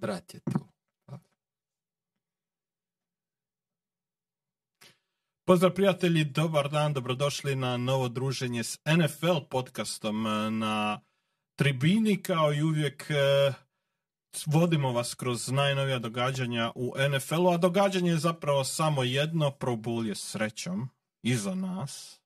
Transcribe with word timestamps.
Brat 0.00 0.34
je 0.34 0.40
tu. 0.40 0.68
Pozdrav 5.46 5.74
prijatelji, 5.74 6.24
dobar 6.24 6.68
dan, 6.70 6.92
dobrodošli 6.92 7.56
na 7.56 7.76
novo 7.76 8.08
druženje 8.08 8.64
s 8.64 8.78
NFL 8.96 9.40
podcastom 9.50 10.26
e, 10.26 10.50
na 10.50 11.00
tribini, 11.58 12.22
kao 12.22 12.52
i 12.52 12.62
uvijek 12.62 13.10
e, 13.10 13.52
vodimo 14.46 14.92
vas 14.92 15.14
kroz 15.14 15.48
najnovija 15.48 15.98
događanja 15.98 16.72
u 16.74 16.94
NFL-u, 17.10 17.48
a 17.48 17.56
događanje 17.56 18.10
je 18.10 18.18
zapravo 18.18 18.64
samo 18.64 19.02
jedno, 19.02 19.50
Pro 19.50 19.72
Bowl 19.72 20.06
je 20.06 20.14
srećom 20.14 20.88
iza 21.22 21.54
nas, 21.54 22.20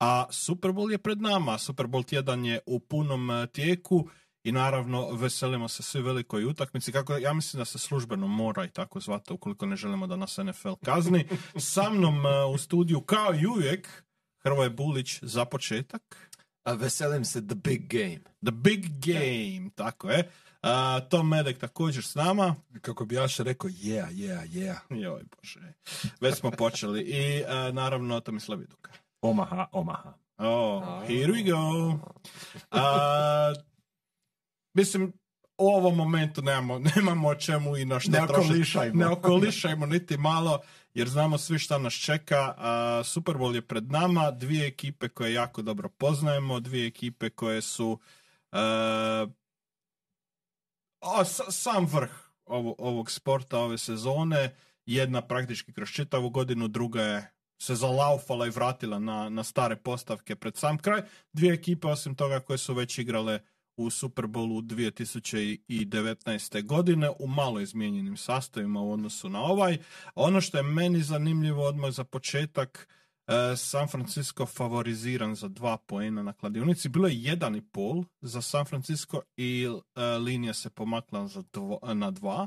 a 0.00 0.26
Super 0.30 0.70
Bowl 0.70 0.90
je 0.92 0.98
pred 0.98 1.20
nama, 1.20 1.58
Super 1.58 1.86
Bowl 1.86 2.06
tjedan 2.06 2.44
je 2.44 2.60
u 2.66 2.80
punom 2.80 3.30
e, 3.30 3.46
tijeku 3.46 4.08
i 4.44 4.52
naravno 4.52 5.10
veselimo 5.12 5.68
se 5.68 5.82
svi 5.82 6.02
velikoj 6.02 6.44
utakmici, 6.44 6.92
kako 6.92 7.16
ja 7.16 7.32
mislim 7.32 7.58
da 7.58 7.64
se 7.64 7.78
službeno 7.78 8.26
mora 8.26 8.64
i 8.64 8.70
tako 8.70 9.00
zvati 9.00 9.32
ukoliko 9.32 9.66
ne 9.66 9.76
želimo 9.76 10.06
da 10.06 10.16
nas 10.16 10.36
NFL 10.36 10.72
kazni. 10.84 11.28
Sa 11.56 11.90
mnom 11.90 12.26
e, 12.26 12.44
u 12.44 12.58
studiju 12.58 13.00
kao 13.00 13.34
i 13.34 13.46
uvijek 13.46 14.04
Hrvoje 14.42 14.70
Bulić 14.70 15.18
za 15.22 15.44
početak. 15.44 16.30
A 16.64 16.72
veselim 16.72 17.24
se 17.24 17.46
The 17.46 17.54
Big 17.54 17.86
Game. 17.88 18.20
The 18.44 18.52
Big 18.52 18.84
Game, 19.06 19.70
tako 19.74 20.10
je. 20.10 20.30
A, 20.62 21.00
Tom 21.00 21.28
Medek 21.28 21.58
također 21.58 22.04
s 22.04 22.14
nama. 22.14 22.54
Kako 22.80 23.04
bi 23.04 23.14
Jaša 23.14 23.42
rekao, 23.42 23.70
yeah, 23.70 24.10
yeah, 24.10 24.48
yeah. 24.48 24.76
Joj, 25.02 25.22
bože. 25.36 25.72
Već 26.20 26.34
smo 26.34 26.50
počeli. 26.50 27.00
I 27.00 27.44
a, 27.44 27.70
naravno 27.72 28.20
Tomislav 28.20 28.58
Viduka. 28.58 28.92
Omaha, 29.20 29.66
Omaha. 29.72 30.12
Oh, 30.38 31.02
here 31.06 31.32
we 31.32 31.42
go. 31.42 31.98
A, 32.70 33.52
mislim, 34.74 35.12
u 35.58 35.68
ovom 35.68 35.96
momentu 35.96 36.42
nemamo, 36.42 36.78
nemamo 36.96 37.28
o 37.28 37.34
čemu 37.34 37.76
i 37.76 37.84
na 37.84 38.00
što 38.00 38.10
Ne 38.10 38.18
trošiti. 38.18 38.44
okolišajmo. 38.44 38.94
Ne 38.96 39.06
okolišajmo 39.08 39.86
niti 39.86 40.16
malo, 40.16 40.60
jer 40.94 41.08
znamo 41.08 41.38
svi 41.38 41.58
šta 41.58 41.78
nas 41.78 41.94
čeka. 41.94 42.54
A, 42.56 43.02
Super 43.04 43.34
Bowl 43.34 43.54
je 43.54 43.62
pred 43.62 43.90
nama, 43.90 44.30
dvije 44.30 44.66
ekipe 44.66 45.08
koje 45.08 45.32
jako 45.32 45.62
dobro 45.62 45.88
poznajemo, 45.88 46.60
dvije 46.60 46.86
ekipe 46.86 47.30
koje 47.30 47.62
su 47.62 47.98
a, 48.52 49.26
a, 51.00 51.24
s- 51.24 51.40
sam 51.50 51.86
vrh 51.86 52.10
ovo, 52.46 52.74
ovog 52.78 53.10
sporta 53.10 53.58
ove 53.58 53.78
sezone. 53.78 54.54
Jedna 54.86 55.22
praktički 55.22 55.72
kroz 55.72 55.88
čitavu 55.88 56.30
godinu, 56.30 56.68
druga 56.68 57.02
je 57.02 57.30
se 57.58 57.74
zalaufala 57.74 58.46
i 58.46 58.50
vratila 58.50 58.98
na, 58.98 59.28
na 59.28 59.44
stare 59.44 59.76
postavke 59.76 60.36
pred 60.36 60.56
sam 60.56 60.78
kraj. 60.78 61.02
Dvije 61.32 61.54
ekipe, 61.54 61.86
osim 61.88 62.14
toga, 62.14 62.40
koje 62.40 62.58
su 62.58 62.74
već 62.74 62.98
igrale 62.98 63.40
u 63.80 63.90
Super 63.90 64.26
Bowlu 64.26 64.62
2019. 64.62 66.66
godine 66.66 67.10
u 67.18 67.26
malo 67.26 67.60
izmijenjenim 67.60 68.16
sastavima 68.16 68.80
u 68.80 68.92
odnosu 68.92 69.28
na 69.28 69.42
ovaj. 69.42 69.78
Ono 70.14 70.40
što 70.40 70.56
je 70.56 70.62
meni 70.62 71.02
zanimljivo 71.02 71.64
odmah 71.64 71.90
za 71.90 72.04
početak, 72.04 72.88
e, 73.26 73.56
San 73.56 73.88
Francisco 73.88 74.46
favoriziran 74.46 75.34
za 75.34 75.48
dva 75.48 75.76
poena 75.76 76.22
na 76.22 76.32
kladionici. 76.32 76.88
Bilo 76.88 77.08
je 77.08 77.22
jedan 77.22 77.56
i 77.56 77.62
pol 77.62 78.04
za 78.20 78.42
San 78.42 78.64
Francisco 78.64 79.20
i 79.36 79.68
e, 79.94 80.00
linija 80.02 80.54
se 80.54 80.70
pomakla 80.70 81.26
za 81.26 81.42
dvo- 81.52 81.94
na 81.94 82.10
dva. 82.10 82.46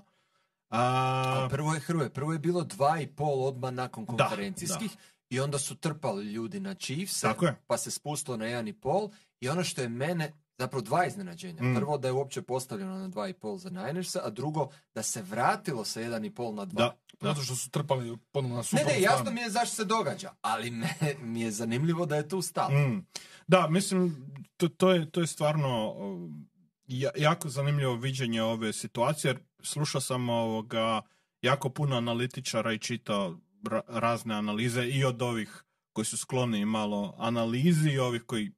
A, 0.69 1.45
A 1.45 1.47
prvo 1.49 1.73
je 1.73 1.79
Hrvoje, 1.79 2.09
prvo 2.09 2.33
je 2.33 2.39
bilo 2.39 2.63
dva 2.63 3.01
i 3.01 3.07
pol 3.07 3.43
odmah 3.43 3.73
nakon 3.73 4.05
Da, 4.05 4.09
konferencijskih 4.09 4.91
i 5.29 5.39
onda 5.39 5.59
su 5.59 5.75
trpali 5.75 6.25
ljudi 6.25 6.59
na 6.59 6.73
Chiefs, 6.73 7.23
pa 7.67 7.77
se 7.77 7.91
spustilo 7.91 8.37
na 8.37 8.45
jedan 8.45 8.67
i 8.67 8.73
pol 8.73 9.09
i 9.39 9.49
ono 9.49 9.63
što 9.63 9.81
je 9.81 9.89
mene, 9.89 10.33
zapravo 10.57 10.81
dva 10.81 11.05
iznenađenja. 11.05 11.63
Mm. 11.63 11.75
Prvo 11.75 11.97
da 11.97 12.07
je 12.07 12.11
uopće 12.11 12.41
postavljeno 12.41 12.97
na 12.97 13.07
dva 13.07 13.27
i 13.29 13.33
pol 13.33 13.57
za 13.57 13.69
Ninersa, 13.69 14.21
a 14.23 14.29
drugo 14.29 14.69
da 14.95 15.03
se 15.03 15.21
vratilo 15.21 15.85
sa 15.85 16.01
jedan 16.01 16.25
i 16.25 16.31
pol 16.31 16.53
na 16.53 16.65
dva. 16.65 16.79
da, 16.79 16.97
da. 17.21 17.29
Zato 17.29 17.41
što 17.41 17.55
su 17.55 17.69
trpali 17.69 18.17
ponovno 18.31 18.55
na 18.57 18.63
Ne, 18.73 18.83
ne, 18.85 19.01
jasno 19.01 19.31
mi 19.31 19.41
je 19.41 19.49
zašto 19.49 19.75
se 19.75 19.85
događa, 19.85 20.31
ali 20.41 20.71
me, 20.71 20.89
mi 21.21 21.41
je 21.41 21.51
zanimljivo 21.51 22.05
da 22.05 22.15
je 22.15 22.29
tu 22.29 22.41
stalo. 22.41 22.79
Mm. 22.79 23.05
Da, 23.47 23.67
mislim, 23.67 24.25
to, 24.57 24.67
to, 24.67 24.91
je, 24.91 25.11
to 25.11 25.21
je 25.21 25.27
stvarno 25.27 25.95
ja- 26.87 27.11
jako 27.17 27.49
zanimljivo 27.49 27.95
viđenje 27.95 28.41
ove 28.41 28.73
situacije, 28.73 29.29
jer 29.29 29.39
slušao 29.61 30.01
sam 30.01 30.29
ovoga 30.29 31.01
jako 31.41 31.69
puno 31.69 31.95
analitičara 31.97 32.73
i 32.73 32.79
čitao 32.79 33.37
ra- 33.63 33.81
razne 33.87 34.35
analize 34.35 34.83
i 34.83 35.03
od 35.05 35.21
ovih 35.21 35.63
koji 35.93 36.05
su 36.05 36.17
skloni 36.17 36.65
malo 36.65 37.15
analizi 37.17 37.89
i 37.89 37.99
ovih 37.99 38.21
koji 38.21 38.51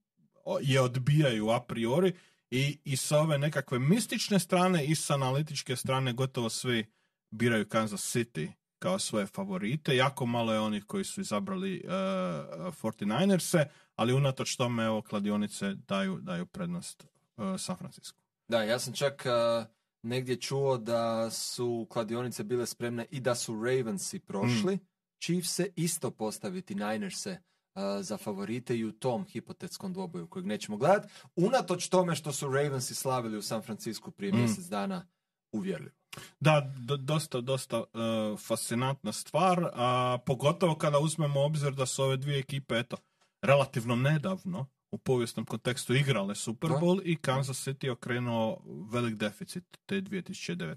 je 0.61 0.81
odbijaju 0.81 1.49
a 1.49 1.59
priori 1.59 2.13
i, 2.51 2.79
i 2.83 2.97
sa 2.97 3.19
ove 3.19 3.37
nekakve 3.37 3.79
mistične 3.79 4.39
strane 4.39 4.85
i 4.85 4.95
sa 4.95 5.13
analitičke 5.13 5.75
strane 5.75 6.13
gotovo 6.13 6.49
svi 6.49 6.85
biraju 7.31 7.67
Kansas 7.67 8.15
City 8.15 8.51
kao 8.79 8.99
svoje 8.99 9.25
favorite. 9.25 9.95
Jako 9.95 10.25
malo 10.25 10.53
je 10.53 10.59
onih 10.59 10.83
koji 10.85 11.03
su 11.03 11.21
izabrali 11.21 11.83
uh, 11.85 11.91
49erse, 11.91 13.65
ali 13.95 14.13
unatoč 14.13 14.55
tome 14.55 14.85
evo 14.85 15.01
kladionice 15.01 15.73
daju, 15.73 16.19
daju 16.21 16.45
prednost 16.45 17.03
uh, 17.37 17.59
San 17.59 17.75
Francisco. 17.75 18.19
Da, 18.47 18.63
ja 18.63 18.79
sam 18.79 18.93
čak 18.93 19.25
uh, 19.25 19.65
negdje 20.03 20.35
čuo 20.35 20.77
da 20.77 21.31
su 21.31 21.87
kladionice 21.89 22.43
bile 22.43 22.65
spremne 22.65 23.05
i 23.11 23.19
da 23.19 23.35
su 23.35 23.63
Ravensi 23.63 24.19
prošli. 24.19 24.79
Chiefs 25.19 25.49
se 25.49 25.71
isto 25.75 26.11
postaviti 26.11 26.75
Ninerse 26.75 27.37
za 28.01 28.17
favorite 28.17 28.77
i 28.77 28.85
u 28.85 28.91
tom 28.91 29.25
hipotetskom 29.25 29.93
dvoboju 29.93 30.27
kojeg 30.27 30.45
nećemo 30.45 30.77
gledati. 30.77 31.07
Unatoč 31.35 31.87
tome 31.89 32.15
što 32.15 32.31
su 32.31 32.47
Ravensi 32.47 32.95
slavili 32.95 33.37
u 33.37 33.41
San 33.41 33.61
Francisku 33.61 34.11
prije 34.11 34.33
Mm. 34.33 34.37
mjesec 34.37 34.65
dana 34.65 35.07
uvjerljivo. 35.51 35.95
Da, 36.39 36.73
do- 36.77 36.97
dosta, 36.97 37.41
dosta 37.41 37.79
uh, 37.79 37.85
fascinantna 38.39 39.13
stvar, 39.13 39.69
a 39.73 40.17
pogotovo 40.25 40.75
kada 40.75 40.99
uzmemo 40.99 41.39
u 41.39 41.43
obzir 41.43 41.73
da 41.73 41.85
su 41.85 42.03
ove 42.03 42.17
dvije 42.17 42.39
ekipe, 42.39 42.75
eto, 42.75 42.97
relativno 43.41 43.95
nedavno 43.95 44.65
u 44.91 44.97
povijesnom 44.97 45.45
kontekstu 45.45 45.93
igrale 45.93 46.35
Super 46.35 46.69
Da. 46.69 46.75
Bowl 46.75 47.01
i 47.03 47.15
Kansas 47.15 47.67
City 47.67 47.89
okrenuo 47.89 48.57
velik 48.91 49.15
deficit 49.15 49.63
te 49.85 49.95
2019. 49.95 50.75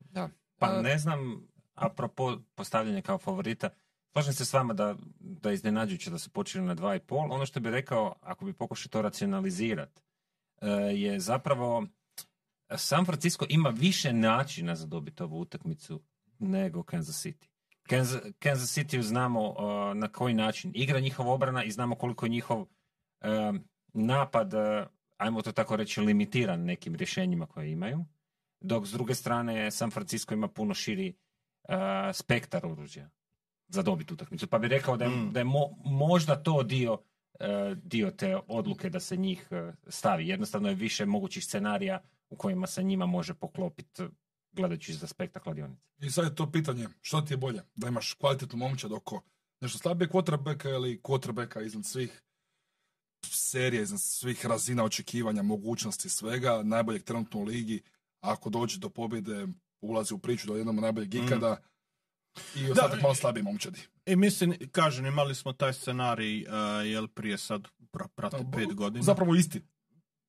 Da. 0.00 0.28
Pa 0.58 0.66
Uh, 0.68 0.82
ne 0.82 0.98
znam, 0.98 1.46
apropo 1.74 2.38
postavljanja 2.54 3.02
kao 3.02 3.18
favorita, 3.18 3.70
slažem 4.12 4.32
se 4.32 4.44
s 4.44 4.52
vama 4.52 4.74
da, 4.74 4.96
da 5.42 5.48
je 5.50 5.54
iznenađujuće 5.54 6.10
da 6.10 6.18
su 6.18 6.30
počeli 6.30 6.66
na 6.66 6.74
dva 6.74 6.96
i 6.96 7.00
pol. 7.00 7.32
Ono 7.32 7.46
što 7.46 7.60
bi 7.60 7.70
rekao, 7.70 8.14
ako 8.20 8.44
bi 8.44 8.52
pokušao 8.52 8.90
to 8.90 9.02
racionalizirati, 9.02 10.02
je 10.94 11.20
zapravo 11.20 11.86
San 12.76 13.04
Francisco 13.04 13.46
ima 13.48 13.68
više 13.68 14.12
načina 14.12 14.74
za 14.74 14.86
dobiti 14.86 15.22
ovu 15.22 15.40
utakmicu 15.40 16.02
nego 16.38 16.82
Kansas 16.82 17.26
City. 17.26 17.48
Kansas, 17.82 18.22
Kansas 18.38 18.78
City 18.78 19.00
znamo 19.00 19.48
uh, 19.48 19.56
na 19.96 20.08
koji 20.08 20.34
način 20.34 20.72
igra 20.74 21.00
njihova 21.00 21.32
obrana 21.32 21.64
i 21.64 21.70
znamo 21.70 21.94
koliko 21.94 22.26
je 22.26 22.30
njihov 22.30 22.60
um, 22.60 23.64
napad, 23.92 24.52
ajmo 25.16 25.42
to 25.42 25.52
tako 25.52 25.76
reći, 25.76 26.00
limitiran 26.00 26.64
nekim 26.64 26.94
rješenjima 26.94 27.46
koje 27.46 27.72
imaju. 27.72 28.04
Dok 28.60 28.86
s 28.86 28.90
druge 28.90 29.14
strane 29.14 29.70
San 29.70 29.90
Francisco 29.90 30.34
ima 30.34 30.48
puno 30.48 30.74
širi 30.74 31.14
spektar 32.12 32.66
oružja 32.66 33.10
za 33.68 33.82
dobiti 33.82 34.14
utakmicu. 34.14 34.46
Pa 34.46 34.58
bi 34.58 34.68
rekao 34.68 34.96
da 34.96 35.04
je, 35.04 35.10
Mm. 35.10 35.32
da 35.32 35.40
je 35.40 35.44
mo- 35.46 35.74
možda 35.84 36.36
to 36.36 36.62
dio, 36.62 36.92
uh, 36.92 36.98
dio 37.78 38.10
te 38.10 38.36
odluke 38.48 38.90
da 38.90 39.00
se 39.00 39.16
njih 39.16 39.48
uh, 39.50 39.58
stavi. 39.88 40.28
Jednostavno 40.28 40.68
je 40.68 40.74
više 40.74 41.06
mogućih 41.06 41.44
scenarija 41.44 42.00
u 42.30 42.36
kojima 42.36 42.66
se 42.66 42.82
njima 42.82 43.06
može 43.06 43.34
poklopiti 43.34 44.02
uh, 44.02 44.08
gledajući 44.52 44.92
iz 44.92 45.04
aspekta 45.04 45.40
kladionice. 45.40 45.82
I 46.00 46.10
sad 46.10 46.24
je 46.24 46.34
to 46.34 46.50
pitanje, 46.52 46.88
što 47.00 47.20
ti 47.20 47.32
je 47.32 47.36
bolje? 47.36 47.62
Da 47.74 47.88
imaš 47.88 48.14
kvalitetnu 48.14 48.58
momčad 48.58 48.92
oko 48.92 49.22
nešto 49.60 49.78
slabije 49.78 50.08
quarterbacka 50.08 50.68
ili 50.68 51.00
quarterbacka 51.02 51.66
iznad 51.66 51.84
svih 51.84 52.22
serija, 53.24 53.82
iznad 53.82 54.00
svih 54.00 54.46
razina 54.46 54.84
očekivanja, 54.84 55.42
mogućnosti, 55.42 56.08
svega, 56.08 56.62
najboljeg 56.62 57.02
trenutno 57.04 57.40
u 57.40 57.44
ligi. 57.44 57.82
Ako 58.20 58.50
dođe 58.50 58.78
do 58.78 58.88
pobjede, 58.88 59.46
ulazi 59.80 60.14
u 60.14 60.18
priču 60.18 60.46
do 60.46 60.56
jednog 60.56 60.74
najboljeg 60.74 61.14
ikada 61.14 61.56
i 62.56 62.70
ostatak 62.70 63.02
malo 63.02 63.14
slabije 63.14 63.42
momčadi. 63.42 63.80
I 64.06 64.16
mislim, 64.16 64.54
kažem, 64.72 65.06
imali 65.06 65.34
smo 65.34 65.52
taj 65.52 65.72
scenarij, 65.72 66.42
uh, 66.42 66.86
jel 66.86 67.08
prije 67.08 67.38
sad 67.38 67.68
pra, 67.90 68.08
prate 68.08 68.44
pet 68.56 68.74
godina. 68.74 69.02
Zapravo 69.02 69.34
isti. 69.34 69.62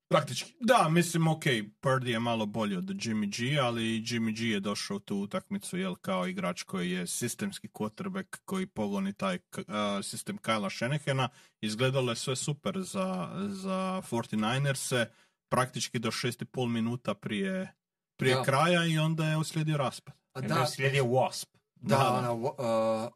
Praktički. 0.09 0.53
Da, 0.59 0.89
mislim, 0.89 1.27
ok, 1.27 1.43
Purdy 1.81 2.07
je 2.07 2.19
malo 2.19 2.45
bolji 2.45 2.75
od 2.75 2.85
Jimmy 2.85 3.37
G, 3.37 3.59
ali 3.59 3.81
Jimmy 3.81 4.37
G 4.37 4.49
je 4.49 4.59
došao 4.59 4.97
u 4.97 4.99
tu 4.99 5.17
utakmicu, 5.17 5.77
jel, 5.77 5.95
kao 5.95 6.27
igrač 6.27 6.63
koji 6.63 6.91
je 6.91 7.07
sistemski 7.07 7.67
quarterback, 7.67 8.37
koji 8.45 8.65
pogoni 8.65 9.13
taj 9.13 9.39
a, 9.67 9.99
sistem 10.03 10.37
Kyla 10.37 10.77
Shanahana. 10.77 11.29
Izgledalo 11.61 12.11
je 12.11 12.15
sve 12.15 12.35
super 12.35 12.81
za, 12.81 13.29
za 13.49 14.01
49ers-e, 14.11 15.05
praktički 15.49 15.99
do 15.99 16.11
šest 16.11 16.41
i 16.41 16.45
pol 16.45 16.67
minuta 16.67 17.13
prije, 17.13 17.73
prije 18.19 18.35
Da. 18.35 18.43
kraja 18.43 18.85
i 18.85 18.97
onda 18.97 19.25
je 19.25 19.37
uslijedio 19.37 19.77
raspad. 19.77 20.15
A 20.33 20.41
Da, 20.41 20.65
slijedio 20.65 21.03
Wasp. 21.03 21.45
Da, 21.45 21.57
Da, 21.57 21.58
da. 21.81 22.13
ona 22.13 22.33
uh, 22.33 22.51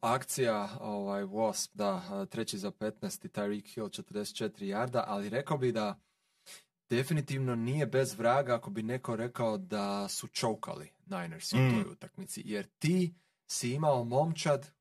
akcija 0.02 0.70
ovaj, 0.82 1.24
Wasp, 1.24 1.70
da, 1.74 1.94
uh, 1.96 2.28
treći 2.30 2.58
za 2.58 2.72
15 2.72 3.26
i 3.26 3.30
Tyreek 3.30 3.74
Hill 3.74 3.88
44 3.88 4.64
jarda, 4.64 5.04
ali 5.08 5.30
rekao 5.30 5.58
bi 5.58 5.72
da 5.72 6.00
definitivno 6.90 7.56
nije 7.56 7.86
bez 7.86 8.14
vraga 8.14 8.56
ako 8.56 8.70
bi 8.70 8.84
neko 8.84 9.16
rekao 9.16 9.58
da 9.58 10.08
su 10.08 10.28
čokali 10.28 10.90
Niners 11.06 11.54
u 11.54 11.58
Mm. 11.58 11.70
toj 11.84 11.92
utakmici. 11.92 12.42
Jer 12.46 12.66
ti 12.80 13.14
si 13.48 13.72
imao 13.72 14.04
momčad, 14.04 14.72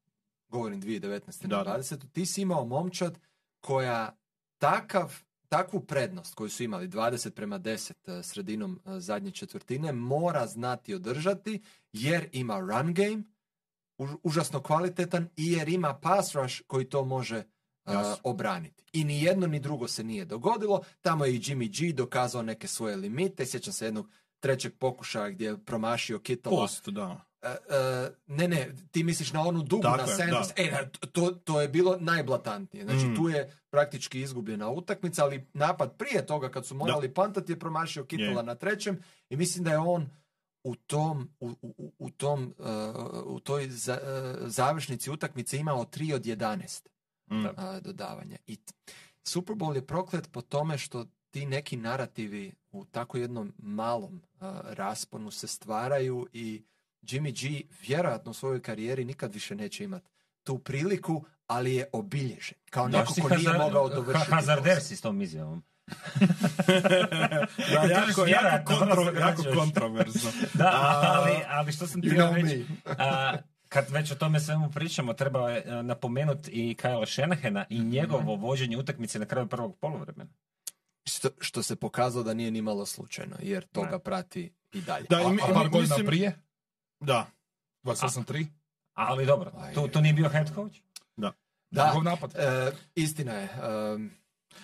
govorim 0.48 0.82
2019. 0.82 1.46
Da, 1.46 1.56
na 1.56 1.64
da. 1.64 1.78
20. 1.78 2.10
ti 2.12 2.26
si 2.26 2.42
imao 2.42 2.64
momčad 2.64 3.18
koja 3.60 4.16
takav, 4.58 5.14
takvu 5.48 5.80
prednost 5.80 6.34
koju 6.34 6.50
su 6.50 6.62
imali 6.62 6.88
20 6.88 7.30
prema 7.30 7.58
10 7.58 8.18
eh, 8.18 8.22
sredinom 8.22 8.80
eh, 8.86 9.00
zadnje 9.00 9.30
četvrtine 9.30 9.92
mora 9.92 10.46
znati 10.46 10.94
održati 10.94 11.62
jer 11.92 12.28
ima 12.32 12.58
run 12.60 12.94
game 12.94 13.22
užasno 14.22 14.60
kvalitetan 14.60 15.28
i 15.36 15.52
jer 15.52 15.68
ima 15.68 15.94
pass 15.94 16.34
rush 16.34 16.62
koji 16.66 16.84
to 16.84 17.04
može 17.04 17.44
uh, 17.84 17.92
obraniti. 18.22 18.84
I 18.92 19.04
ni 19.04 19.22
jedno 19.22 19.46
ni 19.46 19.60
drugo 19.60 19.88
se 19.88 20.04
nije 20.04 20.24
dogodilo. 20.24 20.80
Tamo 21.00 21.24
je 21.24 21.34
i 21.34 21.40
Jimmy 21.40 21.80
G 21.88 21.92
dokazao 21.92 22.42
neke 22.42 22.68
svoje 22.68 22.96
limite. 22.96 23.46
Sjećam 23.46 23.72
se 23.72 23.84
jednog 23.84 24.10
trećeg 24.40 24.72
pokušaja 24.78 25.30
gdje 25.30 25.46
je 25.46 25.64
promašio 25.64 26.18
Kittela. 26.18 26.56
Post, 26.56 26.88
da. 26.88 27.20
E, 27.42 27.48
e, 27.48 28.10
ne, 28.26 28.48
ne, 28.48 28.70
ti 28.90 29.04
misliš 29.04 29.32
na 29.32 29.40
onu 29.42 29.62
dugu 29.62 29.82
Tako 29.82 29.96
na 29.96 30.06
Sanders. 30.06 30.48
da. 30.48 30.62
E, 30.62 30.88
to, 31.12 31.30
to 31.30 31.60
je 31.60 31.68
bilo 31.68 31.96
najblatantnije. 32.00 32.84
Znači, 32.84 33.06
Mm. 33.06 33.16
tu 33.16 33.28
je 33.28 33.52
praktički 33.70 34.20
izgubljena 34.20 34.68
utakmica, 34.70 35.24
ali 35.24 35.46
napad 35.52 35.96
prije 35.96 36.26
toga, 36.26 36.50
kad 36.50 36.66
su 36.66 36.74
morali 36.74 37.14
pantati, 37.14 37.52
je 37.52 37.58
promašio 37.58 38.04
Kittela 38.04 38.40
Je. 38.40 38.46
na 38.46 38.54
trećem 38.54 39.02
i 39.28 39.36
mislim 39.36 39.64
da 39.64 39.70
je 39.70 39.78
on 39.78 40.08
u 40.64 40.74
tom, 40.76 41.30
u, 41.40 41.50
u, 41.62 41.92
u 41.98 42.10
tom, 42.10 42.54
uh, 42.58 42.66
u 43.26 43.40
toj 43.40 43.68
za- 43.68 44.00
uh, 44.34 44.48
završnici 44.48 45.10
utakmice 45.10 45.58
imao 45.58 45.84
3 45.84 46.14
od 46.14 46.22
11 46.22 46.86
Mm. 47.26 47.36
uh, 47.36 47.52
dodavanja. 47.80 48.36
I 48.46 48.58
Super 49.22 49.56
Bowl 49.56 49.74
je 49.74 49.86
proklet 49.86 50.32
po 50.32 50.40
tome 50.42 50.78
što 50.78 51.04
ti 51.30 51.46
neki 51.46 51.76
narativi 51.76 52.52
u 52.70 52.84
tako 52.84 53.18
jednom 53.18 53.52
malom 53.58 54.14
uh, 54.14 54.40
rasponu 54.62 55.30
se 55.30 55.46
stvaraju 55.48 56.26
i 56.32 56.62
Jimmy 57.02 57.32
G 57.42 57.62
vjerojatno 57.80 58.30
u 58.30 58.34
svojoj 58.34 58.62
karijeri 58.62 59.04
nikad 59.04 59.34
više 59.34 59.54
neće 59.54 59.84
imati 59.84 60.08
tu 60.42 60.58
priliku, 60.58 61.24
ali 61.46 61.74
je 61.74 61.88
obilježen. 61.92 62.58
Kao 62.66 62.88
neko 62.88 62.98
ko 63.18 63.28
nije 63.28 63.38
hazard- 63.40 63.58
mogao 63.58 63.88
dovršiti. 63.90 64.26
ha- 64.26 64.36
Hazarder 64.36 64.82
si 64.82 64.96
s 64.96 65.00
tom 65.00 65.22
izjavom. 65.22 65.62
Da, 67.72 67.82
jako, 67.90 68.26
jako, 68.26 68.78
kontro, 68.78 69.12
jako 69.20 69.42
kontroverzno. 69.56 70.30
Da, 70.54 70.70
ali, 71.04 71.32
ali 71.48 71.72
što 71.72 71.86
sam 71.86 72.00
know 72.02 72.34
reći, 72.34 72.66
a, 72.88 73.36
kad 73.68 73.90
već 73.90 74.10
o 74.10 74.14
tome 74.14 74.40
svemu 74.40 74.70
pričamo, 74.70 75.12
treba 75.12 75.50
je 75.50 75.82
napomenuti 75.82 76.50
i 76.50 76.76
Kyle 76.76 77.14
Shanahana 77.14 77.64
i 77.68 77.80
njegovo 77.80 78.36
vođenje 78.36 78.76
utakmice 78.76 79.18
na 79.18 79.26
kraju 79.26 79.46
prvog 79.46 79.76
poluvremena. 79.76 80.30
Što, 81.06 81.28
što 81.40 81.62
se 81.62 81.76
pokazalo 81.76 82.24
da 82.24 82.34
nije 82.34 82.50
ni 82.50 82.62
malo 82.62 82.86
slučajno, 82.86 83.36
jer 83.40 83.64
to 83.64 83.82
ga 83.82 83.98
prati 83.98 84.52
i 84.72 84.80
dalje. 84.80 85.06
Da, 85.10 85.16
A, 85.16 85.28
mi- 85.28 85.42
a 85.42 85.46
par 85.46 85.68
godina 85.68 85.80
mislim- 85.80 86.06
prije, 86.06 86.38
Da, 87.00 87.26
28-3, 87.84 88.46
Ali 88.92 89.26
dobro, 89.26 89.52
to, 89.74 89.88
to 89.88 90.00
nije 90.00 90.14
bio 90.14 90.28
head 90.28 90.54
coach. 90.54 90.76
Da, 91.70 91.86
njegov 91.86 92.04
napad. 92.04 92.34
e, 92.36 92.72
istina 92.94 93.32
je. 93.32 93.44
e, 93.44 93.48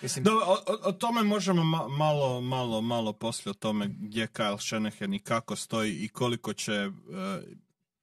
mislim, 0.01 0.23
Da, 0.23 0.31
o, 0.31 0.57
o- 0.83 0.91
tome 0.91 1.23
možemo 1.23 1.61
ma- 1.63 1.87
malo, 1.89 2.41
malo, 2.41 2.81
malo 2.81 3.13
poslije 3.13 3.51
o 3.51 3.53
tome 3.53 3.87
gdje 3.89 4.27
Kyle 4.27 4.59
Shanahan 4.59 5.13
i 5.13 5.19
kako 5.19 5.55
stoji 5.55 5.93
i 5.95 6.07
koliko 6.07 6.53
će 6.53 6.73
e, 6.73 6.89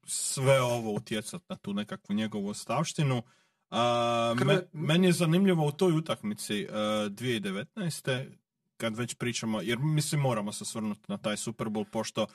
sve 0.05 0.61
ovo 0.63 0.93
utjecati 0.93 1.45
na 1.49 1.57
tu 1.57 1.75
nekakvu 1.75 2.15
njegovu 2.15 2.49
ostavštinu. 2.49 3.23
A, 3.71 4.35
me- 4.39 4.67
meni 4.73 5.07
je 5.07 5.13
zanimljivo 5.13 5.67
u 5.67 5.73
toj 5.73 5.93
utakmici 5.93 6.63
e, 6.63 6.69
2019. 6.71 8.31
kad 8.77 8.97
već 8.97 9.15
pričamo, 9.15 9.61
jer 9.61 9.79
mislim 9.79 10.21
moramo 10.21 10.53
se 10.53 10.65
svrnuti 10.65 11.01
na 11.09 11.17
taj 11.19 11.37
Super 11.37 11.67
Bowl, 11.67 11.85
pošto 11.85 12.23
e, 12.23 12.27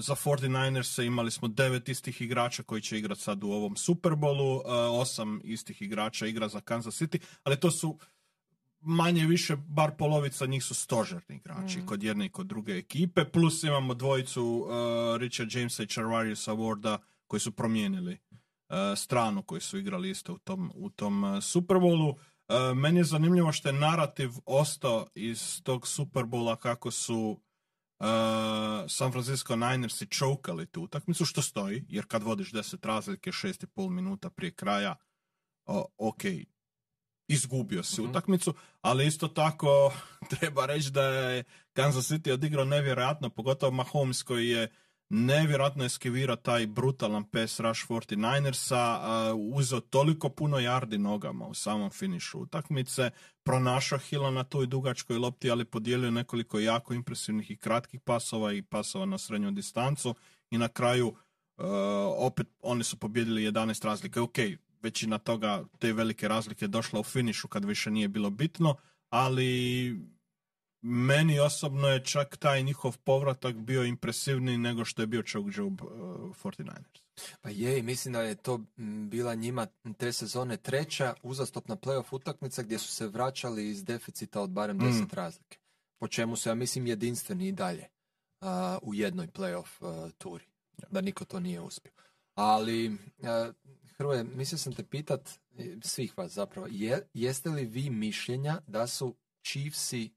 za 0.00 0.14
49ers 0.14 1.06
imali 1.06 1.30
smo 1.30 1.48
devet 1.48 1.88
istih 1.88 2.20
igrača 2.20 2.62
koji 2.62 2.82
će 2.82 2.98
igrati 2.98 3.20
sad 3.20 3.44
u 3.44 3.50
ovom 3.50 3.76
Super 3.76 4.12
Bowlu, 4.12 4.60
e, 4.60 4.70
osam 4.90 5.40
istih 5.44 5.82
igrača 5.82 6.26
igra 6.26 6.48
za 6.48 6.60
Kansas 6.60 7.00
City, 7.02 7.18
ali 7.42 7.60
to 7.60 7.70
su 7.70 7.98
manje 8.80 9.26
više, 9.26 9.56
bar 9.56 9.96
polovica 9.98 10.46
njih 10.46 10.64
su 10.64 10.74
stožerni 10.74 11.36
igrači 11.36 11.80
kod 11.86 12.02
jedne 12.02 12.26
i 12.26 12.28
kod 12.28 12.46
druge 12.46 12.72
ekipe, 12.72 13.24
plus 13.24 13.62
imamo 13.62 13.94
dvojicu 13.94 14.44
uh, 14.44 15.16
Richard 15.16 15.54
Jamesa 15.54 15.82
i 15.82 15.86
Charvariusa 15.86 16.52
Warda 16.52 16.98
koji 17.26 17.40
su 17.40 17.52
promijenili 17.52 18.18
uh, 18.68 18.76
stranu 18.96 19.42
koji 19.42 19.60
su 19.60 19.78
igrali 19.78 20.10
isto 20.10 20.32
u 20.32 20.38
tom, 20.38 20.72
u 20.74 20.90
tom 20.90 21.24
uh, 21.24 21.42
Super 21.42 21.76
Bowlu. 21.76 22.08
Uh, 22.08 22.76
meni 22.76 23.00
je 23.00 23.04
zanimljivo 23.04 23.52
što 23.52 23.68
je 23.68 23.72
narativ 23.72 24.30
ostao 24.46 25.06
iz 25.14 25.62
tog 25.62 25.86
Super 25.86 26.24
Bowla 26.24 26.56
kako 26.56 26.90
su 26.90 27.40
uh, 28.00 28.06
San 28.88 29.12
Francisco 29.12 29.56
Ninersi 29.56 30.06
čokali 30.06 30.66
tu 30.66 30.82
utakmicu, 30.82 31.24
što 31.24 31.42
stoji, 31.42 31.84
jer 31.88 32.06
kad 32.06 32.22
vodiš 32.22 32.52
10 32.52 32.86
razlike, 32.86 33.30
6,5 33.30 33.88
minuta 33.88 34.30
prije 34.30 34.50
kraja, 34.50 34.96
ok, 35.98 36.22
izgubio 37.28 37.82
si 37.82 38.00
Mhm. 38.00 38.10
utakmicu, 38.10 38.54
ali 38.82 39.06
isto 39.06 39.28
tako 39.28 39.92
treba 40.40 40.66
reći 40.66 40.90
da 40.90 41.02
je 41.04 41.44
Kansas 41.72 42.10
City 42.10 42.32
odigrao 42.32 42.64
nevjerojatno, 42.64 43.30
pogotovo 43.30 43.72
Mahomes 43.72 44.22
koji 44.22 44.48
je 44.48 44.68
nevjerojatno 45.10 45.84
eskivirao 45.84 46.36
taj 46.36 46.66
brutalan 46.66 47.24
pass 47.24 47.60
rush 47.60 47.86
49ersa, 47.88 48.76
a, 49.00 49.34
uzeo 49.34 49.80
toliko 49.80 50.28
puno 50.28 50.56
yardi 50.58 50.98
nogama 50.98 51.46
u 51.46 51.54
samom 51.54 51.90
finišu 51.90 52.38
utakmice, 52.40 53.10
pronašao 53.42 53.98
Hila 53.98 54.30
na 54.30 54.44
toj 54.44 54.66
dugačkoj 54.66 55.18
lopti, 55.18 55.50
ali 55.50 55.64
podijelio 55.64 56.10
nekoliko 56.10 56.58
jako 56.58 56.94
impresivnih 56.94 57.50
i 57.50 57.56
kratkih 57.56 58.00
pasova 58.00 58.52
i 58.52 58.62
pasova 58.62 59.06
na 59.06 59.18
srednju 59.18 59.50
distancu 59.50 60.14
i 60.50 60.58
na 60.58 60.68
kraju 60.68 61.14
Uh, 61.60 61.64
opet 62.16 62.46
oni 62.62 62.84
su 62.84 62.96
pobjedili 62.96 63.42
11 63.42 63.84
razlike. 63.84 64.20
Ok, 64.20 64.36
većina 64.82 65.18
toga, 65.18 65.64
te 65.78 65.92
velike 65.92 66.28
razlike 66.28 66.66
došla 66.66 67.00
u 67.00 67.04
finišu 67.04 67.48
kad 67.48 67.64
više 67.64 67.90
nije 67.90 68.08
bilo 68.08 68.30
bitno, 68.30 68.76
ali 69.10 69.96
meni 70.80 71.40
osobno 71.40 71.88
je 71.88 72.04
čak 72.04 72.36
taj 72.36 72.62
njihov 72.62 72.98
povratak 72.98 73.56
bio 73.56 73.84
impresivniji 73.84 74.58
nego 74.58 74.84
što 74.84 75.02
je 75.02 75.06
bio 75.06 75.22
Choke 75.22 75.50
Job 75.54 75.82
uh, 75.82 75.88
49ers. 76.42 77.00
Pa 77.40 77.50
je, 77.50 77.78
i 77.78 77.82
mislim 77.82 78.12
da 78.12 78.22
je 78.22 78.34
to 78.34 78.60
bila 79.08 79.34
njima 79.34 79.66
te 79.98 80.12
sezone 80.12 80.56
treća 80.56 81.14
uzastopna 81.22 81.76
playoff 81.76 82.04
utakmica 82.10 82.62
gdje 82.62 82.78
su 82.78 82.88
se 82.88 83.06
vraćali 83.06 83.68
iz 83.68 83.84
deficita 83.84 84.40
od 84.40 84.50
barem 84.50 84.78
10 84.80 85.02
Mm. 85.02 85.08
razlike. 85.12 85.58
Po 85.98 86.08
čemu 86.08 86.36
su, 86.36 86.48
ja 86.48 86.54
mislim, 86.54 86.86
jedinstveni 86.86 87.48
i 87.48 87.52
dalje 87.52 87.88
a, 88.40 88.78
u 88.82 88.94
jednoj 88.94 89.26
playoff 89.26 89.68
a, 89.80 90.10
turi. 90.18 90.44
Da 90.90 91.00
niko 91.00 91.24
to 91.24 91.40
nije 91.40 91.60
uspio. 91.60 91.92
Ali, 92.34 92.96
a, 93.22 93.52
Hrvoje, 93.98 94.24
mislio 94.24 94.58
sam 94.58 94.72
te 94.72 94.84
pitat, 94.84 95.30
e, 95.58 95.76
svih 95.82 96.18
vas 96.18 96.32
zapravo, 96.32 96.66
je, 96.70 97.08
jeste 97.14 97.50
li 97.50 97.64
vi 97.64 97.90
mišljenja 97.90 98.60
da 98.66 98.86
su 98.86 99.16
Chiefsi 99.42 100.10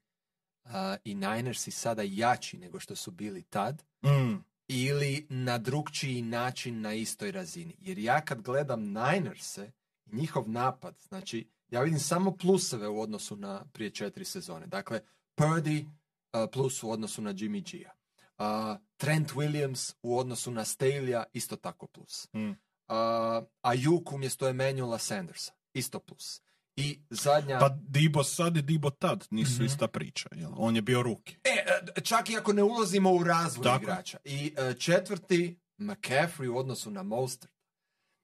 a, 0.64 0.96
i 1.04 1.14
Ninersi 1.14 1.70
sada 1.70 2.02
jači 2.02 2.58
nego 2.58 2.80
što 2.80 2.96
su 2.96 3.10
bili 3.10 3.42
tad? 3.42 3.84
Mm. 4.04 4.44
ili 4.68 5.26
na 5.28 5.58
drugčiji 5.58 6.22
način 6.22 6.80
na 6.80 6.94
istoj 6.94 7.30
razini. 7.30 7.76
Jer 7.78 7.98
ja 7.98 8.20
kad 8.20 8.42
gledam 8.42 8.80
Ninerse, 8.82 9.72
njihov 10.12 10.50
napad, 10.50 10.94
znači 11.00 11.48
ja 11.70 11.82
vidim 11.82 11.98
samo 11.98 12.36
pluseve 12.36 12.88
u 12.88 13.00
odnosu 13.00 13.36
na 13.36 13.64
prije 13.72 13.90
četiri 13.90 14.24
sezone. 14.24 14.66
Dakle, 14.66 15.00
Purdy 15.36 15.84
uh, 15.84 16.50
plus 16.52 16.82
u 16.82 16.90
odnosu 16.90 17.22
na 17.22 17.34
Jimmy 17.34 17.72
G-a. 17.72 17.92
Uh, 18.38 18.80
Trent 18.96 19.32
Williams 19.32 19.94
u 20.02 20.18
odnosu 20.18 20.50
na 20.50 20.64
Staley 20.64 21.24
isto 21.32 21.56
tako 21.56 21.86
plus. 21.86 22.28
Mm. 22.32 22.52
Uh, 22.92 22.98
Ayuk 23.62 24.12
umjesto 24.12 24.48
Emanuela 24.48 24.98
Sandersa, 24.98 25.52
isto 25.74 26.00
plus. 26.00 26.42
I 26.76 27.00
zadnja... 27.10 27.58
Pa 27.58 27.68
Dibo 27.80 28.24
sad 28.24 28.56
i 28.56 28.62
Dibo 28.62 28.90
tad 28.90 29.26
nisu 29.30 29.54
Mhm. 29.54 29.64
ista 29.64 29.88
priča. 29.88 30.28
Jel? 30.32 30.50
On 30.56 30.76
je 30.76 30.82
bio 30.82 31.02
ruki. 31.02 31.36
E, 31.44 31.64
e, 31.96 32.00
čak 32.00 32.30
i 32.30 32.36
ako 32.36 32.52
ne 32.52 32.62
ulazimo 32.62 33.12
u 33.12 33.24
razvoj 33.24 33.64
Tako. 33.64 33.82
igrača. 33.82 34.18
I 34.24 34.54
e, 34.58 34.74
četvrti, 34.74 35.58
McCaffrey 35.78 36.48
u 36.48 36.58
odnosu 36.58 36.90
na 36.90 37.02
Mostert. 37.02 37.52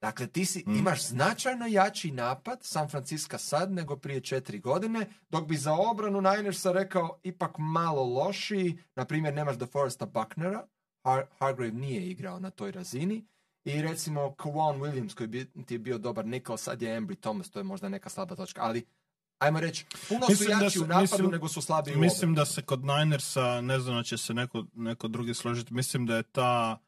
Dakle, 0.00 0.26
ti 0.26 0.44
si, 0.44 0.64
Mm. 0.66 0.76
imaš 0.76 1.02
značajno 1.02 1.66
jači 1.66 2.10
napad 2.10 2.58
San 2.62 2.88
Francisco 2.88 3.38
sad 3.38 3.72
nego 3.72 3.96
prije 3.96 4.20
četiri 4.20 4.58
godine, 4.60 5.06
dok 5.28 5.46
bi 5.46 5.56
za 5.56 5.72
obranu 5.75 6.20
Ninersa 6.22 6.72
rekao 6.72 7.20
ipak 7.22 7.50
malo 7.58 8.04
lošiji. 8.04 8.78
Na 8.94 9.04
primjer, 9.04 9.34
nemaš 9.34 9.56
DeForesta 9.56 10.06
Bucknera, 10.06 10.66
Har- 11.04 11.26
Hargrave 11.30 11.72
nije 11.72 12.02
igrao 12.02 12.40
na 12.40 12.50
toj 12.50 12.70
razini. 12.70 13.26
I 13.64 13.82
recimo 13.82 14.20
Kwan 14.20 14.78
Williams 14.78 15.14
koji 15.14 15.26
bi, 15.26 15.44
ti 15.66 15.74
je 15.74 15.78
bio 15.78 15.98
dobar 15.98 16.26
nikol, 16.26 16.56
sad 16.56 16.82
je 16.82 17.00
Embry 17.00 17.16
Thomas, 17.16 17.50
to 17.50 17.60
je 17.60 17.64
možda 17.64 17.88
neka 17.88 18.08
slaba 18.08 18.36
točka, 18.36 18.62
ali 18.62 18.84
ajmo 19.38 19.60
reći, 19.60 19.86
puno 20.08 20.20
su 20.20 20.26
Mislim 20.32 20.48
da 20.50 20.54
jači 20.64 20.70
se- 20.70 20.78
u 20.78 20.86
napadu 20.86 21.02
mislim- 21.02 21.30
nego 21.30 21.48
su 21.48 21.62
slabiji 21.62 21.94
u 21.94 21.98
Mislim 21.98 22.34
da 22.34 22.46
se 22.46 22.62
kod 22.62 22.84
Ninersa, 22.84 23.60
ne 23.60 23.80
znam 23.80 23.96
da 23.96 24.02
će 24.02 24.18
se 24.18 24.34
neko, 24.34 24.64
neko 24.74 25.08
drugi 25.08 25.34
složiti, 25.34 25.74
mislim 25.74 26.06
da 26.06 26.16
je 26.16 26.22
ta, 26.22 26.78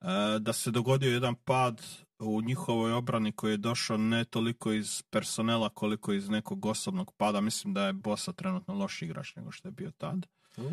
e, 0.00 0.06
da 0.38 0.52
se 0.52 0.70
dogodio 0.70 1.12
jedan 1.12 1.34
pad 1.34 1.82
u 2.18 2.42
njihovoj 2.42 2.92
obrani 2.92 3.32
koji 3.32 3.50
je 3.50 3.56
došao 3.56 3.96
ne 3.96 4.24
toliko 4.24 4.72
iz 4.72 5.02
personela 5.02 5.68
koliko 5.68 6.12
iz 6.12 6.28
nekog 6.28 6.66
osobnog 6.66 7.12
pada. 7.12 7.40
Mislim 7.40 7.74
da 7.74 7.86
je 7.86 7.92
Bosa 7.92 8.32
trenutno 8.32 8.74
loši 8.74 9.04
igrač 9.04 9.36
nego 9.36 9.50
što 9.50 9.68
je 9.68 9.72
bio 9.72 9.90
tad. 9.90 10.26
Mm. 10.58 10.62
Uh, 10.62 10.68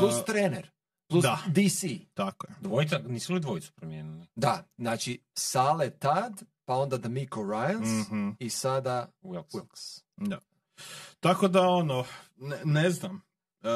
Plus 0.00 0.24
trener. 0.26 0.70
Plus 1.14 1.22
da. 1.22 1.38
DC. 1.46 1.84
Tako 2.14 2.46
je. 2.46 2.54
Dvojica, 2.60 2.98
nisu 2.98 3.34
li 3.34 3.40
dvojicu 3.40 3.72
promijenili? 3.72 4.26
Da, 4.36 4.64
znači 4.76 5.20
Sale 5.34 5.90
tad, 5.90 6.32
pa 6.64 6.74
onda 6.74 6.98
D'Amico 6.98 7.40
Ryans 7.40 8.02
Mhm. 8.02 8.28
i 8.38 8.50
sada 8.50 9.12
Wilkes. 9.22 9.52
Wilkes. 9.52 10.02
Da. 10.18 10.38
Tako 11.20 11.48
da 11.48 11.62
ono, 11.62 12.04
ne, 12.36 12.56
ne 12.64 12.90
znam. 12.90 13.22
E, 13.62 13.68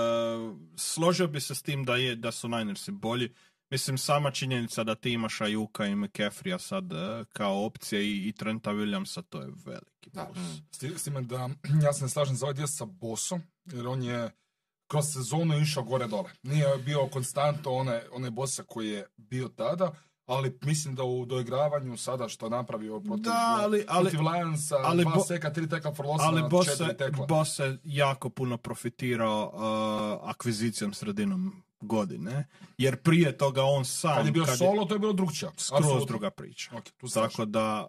složio 0.77 1.27
bi 1.29 1.41
se 1.41 1.55
s 1.55 1.63
tim 1.63 1.85
da 1.85 1.97
je 1.97 2.17
da 2.17 2.33
su 2.33 2.49
Ninersi 2.49 2.91
bolji. 2.93 3.35
Mislim, 3.71 3.99
sama 3.99 4.31
činjenica 4.31 4.85
da 4.85 4.95
ti 4.95 5.11
imaš 5.11 5.41
Ajuka 5.41 5.87
i 5.87 5.95
McCaffrey 5.95 6.59
sad 6.59 6.93
e, 6.93 6.97
kao 7.27 7.65
opcije 7.65 8.05
i, 8.05 8.29
i 8.29 8.33
Trenta 8.33 8.71
Williamsa, 8.71 9.23
to 9.23 9.41
je 9.41 9.51
veliki 9.65 10.11
Da. 10.11 10.25
plus. 10.25 10.39
S 10.71 10.79
ti- 10.79 10.99
s 10.99 11.05
time 11.05 11.21
da 11.23 11.49
ja 11.83 11.93
se 11.93 12.05
ne 12.05 12.09
slažem 12.09 12.37
za 12.37 12.47
ovaj 12.47 12.55
dio 12.55 12.67
sa 12.67 12.85
Bosom, 12.85 13.43
jer 13.65 13.87
on 13.87 14.03
je 14.03 14.31
kroz 14.89 15.13
sezonu 15.13 15.59
išao 15.59 15.83
gore 15.83 16.07
dole. 16.07 16.31
Nije 16.43 16.79
bio 16.85 17.07
konstantno 17.07 17.73
onaj, 17.73 18.01
onaj 18.13 18.31
Bosa 18.31 18.63
koji 18.63 18.89
je 18.89 19.07
bio 19.17 19.49
tada, 19.49 19.93
ali 20.27 20.59
mislim 20.63 20.95
da 20.95 21.03
u 21.03 21.25
doigravanju 21.27 21.97
sada 21.97 22.29
što 22.29 22.47
je 22.47 22.51
napravio 22.51 23.01
protiv, 23.01 23.23
Da, 23.23 23.59
ali- 23.61 23.85
ali- 23.89 24.11
protiv 24.11 24.27
Lionsa, 24.29 24.77
ali 24.77 25.05
dva 25.05 25.13
Bo- 25.15 25.25
seka, 25.25 25.53
tri 25.53 25.69
teka 25.69 25.95
for 25.95 26.07
loss 26.07 26.25
Ali 26.25 26.41
je, 26.85 26.97
tekla. 26.97 27.27
Je 27.59 27.79
jako 27.85 28.31
puno 28.31 28.57
profitirao 28.57 29.53
uh, 30.23 30.31
akvizicijom 30.31 30.95
sredinom 30.95 31.63
godine. 31.81 32.47
Jer 32.79 33.03
prije 33.03 33.39
toga 33.39 33.65
on 33.65 33.85
sam... 33.85 34.17
Kad 34.17 34.27
je 34.27 34.33
bio 34.33 34.47
solo, 34.47 34.85
to 34.85 34.95
je 34.95 34.99
bilo 34.99 35.13
drugčija. 35.13 35.51
skroz 35.57 36.07
druga 36.07 36.31
priča. 36.31 36.71
Ok, 36.77 36.85
tu. 36.97 37.09
Tako 37.09 37.45
da, 37.45 37.89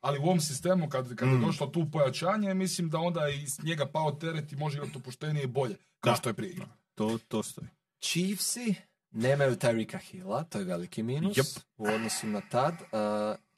Ali 0.00 0.18
u 0.18 0.22
ovom 0.22 0.40
sistemu, 0.40 0.88
kad, 0.88 1.14
kad 1.14 1.28
je 1.28 1.34
Mm. 1.34 1.40
došlo 1.40 1.66
tu 1.66 1.90
pojačanje, 1.92 2.54
mislim 2.54 2.88
da 2.88 2.98
onda 2.98 3.20
je 3.20 3.42
iz 3.42 3.58
njega 3.62 3.86
pao 3.86 4.12
teret 4.12 4.52
i 4.52 4.56
može 4.56 4.78
igrati 4.78 4.98
opuštenije 4.98 5.44
i 5.44 5.48
bolje, 5.48 5.76
kao 6.00 6.12
Da. 6.12 6.16
što 6.16 6.28
je 6.28 6.34
prije 6.34 6.50
igrao. 6.50 6.68
to, 6.94 7.18
to 7.20 7.42
stoji. 7.42 7.68
Chiefsi 8.00 8.74
nemaju 9.10 9.52
Tyrika 9.52 9.98
Hilla, 10.00 10.44
to 10.44 10.58
je 10.58 10.64
veliki 10.64 11.02
minus 11.02 11.36
Yep. 11.36 11.60
u 11.76 11.86
odnosu 11.86 12.26
na 12.26 12.40
tad. 12.42 12.74
Uh, 12.74 12.78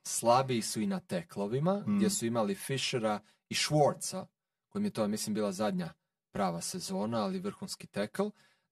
slabiji 0.04 0.62
su 0.62 0.80
i 0.80 0.86
na 0.86 1.00
teklovima, 1.00 1.74
Mm. 1.78 1.96
gdje 1.96 2.10
su 2.10 2.26
imali 2.26 2.54
Fishera 2.54 3.20
i 3.48 3.54
Schwartza, 3.54 4.26
kojim 4.68 4.84
je 4.84 4.90
to, 4.90 5.08
mislim, 5.08 5.34
bila 5.34 5.52
zadnja 5.52 5.92
prava 6.32 6.60
sezona, 6.60 7.18
ali 7.18 7.38
vrhunski 7.40 7.86
tekl. 7.86 8.22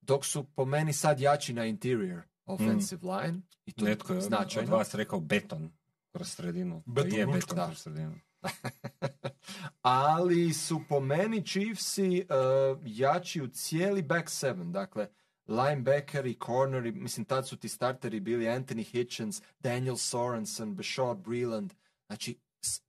Dok 0.01 0.25
su 0.25 0.45
po 0.47 0.65
meni 0.65 0.93
sad 0.93 1.21
jači 1.21 1.53
na 1.53 1.65
interior 1.65 2.23
offensive 2.47 3.01
line. 3.05 3.41
I 3.67 3.73
to 3.73 3.85
Netko 3.85 4.13
je 4.13 4.17
od- 4.19 4.23
od 4.23 4.29
značajno. 4.29 4.77
vas 4.77 4.95
rekao 4.95 5.21
beton 5.21 5.71
kroz 6.19 6.29
sredinu. 6.29 6.83
To 6.83 6.91
Beton 6.93 7.13
je 7.13 7.27
beton 7.27 7.57
Da. 7.57 7.67
kroz 7.67 7.79
sredinu. 7.79 8.15
ali 9.83 10.53
su 10.53 10.81
po 10.89 11.01
meni 11.01 11.43
Chiefsi 11.43 12.25
uh, 12.25 12.79
jači 12.87 13.43
u 13.43 13.49
cijeli 13.49 14.03
back 14.03 14.29
seven, 14.29 14.73
dakle 14.73 15.09
linebackeri, 15.49 16.37
corneri, 16.37 16.93
mislim 16.93 17.25
tad 17.27 17.49
su 17.49 17.57
ti 17.57 17.69
starteri 17.69 18.21
bili 18.21 18.45
Anthony 18.47 18.85
Hitchens, 18.85 19.43
Daniel 19.59 19.97
Sorensen, 19.97 20.75
Bashard 20.75 21.19
Breland, 21.19 21.73
znači 22.07 22.39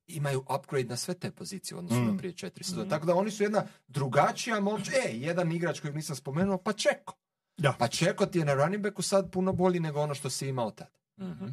imaju 0.07 0.43
upgrade 0.57 0.88
na 0.88 0.98
sve 0.98 1.13
te 1.13 1.31
pozicije 1.31 1.75
u 1.75 1.79
odnosu 1.79 2.01
na 2.01 2.12
Mm. 2.12 2.17
prije 2.17 2.33
četiri 2.33 2.63
sezone. 2.63 2.89
Tako 2.89 3.05
da 3.05 3.15
oni 3.15 3.31
su 3.31 3.43
jedna 3.43 3.63
drugačija 3.88 4.59
momč. 4.59 4.89
E, 4.89 5.12
jedan 5.12 5.51
igrač 5.51 5.79
kojeg 5.79 5.95
nisam 5.95 6.15
spomenuo, 6.15 6.57
pa 6.57 6.74
Čeko. 6.74 7.13
Da. 7.57 7.75
Pa 7.79 7.88
Čeko 7.88 8.25
ti 8.25 8.39
je 8.39 8.45
na 8.45 8.53
running 8.53 8.83
backu 8.83 9.01
sad 9.01 9.31
puno 9.31 9.53
bolji 9.53 9.79
nego 9.79 10.00
ono 10.01 10.13
što 10.15 10.29
si 10.29 10.48
imao 10.48 10.71
tad. 10.71 10.98
Mhm. 11.19 11.45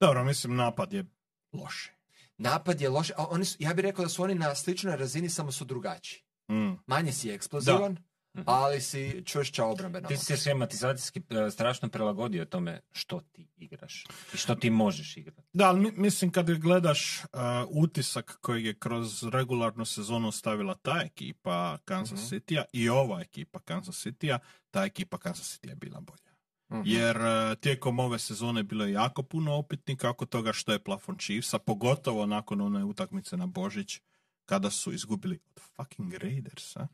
Dobro, 0.00 0.24
mislim, 0.24 0.56
napad 0.56 0.92
je 0.92 1.04
loši. 1.52 1.90
Napad 2.38 2.80
je 2.80 2.88
loš, 2.88 3.10
a 3.10 3.26
oni 3.26 3.44
su, 3.44 3.56
ja 3.58 3.74
bih 3.74 3.82
rekao 3.82 4.04
da 4.04 4.08
su 4.08 4.22
oni 4.22 4.34
na 4.34 4.54
sličnoj 4.54 4.96
razini, 4.96 5.28
samo 5.28 5.52
su 5.52 5.64
drugačiji. 5.64 6.20
Mm. 6.48 6.72
Manje 6.86 7.12
si 7.12 7.30
eksplozivan, 7.30 7.96
Mhm. 8.34 8.44
ali 8.46 8.80
si 8.80 9.22
čvršća 9.24 9.64
obrambena. 9.64 10.08
Ti 10.08 10.16
si 10.16 10.24
se 10.24 10.36
šematizacijski 10.38 11.20
e, 11.20 11.50
strašno 11.50 11.88
prilagodio 11.88 12.44
tome 12.44 12.80
što 12.92 13.20
ti 13.22 13.48
igraš 13.56 14.04
i 14.34 14.36
što 14.36 14.54
ti 14.54 14.70
možeš 14.70 15.16
igrati. 15.16 15.42
Da, 15.52 15.68
ali 15.68 15.80
mi- 15.80 15.92
mislim 15.92 16.30
kad 16.30 16.50
gledaš 16.50 17.18
uh, 17.22 17.24
utisak 17.72 18.38
koji 18.40 18.64
je 18.64 18.74
kroz 18.74 19.22
regularnu 19.24 19.84
sezonu 19.84 20.32
stavila 20.32 20.74
ta 20.74 21.00
ekipa 21.02 21.78
Kansas 21.78 22.18
Mhm. 22.20 22.26
City-a 22.26 22.64
i 22.72 22.88
ova 22.88 23.20
ekipa 23.20 23.58
Kansas 23.60 23.96
City-a, 23.96 24.38
ta 24.70 24.84
ekipa 24.84 25.18
Kansas 25.18 25.46
City 25.52 25.68
je 25.68 25.74
bila 25.76 26.00
bolja. 26.00 26.33
Mhm. 26.72 26.82
Jer 26.84 27.16
uh, 27.16 27.58
tijekom 27.60 27.98
ove 27.98 28.18
sezone 28.18 28.62
bilo 28.62 28.84
je 28.84 28.92
jako 28.92 29.22
puno 29.22 29.58
upitnika 29.58 30.10
oko 30.10 30.26
toga 30.26 30.52
što 30.52 30.72
je 30.72 30.84
plafon 30.84 31.16
Chiefsa, 31.18 31.58
pogotovo 31.58 32.26
nakon 32.26 32.60
one 32.60 32.84
utakmice 32.84 33.36
na 33.36 33.46
Božić 33.46 34.00
kada 34.46 34.70
su 34.70 34.92
izgubili 34.92 35.40
od 35.56 35.62
fucking 35.76 36.14
Raidersa. 36.14 36.88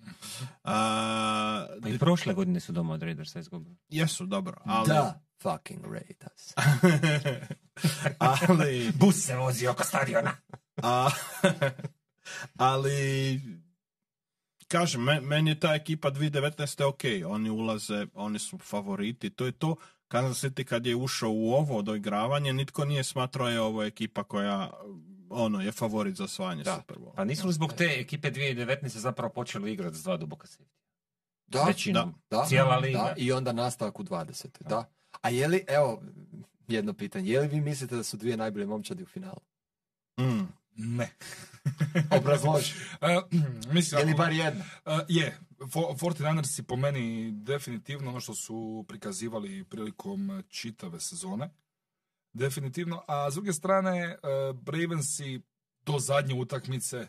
A, 0.65 1.67
Pa 1.83 1.89
i 1.89 1.99
prošle 1.99 2.35
godine 2.35 2.61
su 2.61 2.73
doma 2.73 2.95
od 2.95 3.03
Raidersa 3.03 3.39
izgubili. 3.39 3.77
jesu, 3.89 4.27
dobro, 4.27 4.61
ali... 4.65 4.89
Da, 4.89 5.21
fucking 5.43 5.85
Raiders. 5.85 6.55
ali... 8.49 8.93
Bus 8.95 9.17
se 9.27 9.37
vozi 9.37 9.67
oko 9.67 9.85
stadiona. 9.85 10.37
A, 10.83 11.09
ali 12.57 13.41
kažem, 14.71 15.03
me- 15.03 15.21
meni 15.23 15.51
je 15.51 15.61
ta 15.61 15.75
ekipa 15.75 16.11
2019. 16.11 16.85
ok, 16.85 17.01
oni 17.27 17.51
ulaze, 17.51 18.07
oni 18.15 18.39
su 18.39 18.59
favoriti, 18.59 19.31
to 19.31 19.47
je 19.47 19.53
to. 19.53 19.77
Kansas 20.09 20.45
City 20.45 20.65
kad 20.65 20.87
je 20.87 20.97
ušao 20.97 21.31
u 21.31 21.53
ovo 21.53 21.83
doigravanje, 21.83 22.53
nitko 22.53 22.85
nije 22.85 23.05
smatrao 23.05 23.49
je 23.49 23.61
ovo 23.61 23.83
ekipa 23.85 24.25
koja 24.25 24.71
ono 25.31 25.61
je 25.61 25.73
favorit 25.73 26.17
za 26.17 26.25
osvajanje 26.25 26.63
Da. 26.63 26.77
Super 26.77 26.97
Bowla. 26.99 27.15
Pa 27.17 27.25
nisu 27.25 27.47
li 27.47 27.53
zbog 27.53 27.73
te 27.73 27.85
ekipe 27.97 28.31
2019. 28.31 28.89
zapravo 28.89 29.33
počeli 29.33 29.73
igrati 29.73 29.97
s 29.97 30.03
dva 30.03 30.17
duboka 30.17 30.47
safety? 30.47 30.77
Da, 31.47 31.65
Većinom. 31.65 32.15
da, 32.31 32.45
Cijela 32.45 32.71
da, 32.71 32.77
liga. 32.79 33.15
i 33.17 33.33
onda 33.33 33.53
nastavak 33.53 34.01
u 34.01 34.05
20. 34.05 34.47
Da. 34.61 34.85
A 35.21 35.29
je 35.29 35.49
li, 35.49 35.65
evo, 35.69 36.03
jedno 36.69 36.93
pitanje, 36.93 37.31
je 37.31 37.41
li 37.41 37.49
vi 37.49 37.61
mislite 37.61 37.97
da 37.97 38.03
su 38.03 38.17
dvije 38.17 38.37
najbolje 38.37 38.67
momčadi 38.67 39.03
u 39.03 39.07
finalu? 39.07 39.41
Mm. 40.21 40.49
Ne. 40.85 41.11
Obrazloži. 42.19 42.73
E, 43.01 43.21
mislim, 43.75 43.99
je 43.99 44.05
li 44.05 44.11
ako- 44.13 44.19
bar 44.19 44.33
jedna? 44.33 44.65
E, 44.87 44.99
je, 45.09 45.39
Fo- 45.59 45.99
49ersi 45.99 46.63
po 46.63 46.77
meni 46.77 47.33
definitivno 47.33 48.11
ono 48.11 48.21
što 48.21 48.35
su 48.35 48.85
prikazivali 48.89 49.65
prilikom 49.65 50.43
čitave 50.49 51.01
sezone. 51.01 51.51
Definitivno. 52.33 53.03
A 53.09 53.31
s 53.31 53.35
druge 53.35 53.53
strane, 53.53 53.99
e, 53.99 54.17
Ravensi 54.67 55.41
do 55.87 55.99
zadnje 55.99 56.35
utakmice 56.35 57.07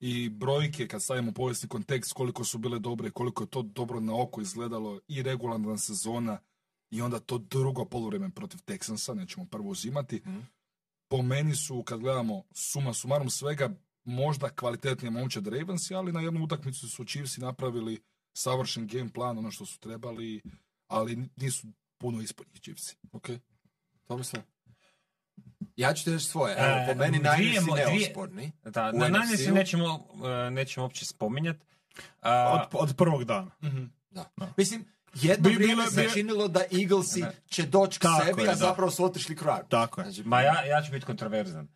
i 0.00 0.28
brojke, 0.28 0.88
kad 0.88 1.02
stavimo 1.02 1.32
povijesni 1.32 1.68
kontekst, 1.68 2.12
koliko 2.12 2.44
su 2.44 2.58
bile 2.58 2.78
dobre, 2.78 3.10
koliko 3.10 3.42
je 3.42 3.50
to 3.50 3.62
dobro 3.62 4.00
na 4.00 4.20
oko 4.22 4.40
izgledalo 4.40 5.00
i 5.08 5.22
regularna 5.22 5.78
sezona 5.78 6.38
i 6.90 7.02
onda 7.02 7.20
to 7.20 7.38
drugo 7.38 7.84
poluvrijeme 7.84 8.30
protiv 8.30 8.58
Texansa, 8.58 9.14
nećemo 9.14 9.46
prvo 9.50 9.68
uzimati. 9.70 10.16
Mhm. 10.26 10.38
Po 11.14 11.22
meni 11.22 11.56
su, 11.56 11.82
kad 11.82 12.00
gledamo 12.00 12.42
suma 12.52 12.94
sumarum 12.94 13.30
svega, 13.30 13.70
možda 14.04 14.48
kvalitetnije 14.48 15.10
momčad 15.10 15.46
Ravensi, 15.46 15.94
ali 15.94 16.12
na 16.12 16.20
jednu 16.20 16.44
utakmicu 16.44 16.88
su 16.88 17.04
Chiefsi 17.04 17.40
napravili 17.40 18.02
savršen 18.32 18.86
game 18.86 19.12
plan, 19.12 19.38
ono 19.38 19.50
što 19.50 19.66
su 19.66 19.80
trebali, 19.80 20.42
ali 20.88 21.28
nisu 21.36 21.66
puno 21.98 22.20
ispod 22.20 22.46
njih 22.52 22.60
Chiefsi. 22.62 22.96
Ok. 23.12 23.28
Tomislav? 24.04 24.42
Ja 25.76 25.94
ću 25.94 26.04
ti 26.04 26.12
reći 26.12 26.24
svoje. 26.24 26.54
Evo, 26.58 26.76
E, 26.76 26.86
po 26.88 26.98
meni 26.98 27.18
dvije- 27.18 27.60
neosporni. 27.76 28.52
Da, 28.64 28.92
na? 28.92 29.08
Niners 29.08 29.46
nećemo, 29.54 30.06
e, 30.46 30.50
nećemo 30.50 30.84
uopće 30.84 31.04
spominjati. 31.06 31.66
A, 32.22 32.52
Od, 32.72 32.80
od 32.88 32.96
prvog 32.96 33.24
dana. 33.24 33.50
Da. 34.10 34.30
Mislim, 34.56 34.84
jedno 35.14 35.48
Bi- 35.48 35.54
vrijeme 35.54 35.86
se 35.86 36.02
bi- 36.02 36.10
činilo 36.12 36.48
da 36.48 36.60
Eaglesi 36.60 37.20
Da. 37.20 37.32
će 37.46 37.62
doći 37.62 37.98
k 37.98 38.02
Tako 38.02 38.26
sebi, 38.26 38.42
je, 38.42 38.48
a 38.48 38.52
da. 38.52 38.56
zapravo 38.56 38.90
su 38.90 39.04
otišli 39.04 39.36
kraju. 39.36 39.64
Tako 39.68 40.00
je. 40.00 40.10
Znači, 40.10 40.28
Ma 40.28 40.40
ja, 40.40 40.64
ja 40.64 40.82
ću 40.82 40.92
biti 40.92 41.06
kontroverzan. 41.06 41.68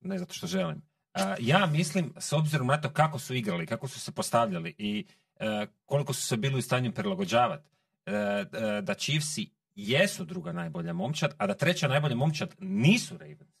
Ne 0.00 0.18
zato 0.18 0.34
što 0.34 0.46
želim. 0.46 0.82
A, 1.12 1.34
ja 1.40 1.66
mislim, 1.66 2.14
s 2.18 2.32
obzirom 2.32 2.66
na 2.66 2.80
to 2.80 2.92
kako 2.92 3.18
su 3.18 3.34
igrali, 3.34 3.66
kako 3.66 3.88
su 3.88 4.00
se 4.00 4.12
postavljali 4.12 4.74
i 4.78 5.06
e, 5.36 5.66
koliko 5.84 6.12
su 6.12 6.22
se 6.22 6.36
bili 6.36 6.58
u 6.58 6.62
stanju 6.62 6.92
prilagođavati, 6.92 7.68
e, 8.06 8.12
e, 8.12 8.44
da 8.82 8.94
Chiefsi 8.94 9.50
jesu 9.74 10.24
druga 10.24 10.52
najbolja 10.52 10.92
momčad, 10.92 11.34
a 11.38 11.46
da 11.46 11.54
treća 11.54 11.88
najbolja 11.88 12.14
momčad 12.16 12.54
nisu 12.58 13.18
Ravens, 13.18 13.54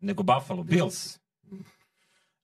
nego 0.00 0.22
Buffalo 0.22 0.62
Bills. 0.62 1.18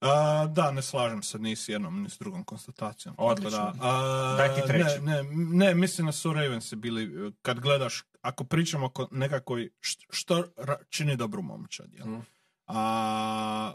A, 0.05 0.47
da, 0.47 0.71
ne 0.71 0.83
slažem 0.83 1.23
se 1.23 1.39
ni 1.39 1.57
s 1.57 1.69
jednom, 1.69 2.03
ni 2.03 2.11
s 2.11 2.19
drugom 2.19 2.45
konstatacijom. 2.45 3.15
Odlično. 3.19 3.51
Da, 3.59 3.73
a, 3.81 4.35
Daj 4.37 4.55
ti 4.55 4.61
treći. 4.67 5.01
Ne, 5.01 5.23
ne, 5.23 5.31
ne, 5.67 5.75
mislim 5.75 6.07
da 6.07 6.13
su 6.13 6.33
Ravensi 6.33 6.77
bili, 6.77 7.33
kad 7.43 7.61
gledaš, 7.61 8.03
ako 8.21 8.45
pričamo 8.45 8.91
o 8.95 9.09
nekakvoj, 9.11 9.71
št- 9.81 10.07
što 10.11 10.45
čini 10.89 11.17
dobru 11.17 11.43
momčad, 11.43 11.93
jel? 11.93 12.07
Mhm. 12.07 12.21
A, 12.67 13.75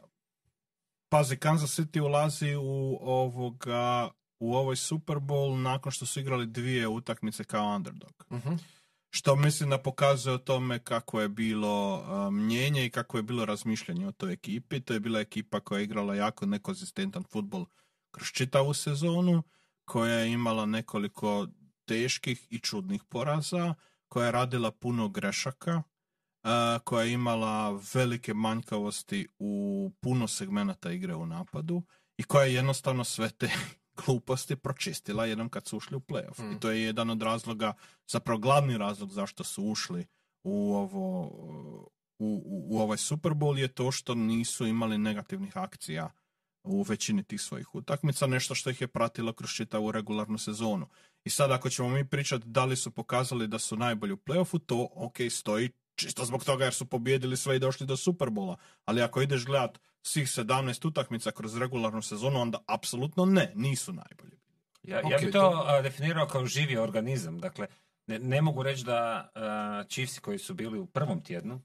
pazi, 1.10 1.38
Kansas 1.38 1.80
City 1.80 2.02
ulazi 2.02 2.56
u 2.56 2.98
ovoga, 3.02 4.10
u 4.40 4.56
ovaj 4.56 4.76
Super 4.76 5.16
Bowl 5.18 5.62
nakon 5.62 5.92
što 5.92 6.06
su 6.06 6.20
igrali 6.20 6.46
dvije 6.46 6.88
utakmice 6.88 7.44
kao 7.44 7.76
underdog. 7.76 8.26
mhm. 8.32 8.54
Što 9.12 9.36
mislim 9.36 9.70
da 9.70 9.78
pokazuje 9.78 10.36
o 10.36 10.38
tome 10.38 10.80
kako 10.80 11.22
je 11.22 11.30
bilo 11.30 12.04
mnjenje 12.32 12.86
i 12.86 12.90
kako 12.90 13.18
je 13.18 13.24
bilo 13.24 13.46
razmišljanje 13.46 14.08
o 14.08 14.12
toj 14.12 14.34
ekipi. 14.34 14.82
To 14.82 14.94
je 14.94 15.00
bila 15.00 15.20
ekipa 15.20 15.60
koja 15.60 15.80
je 15.80 15.84
igrala 15.84 16.16
jako 16.16 16.46
nekonzistentan 16.46 17.24
futbol 17.24 17.66
kroz 18.12 18.28
čitavu 18.28 18.74
sezonu, 18.74 19.44
koja 19.86 20.16
je 20.16 20.32
imala 20.32 20.66
nekoliko 20.66 21.48
teških 21.86 22.48
i 22.50 22.60
čudnih 22.60 23.04
poraza, 23.10 23.74
koja 24.08 24.26
je 24.26 24.32
radila 24.32 24.72
puno 24.72 25.10
grešaka, 25.10 25.84
koja 26.84 27.04
je 27.04 27.14
imala 27.14 27.82
velike 27.94 28.34
manjkavosti 28.34 29.28
u 29.40 29.92
puno 30.02 30.28
segmenata 30.28 30.92
igre 30.92 31.16
u 31.16 31.26
napadu 31.26 31.84
i 32.18 32.24
koja 32.24 32.46
je 32.46 32.54
jednostavno 32.54 33.04
sve 33.04 33.30
te 33.30 33.52
gluposti 34.06 34.56
pročistila 34.56 35.26
jednom 35.26 35.50
kad 35.50 35.68
su 35.68 35.78
ušli 35.78 35.98
u 35.98 36.00
playoff. 36.00 36.44
Mm. 36.44 36.52
I 36.52 36.60
to 36.60 36.72
je 36.72 36.82
jedan 36.82 37.10
od 37.10 37.22
razloga, 37.22 37.74
zapravo 38.08 38.40
glavni 38.40 38.78
razlog 38.78 39.12
zašto 39.12 39.44
su 39.44 39.64
ušli 39.64 40.06
u 40.44 40.74
ovo 40.76 41.22
u, 42.20 42.42
u, 42.46 42.68
u 42.70 42.80
ovaj 42.80 42.98
Super 42.98 43.32
Bowl 43.32 43.58
je 43.58 43.68
to 43.68 43.92
što 43.92 44.16
nisu 44.16 44.68
imali 44.68 44.98
negativnih 44.98 45.58
akcija 45.58 46.12
u 46.64 46.82
većini 46.82 47.24
tih 47.24 47.42
svojih 47.42 47.76
utakmica, 47.76 48.28
nešto 48.28 48.56
što 48.56 48.70
ih 48.70 48.82
je 48.82 48.88
pratilo 48.88 49.34
kroz 49.34 49.50
čitavu 49.50 49.92
regularnu 49.92 50.38
sezonu. 50.38 50.88
I 51.24 51.30
sad 51.30 51.52
ako 51.52 51.70
ćemo 51.70 51.90
mi 51.90 52.08
pričati 52.08 52.48
da 52.48 52.66
li 52.66 52.76
su 52.76 52.92
pokazali 52.92 53.48
da 53.48 53.60
su 53.60 53.78
najbolji 53.78 54.14
u 54.14 54.18
playoffu, 54.18 54.60
to 54.66 54.90
ok 54.96 55.18
stoji 55.30 55.70
čisto 56.00 56.26
zbog 56.26 56.44
toga 56.44 56.64
jer 56.64 56.74
su 56.74 56.86
pobjedili 56.86 57.38
sve 57.38 57.56
i 57.56 57.60
došli 57.60 57.86
do 57.86 57.98
Superbola. 57.98 58.58
Ali 58.86 59.02
ako 59.02 59.22
ideš 59.22 59.46
gledat 59.46 59.80
svih 60.02 60.28
17 60.28 60.88
utakmica 60.88 61.32
kroz 61.32 61.58
regularnu 61.58 62.02
sezonu, 62.02 62.40
onda 62.40 62.60
apsolutno 62.68 63.26
ne, 63.26 63.52
nisu 63.56 63.94
najbolji. 63.94 64.40
Ja, 64.84 64.96
ja 64.98 65.02
Ok, 65.06 65.26
bi 65.26 65.32
to 65.32 65.64
a, 65.68 65.82
definirao 65.82 66.28
kao 66.28 66.46
živi 66.46 66.78
organizam. 66.78 67.40
Dakle, 67.40 67.68
ne, 68.08 68.20
ne 68.20 68.42
mogu 68.42 68.64
reći 68.64 68.84
da 68.84 69.32
a, 69.36 69.84
Chiefsi 69.90 70.22
koji 70.22 70.40
su 70.40 70.54
bili 70.54 70.80
u 70.80 70.86
prvom 70.86 71.24
tjednu, 71.24 71.62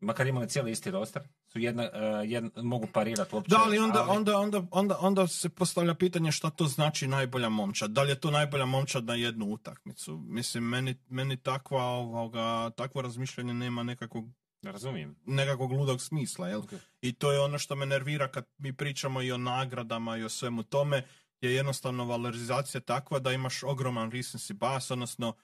makar 0.00 0.26
imali 0.26 0.48
cijeli 0.48 0.70
isti 0.70 0.90
roster, 0.90 1.22
su 1.54 1.60
jedna, 1.60 1.82
a, 1.82 2.22
jedna- 2.22 2.62
mogu 2.62 2.86
parirati 2.92 3.34
uopće. 3.34 3.50
Da, 3.50 3.62
ali 3.64 3.78
onda, 3.78 4.06
onda, 4.08 4.38
onda, 4.38 4.62
onda, 4.70 4.98
onda 5.00 5.26
se 5.26 5.48
postavlja 5.48 5.94
pitanje 5.94 6.32
šta 6.32 6.50
to 6.50 6.66
znači 6.66 7.06
najbolja 7.06 7.48
momčad. 7.48 7.90
Da 7.90 8.02
li 8.02 8.10
je 8.10 8.20
to 8.20 8.30
najbolja 8.30 8.64
momčad 8.66 9.04
na 9.04 9.14
jednu 9.14 9.46
utakmicu? 9.46 10.16
Mislim, 10.16 10.64
meni, 10.64 10.96
meni 11.08 11.36
takva, 11.36 11.82
ovoga, 11.82 12.70
takvo 12.70 13.02
razmišljanje 13.02 13.54
nema 13.54 13.82
nekakvog 13.82 14.24
Razumijem. 14.62 15.16
nekakvog 15.26 15.72
ludog 15.72 16.00
smisla, 16.00 16.48
jel? 16.48 16.58
Ok. 16.60 16.72
I 17.02 17.12
to 17.12 17.32
je 17.32 17.40
ono 17.40 17.58
što 17.58 17.74
me 17.76 17.86
nervira 17.86 18.28
kad 18.28 18.44
mi 18.58 18.72
pričamo 18.72 19.22
i 19.22 19.32
o 19.32 19.38
nagradama 19.38 20.16
i 20.16 20.24
o 20.24 20.28
svemu 20.28 20.62
tome, 20.62 21.04
je 21.40 21.54
jednostavno 21.54 22.04
valorizacija 22.04 22.80
takva 22.80 23.18
da 23.18 23.32
imaš 23.32 23.62
ogroman 23.62 24.10
recency 24.10 24.52
bias, 24.52 24.90
odnosno 24.90 25.28
uh, 25.28 25.34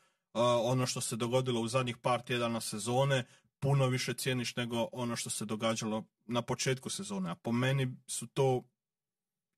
ono 0.63 0.87
što 0.87 1.01
se 1.01 1.17
dogodilo 1.17 1.61
u 1.61 1.69
zadnjih 1.69 1.97
par 1.97 2.21
tjedana 2.23 2.61
sezone, 2.61 3.25
puno 3.61 3.87
više 3.87 4.15
cijeniš 4.15 4.57
nego 4.57 4.89
ono 4.93 5.17
što 5.17 5.31
se 5.31 5.45
događalo 5.45 6.05
na 6.27 6.43
početku 6.43 6.91
sezone. 6.91 7.31
A 7.31 7.35
po 7.35 7.53
meni 7.53 7.97
su 8.07 8.27
to 8.27 8.63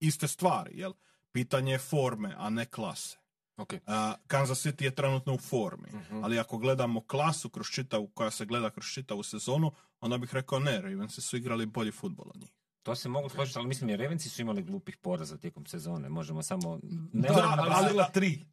iste 0.01 0.29
stvari, 0.29 0.79
jel? 0.79 0.93
Pitanje 1.33 1.73
je 1.73 1.79
forme, 1.79 2.35
a 2.39 2.51
ne 2.51 2.65
klase. 2.67 3.19
Ok. 3.57 3.73
Uh, 3.73 3.79
Kansas 4.27 4.67
City 4.67 4.83
je 4.85 4.95
trenutno 4.95 5.35
u 5.35 5.39
formi, 5.39 5.89
Mhm. 5.93 6.25
ali 6.25 6.39
ako 6.39 6.59
gledamo 6.59 7.01
klasu 7.01 7.51
kroz 7.51 7.67
čitavu, 7.67 8.09
koja 8.09 8.31
se 8.31 8.47
gleda 8.47 8.71
kroz 8.71 8.87
čitavu 8.87 9.23
sezonu, 9.23 9.73
onda 10.01 10.19
bih 10.19 10.35
rekao 10.35 10.59
ne, 10.59 10.81
Ravensi 10.81 11.21
su 11.21 11.37
igrali 11.37 11.67
bolji 11.67 11.93
futbol 11.93 12.27
od 12.35 12.41
njih. 12.41 12.51
To 12.83 12.95
se 12.95 13.09
mogu 13.09 13.29
složiti, 13.29 13.59
ali 13.59 13.69
mislim 13.69 13.91
i 13.91 13.97
Revenci 13.97 14.29
su 14.29 14.43
imali 14.43 14.63
glupih 14.63 14.97
poraza 14.97 15.37
tijekom 15.37 15.67
sezone. 15.67 16.09
Možemo 16.09 16.43
samo... 16.43 16.81
Ne 17.13 17.29
Da, 17.29 17.57
ali 17.59 17.71
ali, 17.75 17.91
bila 17.91 18.05
tri. 18.11 18.45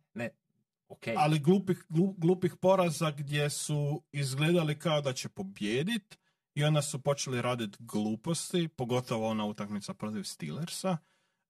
Ok. 0.89 1.07
Ali 1.17 1.39
glupih, 1.39 1.85
glu- 1.89 2.13
glupih 2.17 2.55
poraza 2.55 3.11
gdje 3.11 3.49
su 3.49 4.03
izgledali 4.11 4.79
kao 4.79 5.01
da 5.01 5.13
će 5.13 5.29
pobjedit 5.29 6.19
i 6.55 6.63
onda 6.63 6.81
su 6.81 7.01
počeli 7.01 7.41
raditi 7.41 7.77
gluposti, 7.79 8.67
pogotovo 8.67 9.27
ona 9.27 9.45
utakmica 9.45 9.93
protiv 9.93 10.23
Steelersa, 10.23 10.97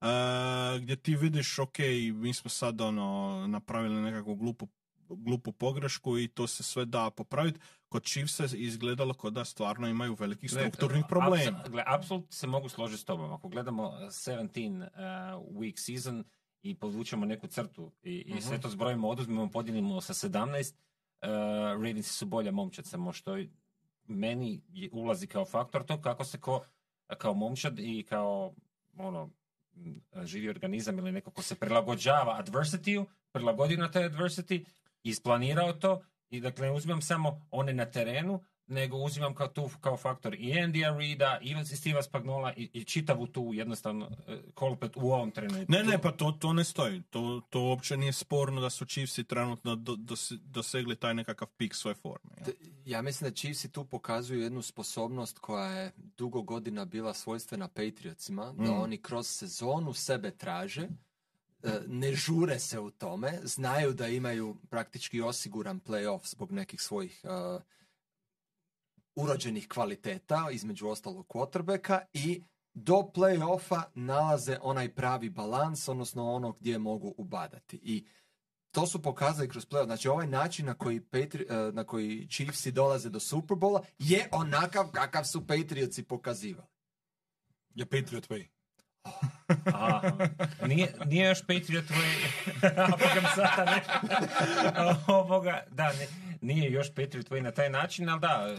uh, 0.02 0.82
gdje 0.82 0.96
ti 0.96 1.16
vidiš, 1.16 1.60
ok, 1.60 1.78
mi 2.14 2.34
smo 2.34 2.50
sad 2.50 2.82
ono, 2.82 3.46
napravili 3.48 4.02
nekakvu 4.02 4.36
glupu, 4.36 4.68
glupu 5.10 5.52
pogrešku 5.52 6.18
i 6.18 6.28
to 6.28 6.48
se 6.48 6.64
sve 6.64 6.86
da 6.86 7.10
popraviti. 7.10 7.60
Kod 7.90 8.04
Chiefsa 8.04 8.44
je 8.44 8.50
izgledalo 8.54 9.14
kao 9.14 9.30
da 9.30 9.46
stvarno 9.46 9.88
imaju 9.88 10.16
velikih 10.20 10.52
strukturnih 10.52 11.04
problema. 11.10 11.64
apsolutno 11.86 12.32
se 12.32 12.48
mogu 12.48 12.70
složiti 12.70 13.02
s 13.02 13.06
tobom. 13.06 13.34
Ako 13.34 13.50
gledamo 13.50 13.88
uh, 13.88 13.94
17 13.96 14.82
uh, 14.82 14.90
week 15.58 15.78
season 15.78 16.24
i 16.62 16.76
podvučemo 16.76 17.26
neku 17.26 17.48
crtu 17.48 17.92
i, 18.04 18.14
i 18.28 18.34
Mhm. 18.34 18.42
sve 18.42 18.62
to 18.62 18.70
zbrojimo, 18.70 19.10
oduzmemo, 19.10 19.50
podijelimo 19.52 20.02
sa 20.02 20.14
17, 20.14 20.76
uh, 21.22 21.28
Ravensi 21.72 22.14
su 22.14 22.26
bolja 22.26 22.52
momčad, 22.52 22.86
samo 22.86 23.14
što 23.14 23.38
meni 24.08 24.62
ulazi 24.92 25.28
kao 25.28 25.46
faktor 25.46 25.86
to 25.86 26.02
kako 26.02 26.24
se 26.24 26.40
ko, 26.40 26.62
kao 27.18 27.34
momčad 27.34 27.80
i 27.80 28.06
kao 28.10 28.54
ono, 28.98 29.30
živi 30.24 30.50
organizam 30.50 30.98
ili 31.00 31.12
neko 31.12 31.32
ko 31.32 31.42
se 31.42 31.56
prilagođava 31.56 32.44
adversity 32.44 33.06
prilagodi 33.32 33.78
na 33.78 33.92
taj 33.92 34.10
adversity, 34.10 34.66
isplanirao 35.04 35.74
to 35.74 36.02
i 36.30 36.42
dakle 36.42 36.68
ne 36.68 36.74
uzimam 36.74 37.02
samo 37.02 37.48
one 37.52 37.74
na 37.74 37.86
terenu, 37.86 38.44
nego 38.70 38.98
uzimam 38.98 39.36
kao 39.36 39.48
tu 39.48 39.70
kao 39.82 39.98
faktor 39.98 40.34
i 40.34 40.54
Andyja 40.54 40.98
Reida, 40.98 41.40
i 41.42 41.76
Steva 41.76 42.04
Spagnola 42.04 42.54
i, 42.54 42.70
i 42.74 42.84
čitavu 42.84 43.28
tu 43.28 43.50
jednostavno 43.54 44.10
e, 44.28 44.38
kolopet 44.54 44.92
u 44.98 45.12
ovom 45.12 45.32
trenutku. 45.32 45.66
Ne, 45.68 45.84
ne, 45.84 46.02
pa 46.02 46.12
to, 46.12 46.32
to 46.32 46.54
ne 46.54 46.64
stoji. 46.64 47.02
To, 47.02 47.42
to 47.50 47.62
uopće 47.62 47.98
nije 47.98 48.14
sporno 48.14 48.62
da 48.62 48.70
su 48.70 48.86
Chiefsi 48.86 49.24
trenutno 49.24 49.76
do, 49.76 49.96
dos- 49.96 50.38
dosegli 50.42 50.96
taj 50.96 51.14
nekakav 51.14 51.48
pik 51.48 51.76
svoje 51.76 51.96
forme. 51.96 52.36
T- 52.46 52.52
Ja 52.86 53.02
mislim 53.02 53.30
da 53.30 53.36
Chiefsi 53.36 53.72
tu 53.72 53.86
pokazuju 53.86 54.42
jednu 54.42 54.62
sposobnost 54.62 55.40
koja 55.40 55.66
je 55.68 55.92
dugo 56.18 56.42
godina 56.42 56.86
bila 56.86 57.14
svojstvena 57.14 57.68
Patriotsima, 57.68 58.46
da 58.54 58.64
Mm. 58.64 58.82
oni 58.82 58.98
kroz 58.98 59.28
sezonu 59.28 59.94
sebe 59.94 60.32
traže, 60.32 60.88
e, 61.64 61.80
ne 61.88 62.14
žure 62.14 62.60
se 62.60 62.80
u 62.80 62.92
tome, 62.92 63.40
znaju 63.44 63.94
da 63.94 64.08
imaju 64.08 64.58
praktički 64.70 65.22
osiguran 65.22 65.80
playoff 65.82 66.28
zbog 66.28 66.52
nekih 66.52 66.82
svojih 66.82 67.22
e, 67.24 67.30
urođenih 69.22 69.68
kvaliteta, 69.68 70.48
između 70.52 70.88
ostalog 70.88 71.28
quarterbacka 71.28 72.00
i 72.14 72.44
do 72.74 73.12
playoffa 73.16 73.82
nalaze 73.96 74.58
onaj 74.62 74.96
pravi 74.96 75.30
balans, 75.30 75.88
odnosno 75.88 76.32
ono 76.32 76.52
gdje 76.52 76.78
mogu 76.78 77.14
ubadati. 77.18 77.80
I 77.84 78.06
to 78.72 78.88
su 78.88 79.02
pokazali 79.02 79.50
kroz 79.50 79.66
playoff. 79.66 79.86
Znači 79.86 80.08
ovaj 80.08 80.28
način 80.28 80.66
na 80.66 80.74
koji, 80.74 81.02
Patri, 81.02 81.46
eh, 81.50 81.72
na 81.72 81.84
koji 81.84 82.28
Chiefsi 82.30 82.72
dolaze 82.72 83.10
do 83.10 83.20
Superbola 83.20 83.84
je 84.00 84.30
onakav 84.32 84.92
kakav 84.92 85.24
su 85.24 85.48
Patriotsi 85.48 86.04
pokazivali. 86.04 86.68
Je 87.76 87.86
Patriot 87.86 88.30
Way. 88.30 88.59
Aha. 89.66 90.12
Nije, 90.68 90.94
nije 91.06 91.28
još 91.28 91.42
Patriot. 91.42 91.86
A 92.78 92.88
Bogam 92.92 93.24
sada 93.36 93.66
ne. 93.66 93.82
Ovoga, 95.16 95.64
da, 95.70 95.88
ne, 95.88 96.08
nije 96.42 96.72
još 96.72 96.88
Patriot 96.90 97.30
Way 97.30 97.42
na 97.42 97.52
taj 97.52 97.70
način, 97.70 98.10
ali 98.10 98.20
da, 98.20 98.56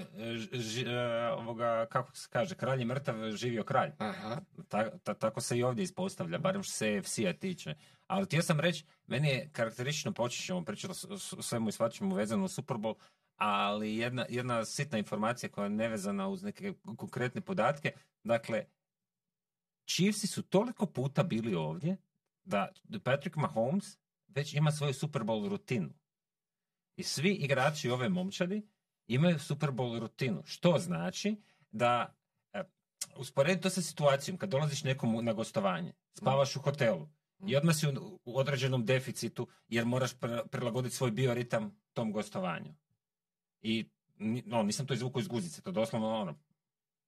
ž- 0.53 0.87
e, 0.87 1.33
ovoga, 1.33 1.87
kako 1.87 2.17
se 2.17 2.29
kaže, 2.31 2.55
kralj 2.55 2.79
je 2.81 2.85
mrtav, 2.85 3.31
živio 3.33 3.65
kralj. 3.65 3.91
Aha. 3.99 4.41
Ta- 4.69 4.99
ta- 4.99 5.15
tako 5.15 5.41
se 5.41 5.59
i 5.59 5.63
ovdje 5.63 5.83
ispostavlja, 5.83 6.39
barem 6.39 6.63
što 6.63 6.73
se 6.73 6.97
AFC-a 6.99 7.33
tiče. 7.33 7.75
Ali 8.07 8.25
htio 8.25 8.43
sam 8.43 8.61
reći, 8.61 8.85
meni 9.07 9.29
je 9.29 9.49
karakteristično, 9.53 10.13
počet 10.13 10.47
ćemo 10.47 10.65
pričati 10.65 10.95
o 11.11 11.43
svemu 11.43 11.69
i 11.69 11.73
svačemu 11.73 12.15
vezano 12.15 12.45
u 12.45 12.49
Super 12.49 12.77
Bowl, 12.77 12.95
ali 13.37 13.97
jedna, 13.97 14.27
jedna 14.29 14.65
sitna 14.65 14.99
informacija 14.99 15.51
koja 15.51 15.65
je 15.65 15.71
nevezana 15.71 16.29
uz 16.29 16.43
neke 16.43 16.73
konkretne 16.97 17.41
podatke. 17.41 17.93
Dakle, 18.25 18.65
Chiefsi 19.95 20.27
su 20.27 20.43
toliko 20.43 20.87
puta 20.87 21.23
bili 21.23 21.55
ovdje 21.55 21.97
da 22.45 22.73
Patrick 23.05 23.37
Mahomes 23.37 23.99
već 24.29 24.55
ima 24.55 24.73
svoju 24.73 24.95
Super 24.95 25.23
Bowl 25.23 25.49
rutinu. 25.49 25.91
I 26.97 27.03
svi 27.03 27.33
igrači 27.33 27.91
ove 27.91 28.09
momčadi 28.09 28.69
imaju 29.07 29.39
Super 29.39 29.71
Bowl 29.71 29.99
rutinu. 29.99 30.43
Što 30.45 30.79
znači 30.79 31.37
da 31.71 32.15
e, 32.53 32.63
usporedi 33.17 33.61
to 33.61 33.71
sa 33.71 33.83
situacijom 33.83 34.39
kad 34.39 34.49
dolaziš 34.49 34.85
nekom 34.85 35.25
na 35.25 35.33
gostovanje, 35.33 35.93
spavaš 36.19 36.57
u 36.57 36.61
hotelu 36.61 37.09
i 37.47 37.57
odmah 37.57 37.77
si 37.77 37.87
u, 37.89 38.21
u 38.25 38.39
određenom 38.39 38.87
deficitu 38.87 39.49
jer 39.69 39.85
moraš 39.85 40.11
prilagoditi 40.51 40.95
svoj 40.97 41.11
bioritam 41.11 41.81
tom 41.93 42.13
gostovanju. 42.13 42.75
I 43.63 43.89
no, 44.47 44.63
nisam 44.63 44.87
to 44.87 44.95
izvukao 44.95 45.21
iz 45.21 45.29
guzice, 45.29 45.63
to 45.63 45.73
doslovno 45.73 46.09
ono, 46.09 46.35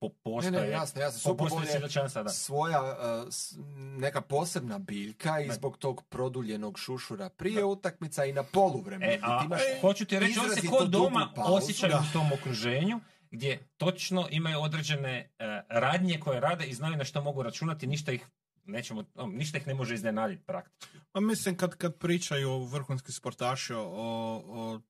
po, 0.03 0.09
Ne, 0.09 0.15
postoje, 0.25 0.51
ne, 0.53 0.69
jasno, 0.71 1.01
jasno. 1.01 1.33
Bowl 1.33 1.39
postoje 1.39 1.63
je 1.63 1.67
svjedočanstva, 1.69 2.23
da. 2.23 2.29
svoja 2.31 2.97
s- 3.31 3.55
neka 3.99 4.21
posebna 4.21 4.79
biljka 4.81 5.41
i 5.41 5.49
Ne. 5.49 5.55
zbog 5.55 5.77
tog 5.77 6.03
produljenog 6.05 6.79
šušura 6.79 7.29
prije 7.29 7.65
utakmica 7.65 8.25
i 8.25 8.33
na 8.33 8.43
poluvremenu. 8.45 9.13
E, 9.13 9.19
a, 9.23 9.39
ti 9.41 9.47
imaš 9.47 9.61
hoću 9.81 10.05
ti 10.05 10.19
reći, 10.19 10.39
on 10.39 10.45
se 10.45 10.51
izrazito 10.51 10.77
ko 10.77 10.85
doma 10.85 11.33
osjećaju 11.37 11.93
Da. 11.93 11.99
u 12.01 12.13
tom 12.13 12.33
okruženju, 12.33 13.01
gdje 13.31 13.69
točno 13.77 14.29
imaju 14.31 14.61
određene 14.61 15.19
e, 15.39 15.45
radnje 15.71 16.21
koje 16.21 16.41
rade 16.41 16.67
i 16.67 16.75
znaju 16.75 16.97
na 16.97 17.05
što 17.05 17.23
mogu 17.23 17.43
računati, 17.43 17.87
ništa 17.87 18.13
ih 18.13 18.27
nećemo, 18.65 19.05
ništa 19.27 19.59
ih 19.59 19.67
ne 19.67 19.75
može 19.75 19.95
iznenaditi 19.95 20.43
praktički. 20.43 20.99
Pa 21.13 21.21
mislim 21.21 21.57
kad, 21.57 21.77
kad 21.77 21.99
pričaju 21.99 22.59
vrhunski 22.61 23.13
sportaši 23.13 23.75
o, 23.75 23.83
o 23.83 24.81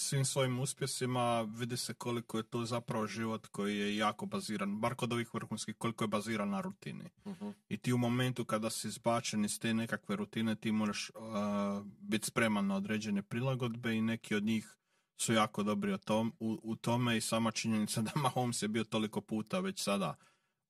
svim 0.00 0.24
svojim 0.24 0.60
uspjesima 0.60 1.40
vidi 1.40 1.76
se 1.76 1.94
koliko 1.94 2.36
je 2.36 2.42
to 2.42 2.64
zapravo 2.64 3.06
život 3.06 3.46
koji 3.46 3.78
je 3.78 3.96
jako 3.96 4.26
baziran, 4.26 4.80
bar 4.80 4.94
kod 4.94 5.12
ovih 5.12 5.34
vrhunskih, 5.34 5.76
koliko 5.76 6.04
je 6.04 6.08
baziran 6.08 6.50
na 6.50 6.60
rutini. 6.60 7.10
Mhm. 7.26 7.48
I 7.68 7.76
ti 7.76 7.92
u 7.92 7.98
momentu 7.98 8.44
kada 8.44 8.70
si 8.70 8.88
izbačen 8.88 9.44
iz 9.44 9.60
te 9.60 9.74
nekakve 9.74 10.16
rutine, 10.16 10.54
ti 10.54 10.72
moraš 10.72 11.10
uh, 11.10 11.86
biti 12.00 12.26
spreman 12.26 12.66
na 12.66 12.76
određene 12.76 13.22
prilagodbe 13.22 13.96
i 13.96 14.02
neki 14.02 14.34
od 14.34 14.44
njih 14.44 14.76
su 15.20 15.32
jako 15.32 15.62
dobri 15.62 15.92
o 15.92 15.98
tom, 15.98 16.32
u, 16.40 16.58
u 16.62 16.76
tome 16.76 17.16
i 17.16 17.20
sama 17.20 17.50
činjenica 17.50 18.02
da 18.06 18.10
Mahomes 18.14 18.62
je 18.62 18.68
bio 18.68 18.84
toliko 18.84 19.20
puta 19.20 19.60
već 19.60 19.82
sada 19.82 20.14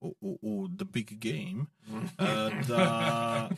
u, 0.01 0.17
u, 0.21 0.39
u 0.43 0.69
the 0.77 0.85
big 0.85 1.11
game, 1.11 1.65
uh, 1.89 2.69
da 2.69 3.49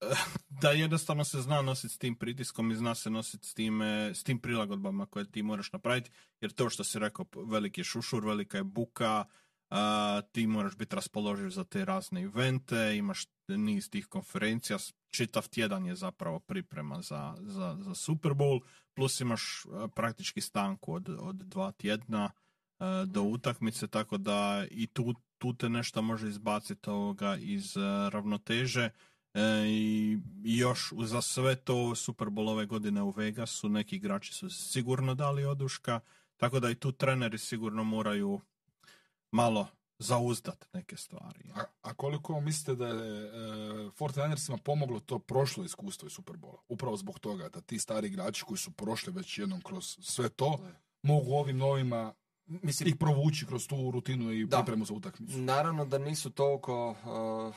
da 0.60 0.70
jednostavno 0.70 1.24
se 1.24 1.40
zna 1.40 1.62
nositi 1.62 1.94
s 1.94 1.98
tim 1.98 2.14
pritiskom 2.14 2.70
i 2.70 2.74
zna 2.74 2.94
se 2.94 3.10
nositi 3.10 3.46
s, 3.46 3.54
time, 3.54 4.10
s 4.14 4.22
tim 4.22 4.38
prilagodbama 4.38 5.06
koje 5.06 5.30
ti 5.30 5.42
moraš 5.42 5.72
napraviti, 5.72 6.10
jer 6.40 6.52
to 6.52 6.70
što 6.70 6.84
si 6.84 6.98
rekao, 6.98 7.26
veliki 7.46 7.80
je 7.80 7.84
šušur, 7.84 8.26
velika 8.26 8.56
je 8.56 8.64
buka, 8.64 9.24
a, 9.70 10.20
ti 10.32 10.46
moraš 10.46 10.76
biti 10.76 10.96
raspoloživ 10.96 11.50
za 11.50 11.64
te 11.64 11.84
razne 11.84 12.22
evente, 12.22 12.96
imaš 12.96 13.26
niz 13.48 13.90
tih 13.90 14.06
konferencija, 14.06 14.78
čitav 15.10 15.48
tjedan 15.48 15.86
je 15.86 15.94
zapravo 15.94 16.40
priprema 16.40 17.02
za, 17.02 17.34
za, 17.40 17.76
za 17.80 17.94
Super 17.94 18.32
Bowl, 18.32 18.60
plus 18.94 19.20
imaš 19.20 19.66
praktički 19.94 20.40
stanku 20.40 20.94
od, 20.94 21.08
od 21.18 21.36
dva 21.36 21.72
tjedna 21.72 22.30
a, 22.78 23.04
do 23.04 23.22
utakmice, 23.22 23.86
tako 23.86 24.18
da 24.18 24.66
i 24.70 24.86
tu, 24.86 25.14
tu 25.38 25.54
te 25.54 25.68
nešto 25.68 26.02
može 26.02 26.28
izbaciti 26.28 26.90
ovoga 26.90 27.36
iz 27.36 27.76
ravnoteže. 28.10 28.90
E, 29.34 29.40
i 29.68 30.18
još 30.44 30.92
za 31.04 31.22
sve 31.22 31.56
to 31.56 31.94
Super 31.94 32.28
Bowl 32.28 32.50
ove 32.50 32.66
godine 32.66 33.02
u 33.02 33.10
Vegasu 33.10 33.68
neki 33.68 33.96
igrači 33.96 34.34
su 34.34 34.50
sigurno 34.50 35.14
dali 35.14 35.44
oduška, 35.44 36.00
tako 36.36 36.60
da 36.60 36.70
i 36.70 36.74
tu 36.74 36.92
treneri 36.92 37.38
sigurno 37.38 37.84
moraju 37.84 38.40
malo 39.30 39.66
zauzdat 39.98 40.68
neke 40.72 40.96
stvari. 40.96 41.50
A, 41.54 41.64
a 41.82 41.94
koliko 41.94 42.40
mislite 42.40 42.74
da 42.74 42.86
je 42.86 43.24
e, 43.24 43.30
49ersima 43.98 44.58
pomoglo 44.58 45.00
to 45.00 45.18
prošlo 45.18 45.64
iskustvo 45.64 46.06
iz 46.06 46.12
Superbola? 46.12 46.58
Upravo 46.68 46.96
zbog 46.96 47.18
toga 47.18 47.48
da 47.48 47.60
ti 47.60 47.78
stari 47.78 48.06
igrači 48.06 48.44
koji 48.44 48.58
su 48.58 48.70
prošli 48.70 49.12
već 49.12 49.38
jednom 49.38 49.60
kroz 49.60 49.96
sve 50.00 50.28
to, 50.28 50.58
mogu 51.02 51.32
ovim 51.32 51.56
novima 51.56 52.14
Mislim, 52.46 52.88
ih 52.88 52.96
provući 52.96 53.46
kroz 53.46 53.66
tu 53.66 53.90
rutinu 53.90 54.32
i 54.32 54.46
Da. 54.46 54.56
pripremu 54.56 54.84
za 54.84 54.94
utakmicu. 54.94 55.38
Naravno 55.38 55.84
da 55.84 55.98
nisu 55.98 56.30
toliko 56.30 56.90
uh, 56.90 57.54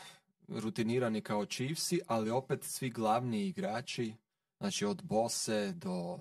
rutinirani 0.48 1.22
kao 1.22 1.46
Chiefsi, 1.46 2.00
ali 2.08 2.30
opet 2.30 2.64
svi 2.64 2.90
glavni 2.90 3.48
igrači, 3.48 4.14
znači 4.60 4.86
od 4.86 5.04
Bose 5.04 5.72
do, 5.76 5.92
uh, 6.14 6.20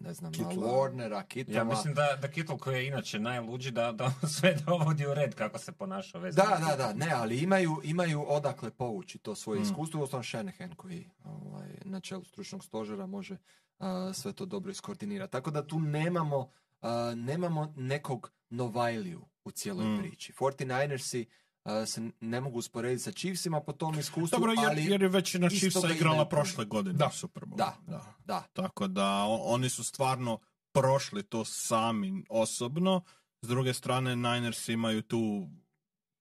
ne 0.00 0.14
znam, 0.14 0.32
Kittla. 0.32 0.52
Warnera, 0.54 1.26
Kittoma. 1.26 1.58
Ja 1.58 1.64
mislim 1.64 1.94
da, 1.94 2.18
da 2.20 2.28
Kittle 2.28 2.58
koji 2.58 2.74
je 2.76 2.86
inače 2.86 3.18
najluđi 3.18 3.70
da, 3.70 3.92
da 3.92 4.10
sve 4.40 4.54
dovodi 4.66 5.06
u 5.06 5.14
red 5.14 5.34
kako 5.34 5.58
se 5.58 5.72
ponaša. 5.72 6.18
Da, 6.18 6.30
da, 6.68 6.76
da, 6.76 6.92
ne, 6.92 7.10
ali 7.12 7.38
imaju, 7.38 7.80
imaju 7.84 8.24
odakle 8.28 8.70
povući 8.70 9.18
to 9.18 9.34
svoje 9.34 9.60
Mm. 9.60 9.62
iskustvo, 9.62 10.00
uostalom 10.00 10.24
Shanahan 10.24 10.74
koji 10.74 11.08
ovaj, 11.24 11.68
na 11.84 12.00
čelu 12.00 12.24
stručnog 12.24 12.64
stožera 12.64 13.06
može 13.06 13.36
a, 13.78 14.12
sve 14.14 14.32
to 14.32 14.46
dobro 14.46 14.70
iskoordinirati. 14.70 15.32
Tako 15.32 15.50
da 15.50 15.66
tu 15.66 15.80
nemamo, 15.80 16.50
a, 16.80 17.12
nemamo 17.16 17.72
nekog 17.76 18.30
Novajliju 18.50 19.20
u 19.44 19.50
cijeloj 19.50 19.86
Mm. 19.86 19.98
priči. 19.98 20.32
49ersi 20.32 21.24
a, 21.24 21.43
se 21.86 22.10
ne 22.20 22.40
mogu 22.40 22.58
usporediti 22.58 23.02
sa 23.02 23.12
Chiefsima 23.12 23.60
po 23.60 23.72
tom 23.72 23.98
iskustvu, 23.98 24.36
Dobro, 24.38 24.52
jer, 24.52 24.70
ali 24.70 24.84
jer 24.84 25.02
je 25.02 25.08
većina 25.08 25.50
Chiefsa 25.50 25.92
igrala 25.94 26.28
prošle 26.28 26.64
godine 26.64 26.98
Da. 26.98 27.06
u 27.06 27.16
Super 27.16 27.42
Bowlu. 27.44 27.56
Da. 27.56 27.76
da. 27.86 28.14
da, 28.24 28.42
Tako 28.52 28.88
da 28.88 29.08
oni 29.42 29.68
su 29.68 29.84
stvarno 29.84 30.38
prošli 30.72 31.22
to 31.22 31.44
sami 31.44 32.24
osobno. 32.28 33.02
S 33.42 33.48
druge 33.48 33.74
strane, 33.74 34.16
Niners 34.16 34.68
imaju 34.68 35.02
tu 35.02 35.48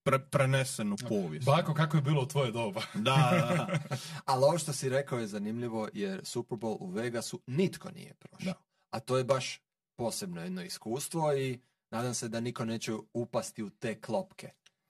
pre- 0.05 0.29
prenesenu 0.29 0.95
povijest. 1.09 1.45
Bako, 1.45 1.73
kako 1.73 1.97
je 1.97 2.01
bilo 2.01 2.21
u 2.21 2.25
tvoje 2.27 2.51
doba? 2.51 2.81
Da, 2.93 2.99
da. 3.01 3.79
Ali 4.25 4.43
ovo 4.43 4.57
što 4.57 4.73
si 4.73 4.89
rekao 4.89 5.19
je 5.19 5.27
zanimljivo 5.27 5.89
jer 5.93 6.21
Super 6.23 6.57
Bowl 6.57 6.77
u 6.79 6.87
Vegasu 6.87 7.41
nitko 7.47 7.91
nije 7.91 8.13
prošao. 8.13 8.53
Da. 8.53 8.53
A 8.89 8.99
to 8.99 9.17
je 9.17 9.23
baš 9.23 9.61
posebno 9.95 10.41
jedno 10.41 10.63
iskustvo 10.63 11.33
i 11.33 11.59
nadam 11.91 12.13
se 12.13 12.29
da 12.29 12.39
niko 12.39 12.65
neće 12.65 12.93
upasti 13.13 13.63
u 13.63 13.69
te 13.69 14.01
klopke. 14.01 14.49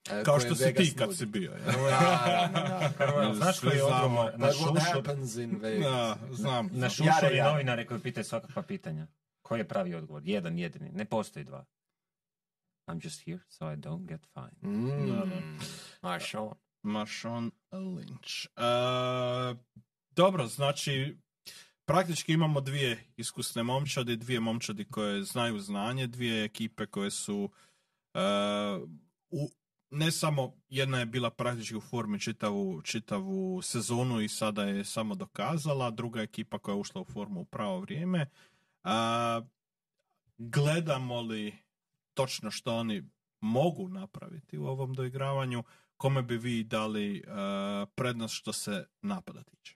E, 0.09 0.23
Kao 0.23 0.39
što 0.39 0.55
si 0.55 0.63
Vegas 0.63 0.89
ti 0.89 0.95
kad 0.95 1.07
nudi. 1.07 1.17
si 1.17 1.25
bio. 1.25 1.51
Ja. 1.51 2.49
Naravno, 2.99 3.33
znaš 3.33 3.59
koji 3.59 3.75
je 3.75 3.83
odgovor 3.83 4.31
na 4.37 4.51
šušur, 4.51 5.15
znam. 6.31 6.69
na 6.71 6.89
šušur 6.89 7.33
i 7.33 7.41
novinare 7.41 7.85
koji 7.85 7.99
pitaju 7.99 8.23
svakakva 8.23 8.61
pitanja? 8.61 9.07
Koji 9.41 9.59
je 9.59 9.67
pravi 9.67 9.95
odgovor? 9.95 10.21
Jedan, 10.25 10.59
jedini. 10.59 10.89
Ne 10.91 11.05
postoji 11.05 11.45
dva. 11.45 11.65
I'm 12.87 12.99
just 13.05 13.23
here 13.25 13.39
so 13.47 13.65
I 13.73 13.75
don't 13.75 14.05
get 14.05 14.21
fined. 14.33 14.75
Mm. 14.75 15.07
Da, 15.07 15.25
da. 15.25 15.41
Marshawn. 16.01 16.53
Marshawn 16.83 17.51
Lynch. 17.71 18.47
E, 18.57 19.55
dobro, 20.11 20.47
znači 20.47 21.17
praktički 21.85 22.33
imamo 22.33 22.61
dvije 22.61 23.03
iskusne 23.17 23.63
momčadi, 23.63 24.15
dvije 24.15 24.39
momčadi 24.39 24.85
koje 24.85 25.23
znaju 25.23 25.59
znanje, 25.59 26.07
dvije 26.07 26.45
ekipe 26.45 26.85
koje 26.85 27.11
su 27.11 27.49
e, 28.13 28.19
u, 29.29 29.49
ne 29.93 30.11
samo 30.11 30.53
jedna 30.69 30.99
je 30.99 31.05
bila 31.05 31.29
praktički 31.29 31.75
u 31.75 31.81
formi 31.81 32.19
čitavu, 32.19 32.81
čitavu 32.81 33.61
sezonu 33.61 34.21
i 34.21 34.29
sada 34.29 34.63
je 34.63 34.85
samo 34.85 35.15
dokazala, 35.15 35.91
druga 35.91 36.21
ekipa 36.21 36.59
koja 36.59 36.73
je 36.73 36.79
ušla 36.79 37.01
u 37.01 37.05
formu 37.05 37.39
u 37.39 37.45
pravo 37.45 37.79
vrijeme. 37.79 38.29
A, 38.83 39.41
gledamo 40.37 41.21
li 41.21 41.57
točno 42.13 42.51
što 42.51 42.75
oni 42.75 43.03
mogu 43.41 43.89
napraviti 43.89 44.57
u 44.57 44.65
ovom 44.65 44.93
doigravanju, 44.93 45.63
kome 45.97 46.21
bi 46.21 46.37
vi 46.37 46.63
dali 46.63 47.17
e, 47.17 47.23
prednost 47.95 48.35
što 48.35 48.53
se 48.53 48.85
napada 49.01 49.43
tiče? 49.43 49.75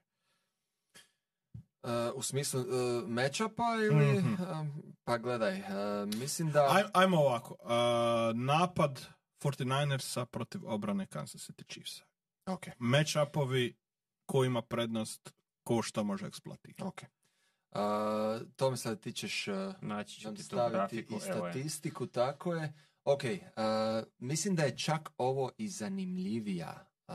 Uh, 1.84 1.92
u 2.16 2.22
smislu 2.22 2.62
uh, 2.62 2.68
matchupa 3.10 3.64
ili... 3.92 4.20
Mhm. 4.20 4.34
um, 4.60 4.94
pa 5.04 5.18
gledaj, 5.18 5.60
uh, 5.60 6.16
mislim 6.16 6.52
da... 6.52 6.68
Aj, 6.72 6.84
ajmo 6.94 7.18
ovako. 7.18 7.58
napad 8.34 9.17
49ersa 9.40 10.26
protiv 10.26 10.62
obrane 10.66 11.06
Kansas 11.06 11.50
City 11.50 11.64
Chiefsa. 11.74 12.04
Ok, 12.46 12.66
Matchupovi 12.80 13.76
ko 14.26 14.44
ima 14.46 14.62
prednost, 14.62 15.34
ko 15.64 15.82
što 15.82 16.04
može 16.04 16.26
eksploatirati. 16.28 16.84
ok. 16.84 17.02
Uh, 17.72 18.48
to 18.56 18.72
mi 18.72 18.78
sad 18.78 19.00
ti 19.00 19.12
ćeš... 19.14 19.48
uh, 19.48 19.56
Naći 19.82 20.22
ću 20.22 20.34
ti 20.34 20.44
staviti 20.44 20.74
grafiku. 20.74 21.14
i 21.14 21.18
Evo 21.30 21.46
je. 21.46 21.52
statistiku, 21.54 22.08
tako 22.08 22.54
je. 22.54 22.74
Ok, 23.04 23.24
uh, 23.24 23.30
mislim 24.18 24.56
da 24.56 24.64
je 24.64 24.78
čak 24.78 25.10
ovo 25.18 25.52
i 25.58 25.68
zanimljivija 25.68 26.88
uh, 27.08 27.14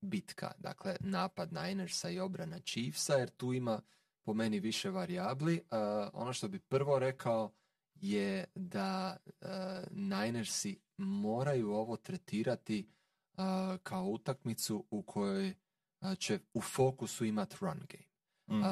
bitka, 0.00 0.52
dakle 0.58 0.96
napad 1.00 1.52
Ninersa 1.52 2.10
i 2.10 2.20
obrana 2.20 2.58
Chiefsa, 2.60 3.14
jer 3.14 3.30
tu 3.30 3.52
ima 3.52 3.80
po 4.22 4.34
meni 4.34 4.60
više 4.60 4.90
varijabli. 4.90 5.54
Uh, 5.70 5.78
ono 6.12 6.32
što 6.32 6.48
bi 6.48 6.58
prvo 6.58 6.98
rekao 6.98 7.52
je 7.94 8.44
da 8.54 9.16
uh, 9.26 9.48
Ninersi 9.90 10.78
moraju 10.96 11.70
ovo 11.70 11.96
tretirati 11.96 12.88
uh, 13.32 13.44
kao 13.82 14.04
utakmicu 14.04 14.84
u 14.90 15.02
kojoj 15.02 15.54
uh, 16.00 16.18
će 16.18 16.38
u 16.54 16.60
fokusu 16.60 17.24
imati 17.24 17.56
run 17.60 17.80
game. 17.88 18.06
Mm. 18.48 18.64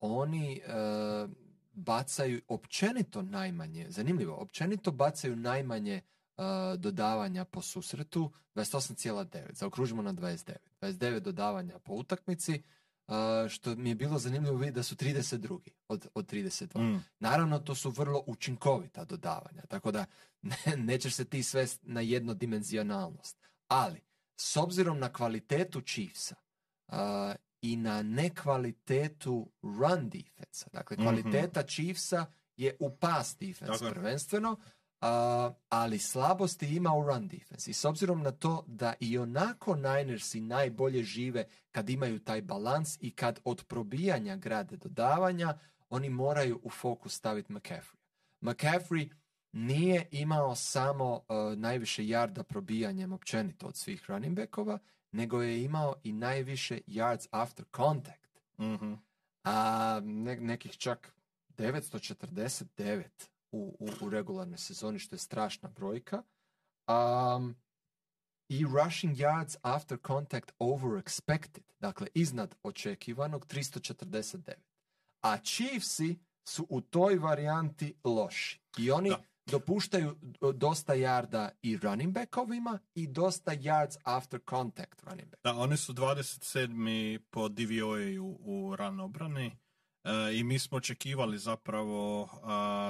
Oni 0.00 0.60
bacaju 1.72 2.40
općenito 2.48 3.22
najmanje, 3.22 3.86
zanimljivo, 3.90 4.34
općenito 4.34 4.92
bacaju 4.92 5.36
najmanje 5.36 6.00
dodavanja 6.78 7.44
po 7.44 7.62
susretu, 7.62 8.32
28,9, 8.54 9.54
zaokružimo 9.54 10.02
na 10.02 10.12
29. 10.12 10.56
29 10.80 11.20
dodavanja 11.20 11.78
po 11.78 11.94
utakmici, 11.94 12.62
što 13.48 13.76
mi 13.76 13.88
je 13.88 13.94
bilo 13.94 14.18
zanimljivo 14.18 14.56
vidjeti 14.56 14.74
da 14.74 14.82
su 14.82 14.96
32 14.96 15.58
od, 15.88 16.08
od 16.14 16.32
32. 16.32 16.78
Mm. 16.80 17.04
Naravno, 17.18 17.58
to 17.58 17.74
su 17.74 17.90
vrlo 17.90 18.24
učinkovita 18.26 19.04
dodavanja, 19.04 19.62
tako 19.62 19.90
da 19.92 20.04
ne, 20.42 20.56
nećeš 20.76 21.14
se 21.14 21.24
ti 21.24 21.42
svest 21.42 21.80
na 21.82 22.00
jednodimenzionalnost. 22.00 23.36
Ali, 23.68 24.00
s 24.36 24.56
obzirom 24.56 24.98
na 24.98 25.12
kvalitetu 25.12 25.80
Chiefsa 25.80 26.34
a, 26.88 27.34
i 27.62 27.76
na 27.76 28.02
nekvalitetu 28.02 29.50
run 29.62 30.08
defensa, 30.10 30.66
dakle 30.72 30.96
Mhm. 30.96 31.02
kvaliteta 31.04 31.62
Chiefsa 31.62 32.26
je 32.56 32.76
u 32.80 32.96
pass 32.96 33.36
defense 33.36 33.72
Tako 33.72 33.84
je. 33.84 33.94
prvenstveno, 33.94 34.56
a, 35.00 35.52
ali 35.68 35.98
slabosti 35.98 36.76
ima 36.76 36.94
u 36.94 37.02
run 37.06 37.28
defense. 37.28 37.70
I 37.70 37.74
s 37.74 37.84
obzirom 37.84 38.22
na 38.22 38.30
to 38.30 38.64
da 38.66 38.94
i 39.00 39.18
onako 39.18 39.76
Ninersi 39.76 40.40
najbolje 40.40 41.02
žive 41.02 41.44
kad 41.72 41.90
imaju 41.90 42.18
taj 42.18 42.42
balans 42.42 42.98
i 43.00 43.10
kad 43.10 43.40
od 43.44 43.64
probijanja 43.64 44.36
grade 44.36 44.76
dodavanja, 44.76 45.58
oni 45.90 46.08
moraju 46.10 46.60
u 46.62 46.70
fokus 46.70 47.14
staviti 47.14 47.52
McCaffrey. 47.52 47.98
McCaffrey 48.40 49.10
nije 49.52 50.08
imao 50.10 50.54
samo 50.54 51.14
uh, 51.14 51.58
najviše 51.58 52.02
yarda 52.02 52.42
probijanjem 52.42 53.12
općenito 53.12 53.66
od 53.66 53.76
svih 53.76 54.10
running 54.10 54.36
backova, 54.36 54.78
nego 55.12 55.42
je 55.42 55.64
imao 55.64 55.94
i 56.02 56.12
najviše 56.12 56.80
yards 56.86 57.26
after 57.30 57.64
contact. 57.76 58.40
Mhm. 58.60 58.92
A 59.44 60.00
ne- 60.04 60.40
nekih 60.40 60.76
čak 60.76 61.12
949 61.56 63.02
u, 63.52 63.76
u, 63.80 64.06
u 64.06 64.10
regularnoj 64.10 64.58
sezoni, 64.58 64.98
što 64.98 65.14
je 65.14 65.20
strašna 65.20 65.68
brojka. 65.68 66.22
Um, 66.88 67.56
I 68.48 68.64
rushing 68.64 69.16
yards 69.16 69.56
after 69.62 69.98
contact 69.98 70.52
over 70.58 70.90
expected, 70.92 71.62
dakle 71.78 72.06
iznad 72.14 72.54
očekivanog 72.62 73.46
349. 73.46 74.52
A 75.22 75.36
Chiefsi 75.38 76.16
su 76.44 76.66
u 76.70 76.80
toj 76.80 77.16
varijanti 77.16 77.94
loši. 78.04 78.60
I 78.78 78.90
oni 78.90 79.08
Da. 79.10 79.22
dopuštaju 79.46 80.16
d- 80.22 80.52
dosta 80.52 80.94
jarda 80.94 81.50
i 81.62 81.76
running 81.76 82.12
backovima 82.12 82.78
i 82.94 83.06
dosta 83.06 83.52
yards 83.52 83.96
after 84.04 84.40
contact 84.50 85.02
running 85.02 85.28
back. 85.30 85.42
Da, 85.44 85.54
oni 85.54 85.76
su 85.76 85.92
27. 85.92 87.18
po 87.30 87.48
DVOA-u 87.48 88.38
u 88.40 88.76
ran 88.76 89.00
obrani 89.00 89.46
e, 89.46 89.50
i 90.34 90.44
mi 90.44 90.58
smo 90.58 90.78
očekivali 90.78 91.38
zapravo 91.38 92.28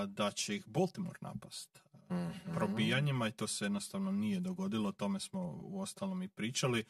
da 0.08 0.30
će 0.30 0.56
ih 0.56 0.66
Baltimore 0.66 1.18
napast 1.20 1.88
Mhm. 2.10 2.54
probijanjima 2.54 3.28
i 3.28 3.32
to 3.32 3.46
se 3.46 3.64
jednostavno 3.64 4.12
nije 4.12 4.40
dogodilo, 4.40 4.88
o 4.88 4.92
tome 4.92 5.20
smo 5.20 5.60
u 5.62 5.80
ostalom 5.80 6.22
i 6.22 6.28
pričali. 6.28 6.80
E, 6.80 6.84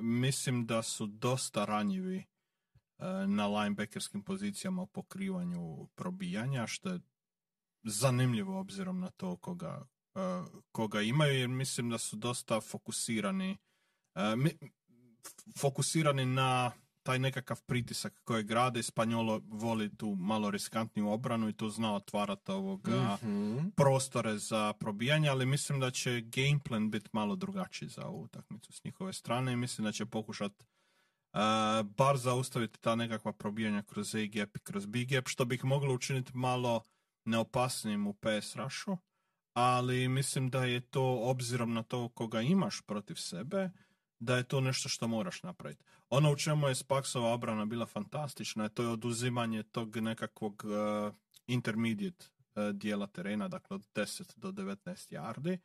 mislim 0.00 0.66
da 0.66 0.82
su 0.82 1.06
dosta 1.06 1.64
ranjivi 1.64 2.16
e, 2.18 2.24
na 3.26 3.46
linebackerskim 3.46 4.22
pozicijama 4.22 4.82
u 4.82 4.86
pokrivanju 4.86 5.86
probijanja, 5.94 6.66
što 6.66 6.88
je 6.88 7.00
zanimljivo 7.82 8.60
obzirom 8.60 9.00
na 9.00 9.10
to 9.10 9.36
koga, 9.36 9.86
e, 10.14 10.18
koga 10.72 11.02
imaju, 11.02 11.38
jer 11.38 11.48
mislim 11.48 11.90
da 11.90 11.98
su 11.98 12.16
dosta 12.16 12.60
fokusirani 12.60 13.56
e, 14.14 14.20
fokusirani 15.58 16.26
na 16.26 16.72
taj 17.06 17.18
nekakav 17.18 17.60
pritisak 17.66 18.20
kojeg 18.24 18.46
grade. 18.46 18.82
Spanjolo 18.82 19.40
voli 19.48 19.96
tu 19.96 20.14
malo 20.14 20.50
riskantniju 20.50 21.08
obranu 21.08 21.48
i 21.48 21.52
tu 21.52 21.68
zna 21.70 21.94
otvarati 21.94 22.52
ovoga 22.52 23.18
Mhm. 23.22 23.68
prostore 23.76 24.38
za 24.38 24.72
probijanje, 24.72 25.28
ali 25.28 25.46
mislim 25.46 25.80
da 25.80 25.90
će 25.90 26.20
gameplan 26.20 26.90
biti 26.90 27.10
malo 27.12 27.36
drugačiji 27.36 27.88
za 27.88 28.06
ovu 28.06 28.22
utakmicu 28.22 28.72
s 28.72 28.84
njihove 28.84 29.12
strane 29.12 29.52
i 29.52 29.56
mislim 29.56 29.84
da 29.84 29.92
će 29.92 30.06
pokušat 30.06 30.52
uh, 30.52 31.40
bar 31.96 32.16
zaustaviti 32.16 32.80
ta 32.80 32.94
nekakva 32.94 33.32
probijanja 33.32 33.82
kroz 33.82 34.14
A 34.14 34.26
gap 34.32 34.56
i 34.56 34.60
kroz 34.60 34.86
B 34.86 35.04
gap, 35.04 35.28
što 35.28 35.44
bi 35.44 35.54
ih 35.54 35.64
moglo 35.64 35.94
učiniti 35.94 36.36
malo 36.36 36.82
neopasnijim 37.24 38.06
u 38.06 38.14
PS 38.14 38.56
rushu, 38.56 38.96
ali 39.54 40.08
mislim 40.08 40.50
da 40.50 40.64
je 40.64 40.80
to 40.80 41.20
obzirom 41.22 41.74
na 41.74 41.82
to 41.82 42.08
koga 42.08 42.40
imaš 42.40 42.80
protiv 42.86 43.14
sebe, 43.14 43.70
da 44.18 44.36
je 44.36 44.44
to 44.44 44.60
nešto 44.60 44.88
što 44.88 45.08
moraš 45.08 45.42
napraviti. 45.42 45.84
Ono 46.10 46.32
u 46.32 46.36
čemu 46.36 46.68
je 46.68 46.74
Spaxova 46.74 47.34
obrana 47.34 47.64
bila 47.64 47.86
fantastična, 47.86 48.68
to 48.68 48.82
je 48.82 48.88
oduzimanje 48.88 49.62
tog 49.62 49.96
nekakvog 49.96 50.62
uh, 50.64 51.14
intermediate 51.46 52.26
uh, 52.54 52.68
dijela 52.68 53.06
terena, 53.06 53.48
dakle 53.48 53.74
od 53.74 53.86
10 53.94 54.36
do 54.36 54.52
19 54.52 55.14
yardi. 55.14 55.58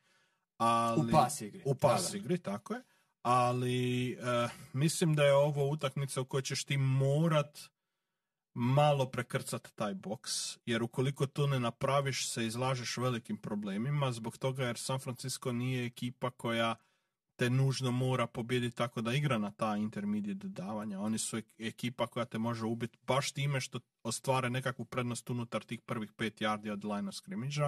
Ali, 0.58 1.02
U 1.02 1.12
pas 1.12 1.42
igri. 1.42 1.64
U 1.66 1.76
pas 1.76 2.06
Da, 2.06 2.12
da. 2.12 2.18
igri, 2.18 2.38
tako 2.38 2.74
je. 2.74 2.82
Ali 3.22 4.18
uh, 4.20 4.52
mislim 4.74 5.16
da 5.16 5.24
je 5.24 5.34
ovo 5.34 5.70
utakmica 5.70 6.22
u 6.22 6.26
kojoj 6.26 6.42
ćeš 6.42 6.64
ti 6.64 6.78
morat 6.78 7.60
malo 8.54 9.06
prekrcat 9.06 9.72
taj 9.76 9.94
boks, 9.94 10.32
jer 10.66 10.84
ukoliko 10.84 11.28
to 11.28 11.48
ne 11.48 11.60
napraviš 11.60 12.30
se 12.30 12.46
izlažeš 12.46 12.98
velikim 12.98 13.38
problemima, 13.38 14.12
zbog 14.12 14.38
toga 14.38 14.64
jer 14.64 14.78
San 14.78 15.00
Francisco 15.00 15.52
nije 15.52 15.86
ekipa 15.86 16.30
koja 16.30 16.76
te 17.42 17.50
nužno 17.50 17.92
mora 17.92 18.28
pobijediti 18.28 18.76
tako 18.76 19.02
da 19.02 19.14
igra 19.14 19.38
na 19.38 19.52
ta 19.52 19.78
intermediate 19.78 20.48
davanja. 20.48 21.00
Oni 21.00 21.18
su 21.18 21.38
ek- 21.38 21.68
ekipa 21.68 22.08
koja 22.08 22.26
te 22.26 22.38
može 22.38 22.66
ubiti 22.66 22.98
baš 23.08 23.32
time 23.32 23.62
što 23.62 23.80
ostvare 24.04 24.50
nekakvu 24.50 24.86
prednost 24.86 25.30
unutar 25.30 25.64
tih 25.64 25.82
prvih 25.82 26.12
pet 26.12 26.42
yardi 26.42 26.72
od 26.72 26.86
line 26.86 27.12
scrimmage 27.12 27.62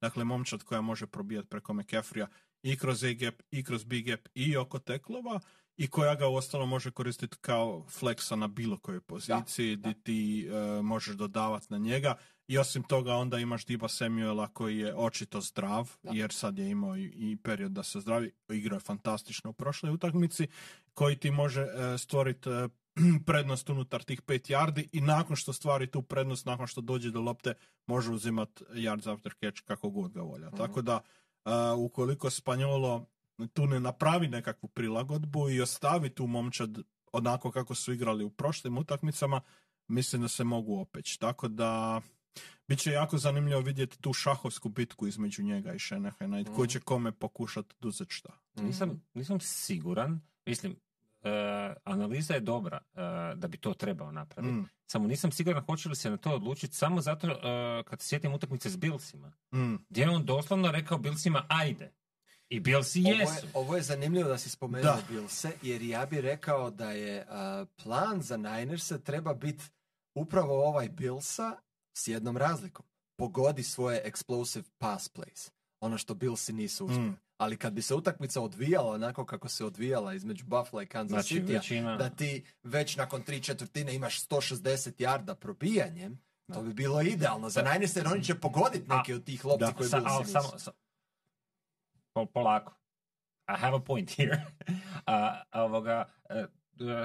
Dakle, 0.00 0.24
momčad 0.24 0.62
koja 0.62 0.80
može 0.80 1.06
probijati 1.06 1.48
preko 1.48 1.72
McCaffrey-a 1.72 2.26
i 2.62 2.76
kroz 2.76 3.04
A-gap, 3.04 3.34
i 3.50 3.64
kroz 3.64 3.84
B-gap, 3.84 4.20
i 4.34 4.56
oko 4.56 4.78
teklova, 4.78 5.40
i 5.80 5.86
koja 5.86 6.14
ga 6.14 6.28
uostalom 6.28 6.68
može 6.68 6.90
koristiti 6.90 7.36
kao 7.40 7.84
fleksa 7.88 8.36
na 8.36 8.48
bilo 8.48 8.78
kojoj 8.78 9.00
poziciji, 9.00 9.76
Da, 9.76 9.80
gdje 9.80 10.02
ti 10.02 10.48
e, 10.48 10.82
možeš 10.82 11.16
dodavati 11.16 11.66
na 11.70 11.78
njega. 11.78 12.14
I 12.48 12.58
osim 12.58 12.82
toga 12.82 13.14
onda 13.14 13.38
imaš 13.38 13.64
Diba 13.64 13.88
Samuela 13.88 14.48
koji 14.48 14.78
je 14.78 14.94
očito 14.96 15.40
zdrav, 15.40 15.90
Da. 16.02 16.10
jer 16.14 16.32
sad 16.32 16.58
je 16.58 16.70
imao 16.70 16.96
i, 16.96 17.04
i 17.04 17.36
period 17.42 17.72
da 17.72 17.82
se 17.82 18.00
zdravi. 18.00 18.32
Igrao 18.48 18.76
je 18.76 18.80
fantastično 18.80 19.50
u 19.50 19.52
prošloj 19.52 19.92
utakmici, 19.92 20.46
koji 20.94 21.16
ti 21.16 21.30
može 21.30 21.60
e, 21.62 21.98
stvoriti 21.98 22.50
e, 22.50 22.68
prednost 23.26 23.70
unutar 23.70 24.02
tih 24.02 24.22
pet 24.22 24.48
yardi 24.48 24.88
i 24.92 25.00
nakon 25.00 25.36
što 25.36 25.52
stvari 25.52 25.86
tu 25.86 26.02
prednost, 26.02 26.46
nakon 26.46 26.66
što 26.66 26.80
dođe 26.80 27.10
do 27.10 27.20
lopte, 27.20 27.54
može 27.86 28.12
uzimat 28.12 28.62
yards 28.72 29.12
after 29.12 29.32
catch 29.40 29.62
kako 29.64 29.90
god 29.90 30.12
ga 30.12 30.22
volja. 30.22 30.46
Mhm. 30.46 30.56
Tako 30.56 30.82
da, 30.82 31.00
e, 31.44 31.50
ukoliko 31.76 32.30
Spanjolo 32.30 33.06
tu 33.46 33.66
ne 33.66 33.80
napravi 33.80 34.28
nekakvu 34.28 34.68
prilagodbu 34.68 35.50
i 35.50 35.60
ostavi 35.60 36.10
tu 36.10 36.26
momčad 36.26 36.78
onako 37.12 37.50
kako 37.50 37.74
su 37.74 37.92
igrali 37.92 38.24
u 38.24 38.30
prošlim 38.30 38.78
utakmicama, 38.78 39.40
mislim 39.88 40.22
da 40.22 40.28
se 40.28 40.44
mogu 40.44 40.80
opeći. 40.80 41.18
Tako 41.20 41.48
da, 41.48 42.00
bit 42.68 42.78
će 42.78 42.90
jako 42.90 43.18
zanimljivo 43.18 43.60
vidjeti 43.60 43.98
tu 43.98 44.12
šahovsku 44.12 44.68
bitku 44.68 45.06
između 45.06 45.42
njega 45.42 45.72
i 45.72 45.78
Shanahana 45.78 46.40
i 46.40 46.44
tko 46.44 46.52
Mhm. 46.54 46.64
će 46.64 46.80
kome 46.80 47.12
pokušati 47.12 47.74
oduzeti 47.78 48.14
šta. 48.14 48.32
Nisam, 48.56 49.02
nisam 49.14 49.40
siguran, 49.40 50.20
mislim, 50.46 50.76
e, 51.22 51.30
analiza 51.84 52.34
je 52.34 52.40
dobra 52.40 52.78
e, 52.94 53.00
da 53.36 53.48
bi 53.48 53.56
to 53.58 53.74
trebao 53.74 54.12
napraviti. 54.12 54.54
Mm, 54.54 54.68
Samo 54.86 55.08
nisam 55.08 55.32
siguran 55.32 55.64
hoće 55.64 55.88
li 55.88 55.96
se 55.96 56.10
na 56.10 56.16
to 56.16 56.30
odlučiti 56.30 56.74
samo 56.76 57.00
zato 57.00 57.26
e, 57.28 57.34
kad 57.84 58.00
se 58.00 58.08
sjetim 58.08 58.34
utakmice 58.34 58.70
s 58.70 58.76
Bilsima. 58.76 59.32
mm. 59.54 59.74
Gdje 59.90 60.02
je 60.02 60.10
on 60.10 60.24
doslovno 60.24 60.70
rekao 60.70 60.98
Bilsima 60.98 61.46
ajde. 61.48 61.92
I 62.50 62.60
Bilsi 62.60 63.00
Ovo 63.00 63.10
je, 63.10 63.18
jesu. 63.18 63.46
ovo 63.54 63.76
je 63.76 63.82
zanimljivo 63.82 64.28
da 64.28 64.38
si 64.38 64.50
spomenuo 64.50 64.84
Da. 64.86 65.02
Billse, 65.08 65.52
jer 65.62 65.82
ja 65.82 66.06
bih 66.06 66.20
rekao 66.20 66.70
da 66.70 66.90
je 66.90 67.26
a, 67.28 67.64
plan 67.76 68.22
za 68.22 68.36
Ninerse 68.36 69.00
treba 69.00 69.34
biti 69.34 69.64
upravo 70.14 70.64
ovaj 70.66 70.88
Billsa 70.88 71.56
s 71.94 72.08
jednom 72.08 72.36
razlikom. 72.36 72.86
Pogodi 73.16 73.62
svoje 73.62 74.04
explosive 74.04 74.64
pass 74.78 75.10
plays. 75.10 75.50
Ono 75.80 75.98
što 75.98 76.14
Billsi 76.14 76.52
nisu 76.52 76.84
uspjeli. 76.86 77.08
Mm. 77.08 77.16
Ali 77.36 77.56
kad 77.56 77.72
bi 77.72 77.82
se 77.82 77.94
utakmica 77.94 78.40
odvijala 78.40 78.92
onako 78.92 79.26
kako 79.26 79.48
se 79.48 79.64
odvijala 79.64 80.14
između 80.14 80.44
Buffalo 80.44 80.82
i 80.82 80.86
Kansas 80.86 81.10
Znači, 81.10 81.34
City, 81.36 81.52
većina... 81.52 81.96
da 81.96 82.10
ti 82.10 82.44
već 82.62 82.96
nakon 82.96 83.22
tri 83.22 83.42
četvrtine 83.42 83.94
imaš 83.94 84.20
160 84.20 84.92
jarda 84.98 85.34
probijanjem, 85.34 86.18
to 86.54 86.62
bi 86.62 86.72
bilo 86.74 87.00
idealno 87.02 87.50
za. 87.50 87.62
Niners, 87.62 87.96
jer 87.96 88.06
oni 88.08 88.24
će 88.24 88.34
pogoditi 88.34 88.88
neke 88.88 89.14
od 89.14 89.24
tih 89.24 89.44
lopti 89.44 89.64
koje 89.76 89.88
Sa, 89.88 90.00
nisu. 90.00 90.32
samo, 90.32 90.58
sa- 90.58 90.72
pol, 92.12 92.26
polako. 92.26 92.72
I 93.48 93.56
have 93.56 93.76
a 93.76 93.80
point 93.80 94.10
here. 94.10 94.46
a, 95.06 95.42
a 95.52 95.64
ovoga, 95.64 96.04
e, 96.30 96.46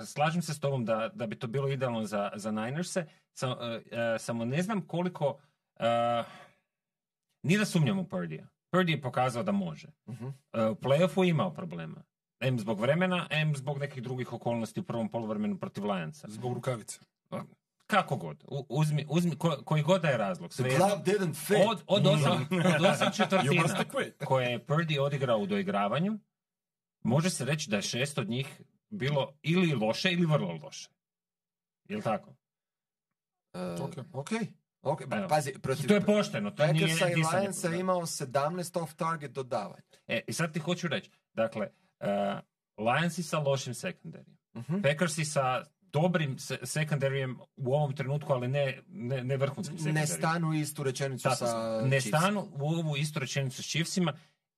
slažem 0.06 0.42
se 0.42 0.54
s 0.54 0.60
tobom 0.60 0.86
da, 0.86 1.10
da 1.14 1.28
bi 1.28 1.36
to 1.36 1.48
bilo 1.48 1.70
idealno 1.70 2.04
za, 2.06 2.32
za 2.36 2.52
Ninerse, 2.52 3.00
e, 3.00 3.06
e, 3.92 4.20
samo 4.20 4.46
ne 4.46 4.62
znam 4.62 4.88
koliko... 4.88 5.40
e, 5.80 6.24
nije 7.44 7.60
da 7.60 7.66
sumnjam 7.66 8.00
u 8.00 8.08
Purdija. 8.08 8.48
Purdy 8.72 8.90
je 8.90 9.02
pokazao 9.02 9.44
da 9.44 9.52
može. 9.52 9.88
Mhm. 10.10 10.28
E, 10.54 10.66
u 10.66 10.76
playoffu 10.76 11.24
je 11.24 11.30
imao 11.30 11.54
problema. 11.54 12.04
M 12.40 12.60
zbog 12.60 12.80
vremena, 12.80 13.28
M 13.30 13.56
zbog 13.56 13.80
nekih 13.80 14.04
drugih 14.04 14.34
okolnosti 14.34 14.80
u 14.80 14.84
prvom 14.84 15.10
poluvremenu 15.10 15.58
protiv 15.58 15.86
Lionsa. 15.86 16.28
Zbog 16.30 16.54
rukavice. 16.54 17.00
Kako 17.96 18.16
god. 18.16 18.44
U- 18.48 18.66
uzmi, 18.70 19.06
uzmi 19.10 19.32
ko- 19.32 19.64
koji 19.66 19.84
god 19.84 20.02
da 20.02 20.08
je 20.08 20.18
razlog. 20.18 20.50
The 20.50 20.56
svejedno. 20.56 20.78
glove 20.78 21.02
didn't 21.04 21.36
fit. 21.38 21.58
Od, 21.68 21.84
od, 21.88 22.08
osam, 22.08 22.48
od 22.76 22.86
osam 22.86 23.12
četvrtina 23.18 23.64
koje 24.26 24.48
je 24.48 24.66
Purdy 24.66 25.00
odigrao 25.00 25.38
u 25.38 25.48
doigravanju, 25.48 26.20
može 27.04 27.30
se 27.30 27.46
reći 27.46 27.70
da 27.70 27.76
je 27.76 27.82
šest 27.82 28.18
od 28.18 28.30
njih 28.30 28.62
bilo 28.90 29.34
ili 29.42 29.74
loše 29.76 30.12
ili 30.12 30.26
vrlo 30.26 30.54
loše. 30.54 30.90
Jel 31.84 32.02
tako? 32.02 32.30
Uh, 33.54 33.62
Ok. 33.82 33.94
ok. 34.14 34.30
ok. 34.84 35.02
Pa, 35.10 35.28
pazi, 35.30 35.54
protiv 35.54 35.88
To 35.88 35.94
je 35.94 36.02
pošteno, 36.02 36.52
to 36.52 36.68
nije 36.68 36.88
Packersa 36.88 37.10
i. 37.10 37.16
Lionsa 37.16 37.70
imao 37.70 38.02
17 38.02 38.28
off-target 38.76 39.28
dodavanja. 39.28 39.82
E, 40.08 40.22
i 40.28 40.34
sad 40.34 40.54
ti 40.54 40.60
hoću 40.60 40.88
reći, 40.88 41.10
dakle, 41.34 41.68
uh, 42.00 42.08
Lionsi 42.86 43.24
sa 43.24 43.40
lošim 43.40 43.74
sekundarijem, 43.74 44.38
Mhm. 44.54 44.82
Packersi 44.82 45.26
sa 45.26 45.66
dobrim 45.96 46.40
se- 46.40 46.60
sekundarijem 46.64 47.38
u 47.58 47.74
ovom 47.74 47.96
trenutku, 47.96 48.34
ali 48.34 48.48
ne, 48.48 48.82
ne, 48.88 49.24
ne 49.24 49.38
vrhunskim 49.38 49.76
Ne 49.76 49.80
sekundarijem. 49.80 50.08
stanu 50.10 50.50
u 50.50 50.54
istu 50.56 50.84
rečenicu 50.84 51.24
Tako 51.24 51.36
sa 51.38 51.82
ne 51.84 52.02
stanu 52.02 52.48
u 52.54 52.68
ovu 52.68 52.98
istu 52.98 53.20
rečenicu 53.20 53.64
s 53.64 53.68
Chiefsima 53.68 54.14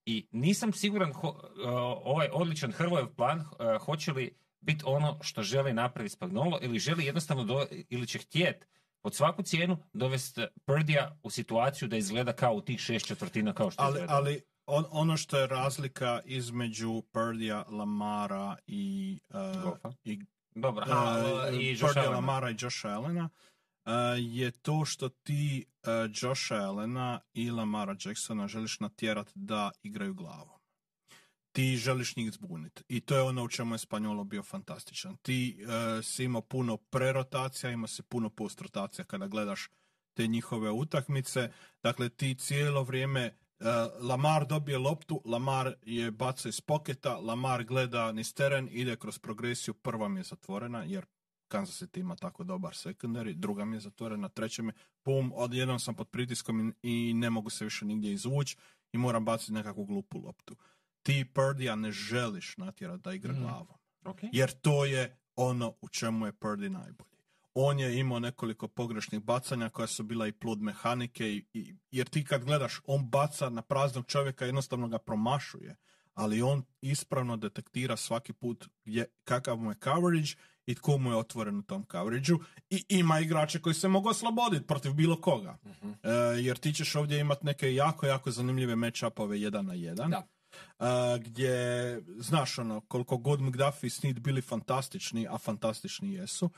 i 0.06 0.28
nisam 0.32 0.74
siguran 0.74 1.14
ho- 1.14 1.30
uh, 1.30 1.70
ovaj 2.06 2.30
odličan 2.34 2.72
Hrvojev 2.72 3.08
plan 3.10 3.40
uh, 3.40 3.46
hoće 3.80 4.12
li 4.12 4.26
biti 4.62 4.84
ono 4.88 5.18
što 5.22 5.44
želi 5.44 5.74
napraviti 5.74 6.14
Spagnolo 6.14 6.60
ili 6.62 6.80
želi 6.80 7.06
jednostavno 7.06 7.44
do, 7.44 7.66
ili 7.90 8.08
će 8.08 8.20
htjet 8.20 8.68
pod 9.02 9.16
svaku 9.16 9.44
cijenu 9.44 9.78
dovesti 9.94 10.42
Purdija 10.66 11.18
u 11.24 11.30
situaciju 11.30 11.88
da 11.88 11.98
izgleda 11.98 12.34
kao 12.34 12.54
u 12.54 12.62
tih 12.62 12.80
šest 12.80 13.08
četvrtina 13.08 13.54
kao 13.54 13.72
što 13.72 13.84
Ali, 13.84 13.92
izgleda. 13.92 14.14
ali 14.14 14.42
on, 14.66 14.86
ono 14.92 15.18
što 15.18 15.40
je 15.40 15.48
razlika 15.48 16.22
između 16.26 17.04
Purdija, 17.04 17.66
Lamara 17.70 18.56
i, 18.68 19.20
uh, 19.30 19.64
Goffa. 19.64 19.92
i 20.04 20.20
Dobro, 20.58 20.86
uh, 20.88 20.94
a, 20.94 21.50
i 21.50 21.70
Josh. 21.70 21.98
Lamara 22.12 22.50
i 22.50 22.56
Josha 22.60 22.90
Allena, 22.90 23.30
je 24.18 24.52
to 24.52 24.86
što 24.86 25.10
ti 25.10 25.66
uh, 25.84 25.90
Josha 26.22 26.56
Allena 26.56 27.20
i 27.34 27.52
Lamara 27.52 27.96
Jacksona 28.06 28.48
želiš 28.48 28.80
natjerat 28.80 29.32
da 29.36 29.72
igraju 29.84 30.14
glavom. 30.14 30.60
Ti 31.52 31.78
želiš 31.78 32.16
njih 32.16 32.32
zbuniti. 32.32 32.84
I 32.88 33.02
to 33.02 33.16
je 33.16 33.22
ono 33.22 33.44
u 33.44 33.48
čemu 33.48 33.76
je 33.76 33.80
Spanjolo 33.80 34.24
bio 34.24 34.44
fantastičan. 34.44 35.18
Ti 35.18 35.58
uh, 35.62 36.06
si 36.06 36.24
imao 36.24 36.42
puno 36.42 36.78
prerotacija, 36.78 37.72
ima 37.72 37.88
se 37.88 38.04
puno 38.04 38.30
postrotacija 38.30 39.06
kada 39.06 39.28
gledaš 39.28 39.70
te 40.14 40.28
njihove 40.28 40.72
utakmice. 40.72 41.52
Dakle, 41.84 42.10
ti 42.10 42.36
cijelo 42.36 42.84
vrijeme 42.84 43.38
Lamar 44.00 44.48
dobije 44.48 44.78
loptu, 44.78 45.22
Lamar 45.26 45.74
je 45.82 46.12
baca 46.12 46.50
iz 46.50 46.62
poketa, 46.62 47.18
Lamar 47.18 47.64
gleda 47.64 48.12
niz 48.12 48.34
teren, 48.34 48.70
ide 48.72 48.96
kroz 48.96 49.20
progresiju, 49.20 49.74
prva 49.74 50.08
mi 50.08 50.20
je 50.20 50.24
zatvorena, 50.24 50.84
jer 50.84 51.06
Kansas 51.48 51.82
City 51.82 52.00
ima 52.00 52.16
tako 52.16 52.44
dobar 52.44 52.74
secondary, 52.74 53.34
druga 53.34 53.66
mi 53.66 53.76
je 53.76 53.80
zatvorena, 53.80 54.30
treća 54.30 54.62
mi 54.62 54.70
je, 54.70 54.74
pum, 55.04 55.32
odjednom 55.36 55.80
sam 55.80 55.96
pod 55.96 56.08
pritiskom 56.08 56.76
i, 56.84 57.14
ne 57.14 57.30
mogu 57.30 57.50
se 57.50 57.64
više 57.66 57.86
nigdje 57.86 58.14
izvući 58.14 58.58
i 58.94 58.98
moram 58.98 59.26
baciti 59.26 59.52
nekakvu 59.54 59.86
glupu 59.86 60.20
loptu. 60.20 60.56
Ti 61.04 61.26
Purdija 61.34 61.76
ne 61.76 61.92
želiš 61.92 62.58
natjerati 62.58 63.04
da 63.04 63.14
igra 63.14 63.34
Mhm. 63.34 63.42
glavom. 63.42 63.78
Okay. 64.04 64.30
Jer 64.34 64.52
to 64.52 64.86
je 64.86 65.18
ono 65.36 65.74
u 65.82 65.88
čemu 65.90 66.26
je 66.26 66.34
Purdy 66.34 66.70
najbolji. 66.70 67.17
On 67.60 67.80
je 67.80 68.00
imao 68.00 68.20
nekoliko 68.20 68.68
pogrešnih 68.68 69.22
bacanja 69.22 69.70
koja 69.70 69.88
su 69.88 70.04
bila 70.04 70.28
i 70.28 70.32
plod 70.32 70.62
mehanike, 70.62 71.32
i, 71.32 71.46
i- 71.54 71.76
jer 71.92 72.08
ti 72.10 72.24
kad 72.24 72.44
gledaš, 72.46 72.82
on 72.86 73.10
baca 73.10 73.50
na 73.50 73.62
praznog 73.62 74.06
čovjeka, 74.06 74.46
jednostavno 74.46 74.88
ga 74.88 74.98
promašuje, 74.98 75.76
ali 76.14 76.42
on 76.42 76.64
ispravno 76.82 77.38
detektira 77.38 77.98
svaki 77.98 78.34
put 78.34 78.68
gdje, 78.86 79.06
kakav 79.24 79.58
mu 79.58 79.72
je 79.72 79.76
coverage 79.84 80.30
i 80.66 80.76
tko 80.76 80.98
mu 80.98 81.12
je 81.12 81.16
otvoren 81.18 81.58
u 81.58 81.64
tom 81.64 81.86
coverageu 81.92 82.40
i 82.70 82.84
ima 82.90 83.20
igrače 83.20 83.62
koji 83.62 83.74
se 83.76 83.88
mogu 83.88 84.10
osloboditi 84.10 84.68
protiv 84.68 84.94
bilo 84.94 85.22
koga. 85.22 85.58
E, 86.04 86.10
jer 86.40 86.58
ti 86.58 86.74
ćeš 86.74 86.96
ovdje 86.96 87.20
imati 87.20 87.46
neke 87.46 87.74
jako, 87.74 88.06
jako 88.06 88.32
zanimljive 88.32 88.76
match-upove 88.76 89.34
jedan 89.34 89.66
na 89.66 89.74
jedan. 89.74 90.12
Da. 90.12 90.28
Uh, 90.80 90.86
gdje, 91.24 92.02
znaš 92.18 92.60
ono, 92.60 92.82
koliko 92.82 93.18
god 93.18 93.42
McDuffie 93.42 93.88
i 93.88 93.92
Snead 93.92 94.20
bili 94.20 94.42
fantastični, 94.42 95.28
a 95.30 95.38
fantastični 95.38 96.14
jesu, 96.14 96.50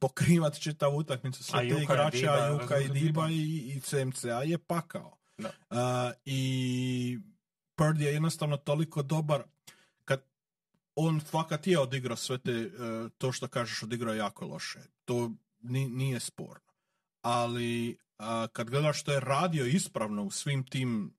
pokrivat 0.00 0.60
čitavu 0.60 0.96
utakmicu 0.96 1.44
sa 1.44 1.58
te 1.58 1.66
Juka 1.66 1.80
i 1.80 1.84
igrače, 1.84 2.28
a 2.28 2.46
Juka 2.46 2.78
i 2.78 2.88
Diba 2.88 3.28
i, 3.30 3.72
i 3.76 3.80
CMCA 3.80 4.42
je 4.42 4.58
pakao. 4.58 5.18
Da. 5.38 5.48
Uh, 5.70 6.12
I 6.24 7.18
Purdy 7.76 8.02
je 8.02 8.12
jednostavno 8.12 8.56
toliko 8.56 9.02
dobar 9.02 9.42
kad 10.04 10.22
on 10.94 11.20
fakat 11.20 11.66
je 11.66 11.78
odigrao 11.78 12.16
sve 12.16 12.38
te, 12.38 12.66
uh, 12.66 13.10
to 13.18 13.32
što 13.32 13.48
kažeš 13.48 13.82
odigrao 13.82 14.14
jako 14.14 14.46
loše. 14.46 14.80
To 15.04 15.30
ni- 15.60 15.88
nije 15.88 16.20
sporno. 16.20 16.72
Ali 17.22 17.98
a, 18.18 18.46
kad 18.52 18.70
gledaš 18.70 19.00
što 19.00 19.12
je 19.12 19.20
radio 19.20 19.66
ispravno 19.66 20.22
u 20.22 20.30
svim 20.30 20.66
tim 20.66 21.16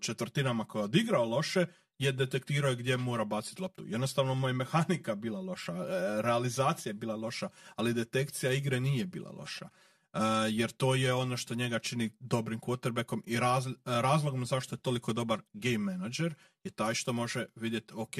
četvrtinama 0.00 0.64
koje 0.64 0.80
je 0.80 0.84
odigrao 0.84 1.24
loše, 1.24 1.66
je 2.00 2.12
detektirao 2.12 2.74
gdje 2.74 2.96
mora 2.96 3.24
baciti 3.24 3.62
loptu. 3.62 3.86
Jednostavno 3.86 4.34
mu 4.34 4.48
je 4.48 4.52
mehanika 4.52 5.14
bila 5.14 5.40
loša, 5.40 5.72
e, 5.72 6.22
realizacija 6.22 6.90
je 6.90 6.94
bila 6.94 7.16
loša, 7.16 7.48
ali 7.76 7.94
detekcija 7.94 8.52
igre 8.52 8.80
nije 8.80 9.06
bila 9.06 9.30
loša. 9.30 9.68
E, 10.12 10.18
jer 10.50 10.70
to 10.70 10.94
je 10.94 11.14
ono 11.14 11.36
što 11.36 11.54
njega 11.54 11.78
čini 11.78 12.10
dobrim 12.20 12.60
quarterbackom 12.60 13.22
i 13.26 13.40
raz, 13.40 13.66
razlogom 13.84 14.46
zašto 14.46 14.74
je 14.74 14.80
toliko 14.80 15.12
dobar 15.12 15.40
game 15.52 15.78
manager 15.78 16.34
je 16.64 16.70
taj 16.70 16.94
što 16.94 17.12
može 17.12 17.46
vidjeti, 17.54 17.94
ok, 17.96 18.14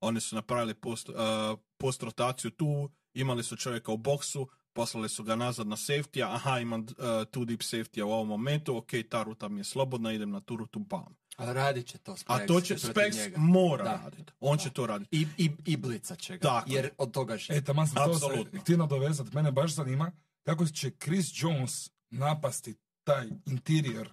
oni 0.00 0.20
su 0.20 0.36
napravili 0.36 0.74
post, 0.74 1.08
e, 1.08 1.12
post 1.78 2.02
rotaciju 2.02 2.50
tu, 2.50 2.90
imali 3.14 3.42
su 3.42 3.56
čovjeka 3.56 3.92
u 3.92 3.96
boksu, 3.96 4.48
poslali 4.72 5.08
su 5.08 5.24
ga 5.24 5.36
nazad 5.36 5.66
na 5.66 5.76
safety 5.76 6.34
aha, 6.34 6.58
imam 6.58 6.80
uh, 6.80 6.86
two 7.04 7.44
deep 7.44 7.60
safety 7.60 8.02
u 8.02 8.10
ovom 8.10 8.28
momentu, 8.28 8.76
ok, 8.76 8.90
ta 9.10 9.22
ruta 9.22 9.48
mi 9.48 9.60
je 9.60 9.64
slobodna, 9.64 10.12
idem 10.12 10.30
na 10.30 10.40
tu 10.40 10.56
rutu, 10.56 10.78
bam. 10.78 11.16
A 11.40 11.52
radit 11.52 11.86
će 11.86 11.98
to 11.98 12.16
Specs 12.16 12.30
A 12.32 12.46
to 12.46 12.60
će, 12.60 12.78
Specs 12.78 13.16
njega. 13.16 13.38
mora 13.38 13.84
Da. 13.84 14.00
raditi. 14.04 14.32
On 14.40 14.56
Da. 14.56 14.62
će 14.62 14.70
to 14.70 14.86
raditi. 14.86 15.16
I, 15.16 15.26
i, 15.38 15.50
i 15.64 15.76
blica 15.76 16.16
će 16.16 16.32
ga, 16.34 16.40
Tako. 16.40 16.68
jer 16.70 16.90
od 16.98 17.10
toga 17.10 17.36
živi. 17.36 17.58
E, 17.58 17.64
taman 17.64 17.86
sam 17.88 17.96
to 17.96 18.14
se 18.14 18.26
Apsolutno. 18.26 18.60
htio 18.60 18.76
nadovezati. 18.76 19.34
Mene 19.34 19.52
baš 19.52 19.74
zanima 19.74 20.12
kako 20.42 20.66
će 20.66 20.90
Chris 20.92 21.32
Jones 21.34 21.90
napasti 22.10 22.74
taj 23.04 23.28
interior 23.46 24.12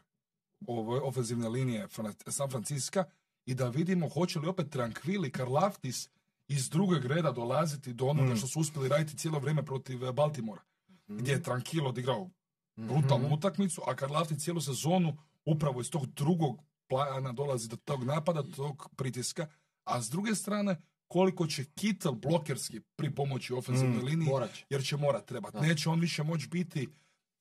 ove 0.68 1.00
ofenzivne 1.00 1.50
linije 1.50 1.88
San 2.28 2.50
Francisca 2.50 3.04
i 3.46 3.56
da 3.56 3.70
vidimo 3.70 4.10
hoće 4.10 4.40
li 4.40 4.48
opet 4.48 4.68
Tranquil 4.68 5.28
i 5.28 5.32
Karlaftis 5.32 6.10
iz 6.48 6.70
drugog 6.70 7.06
reda 7.06 7.32
dolaziti 7.32 7.94
do 7.94 8.06
onoga 8.06 8.34
Mm. 8.34 8.38
što 8.38 8.48
su 8.48 8.60
uspjeli 8.60 8.90
raditi 8.90 9.18
cijelo 9.18 9.40
vrijeme 9.40 9.66
protiv 9.66 10.06
eh, 10.06 10.12
Baltimora. 10.12 10.62
Gdje 11.08 11.32
je 11.32 11.42
Tranquil 11.42 11.88
odigrao 11.88 12.30
brutalnu 12.76 13.34
utakmicu, 13.34 13.82
a 13.88 13.96
Karlaftis 13.96 14.38
cijelu 14.38 14.62
sezonu 14.62 15.18
upravo 15.46 15.82
iz 15.82 15.90
tog 15.90 16.06
drugog 16.06 16.62
plana 16.88 17.32
dolazi 17.32 17.68
do 17.68 17.76
tog 17.76 18.04
napada, 18.04 18.42
do 18.42 18.56
tog 18.56 18.90
pritiska, 18.96 19.48
a 19.84 20.02
s 20.02 20.10
druge 20.10 20.36
strane 20.36 20.82
koliko 21.08 21.48
će 21.48 21.66
Kittel 21.66 22.12
blokerski 22.12 22.82
pri 22.96 23.16
pomoći 23.16 23.54
ofenzivnoj 23.54 24.02
Mm, 24.02 24.06
liniji, 24.06 24.30
jer 24.70 24.84
će 24.84 24.98
morat 24.98 25.26
trebati. 25.26 25.58
Da. 25.58 25.62
Neće 25.62 25.90
on 25.90 26.00
više 26.00 26.24
moći 26.24 26.48
biti 26.48 26.90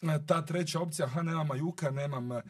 e, 0.03 0.27
ta 0.27 0.47
treća 0.47 0.81
opcija, 0.81 1.09
ha 1.09 1.23
nemam 1.23 1.47
Majuka, 1.47 1.91
nemam 1.91 2.33
e, 2.33 2.43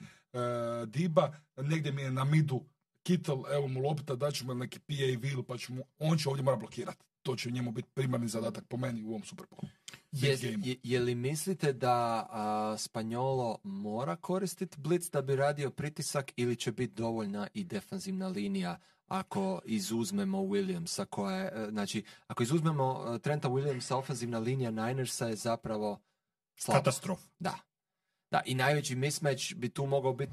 Diba, 0.87 1.33
negdje 1.57 1.93
mi 1.93 2.03
je 2.03 2.11
na 2.11 2.25
midu 2.25 2.65
Kittel, 3.03 3.43
evo 3.53 3.69
mu 3.69 3.81
lopta, 3.81 4.15
daću 4.15 4.47
mu 4.47 4.55
neki 4.55 4.79
PA 4.79 4.95
will, 4.95 5.43
pa 5.43 5.59
ću 5.59 5.73
mu, 5.73 5.83
on 5.99 6.19
će 6.19 6.29
ovdje 6.29 6.45
mora 6.45 6.57
blokirati. 6.57 7.05
To 7.27 7.37
će 7.37 7.51
njemu 7.51 7.73
biti 7.73 7.89
primarni 7.95 8.29
zadatak 8.29 8.65
po 8.69 8.77
meni 8.77 9.03
u 9.05 9.09
ovom 9.09 9.23
Superbowlu. 9.23 9.69
Je, 10.13 10.39
je, 10.65 10.77
je 10.83 11.01
li 11.01 11.15
mislite 11.15 11.73
da 11.73 12.27
a, 12.31 12.77
Spanjolo 12.79 13.59
mora 13.63 14.17
koristiti 14.17 14.81
blitz 14.81 15.11
da 15.11 15.23
bi 15.23 15.37
radio 15.37 15.71
pritisak 15.71 16.33
ili 16.37 16.57
će 16.57 16.73
biti 16.73 16.95
dovoljna 16.95 17.49
i 17.55 17.65
defanzivna 17.65 18.29
linija 18.29 18.79
ako 19.07 19.61
izuzmemo 19.65 20.39
Williamsa 20.39 21.05
koja 21.05 21.37
je, 21.37 21.53
e, 21.55 21.71
znači, 21.71 22.05
ako 22.27 22.43
izuzmemo 22.43 23.15
e, 23.15 23.19
Trenta 23.19 23.49
Williamsa, 23.49 23.95
ofenzivna 23.95 24.39
linija 24.39 24.71
Ninersa 24.71 25.27
je 25.27 25.37
zapravo 25.37 26.01
slaba. 26.57 26.79
Katastrof. 26.79 27.21
Da. 27.39 27.59
Da, 28.31 28.43
i 28.47 28.55
najveći 28.55 28.95
mismatch 28.95 29.55
bi 29.55 29.69
tu 29.69 29.87
mogao 29.87 30.13
biti. 30.13 30.33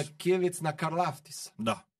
McKivic 0.00 0.60
na 0.60 0.76
Karlaftisa. 0.76 1.50
Da. 1.58 1.95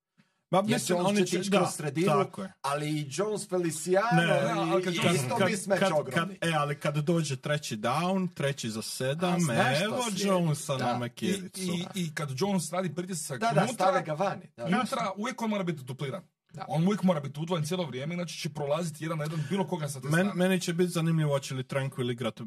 Ma, 0.51 0.63
Jer 0.67 0.81
Jones 0.89 1.31
će 1.31 1.39
ići 1.39 1.51
kroz 1.51 1.69
sredinu, 1.75 2.07
tako 2.07 2.43
je. 2.43 2.53
ali 2.63 2.91
i 2.91 3.09
Jones 3.11 3.49
Feliciano 3.49 4.09
Ne, 4.13 4.23
i, 4.25 4.27
ne, 4.27 4.51
ali 4.51 4.85
kad 4.85 4.95
i 4.95 5.01
isto 5.15 5.39
mismatch 5.47 5.83
kad, 5.83 5.93
ogromni. 5.93 6.39
kad, 6.39 6.49
e, 6.51 6.55
ali 6.55 6.81
kad 6.81 6.97
dođe 6.97 7.37
treći 7.37 7.77
down, 7.77 8.29
treći 8.35 8.71
za 8.71 8.79
A, 8.79 8.83
sedam, 8.83 9.41
šta 9.41 9.85
evo. 9.85 9.97
Jonesa 10.17 10.77
Da. 10.77 10.99
na 10.99 11.07
I, 11.07 11.09
McKivicu. 11.09 11.61
i, 11.61 11.87
I 11.95 12.15
kad 12.15 12.29
Jones 12.37 12.73
radi 12.73 12.95
pritisak 12.95 13.41
Da, 13.41 13.47
da, 13.47 13.61
unutra, 13.61 13.75
stave 13.87 14.03
ga 14.03 14.13
vani. 14.13 14.51
Da. 14.57 14.65
unutra 14.65 15.13
uvijek 15.17 15.43
on 15.43 15.51
mora 15.51 15.65
biti 15.65 15.83
dupliran. 15.83 16.23
Da. 16.57 16.65
On 16.69 16.85
uvijek 16.87 17.03
mora 17.03 17.21
biti 17.21 17.41
udvojen 17.41 17.65
cijelo 17.65 17.85
vrijeme, 17.87 18.15
inače 18.15 18.35
će 18.39 18.49
prolaziti 18.49 19.05
jedan 19.05 19.19
na 19.19 19.25
jedan 19.25 19.41
bilo 19.51 19.67
koga 19.67 19.89
sa 19.89 20.01
te 20.01 20.09
Men, 20.09 20.13
strane. 20.13 20.35
meni 20.35 20.61
će 20.61 20.73
biti 20.73 20.91
zanimljivo 20.91 21.31
hoće 21.33 21.55
li 21.55 21.63
Tranquil 21.63 22.13
igrat 22.13 22.41
uh, 22.41 22.47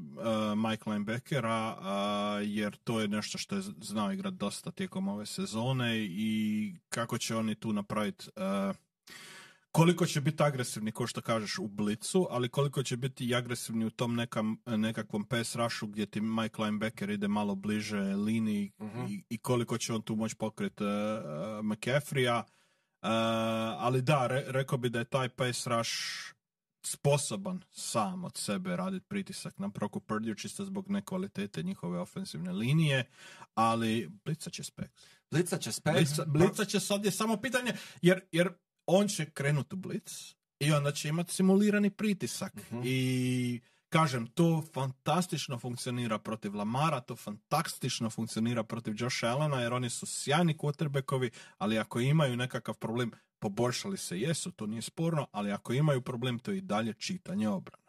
Mike 0.70 0.90
Linebackera, 0.90 1.78
uh, 1.80 1.86
jer 2.50 2.76
to 2.76 3.00
je 3.00 3.08
nešto 3.08 3.38
što 3.38 3.56
je 3.56 3.62
znao 3.82 4.12
igrat 4.12 4.34
dosta 4.34 4.72
tijekom 4.72 5.08
ove 5.08 5.26
sezone 5.26 5.98
i 6.00 6.74
kako 6.90 7.18
će 7.18 7.36
oni 7.36 7.56
tu 7.56 7.74
napraviti 7.74 8.30
uh, 8.70 8.76
koliko 9.72 10.06
će 10.06 10.22
biti 10.22 10.44
agresivni, 10.44 10.92
ko 10.92 11.08
što 11.08 11.22
kažeš, 11.22 11.60
u 11.60 11.68
blicu, 11.68 12.28
ali 12.30 12.50
koliko 12.50 12.84
će 12.84 12.98
biti 12.98 13.26
i 13.26 13.36
agresivni 13.36 13.86
u 13.86 13.90
tom 13.90 14.16
nekam, 14.16 14.58
nekakvom 14.66 15.24
pass 15.26 15.56
rushu 15.56 15.88
gdje 15.88 16.06
ti 16.06 16.22
Mike 16.22 16.62
Linebacker 16.62 17.10
ide 17.10 17.28
malo 17.28 17.56
bliže 17.56 18.00
liniji 18.00 18.72
Mhm. 18.82 19.06
i, 19.10 19.24
i 19.30 19.38
koliko 19.38 19.78
će 19.78 19.94
on 19.94 20.02
tu 20.02 20.16
moći 20.16 20.36
pokriti 20.36 20.84
uh, 20.84 20.90
McCaffrey-a. 21.64 22.44
Uh, 23.02 23.10
ali 23.78 24.02
da, 24.02 24.28
re- 24.28 24.46
rekao 24.48 24.78
bi 24.78 24.90
da 24.90 25.00
je 25.00 25.06
taj 25.06 25.30
pass 25.30 25.68
rush 25.68 25.92
sposoban 26.86 27.62
sam 27.72 28.24
od 28.24 28.38
sebe 28.38 28.76
raditi 28.76 29.06
pritisak 29.10 29.60
na 29.60 29.70
Proku 29.70 30.00
Purdue 30.00 30.38
čisto 30.38 30.66
zbog 30.66 30.90
nekvalitete 30.90 31.64
njihove 31.64 32.00
ofensivne 32.00 32.52
linije, 32.52 33.06
ali 33.54 34.10
blicat 34.26 34.54
će 34.54 34.64
Specs. 34.64 35.04
Blica 35.32 35.58
će 35.58 35.72
spet. 35.72 35.94
Blica, 35.94 36.26
blica 36.26 36.66
će 36.66 36.80
sad 36.80 37.06
je 37.06 37.12
samo 37.12 37.38
pitanje, 37.38 37.74
jer, 38.02 38.22
jer 38.32 38.50
on 38.86 39.08
će 39.08 39.30
krenuti 39.30 39.76
u 39.76 39.78
blic 39.78 40.36
i 40.60 40.72
onda 40.72 40.92
će 40.92 41.10
imati 41.10 41.34
simulirani 41.34 41.90
pritisak. 41.90 42.54
Mhm. 42.72 42.82
I 42.84 43.62
kažem, 43.90 44.28
to 44.28 44.64
fantastično 44.74 45.60
funkcionira 45.60 46.20
protiv 46.20 46.56
Lamara, 46.56 47.02
to 47.02 47.16
fantastično 47.16 48.10
funkcionira 48.10 48.64
protiv 48.64 48.94
Josh 48.98 49.24
Allena, 49.24 49.62
jer 49.62 49.74
oni 49.74 49.90
su 49.90 50.06
sjajni 50.06 50.58
quarterbackovi, 50.58 51.30
ali 51.58 51.80
ako 51.80 52.00
imaju 52.00 52.38
nekakav 52.38 52.76
problem, 52.76 53.12
poboljšali 53.40 53.98
se 53.98 54.20
jesu, 54.20 54.52
to 54.52 54.66
nije 54.68 54.82
sporno, 54.82 55.28
ali 55.32 55.52
ako 55.52 55.74
imaju 55.74 56.02
problem, 56.02 56.40
to 56.40 56.52
je 56.52 56.58
i 56.58 56.62
dalje 56.62 56.94
čitanje 56.94 57.50
obrana. 57.50 57.89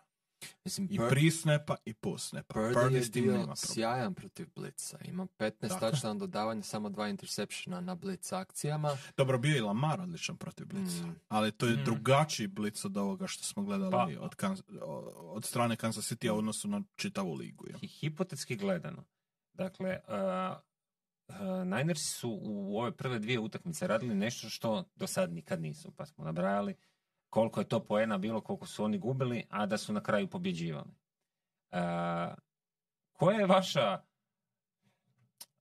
Mislim, 0.65 0.89
I 0.91 0.99
pri 1.01 1.31
snapa 1.31 1.77
i 1.85 1.95
post 1.95 2.29
snapa. 2.29 2.55
Purdy 2.55 2.75
Purdy 2.75 2.93
je 2.93 3.03
s 3.03 3.11
tim 3.11 3.25
bio 3.25 3.57
sjajan 3.57 4.15
protiv 4.15 4.49
Blitza. 4.51 4.99
Ima 5.03 5.27
15 5.29 5.69
Tako. 5.69 5.87
touchdown 5.87 6.19
dodavanja, 6.19 6.63
samo 6.63 6.89
dva 6.89 7.09
interceptiona 7.09 7.81
na 7.81 7.95
Blitz 7.95 8.33
akcijama. 8.33 8.97
Dobro, 9.17 9.39
bio 9.39 9.51
je 9.51 9.59
i 9.59 9.63
Lamar 9.63 10.01
odličan 10.01 10.37
protiv 10.37 10.67
Blitza, 10.67 11.07
Mm. 11.07 11.17
ali 11.29 11.53
to 11.53 11.67
je 11.67 11.77
Mm. 11.77 11.85
drugačiji 11.85 12.47
Blitz 12.47 12.85
od 12.85 12.97
ovoga 12.97 13.27
što 13.27 13.45
smo 13.45 13.63
gledali 13.63 13.91
Pa- 13.91 14.09
od, 14.21 14.31
Kanz- 14.33 14.63
od 15.15 15.45
strane 15.45 15.77
Kansas 15.77 16.13
City 16.13 16.31
u 16.31 16.39
odnosu 16.39 16.69
na 16.69 16.83
čitavu 16.97 17.35
ligu. 17.35 17.65
Ja. 17.69 17.77
Hi- 17.77 17.87
Hipotetski 17.91 18.57
gledano, 18.57 19.05
dakle, 19.53 19.99
uh, 20.01 20.57
uh, 21.31 21.37
Ninersi 21.67 22.07
su 22.07 22.39
u 22.43 22.79
ove 22.79 22.93
prve 22.93 23.19
dvije 23.19 23.39
utakmice 23.39 23.87
radili 23.87 24.15
nešto 24.15 24.49
što 24.49 24.85
do 24.97 25.07
sad 25.07 25.33
nikad 25.33 25.61
nisu, 25.61 25.91
pa 25.91 26.07
smo 26.07 26.25
nabrajali 26.25 26.75
koliko 27.31 27.61
je 27.61 27.69
to 27.69 27.85
poena 27.85 28.19
bilo, 28.19 28.41
koliko 28.41 28.67
su 28.67 28.85
oni 28.85 28.99
gubili, 28.99 29.47
a 29.51 29.67
da 29.67 29.79
su 29.79 29.93
na 29.93 30.03
kraju 30.03 30.29
pobjeđivali. 30.29 30.91
Uh, 31.71 31.79
koja 33.13 33.39
je 33.39 33.47
vaša 33.47 34.03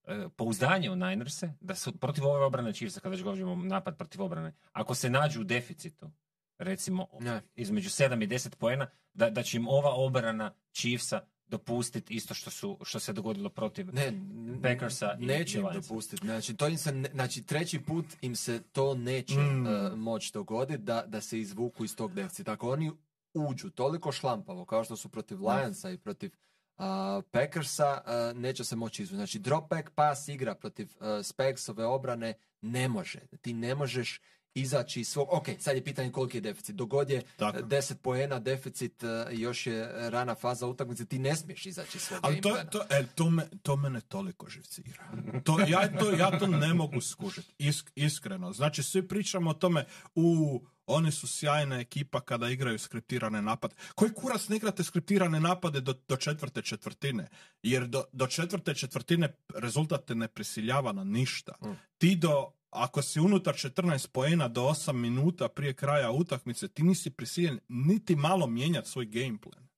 uh, 0.03 0.31
pouzdanje 0.35 0.91
u 0.91 0.95
Ninerse 0.95 1.53
da 1.59 1.75
su 1.75 1.97
protiv 1.99 2.25
ove 2.27 2.45
obrane 2.45 2.73
Chiefsa, 2.73 2.99
kada 2.99 3.11
već 3.11 3.23
govorimo 3.23 3.55
napad 3.55 3.97
protiv 3.97 4.21
obrane, 4.21 4.53
ako 4.71 4.95
se 4.95 5.09
nađu 5.09 5.41
u 5.41 5.43
deficitu, 5.43 6.11
recimo 6.57 7.07
Ne. 7.19 7.41
između 7.55 7.89
7 7.89 8.23
i 8.23 8.27
10 8.27 8.55
poena, 8.55 8.87
da, 9.13 9.29
da 9.29 9.43
će 9.43 9.57
im 9.57 9.67
ova 9.67 9.93
obrana 9.93 10.53
Chiefsa 10.73 11.21
dopustiti 11.49 12.13
isto 12.13 12.33
što, 12.33 12.49
su, 12.49 12.77
što 12.83 12.99
se 12.99 13.13
dogodilo 13.13 13.49
protiv... 13.49 13.93
Ne, 13.93 14.13
Packersa 14.61 15.17
i 15.19 15.25
neće 15.25 15.59
im 15.59 15.65
dopustiti. 15.73 16.25
Znači, 16.25 16.55
to 16.55 16.67
im 16.67 16.77
se, 16.77 16.91
ne- 16.91 17.09
znači, 17.13 17.43
treći 17.43 17.79
put 17.79 18.05
im 18.21 18.35
se 18.35 18.61
to 18.71 18.93
neće 18.93 19.35
Mm. 19.39 19.67
uh, 19.67 19.97
moći 19.97 20.33
dogoditi 20.33 20.83
da, 20.83 21.03
da 21.07 21.21
se 21.21 21.39
izvuku 21.39 21.85
iz 21.85 21.95
tog 21.95 22.13
deficita. 22.13 22.51
Ako 22.51 22.71
oni 22.71 22.91
uđu 23.33 23.69
toliko 23.69 24.11
šlampavo, 24.11 24.65
kao 24.65 24.83
što 24.83 24.95
su 24.95 25.09
protiv 25.09 25.47
Lionsa 25.47 25.89
i 25.91 25.97
protiv 25.97 26.31
uh, 26.77 26.83
Packersa, 27.31 28.01
uh, 28.05 28.37
neće 28.37 28.63
se 28.63 28.75
moći 28.75 29.03
izvući. 29.03 29.15
Znači, 29.15 29.39
drop 29.39 29.69
back 29.69 29.89
pass 29.95 30.27
igra 30.27 30.55
protiv 30.55 30.89
uh, 30.99 31.25
Spagsove 31.25 31.85
obrane 31.85 32.33
ne 32.61 32.87
može. 32.89 33.19
Ti 33.41 33.53
ne 33.53 33.75
možeš 33.75 34.21
izaći 34.53 35.01
iz 35.01 35.07
svog... 35.07 35.27
Ok, 35.31 35.47
sad 35.59 35.75
je 35.75 35.83
pitanje 35.83 36.11
koliki 36.11 36.37
je 36.37 36.41
deficit. 36.41 36.75
Dogod 36.75 37.09
je 37.09 37.21
Tako. 37.37 37.57
10 37.57 37.95
poena 37.95 38.39
deficit, 38.39 39.03
uh, 39.03 39.09
još 39.39 39.67
je 39.67 40.09
rana 40.09 40.35
faza 40.35 40.67
utakmice, 40.67 41.05
ti 41.05 41.19
ne 41.19 41.35
smiješ 41.35 41.65
izaći 41.65 41.97
iz 41.97 42.03
svog 42.03 42.19
Ali 42.23 42.41
to, 42.41 42.57
to, 42.71 42.81
e, 42.89 43.05
to, 43.15 43.29
me, 43.29 43.47
to 43.61 43.75
mene 43.75 44.01
toliko 44.01 44.49
živcira. 44.49 45.03
To, 45.43 45.59
ja, 45.67 45.97
to, 45.99 46.11
ja 46.11 46.39
to 46.39 46.47
ne 46.47 46.73
mogu 46.73 47.01
skužiti, 47.01 47.53
isk, 47.57 47.91
iskreno. 47.95 48.53
Znači, 48.53 48.83
svi 48.83 49.07
pričamo 49.07 49.49
o 49.49 49.53
tome, 49.53 49.85
u 50.15 50.59
oni 50.89 51.11
su 51.11 51.27
sjajna 51.27 51.79
ekipa 51.79 52.21
kada 52.21 52.49
igraju 52.49 52.79
skriptirane 52.79 53.41
napade. 53.41 53.75
Koji 53.95 54.13
kurac 54.13 54.47
ne 54.49 54.55
igrate 54.55 54.83
skriptirane 54.83 55.39
napade 55.39 55.81
do, 55.81 55.93
do 56.07 56.15
četvrte 56.15 56.61
četvrtine? 56.61 57.27
Jer 57.63 57.87
do, 57.87 58.03
do 58.11 58.27
četvrte 58.27 58.73
četvrtine 58.73 59.35
rezultat 59.55 60.05
te 60.05 60.15
ne 60.15 60.27
prisiljava 60.27 60.91
na 60.91 61.03
ništa. 61.03 61.53
Mm. 61.61 61.69
Ti 61.97 62.15
do, 62.15 62.51
ako 62.69 63.01
si 63.01 63.19
unutar 63.19 63.55
14 63.55 64.07
poena 64.11 64.47
do 64.47 64.61
8 64.61 64.93
minuta 64.93 65.49
prije 65.49 65.73
kraja 65.73 66.11
utakmice, 66.11 66.67
ti 66.67 66.83
nisi 66.83 67.09
prisiljen 67.09 67.59
niti 67.67 68.15
malo 68.15 68.47
mijenjati 68.47 68.89
svoj 68.89 69.05
game 69.05 69.37
plan. 69.41 69.68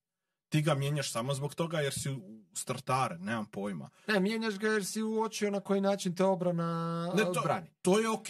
Ti 0.52 0.62
ga 0.62 0.74
mijenjaš 0.74 1.12
samo 1.12 1.34
zbog 1.34 1.54
toga 1.54 1.80
jer 1.80 1.92
si 1.92 2.10
u 2.10 2.20
startare, 2.54 3.18
nemam 3.18 3.46
pojma. 3.46 3.90
Ne, 4.06 4.20
mijenjaš 4.20 4.58
ga 4.58 4.68
jer 4.68 4.84
si 4.84 5.02
uočio 5.02 5.50
na 5.50 5.60
koji 5.60 5.80
način 5.80 6.16
te 6.16 6.24
obrana 6.24 7.06
Ne, 7.16 7.24
ne, 7.24 7.32
to- 7.32 7.40
brani. 7.44 7.66
To 7.82 7.98
je 7.98 8.08
ok, 8.08 8.26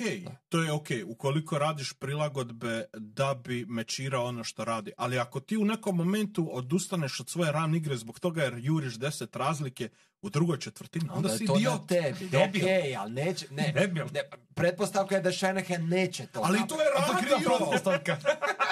to 0.48 0.62
je 0.62 0.72
ok, 0.72 0.86
ukoliko 1.06 1.58
radiš 1.58 1.92
prilagodbe 1.92 2.84
da 2.92 3.34
bi 3.34 3.66
mečirao 3.68 4.24
ono 4.24 4.44
što 4.44 4.64
radi. 4.64 4.92
Ali 4.96 5.18
ako 5.18 5.40
ti 5.40 5.56
u 5.56 5.64
nekom 5.64 5.96
momentu 5.96 6.48
odustaneš 6.52 7.20
od 7.20 7.28
svoje 7.28 7.52
ran 7.52 7.74
igre 7.74 7.96
zbog 7.96 8.20
toga 8.20 8.42
jer 8.42 8.54
juriš 8.56 8.94
deset 8.94 9.36
razlike 9.36 9.88
u 10.22 10.30
drugoj 10.30 10.58
četvrtini, 10.58 11.08
onda, 11.12 11.28
je 11.28 11.38
si 11.38 11.46
to 11.46 11.56
idiot. 11.56 11.88
tebi. 11.88 12.28
Debil. 12.28 12.62
Okej, 12.62 12.96
ali 12.96 13.12
neće, 13.12 13.46
ne, 13.50 13.72
Debil. 13.74 14.04
ne, 14.12 14.20
pretpostavka 14.54 15.14
je 15.14 15.20
da 15.20 15.32
Shanahan 15.32 15.88
neće 15.88 16.26
to 16.26 16.40
Ali 16.44 16.58
to 16.68 16.76
je 16.80 16.86
radio! 16.90 17.48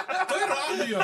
to 0.70 0.84
je 0.84 0.92
radio! 0.92 0.98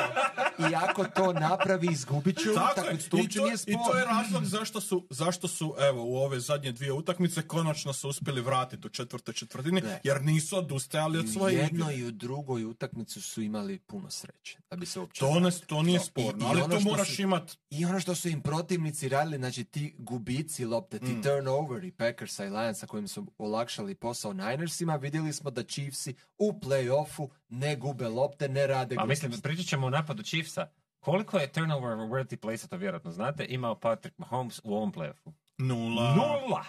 I 0.61 0.75
ako 0.77 1.03
to 1.05 1.33
napravi, 1.33 1.87
izgubit 1.87 2.37
će 2.37 2.43
Tako 2.45 2.67
je. 2.69 2.71
utakmicu. 2.73 3.09
To 3.09 3.17
I, 3.17 3.21
uopće 3.21 3.39
to, 3.39 3.45
nije 3.45 3.55
I 3.67 3.73
to 3.85 3.97
je 3.97 4.05
razlog 4.05 4.45
zašto 4.45 4.81
su, 4.81 5.07
zašto 5.09 5.47
su, 5.47 5.75
evo, 5.79 6.03
u 6.03 6.15
ove 6.15 6.39
zadnje 6.39 6.71
dvije 6.71 6.91
utakmice 6.93 7.41
konačno 7.43 7.93
su 7.93 8.09
uspjeli 8.09 8.41
vratiti 8.41 8.87
u 8.87 8.91
četvrtoj 8.91 9.33
četvrtini, 9.33 9.81
Ne. 9.81 10.01
jer 10.03 10.21
nisu 10.23 10.57
odustajali 10.57 11.17
od 11.19 11.25
I 11.25 11.27
u 11.27 11.31
svoje 11.31 11.55
jednoj 11.55 11.93
igre. 11.93 11.97
i 11.97 12.07
u 12.07 12.11
drugoj 12.11 12.65
utakmicu 12.65 13.21
su 13.21 13.41
imali 13.41 13.79
puno 13.79 14.09
sreće. 14.09 14.57
Da 14.69 14.75
bi 14.75 14.85
se 14.85 14.99
uopće 14.99 15.19
To, 15.19 15.39
ne, 15.39 15.51
to 15.59 15.81
nije 15.81 15.99
sporno, 16.01 16.47
ali 16.47 16.61
ono 16.61 16.75
to 16.75 16.81
moraš 16.81 17.15
su- 17.15 17.21
imat 17.21 17.57
I 17.69 17.85
ono 17.85 17.99
što 17.99 18.15
su 18.15 18.29
im 18.29 18.41
protivnici 18.41 19.09
radili, 19.09 19.37
znači 19.37 19.63
ti 19.63 19.95
gubici 19.99 20.65
lopte, 20.65 20.99
ti 20.99 21.05
Mm. 21.07 21.21
turnoveri 21.23 21.91
Packersa 21.91 22.45
i 22.45 22.49
Lionsa 22.49 22.87
kojim 22.87 23.07
su 23.07 23.25
olakšali 23.37 23.95
posao 23.95 24.33
Ninersima, 24.33 24.95
vidjeli 24.95 25.33
smo 25.33 25.51
da 25.51 25.63
Chiefsi 25.63 26.15
u 26.37 26.51
play-offu 26.53 27.27
ne 27.49 27.75
gube 27.75 28.07
lopte, 28.07 28.49
ne 28.49 28.67
rade 28.67 28.95
Pa 28.95 29.05
mislim, 29.05 29.31
gluposti. 29.31 29.41
Pričat 29.57 29.69
ćemo 29.69 29.87
o 29.87 29.89
napadu 29.89 30.23
Chiefsa. 30.23 30.67
Koliko 30.99 31.37
je 31.37 31.51
turnover 31.51 31.97
worthy 31.97 32.35
place, 32.35 32.67
to 32.67 32.77
vjerojatno 32.77 33.11
znate, 33.11 33.45
imao 33.49 33.79
Patrick 33.79 34.17
Mahomes 34.17 34.61
u 34.63 34.75
ovom 34.75 34.93
playoffu? 34.93 35.33
nula. 35.57 36.15
Nula! 36.15 36.65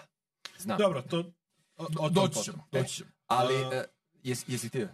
Znam. 0.58 0.78
Dobro, 0.78 1.02
to... 1.02 1.32
O, 1.76 1.86
o 1.98 2.08
Doći 2.08 2.28
potom. 2.28 2.42
ćemo, 2.44 2.68
doći 2.72 2.94
ćemo. 2.94 3.10
Ali, 3.26 3.54
A- 3.54 3.70
e, 3.74 3.84
jes, 4.22 4.44
jesi 4.48 4.70
ti? 4.70 4.86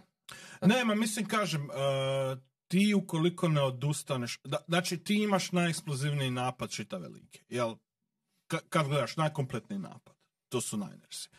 Ne, 0.61 0.85
ma 0.85 0.95
mislim, 0.95 1.27
kažem, 1.27 1.69
uh, 1.69 2.39
ti 2.67 2.93
ukoliko 2.97 3.47
ne 3.47 3.61
odustaneš, 3.61 4.39
da, 4.43 4.57
znači 4.67 4.97
ti 4.97 5.23
imaš 5.23 5.51
najeksplozivniji 5.51 6.31
napad 6.31 6.69
čitave 6.69 7.07
lige, 7.07 7.39
jel? 7.49 7.75
Ka- 8.49 8.69
kad 8.69 8.87
gledaš, 8.87 9.17
najkompletniji 9.17 9.79
napad, 9.79 10.15
to 10.49 10.61
su 10.61 10.77
Ninersi. 10.77 11.29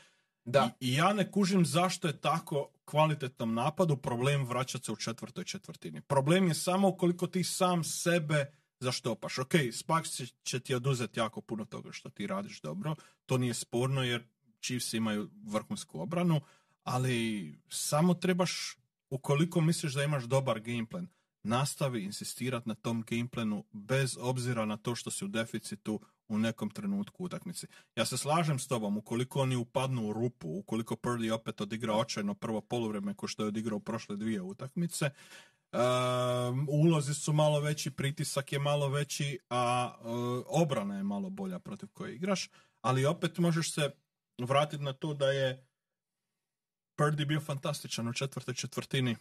Da. 0.46 0.70
I, 0.80 0.88
I 0.88 0.94
ja 0.94 1.12
ne 1.12 1.30
kužim 1.30 1.66
zašto 1.66 2.08
je 2.08 2.20
tako 2.20 2.68
kvalitetnom 2.84 3.54
napadu 3.54 3.96
problem 3.96 4.44
vraćati 4.44 4.84
se 4.84 4.92
u 4.92 4.96
četvrtoj 4.96 5.44
četvrtini. 5.44 6.00
Problem 6.00 6.48
je 6.48 6.54
samo 6.54 6.88
ukoliko 6.88 7.26
ti 7.26 7.44
sam 7.44 7.84
sebe 7.84 8.52
zaštopaš. 8.80 9.38
Ok, 9.38 9.52
Spags 9.72 10.10
će, 10.10 10.26
će 10.42 10.60
ti 10.60 10.74
oduzeti 10.74 11.20
jako 11.20 11.40
puno 11.40 11.64
toga 11.64 11.92
što 11.92 12.10
ti 12.10 12.26
radiš 12.26 12.60
dobro, 12.60 12.94
to 13.26 13.38
nije 13.38 13.54
sporno 13.54 14.02
jer 14.02 14.24
Chiefs 14.60 14.92
imaju 14.92 15.30
vrhunsku 15.44 16.00
obranu, 16.00 16.40
ali 16.82 17.54
samo 17.68 18.14
trebaš, 18.14 18.76
ukoliko 19.10 19.60
misliš 19.60 19.94
da 19.94 20.02
imaš 20.02 20.24
dobar 20.24 20.60
gameplan, 20.60 21.08
nastavi 21.42 22.04
insistirati 22.04 22.68
na 22.68 22.74
tom 22.74 23.04
gameplanu 23.10 23.64
bez 23.72 24.16
obzira 24.20 24.64
na 24.64 24.76
to 24.76 24.94
što 24.94 25.10
si 25.10 25.24
u 25.24 25.28
deficitu 25.28 26.00
u 26.28 26.38
nekom 26.38 26.70
trenutku 26.70 27.24
utakmici. 27.24 27.66
Ja 27.96 28.04
se 28.06 28.18
slažem 28.18 28.58
s 28.58 28.68
tobom, 28.68 28.96
ukoliko 28.96 29.40
oni 29.40 29.56
upadnu 29.56 30.08
u 30.08 30.12
rupu, 30.12 30.58
ukoliko 30.58 30.94
Purdy 30.94 31.32
opet 31.32 31.60
odigra 31.60 31.94
očajno 31.94 32.34
prvo 32.34 32.60
poluvreme 32.60 33.14
ko 33.14 33.28
što 33.28 33.42
je 33.42 33.46
odigrao 33.46 33.80
prošle 33.80 34.16
dvije 34.16 34.42
utakmice, 34.42 35.10
um, 35.72 36.68
ulozi 36.70 37.14
su 37.14 37.32
malo 37.32 37.60
veći, 37.60 37.90
pritisak 37.90 38.52
je 38.52 38.58
malo 38.58 38.88
veći, 38.88 39.38
a 39.50 39.94
uh, 40.00 40.44
obrana 40.46 40.96
je 40.96 41.02
malo 41.02 41.30
bolja 41.30 41.58
protiv 41.58 41.88
koje 41.92 42.14
igraš, 42.14 42.50
ali 42.80 43.06
opet 43.06 43.38
možeš 43.38 43.72
se 43.72 43.90
vratiti 44.38 44.82
na 44.82 44.92
to 44.92 45.14
da 45.14 45.30
je 45.30 45.66
Purdy 46.98 47.26
bio 47.26 47.40
fantastičan 47.40 48.08
u 48.08 48.12
četvrtoj 48.12 48.54
četvrtini 48.54 49.16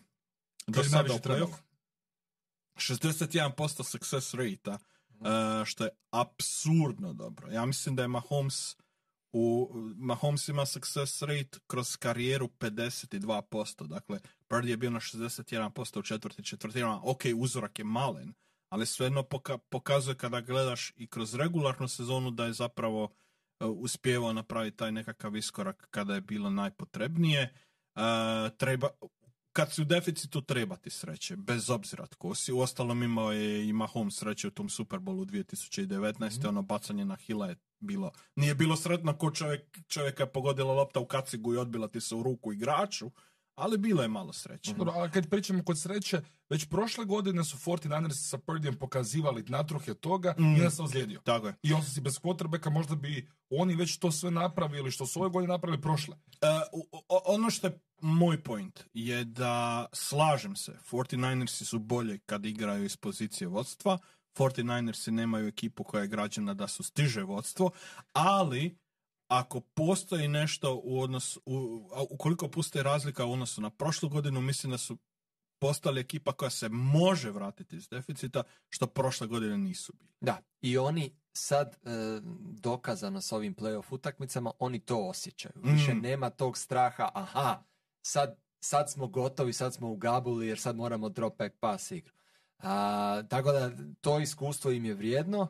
do 0.68 0.84
sada 0.84 1.14
u 1.14 1.18
playoff. 1.18 1.53
61% 2.76 3.84
success 3.84 4.34
rate 4.34 4.78
uh, 5.20 5.66
što 5.66 5.84
je 5.84 5.89
apsurdno 6.11 7.13
dobro. 7.13 7.51
Ja 7.51 7.66
mislim 7.66 7.95
da 7.95 8.01
je 8.01 8.07
Mahomes 8.07 8.76
u 9.38 9.72
Mahomes 9.97 10.47
ima 10.47 10.66
success 10.66 11.22
rate 11.22 11.59
kroz 11.68 11.97
karijeru 11.97 12.47
52%. 12.59 13.88
Dakle, 13.88 14.20
Purdy 14.49 14.68
je 14.68 14.78
bio 14.78 14.89
na 14.89 14.99
61% 14.99 15.99
u 15.99 16.01
četvrti 16.01 16.43
četvrtinama. 16.43 17.01
Ok, 17.03 17.22
uzorak 17.36 17.80
je 17.80 17.86
malen, 17.86 18.34
ali 18.70 18.86
svejedno 18.86 19.22
poka- 19.22 19.57
pokazuje 19.70 20.16
kada 20.18 20.41
gledaš 20.41 20.91
i 20.95 21.07
kroz 21.07 21.36
regularnu 21.36 21.88
sezonu 21.88 22.32
da 22.32 22.45
je 22.45 22.53
zapravo 22.53 23.03
uh, 23.03 23.09
uspjevao 23.59 24.34
napraviti 24.34 24.78
taj 24.78 24.91
nekakav 24.91 25.36
iskorak 25.36 25.88
kada 25.91 26.16
je 26.16 26.22
bilo 26.22 26.49
najpotrebnije. 26.49 27.53
Uh, 27.95 28.01
treba, 28.57 28.89
kad 29.56 29.72
si 29.72 29.82
u 29.82 29.86
deficitu 29.86 30.41
treba 30.41 30.76
ti 30.76 30.89
sreće, 30.89 31.36
bez 31.36 31.70
obzira 31.70 32.06
tko 32.06 32.36
si. 32.36 32.51
Uostalom 32.53 33.03
imao 33.03 33.32
je 33.32 33.68
i 33.70 33.74
Mahomes 33.74 34.16
sreće 34.16 34.47
u 34.47 34.51
tom 34.51 34.70
Super 34.70 34.99
Bowlu 34.99 35.26
2019. 35.26 36.47
Ono 36.47 36.62
bacanje 36.62 37.06
na 37.06 37.16
Hila 37.16 37.47
je 37.47 37.56
bilo, 37.80 38.12
nije 38.36 38.56
bilo 38.56 38.76
sretno 38.76 39.18
ko 39.18 39.32
čovjek, 39.32 39.80
čovjeka 39.88 40.24
je 40.24 40.32
pogodila 40.32 40.74
lopta 40.74 40.99
u 40.99 41.06
kacigu 41.06 41.53
i 41.53 41.58
odbila 41.58 41.88
ti 41.88 42.01
se 42.01 42.16
u 42.16 42.24
ruku 42.24 42.53
igraču, 42.53 43.12
ali 43.56 43.78
bilo 43.78 44.01
je 44.01 44.08
malo 44.08 44.34
sreće. 44.34 44.74
Dobro, 44.74 44.93
a 44.95 45.12
kad 45.12 45.30
pričamo 45.30 45.64
kod 45.64 45.82
sreće, 45.82 46.22
već 46.49 46.70
prošle 46.70 47.06
godine 47.06 47.43
su 47.43 47.58
49ers 47.58 48.30
sa 48.30 48.38
Purdyjem 48.38 48.80
pokazivali 48.80 49.43
natruhe 49.47 49.93
toga 49.93 50.36
Mm. 50.39 50.43
i 50.43 50.60
onda 50.60 50.70
se 50.70 50.84
ozlijedio. 50.84 51.22
Tako 51.24 51.47
je. 51.47 51.56
I 51.64 51.74
on 51.74 51.84
si 51.84 52.01
bez 52.01 52.20
quarterbacka, 52.20 52.70
možda 52.70 52.95
bi 52.95 53.30
oni 53.49 53.76
već 53.76 53.97
to 53.97 54.12
sve 54.12 54.32
napravili 54.32 54.91
što 54.91 55.06
su 55.06 55.20
ove 55.20 55.30
godine 55.30 55.53
napravili 55.53 55.82
prošle. 55.82 56.18
E, 56.41 56.47
ono 57.26 57.49
što 57.49 57.68
je 57.68 57.80
moj 58.02 58.43
point 58.43 58.84
je 58.93 59.24
da 59.24 59.86
slažem 59.93 60.56
se, 60.56 60.78
49ersi 60.91 61.64
su 61.64 61.80
bolje 61.80 62.20
kad 62.20 62.46
igraju 62.46 62.86
iz 62.86 62.98
pozicije 62.98 63.48
vodstva, 63.48 63.98
49ersi 64.34 65.12
nemaju 65.12 65.48
ekipu 65.48 65.84
koja 65.84 66.02
je 66.02 66.08
građena 66.08 66.54
da 66.54 66.68
su 66.68 66.84
stiže 66.84 67.24
vodstvo, 67.24 67.72
ali 68.14 68.78
ako 69.28 69.60
postoji 69.60 70.28
nešto 70.28 70.82
u 70.84 71.02
odnosu, 71.02 71.41
u, 71.46 71.89
ukoliko 72.10 72.48
postoji 72.48 72.84
razlika 72.84 73.26
u 73.26 73.32
odnosu 73.32 73.62
na 73.62 73.70
prošlu 73.70 74.10
godinu, 74.10 74.41
mislim 74.41 74.72
da 74.72 74.78
su 74.78 74.98
postali 75.60 76.02
ekipa 76.02 76.32
koja 76.32 76.50
se 76.50 76.70
može 76.70 77.32
vratiti 77.32 77.76
iz 77.76 77.89
deficita, 77.89 78.43
što 78.70 78.88
prošle 78.88 79.28
godine 79.28 79.58
nisu 79.58 79.93
bili. 79.93 80.12
Da, 80.22 80.41
i 80.62 80.78
oni 80.78 81.16
sad 81.34 81.68
e, 81.84 81.89
dokazano 82.62 83.22
s 83.22 83.32
ovim 83.32 83.56
playoff 83.56 83.86
utakmicama, 83.89 84.52
oni 84.60 84.80
to 84.80 85.08
osjećaju. 85.08 85.54
Više 85.56 85.93
Mm. 85.93 86.02
nema 86.02 86.30
tog 86.30 86.58
straha, 86.58 87.10
aha, 87.14 87.64
sad, 88.06 88.36
sad 88.60 88.91
smo 88.91 89.08
gotovi, 89.08 89.53
sad 89.53 89.74
smo 89.74 89.89
u 89.89 89.95
gabuli 89.97 90.47
jer 90.47 90.60
sad 90.60 90.76
moramo 90.76 91.10
drop 91.10 91.38
back 91.38 91.56
pass 91.56 91.91
igru. 91.91 92.14
A, 92.60 93.24
tako 93.24 93.51
da 93.51 93.72
to 94.01 94.20
iskustvo 94.20 94.72
im 94.72 94.86
je 94.86 94.93
vrijedno. 94.93 95.47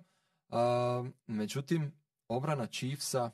A, 0.49 1.03
međutim, 1.27 1.91
obrana 2.27 2.65
Chiefsa 2.67 3.31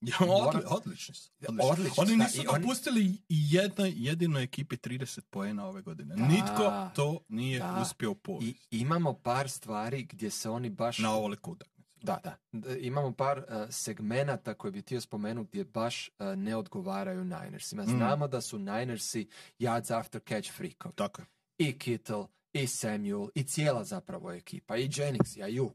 Ja, 0.00 0.16
odli- 0.18 0.62
odlični 0.66 1.14
su. 1.14 1.30
odlični. 1.40 1.70
Odlični 1.70 1.94
Oni 1.98 2.10
su, 2.10 2.16
da, 2.16 2.24
nisu 2.24 2.40
oni- 2.48 2.60
dopustili 2.60 3.04
i 3.28 3.46
jednoj 3.50 3.92
jedinoj 3.96 4.42
ekipi 4.42 4.76
30 4.76 5.20
poena 5.22 5.66
ove 5.66 5.82
godine. 5.82 6.16
Da. 6.16 6.26
Nitko 6.26 6.90
to 6.94 7.20
nije 7.28 7.58
Da. 7.58 7.78
uspio 7.82 8.10
u 8.10 8.38
i 8.42 8.54
imamo 8.72 9.12
par 9.14 9.50
stvari 9.50 10.02
gdje 10.02 10.30
se 10.30 10.50
oni 10.50 10.70
baš... 10.70 10.98
Na 10.98 11.16
utakmicu. 11.46 11.79
Da, 12.02 12.18
da. 12.24 12.36
D- 12.52 12.78
Imamo 12.80 13.12
par 13.12 13.38
uh, 13.38 13.44
segmenata 13.70 14.54
koje 14.54 14.70
bi 14.70 14.80
htio 14.82 15.00
spomenuti 15.00 15.48
gdje 15.50 15.64
baš 15.64 16.08
uh, 16.08 16.26
ne 16.36 16.56
odgovaraju 16.56 17.24
Ninersima. 17.24 17.82
Mm. 17.82 17.86
Znamo 17.86 18.28
da 18.28 18.40
su 18.40 18.58
Ninersi 18.58 19.28
yards 19.58 19.98
after 19.98 20.20
catch 20.28 20.52
freakovi. 20.52 20.94
Tako. 20.94 21.22
I 21.58 21.78
Kittle, 21.78 22.26
i 22.52 22.66
Samuel, 22.66 23.28
i 23.34 23.42
cijela 23.42 23.84
zapravo 23.84 24.32
ekipa, 24.32 24.76
i 24.76 24.90
Jennings, 24.96 25.36
i 25.36 25.40
Ayuk. 25.40 25.72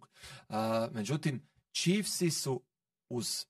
Uh, 0.49 0.55
međutim, 0.95 1.41
Chiefsi 1.73 2.31
su 2.31 2.61
uz 3.09 3.45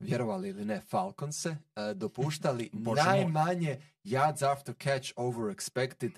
vjerovali 0.00 0.48
ili 0.48 0.64
ne, 0.64 0.80
Falconse, 0.80 1.50
uh, 1.50 1.56
dopuštali 1.96 2.70
najmanje 3.06 3.80
yards 4.04 4.52
after 4.52 4.74
catch 4.82 5.12
over 5.16 5.54
expected 5.54 6.10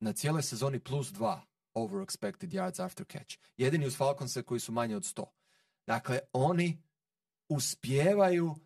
na 0.00 0.12
cijeloj 0.12 0.42
sezoni 0.42 0.78
plus 0.78 1.12
dva 1.12 1.40
over 1.74 1.96
expected 2.06 2.48
yards 2.48 2.84
after 2.84 3.06
catch. 3.06 3.38
Jedini 3.56 3.86
uz 3.86 3.96
Falconse 3.96 4.42
koji 4.42 4.60
su 4.60 4.72
manje 4.72 4.96
od 4.96 5.02
100. 5.02 5.24
Dakle, 5.88 6.18
oni 6.32 6.82
uspijevaju 7.48 8.46
uh, 8.46 8.56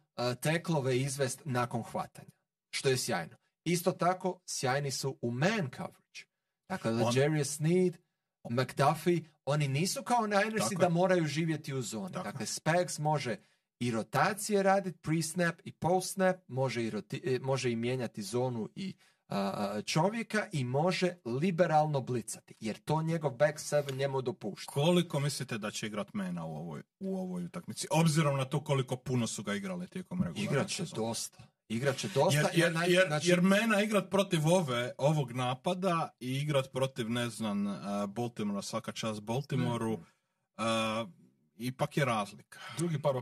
teklove 0.41 0.99
izvest 0.99 1.41
nakon 1.45 1.83
hvatanja, 1.83 2.31
što 2.71 2.89
je 2.89 2.97
sjajno. 2.97 3.37
Isto 3.65 3.93
tako, 3.93 4.41
sjajni 4.47 4.91
su 4.91 5.19
u 5.23 5.31
man 5.31 5.71
coverage. 5.77 6.21
Dakle, 6.69 6.91
On- 6.91 7.05
Legarius 7.05 7.57
Sneed, 7.57 7.97
McDuffie, 8.51 9.23
oni 9.45 9.69
nisu 9.69 10.03
kao 10.03 10.27
Ninersi 10.27 10.77
da 10.77 10.89
moraju 10.89 11.27
živjeti 11.27 11.75
u 11.75 11.83
zoni. 11.83 12.13
Tako 12.13 12.25
Dakle, 12.25 12.47
Spags 12.47 12.99
može 12.99 13.37
i 13.79 13.91
rotacije 13.91 14.63
raditi, 14.63 14.99
pre-snap 14.99 15.55
i 15.65 15.73
post-snap, 15.73 16.37
može 16.49 16.85
i, 16.85 16.91
roti- 16.91 17.37
e, 17.37 17.39
može 17.39 17.71
i 17.71 17.77
mijenjati 17.77 18.23
zonu 18.23 18.69
i 18.75 18.95
čovjeka 19.83 20.47
i 20.53 20.65
može 20.65 21.17
liberalno 21.27 22.01
blicati, 22.01 22.55
jer 22.61 22.79
to 22.79 23.03
njegov 23.03 23.31
back 23.31 23.59
seven 23.59 23.97
njemu 23.97 24.23
dopušta. 24.23 24.73
Koliko 24.73 25.21
mislite 25.21 25.59
da 25.59 25.71
će 25.71 25.87
igrat 25.87 26.15
mena 26.15 26.45
u 26.45 26.57
ovoj, 26.57 26.83
u 27.01 27.17
ovoj 27.17 27.45
utakmici? 27.45 27.87
Obzirom 27.91 28.37
na 28.37 28.45
to 28.45 28.61
koliko 28.61 28.97
puno 28.97 29.27
su 29.27 29.43
ga 29.43 29.55
igrali 29.55 29.89
tijekom 29.89 30.23
regularne 30.23 30.45
Igrat 30.45 30.69
će 30.69 30.77
sezone. 30.77 30.97
dosta. 30.99 31.43
Igrat 31.69 31.97
će 31.97 32.09
dosta. 32.09 32.39
Jer, 32.39 32.47
jer, 32.55 32.73
naj- 32.73 32.89
jer, 32.89 33.07
znači- 33.07 33.29
jer 33.29 33.41
mena 33.41 33.83
igrat 33.83 34.11
protiv 34.11 34.49
ove, 34.49 34.93
ovog 34.99 35.33
napada 35.33 36.09
i 36.21 36.33
igrat 36.33 36.73
protiv, 36.73 37.11
ne 37.11 37.31
znam, 37.31 37.67
uh, 37.67 37.75
Baltimora, 38.07 38.63
svaka 38.63 38.93
čast 38.93 39.21
Baltimoru, 39.21 39.93
Mm. 39.93 40.03
uh, 40.59 41.09
ipak 41.57 41.97
je 41.97 42.05
razlika. 42.05 42.61
Drugi 42.79 43.03
par 43.03 43.17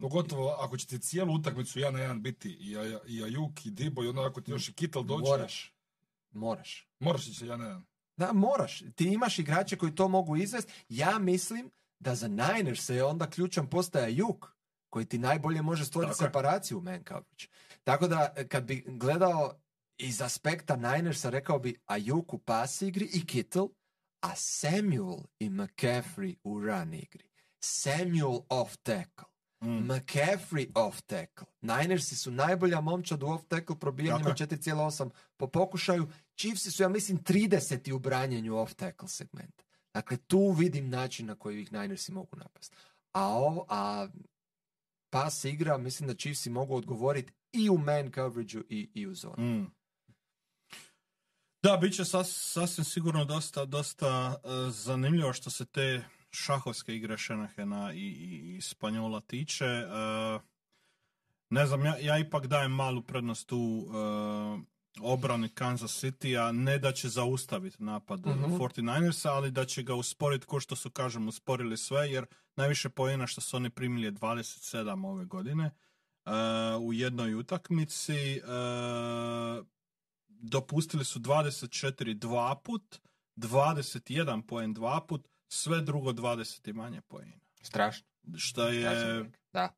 Pogotovo 0.00 0.48
ako 0.48 0.76
će 0.76 0.86
ti 0.86 0.98
cijelu 0.98 1.34
utakmicu 1.34 1.78
jedan 1.78 1.94
na 1.94 2.00
jedan 2.00 2.22
biti 2.22 2.50
i, 2.50 2.76
i 3.06 3.24
Ajuk 3.24 3.66
i 3.66 3.70
Dibo 3.70 4.04
i 4.04 4.08
onda 4.08 4.26
ako 4.26 4.40
ti 4.40 4.50
još 4.50 4.68
i 4.68 4.72
Kittle 4.72 5.02
dođe. 5.04 5.30
Moraš. 5.30 5.74
Moraš. 6.30 6.88
Moraš 6.98 7.26
ići 7.26 7.44
jedan 7.44 7.60
na 7.60 7.66
jedan. 7.66 7.84
Da, 8.16 8.32
moraš. 8.32 8.82
Ti 8.94 9.04
imaš 9.04 9.38
igrače 9.38 9.76
koji 9.76 9.94
to 9.94 10.08
mogu 10.08 10.36
izvesti. 10.36 10.72
Ja 10.88 11.18
mislim 11.18 11.70
da 11.98 12.14
za 12.14 12.28
Niners 12.28 12.88
je 12.88 13.04
onda 13.04 13.30
ključan 13.30 13.70
postaje 13.70 14.16
Juk, 14.16 14.56
koji 14.90 15.04
ti 15.04 15.18
najbolje 15.18 15.62
može 15.62 15.84
stvoriti 15.84 16.12
Tako 16.18 16.24
separaciju 16.24 16.78
u 16.78 16.82
man 16.82 17.04
coverage. 17.08 17.46
Tako 17.84 18.08
da, 18.08 18.34
kad 18.48 18.64
bi 18.64 18.84
gledao 18.86 19.60
iz 19.98 20.22
aspekta 20.22 20.76
Ninersa, 20.76 21.30
rekao 21.30 21.58
bi 21.58 21.80
Ajuk 21.86 22.34
u 22.34 22.38
pas 22.38 22.82
igri 22.82 23.10
i 23.12 23.26
Kittle, 23.26 23.68
a 24.20 24.36
Samuel 24.36 25.18
i 25.38 25.50
McCaffrey 25.50 26.36
u 26.44 26.60
run 26.60 26.94
igri. 26.94 27.30
Samuel 27.60 28.40
off 28.48 28.76
tackle. 28.76 29.30
Mm. 29.60 29.86
McCaffrey 29.86 30.70
off 30.74 31.00
tackle. 31.00 31.46
Ninersi 31.60 32.16
su 32.16 32.30
najbolja 32.30 32.80
momčad 32.80 33.22
u 33.22 33.26
off 33.26 33.44
tackle 33.48 33.78
probijanjima 33.78 34.34
Tako 34.34 34.54
4,8 34.54 35.10
po 35.36 35.46
pokušaju. 35.46 36.08
Chiefsi 36.36 36.70
su, 36.70 36.82
ja 36.82 36.88
mislim, 36.88 37.18
30 37.18 37.92
u 37.92 37.98
branjenju 37.98 38.56
off 38.56 38.74
tackle 38.74 39.08
segmenta. 39.08 39.64
Dakle, 39.94 40.16
tu 40.16 40.50
vidim 40.50 40.90
način 40.90 41.26
na 41.26 41.34
koji 41.34 41.62
ih 41.62 41.72
Ninersi 41.72 42.12
mogu 42.12 42.36
napasti. 42.36 42.76
A, 43.12 43.26
ovo, 43.26 43.66
a 43.68 44.08
pas 45.10 45.44
igra, 45.44 45.78
mislim 45.78 46.08
da 46.08 46.14
Chiefsi 46.14 46.50
mogu 46.50 46.76
odgovoriti 46.76 47.32
i 47.52 47.70
u 47.70 47.78
man 47.78 48.12
coverage 48.14 48.58
i, 48.68 48.90
i 48.94 49.06
u 49.06 49.14
zoni. 49.14 49.42
Mm. 49.42 49.72
Da, 51.62 51.76
bit 51.76 51.96
će 51.96 52.04
sas, 52.04 52.52
sasvim 52.52 52.84
sigurno 52.84 53.24
dosta, 53.24 53.64
dosta 53.64 54.40
e, 54.44 54.70
zanimljivo 54.70 55.32
što 55.32 55.50
se 55.50 55.64
te 55.64 56.04
šahovske 56.30 56.96
igre 56.96 57.18
Šenahena 57.18 57.92
i, 57.92 57.98
i, 57.98 58.56
i 58.56 58.60
Spanjola 58.60 59.20
tiče. 59.20 59.64
E, 59.64 59.86
ne 61.50 61.66
znam, 61.66 61.84
ja, 61.84 61.96
ja 62.00 62.18
ipak 62.18 62.46
dajem 62.46 62.72
malu 62.72 63.02
prednost 63.02 63.52
u 63.52 63.88
e, 63.88 64.80
obrani 65.00 65.48
Kansas 65.48 66.04
City-a, 66.04 66.52
ne 66.52 66.78
da 66.78 66.92
će 66.92 67.08
zaustaviti 67.08 67.82
napad 67.82 68.26
Mhm. 68.26 68.54
49ersa, 68.56 69.28
ali 69.28 69.50
da 69.50 69.64
će 69.64 69.82
ga 69.82 69.94
usporiti 69.94 70.46
ko 70.46 70.60
što 70.60 70.76
su, 70.76 70.90
kažem, 70.90 71.28
usporili 71.28 71.76
sve, 71.76 72.10
jer 72.10 72.26
najviše 72.56 72.88
poena 72.88 73.26
što 73.26 73.40
su 73.40 73.56
oni 73.56 73.70
primili 73.70 74.06
je 74.06 74.12
27 74.12 75.06
ove 75.06 75.24
godine 75.24 75.64
e, 75.64 76.30
u 76.80 76.92
jednoj 76.92 77.34
utakmici. 77.34 78.36
e, 78.36 78.40
dopustili 80.42 81.04
su 81.04 81.20
24 81.20 82.14
dva 82.14 82.54
put, 82.64 83.00
21 83.36 84.42
poen 84.42 84.74
dva 84.74 85.00
put, 85.08 85.28
sve 85.50 85.80
drugo 85.80 86.12
20 86.12 86.68
i 86.68 86.72
manje 86.72 87.00
poena. 87.00 87.36
Strašno. 87.62 88.06
Što 88.36 88.68
je 88.68 89.30
Da. 89.52 89.68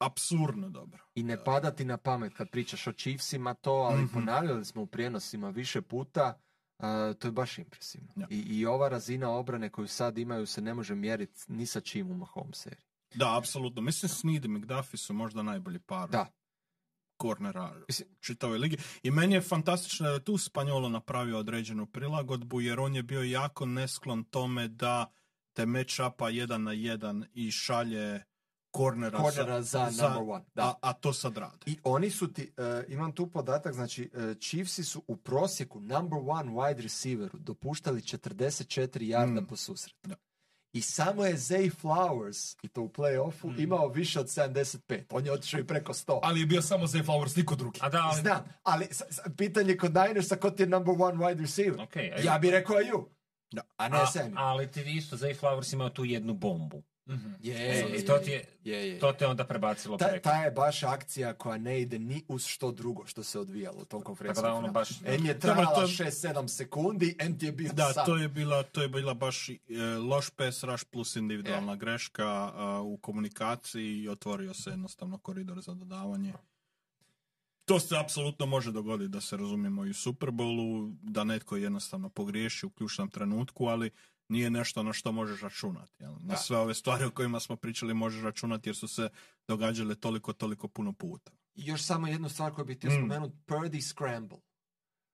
apsurdno 0.00 0.68
dobro. 0.68 1.04
I 1.14 1.22
ne 1.22 1.44
pada 1.44 1.70
ti 1.70 1.84
na 1.84 1.96
pamet 1.96 2.34
kad 2.34 2.50
pričaš 2.50 2.86
o 2.86 2.92
Chiefsima 2.92 3.54
to, 3.54 3.72
ali 3.72 4.02
Mhm. 4.02 4.12
ponavljali 4.14 4.64
smo 4.64 4.82
u 4.82 4.86
prijenosima 4.86 5.50
više 5.50 5.82
puta, 5.82 6.38
a, 6.78 7.12
to 7.14 7.28
je 7.28 7.32
baš 7.32 7.58
impresivno. 7.58 8.08
Ja. 8.16 8.26
I, 8.30 8.38
I 8.40 8.66
ova 8.66 8.88
razina 8.88 9.30
obrane 9.30 9.70
koju 9.70 9.88
sad 9.88 10.18
imaju 10.18 10.46
se 10.46 10.60
ne 10.60 10.74
može 10.74 10.94
mjeriti 10.94 11.40
ni 11.48 11.66
sa 11.66 11.80
čim 11.80 12.10
u 12.10 12.14
Mahomes 12.14 12.56
seriji. 12.56 12.84
Da, 13.14 13.38
apsolutno. 13.38 13.82
Mislim, 13.82 14.08
Snead 14.08 14.44
i 14.44 14.48
McDuffie 14.48 14.98
su 14.98 15.14
možda 15.14 15.42
najbolji 15.42 15.78
par 15.78 16.10
Da. 16.10 16.26
Kornera 17.20 17.72
čitavoj 18.20 18.58
ligi. 18.58 18.76
I 19.02 19.10
meni 19.10 19.34
je 19.34 19.40
fantastično 19.40 20.06
da 20.08 20.12
je 20.12 20.24
tu 20.24 20.38
Spanjolo 20.38 20.88
napravio 20.88 21.38
određenu 21.38 21.86
prilagodbu, 21.86 22.60
jer 22.60 22.80
on 22.80 22.96
je 22.96 23.02
bio 23.02 23.22
jako 23.22 23.66
nesklon 23.66 24.24
tome 24.24 24.68
da 24.68 25.06
te 25.52 25.66
match 25.66 26.00
upa 26.14 26.28
jedan 26.30 26.62
na 26.62 26.72
jedan 26.72 27.24
i 27.34 27.50
šalje 27.50 28.22
kornera, 28.70 29.18
Kornera 29.18 29.62
za, 29.62 29.84
number 29.84 30.22
one. 30.34 30.44
Da. 30.54 30.62
A, 30.62 30.74
a 30.80 30.92
to 30.92 31.12
sad 31.12 31.36
rade. 31.36 31.66
I 31.66 31.76
oni 31.84 32.10
su 32.10 32.32
ti, 32.32 32.52
e, 32.56 32.84
imam 32.88 33.12
tu 33.12 33.26
podatak, 33.30 33.74
znači 33.74 34.10
uh, 34.14 34.36
Chiefsi 34.38 34.84
su 34.84 35.02
u 35.06 35.16
prosjeku 35.16 35.80
number 35.80 36.18
one 36.26 36.52
wide 36.52 36.82
receiveru 36.82 37.38
dopuštali 37.38 38.00
44 38.00 39.02
jarda 39.02 39.40
Mm. 39.40 39.46
po 39.46 39.56
susretu. 39.56 40.08
Da. 40.08 40.14
I 40.72 40.82
samo 40.82 41.24
je 41.24 41.34
Zay 41.34 41.70
Flowers, 41.72 42.56
i 42.62 42.68
to 42.68 42.82
u 42.82 42.88
play-offu, 42.88 43.46
Mm. 43.46 43.60
imao 43.60 43.88
više 43.88 44.20
od 44.20 44.26
75. 44.28 45.04
On 45.10 45.26
je 45.26 45.32
otišao 45.32 45.60
i 45.60 45.66
preko 45.66 45.92
100. 45.94 46.20
Ali 46.22 46.40
je 46.40 46.46
bio 46.46 46.62
samo 46.62 46.86
Zay 46.86 47.04
Flowers, 47.04 47.36
niko 47.36 47.56
drugi. 47.56 47.80
A 47.82 47.88
da, 47.88 48.02
ali... 48.02 48.20
Znam, 48.20 48.44
ali 48.62 48.84
s- 48.86 49.02
s- 49.08 49.20
pitanje 49.36 49.76
kod 49.76 49.94
Ninersa, 49.94 50.36
ko 50.36 50.50
ti 50.50 50.62
je 50.62 50.66
number 50.66 50.94
one 50.98 51.16
wide 51.16 51.40
receiver? 51.40 51.80
Ok, 51.80 51.96
a- 51.96 52.20
Ja 52.24 52.38
bih 52.38 52.50
rekao 52.50 52.76
Ayu. 52.76 53.04
Da. 53.52 53.62
A 53.76 53.88
ne 53.88 53.98
a, 53.98 54.06
Samuel. 54.06 54.32
ali 54.36 54.70
ti 54.70 54.82
isto, 54.86 55.16
Zay 55.16 55.34
Flowers 55.34 55.72
imao 55.72 55.90
tu 55.90 56.04
jednu 56.04 56.34
bombu. 56.34 56.82
Mhm. 57.10 57.30
Je, 57.40 57.54
E, 57.56 57.78
je, 57.88 58.06
to 58.06 58.14
ti 58.14 58.30
je- 58.30 58.44
je. 58.64 58.98
To 58.98 59.12
te 59.12 59.26
onda 59.26 59.44
prebacilo 59.44 59.96
Ta, 59.96 60.06
preko. 60.06 60.22
ta 60.22 60.34
je 60.34 60.50
baš 60.52 60.82
akcija 60.84 61.34
koja 61.34 61.58
ne 61.58 61.80
ide 61.80 61.98
ni 61.98 62.24
uz 62.28 62.44
što 62.44 62.72
drugo 62.72 63.06
što 63.06 63.22
se 63.22 63.38
odvijalo 63.38 63.76
u 63.76 63.84
tom 63.84 64.00
Tako 64.00 64.04
konferencijskom 64.04 64.50
da 64.50 64.54
ono 64.54 64.72
baš... 64.72 64.88
Em 65.02 65.26
je 65.26 65.38
trajala 65.40 65.74
to 65.74 65.82
je- 65.82 65.88
6-7 65.88 66.48
sekundi, 66.48 67.16
em 67.18 67.38
ti 67.38 67.46
je 67.46 67.52
bio 67.52 67.70
Da, 67.72 67.92
sam. 67.92 68.06
to 68.06 68.16
je 68.16 68.28
bila, 68.28 68.62
to 68.64 68.82
je 68.82 68.88
bila 68.88 69.14
baš 69.14 69.48
e, 69.48 69.56
loš 70.00 70.30
pass 70.30 70.64
rush 70.64 70.84
plus 70.84 71.16
individualna 71.16 71.76
greška 71.76 72.26
a, 72.46 72.80
u 72.80 72.96
komunikaciji 72.96 73.60
i 73.94 74.08
otvorio 74.08 74.54
se 74.54 74.70
jednostavno 74.70 75.18
koridor 75.18 75.60
za 75.60 75.74
dodavanje. 75.74 76.32
To 77.64 77.80
se 77.80 77.98
apsolutno 77.98 78.46
može 78.46 78.72
dogoditi 78.72 79.08
da 79.08 79.20
se 79.20 79.36
razumijemo 79.36 79.84
i 79.84 79.90
u 79.90 79.94
Super 79.94 80.28
Bowlu, 80.28 80.96
da 81.02 81.24
netko 81.24 81.56
jednostavno 81.56 82.08
pogriješi 82.08 82.66
u 82.66 82.70
ključnom 82.70 83.08
trenutku, 83.08 83.66
ali 83.66 83.90
nije 84.30 84.50
nešto 84.50 84.82
na 84.82 84.92
što 84.92 85.12
možeš 85.12 85.40
računati. 85.40 85.92
Jel? 85.98 86.12
Na 86.12 86.18
Da. 86.20 86.36
sve 86.36 86.58
ove 86.58 86.74
stvari 86.74 87.04
o 87.04 87.10
kojima 87.10 87.40
smo 87.40 87.56
pričali 87.56 87.94
možeš 87.94 88.22
računati 88.22 88.68
jer 88.68 88.76
su 88.76 88.88
se 88.88 89.08
događale 89.48 89.94
toliko, 89.94 90.32
toliko 90.32 90.68
puno 90.68 90.92
puta. 90.92 91.32
I 91.54 91.66
još 91.66 91.82
samo 91.82 92.06
jednu 92.06 92.28
stvar 92.28 92.52
koju 92.52 92.64
bih 92.64 92.76
htio 92.76 92.90
Mm. 92.90 92.94
spomenuti, 92.96 93.36
Purdy 93.46 93.80
Scramble. 93.82 94.38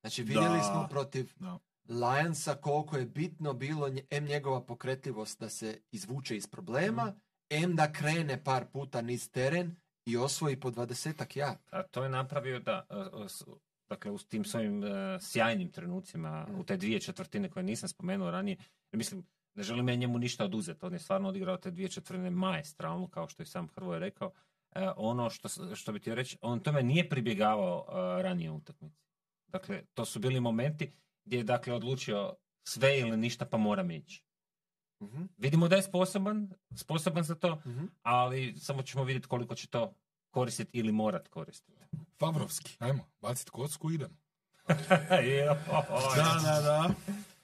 Znači 0.00 0.22
vidjeli 0.22 0.58
Da. 0.58 0.62
smo 0.62 0.86
protiv 0.88 1.32
Da. 1.36 1.58
Lionsa 1.90 2.54
koliko 2.54 2.96
je 2.96 3.06
bitno 3.06 3.52
bilo 3.52 3.90
em 4.10 4.24
njegova 4.24 4.60
pokretljivost 4.62 5.40
da 5.40 5.48
se 5.48 5.80
izvuče 5.90 6.36
iz 6.36 6.46
problema, 6.46 7.04
Mm. 7.04 7.20
em 7.50 7.76
da 7.76 7.92
krene 7.92 8.44
par 8.44 8.66
puta 8.66 9.02
niz 9.02 9.30
teren 9.30 9.76
i 10.04 10.16
osvoji 10.16 10.60
po 10.60 10.70
dvadesetak 10.70 11.36
ja. 11.36 11.56
A 11.70 11.82
to 11.82 12.02
je 12.02 12.08
napravio 12.10 12.60
da, 12.60 12.86
e, 13.24 13.28
s- 13.28 13.44
dakle, 13.88 14.10
u 14.10 14.18
tim 14.18 14.44
svojim 14.44 14.84
e, 14.84 15.18
sjajnim 15.20 15.70
trenucima, 15.70 16.46
Mm. 16.48 16.60
u 16.60 16.64
te 16.64 16.76
dvije 16.76 17.00
četvrtine 17.00 17.50
koje 17.50 17.62
nisam 17.62 17.88
spomenuo 17.88 18.30
ranije, 18.30 18.56
mislim, 18.92 19.26
ne 19.54 19.62
želim 19.62 19.88
ja 19.88 19.94
njemu 19.94 20.18
ništa 20.18 20.44
oduzeti, 20.44 20.86
on 20.86 20.92
je 20.92 20.98
stvarno 20.98 21.28
odigrao 21.28 21.56
te 21.56 21.70
dvije 21.70 21.88
četvrtine 21.88 22.30
maestralno, 22.30 23.08
kao 23.08 23.28
što 23.28 23.42
je 23.42 23.46
sam 23.46 23.68
Hrvoje 23.68 24.00
rekao. 24.00 24.32
E, 24.74 24.88
ono 24.96 25.30
što, 25.30 25.48
što 25.74 25.92
bi 25.92 25.98
htio 25.98 26.14
reći, 26.14 26.38
on 26.40 26.60
tome 26.60 26.82
nije 26.82 27.08
pribjegavao 27.08 27.86
e, 27.88 28.22
ranije 28.22 28.50
utakmici. 28.50 29.02
Dakle, 29.46 29.82
to 29.94 30.04
su 30.04 30.18
bili 30.18 30.40
momenti 30.40 30.92
gdje 31.24 31.36
je 31.36 31.44
dakle 31.44 31.74
odlučio 31.74 32.34
sve 32.68 32.98
ili 32.98 33.16
ništa 33.16 33.46
pa 33.46 33.56
moram 33.56 33.90
ići. 33.90 34.22
Mhm, 35.02 35.24
Vidimo 35.36 35.68
da 35.68 35.76
je 35.76 35.82
sposoban, 35.82 36.50
sposoban 36.74 37.24
za 37.24 37.34
to, 37.34 37.54
mhm. 37.66 37.84
ali 38.02 38.54
samo 38.56 38.82
ćemo 38.82 39.04
vidjeti 39.04 39.28
koliko 39.28 39.54
će 39.54 39.68
to 39.68 39.94
koristiti 40.36 40.78
ili 40.78 40.92
morat 40.92 41.28
koristiti. 41.28 41.80
Favrovski, 42.18 42.76
ajmo, 42.78 43.04
bacit 43.20 43.50
kocku, 43.50 43.90
idemo. 43.90 44.14
Da, 46.16 46.40
da, 46.42 46.60
da. 46.60 46.90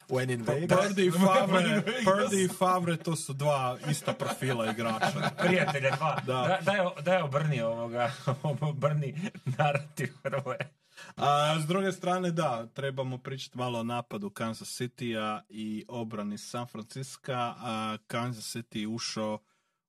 When 0.09 0.31
in 0.31 0.43
Vegas. 0.43 0.79
Purdy 0.79 1.07
i 1.07 1.11
Favre. 1.11 1.83
Purdy 2.05 2.45
i 2.45 2.49
Favre 2.49 2.97
to 2.97 3.17
su 3.17 3.33
dva 3.33 3.79
ista 3.91 4.13
profila 4.13 4.71
igrača. 4.71 5.31
Prijatelja 5.39 5.97
dva. 5.97 6.21
Da. 6.27 6.33
Da. 6.33 6.59
Daj, 6.63 7.03
daj 7.03 7.23
obrni 7.23 7.61
ovoga, 7.61 8.13
obrni 8.71 9.15
narativ 9.59 10.09
Hrvoje. 10.23 10.71
A 11.17 11.61
s 11.61 11.67
druge 11.67 11.93
strane, 11.93 12.31
da, 12.31 12.67
trebamo 12.67 13.19
pričati 13.19 13.59
malo 13.59 13.81
o 13.81 13.83
napadu 13.83 14.31
Kansas 14.31 14.81
City-a 14.81 15.43
i 15.49 15.85
obrani 15.89 16.39
San 16.39 16.67
Francisca. 16.67 17.55
A 17.59 17.97
Kansas 18.07 18.57
City 18.57 18.79
je 18.79 18.89
ušao 18.89 19.39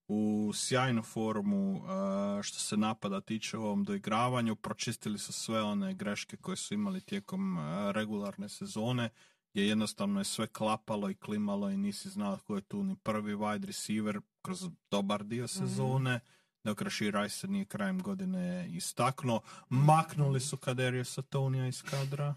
u 0.08 0.52
sjajnu 0.56 1.04
formu 1.04 1.84
a, 1.86 2.40
što 2.44 2.60
se 2.60 2.78
napada 2.78 3.22
tiče 3.22 3.58
u 3.58 3.64
ovom 3.64 3.84
doigravanju. 3.84 4.56
Pročistili 4.56 5.20
su 5.20 5.34
sve 5.34 5.64
one 5.64 5.94
greške 5.94 6.38
koje 6.38 6.58
su 6.58 6.74
imali 6.74 7.02
tijekom 7.02 7.58
a, 7.58 7.92
regularne 7.92 8.50
sezone 8.50 9.10
gdje 9.54 9.68
jednostavno 9.68 10.20
je 10.20 10.24
sve 10.24 10.48
klapalo 10.48 11.10
i 11.10 11.16
klimalo 11.16 11.70
i 11.70 11.78
nisi 11.78 12.10
znao 12.10 12.38
ko 12.38 12.56
je 12.56 12.62
tu 12.62 12.84
ni 12.84 12.96
prvi 12.96 13.36
wide 13.36 13.66
receiver 13.66 14.20
kroz 14.42 14.70
dobar 14.92 15.24
dio 15.24 15.48
sezone 15.48 16.20
dok 16.64 16.82
Rashid 16.82 17.16
Rice 17.16 17.36
se 17.36 17.48
nije 17.48 17.66
krajem 17.66 18.02
godine 18.02 18.70
istaknuo. 18.72 19.42
Maknuli 19.70 20.40
su 20.40 20.58
Kaderiusa 20.58 21.22
Tonija 21.22 21.68
iz 21.68 21.82
kadra 21.82 22.36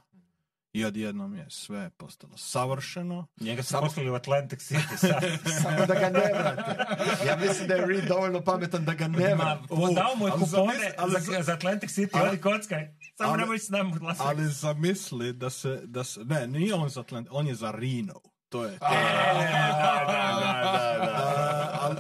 i 0.77 0.85
odjednom 0.85 1.35
je 1.35 1.47
sve 1.51 1.91
postalo 1.91 2.37
savršeno. 2.37 3.27
Njega 3.41 3.63
su 3.63 3.69
Samo- 3.69 3.83
poslali 3.83 4.11
u 4.11 4.15
Atlantic 4.15 4.61
City 4.63 4.97
sad. 4.97 5.25
Samo 5.63 5.79
da 5.79 5.95
ga 5.95 6.11
ne 6.11 6.33
vrate. 6.33 6.85
Ja 7.27 7.37
mislim 7.39 7.69
da 7.69 7.75
je 7.75 7.87
Reed 7.87 8.05
dovoljno 8.05 8.41
pametan 8.41 8.85
da 8.85 8.95
ga 8.95 9.09
ne 9.09 9.29
Ma, 9.29 9.35
vrate. 9.45 9.63
U, 9.71 9.95
dao 9.95 10.17
mu 10.17 10.27
je 10.27 10.33
ali 10.33 10.41
kupone 10.41 10.93
ali 10.99 11.13
za, 11.13 11.43
za- 11.43 11.53
Atlantic 11.53 11.91
City, 11.91 12.09
ali- 12.13 12.29
oni 12.29 12.39
kockaj. 12.39 12.89
Samo 13.15 13.31
ali- 13.31 13.41
nemoj 13.41 13.59
s 13.59 13.69
nama 13.69 13.91
glasati. 13.93 14.29
Ali 14.29 14.47
zamisli 14.47 15.33
da 15.33 15.51
se, 15.51 15.81
da 15.85 16.05
se 16.05 16.21
ne, 16.23 16.47
nije 16.47 16.75
on 16.75 16.89
za 16.89 17.01
Atlant, 17.01 17.29
on 17.31 17.47
je 17.47 17.55
za 17.55 17.71
Reno. 17.71 18.21
To 18.49 18.65
je. 18.65 18.79
A, 18.83 18.93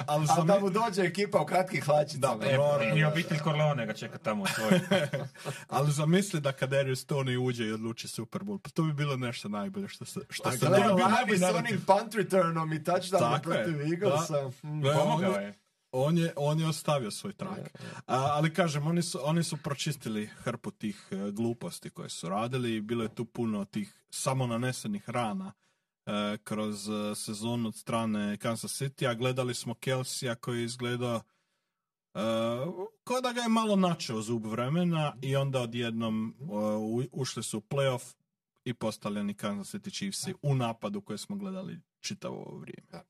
ali, 0.07 0.26
da 0.47 0.61
mu 0.61 0.70
dođe 0.70 1.03
ekipa 1.03 1.41
u 1.41 1.47
kratkih 1.47 1.84
hlačicama. 1.84 2.37
Da, 2.37 2.78
E. 2.82 2.99
I 2.99 3.05
obitelj 3.05 3.39
Corleone 3.39 3.87
ga 3.87 3.93
čeka 3.93 4.18
tamo 4.18 4.43
u 4.43 4.47
svoj. 4.47 4.80
ali 5.68 5.93
zamisli 5.93 6.41
da 6.41 6.53
Kaderius 6.53 7.07
Tony 7.07 7.37
uđe 7.39 7.66
i 7.66 7.72
odluči 7.72 8.09
Super 8.09 8.43
Bowl. 8.43 8.59
Pa 8.59 8.70
to 8.70 8.82
bi 8.82 8.93
bilo 8.93 9.16
nešto 9.16 9.49
najbolje 9.49 9.89
što 9.89 10.05
se, 10.05 10.20
što 10.30 10.49
A 10.49 10.53
se 10.53 10.59
gle, 10.59 10.68
događa. 10.68 11.09
lani 11.09 11.39
s 11.39 11.43
onim 11.43 11.84
punt 11.87 12.14
returnom 12.14 12.72
i 12.72 12.78
touchdownom 12.78 13.43
protiv 13.43 13.80
Eaglesa. 13.82 14.49
Mm. 14.62 14.82
Pomogao 14.95 15.32
je-. 15.32 15.55
On 15.93 16.18
je, 16.18 16.32
on 16.37 16.61
je 16.61 16.66
ostavio 16.66 17.11
svoj 17.11 17.32
trag. 17.32 17.59
A, 18.07 18.16
ali 18.32 18.55
kažem, 18.55 18.87
oni 18.87 19.03
su, 19.03 19.18
oni 19.22 19.43
su 19.43 19.57
pročistili 19.57 20.26
hrpu 20.26 20.70
tih 20.70 21.07
e, 21.11 21.30
gluposti 21.30 21.91
koje 21.91 22.09
su 22.09 22.28
radili 22.28 22.74
i 22.76 22.80
bilo 22.80 23.03
je 23.03 23.14
tu 23.14 23.24
puno 23.24 23.64
tih 23.64 23.95
samonanesenih 24.11 25.11
rana 25.11 25.53
e, 25.53 25.65
kroz 26.44 26.88
e, 26.88 27.14
sezonu 27.14 27.68
od 27.68 27.76
strane 27.76 28.36
Kansas 28.36 28.82
City, 28.82 29.11
a 29.11 29.14
gledali 29.14 29.54
smo 29.54 29.74
Kelsija 29.74 30.34
koji 30.34 30.59
je 30.59 30.64
izgledao 30.64 31.16
e, 31.16 32.20
kao 33.04 33.20
da 33.20 33.32
ga 33.32 33.40
je 33.40 33.48
malo 33.48 33.76
načeo 33.76 34.22
zub 34.22 34.46
vremena 34.46 35.16
i 35.22 35.36
onda 35.36 35.61
odjednom 35.61 36.34
e, 36.40 36.44
ušli 37.12 37.42
su 37.42 37.59
u 37.59 37.61
playoff 37.61 38.14
i 38.64 38.74
postavljeni 38.74 39.34
Kansas 39.34 39.74
City 39.74 39.96
Chiefsi 39.96 40.34
u 40.42 40.54
napadu 40.54 41.00
koje 41.00 41.18
smo 41.18 41.36
gledali 41.36 41.80
čitavo 42.00 42.36
ovo 42.36 42.59
vrijeme. 42.59 43.04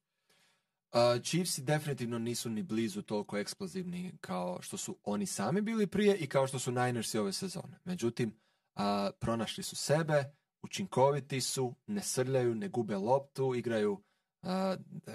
Uh, 0.93 1.23
Chiefsi 1.23 1.63
definitivno 1.63 2.19
nisu 2.19 2.51
ni 2.51 2.63
blizu 2.63 3.03
toliko 3.03 3.37
eksplozivni 3.39 4.13
kao 4.21 4.63
što 4.63 4.77
su 4.77 4.97
oni 5.05 5.27
sami 5.27 5.61
bili 5.61 5.87
prije 5.87 6.17
i 6.17 6.27
kao 6.27 6.47
što 6.47 6.59
su 6.59 6.73
Ninersi 6.73 7.19
ove 7.19 7.33
sezone. 7.33 7.79
Međutim, 7.85 8.29
uh, 8.75 8.83
pronašli 9.21 9.63
su 9.63 9.77
sebe, 9.77 10.25
učinkoviti 10.67 11.41
su, 11.41 11.75
ne 11.87 12.03
srljaju, 12.03 12.55
ne 12.55 12.69
gube 12.69 12.97
loptu, 12.97 13.55
igraju, 13.55 13.93
uh, 13.93 14.51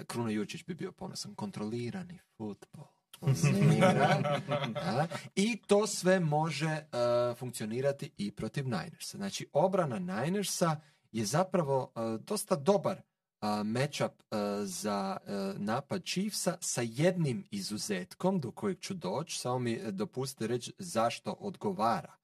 Kruno 0.06 0.30
Jurčić 0.30 0.64
bi 0.64 0.74
bio 0.74 0.92
ponosan, 0.92 1.34
kontrolirani 1.34 2.18
futbol. 2.36 2.86
Da, 4.74 5.08
I 5.34 5.56
to 5.66 5.86
sve 5.86 6.20
može 6.20 6.66
uh, 6.82 7.38
funkcionirati 7.38 8.10
i 8.16 8.32
protiv 8.32 8.64
Ninersa. 8.64 9.16
Znači, 9.16 9.46
obrana 9.52 9.98
Ninersa 9.98 10.80
je 11.12 11.24
zapravo 11.24 11.92
uh, 11.94 12.20
dosta 12.20 12.56
dobar 12.56 12.96
uh, 12.96 13.66
matchup 13.66 14.12
uh, 14.30 14.38
za 14.64 15.16
uh, 15.22 15.60
napad 15.60 16.04
Chiefsa 16.04 16.56
sa 16.60 16.82
jednim 16.84 17.44
izuzetkom 17.50 18.40
do 18.40 18.50
kojeg 18.50 18.78
ću 18.80 18.94
doći. 18.94 19.38
Samo 19.38 19.58
mi 19.58 19.80
uh, 19.80 19.88
dopustite 19.88 20.46
reći 20.46 20.72
zašto 20.78 21.32
odgovara 21.32 22.14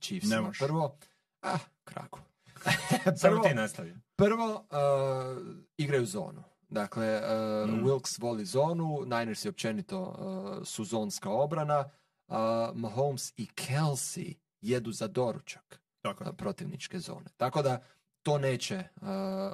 Chiefsima. 0.00 0.52
Prvo, 0.58 0.98
ah, 1.42 1.58
kragu. 1.84 2.18
Prvo, 3.22 3.42
ti 3.42 3.54
nastavi. 3.54 3.94
prvo 4.16 4.54
uh, 4.54 5.46
igraju 5.76 6.06
zonu. 6.06 6.42
Dakle, 6.68 7.16
uh, 7.16 7.70
Mm. 7.70 7.84
Wilkes 7.84 8.20
voli 8.20 8.44
zonu, 8.44 9.00
Niners 9.00 9.44
je 9.44 9.48
općenito 9.48 10.02
uh, 10.02 10.66
su 10.66 10.84
zonska 10.84 11.30
obrana, 11.30 11.84
uh, 12.28 12.36
Mahomes 12.74 13.32
i 13.36 13.46
Kelsey 13.46 14.34
jedu 14.60 14.92
za 14.92 15.06
doručak 15.06 15.80
Tako 16.02 16.24
uh, 16.24 16.30
protivničke 16.36 16.98
zone. 16.98 17.26
Tako 17.36 17.62
da 17.62 17.82
to 18.22 18.38
neće 18.38 18.76
uh, 18.96 19.08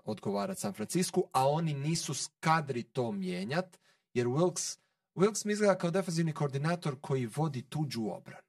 odgovarati 0.04 0.60
San 0.60 0.72
Francisku, 0.72 1.24
a 1.32 1.48
oni 1.48 1.74
nisu 1.74 2.14
skadri 2.14 2.82
to 2.82 3.12
mijenjat, 3.12 3.78
jer 4.14 4.26
Wilkes, 4.26 4.78
Wilkes 5.14 5.46
mi 5.46 5.52
izgleda 5.52 5.74
kao 5.74 5.90
defensivni 5.90 6.32
koordinator 6.32 6.96
koji 7.00 7.26
vodi 7.26 7.62
tuđu 7.62 8.02
obranu, 8.02 8.42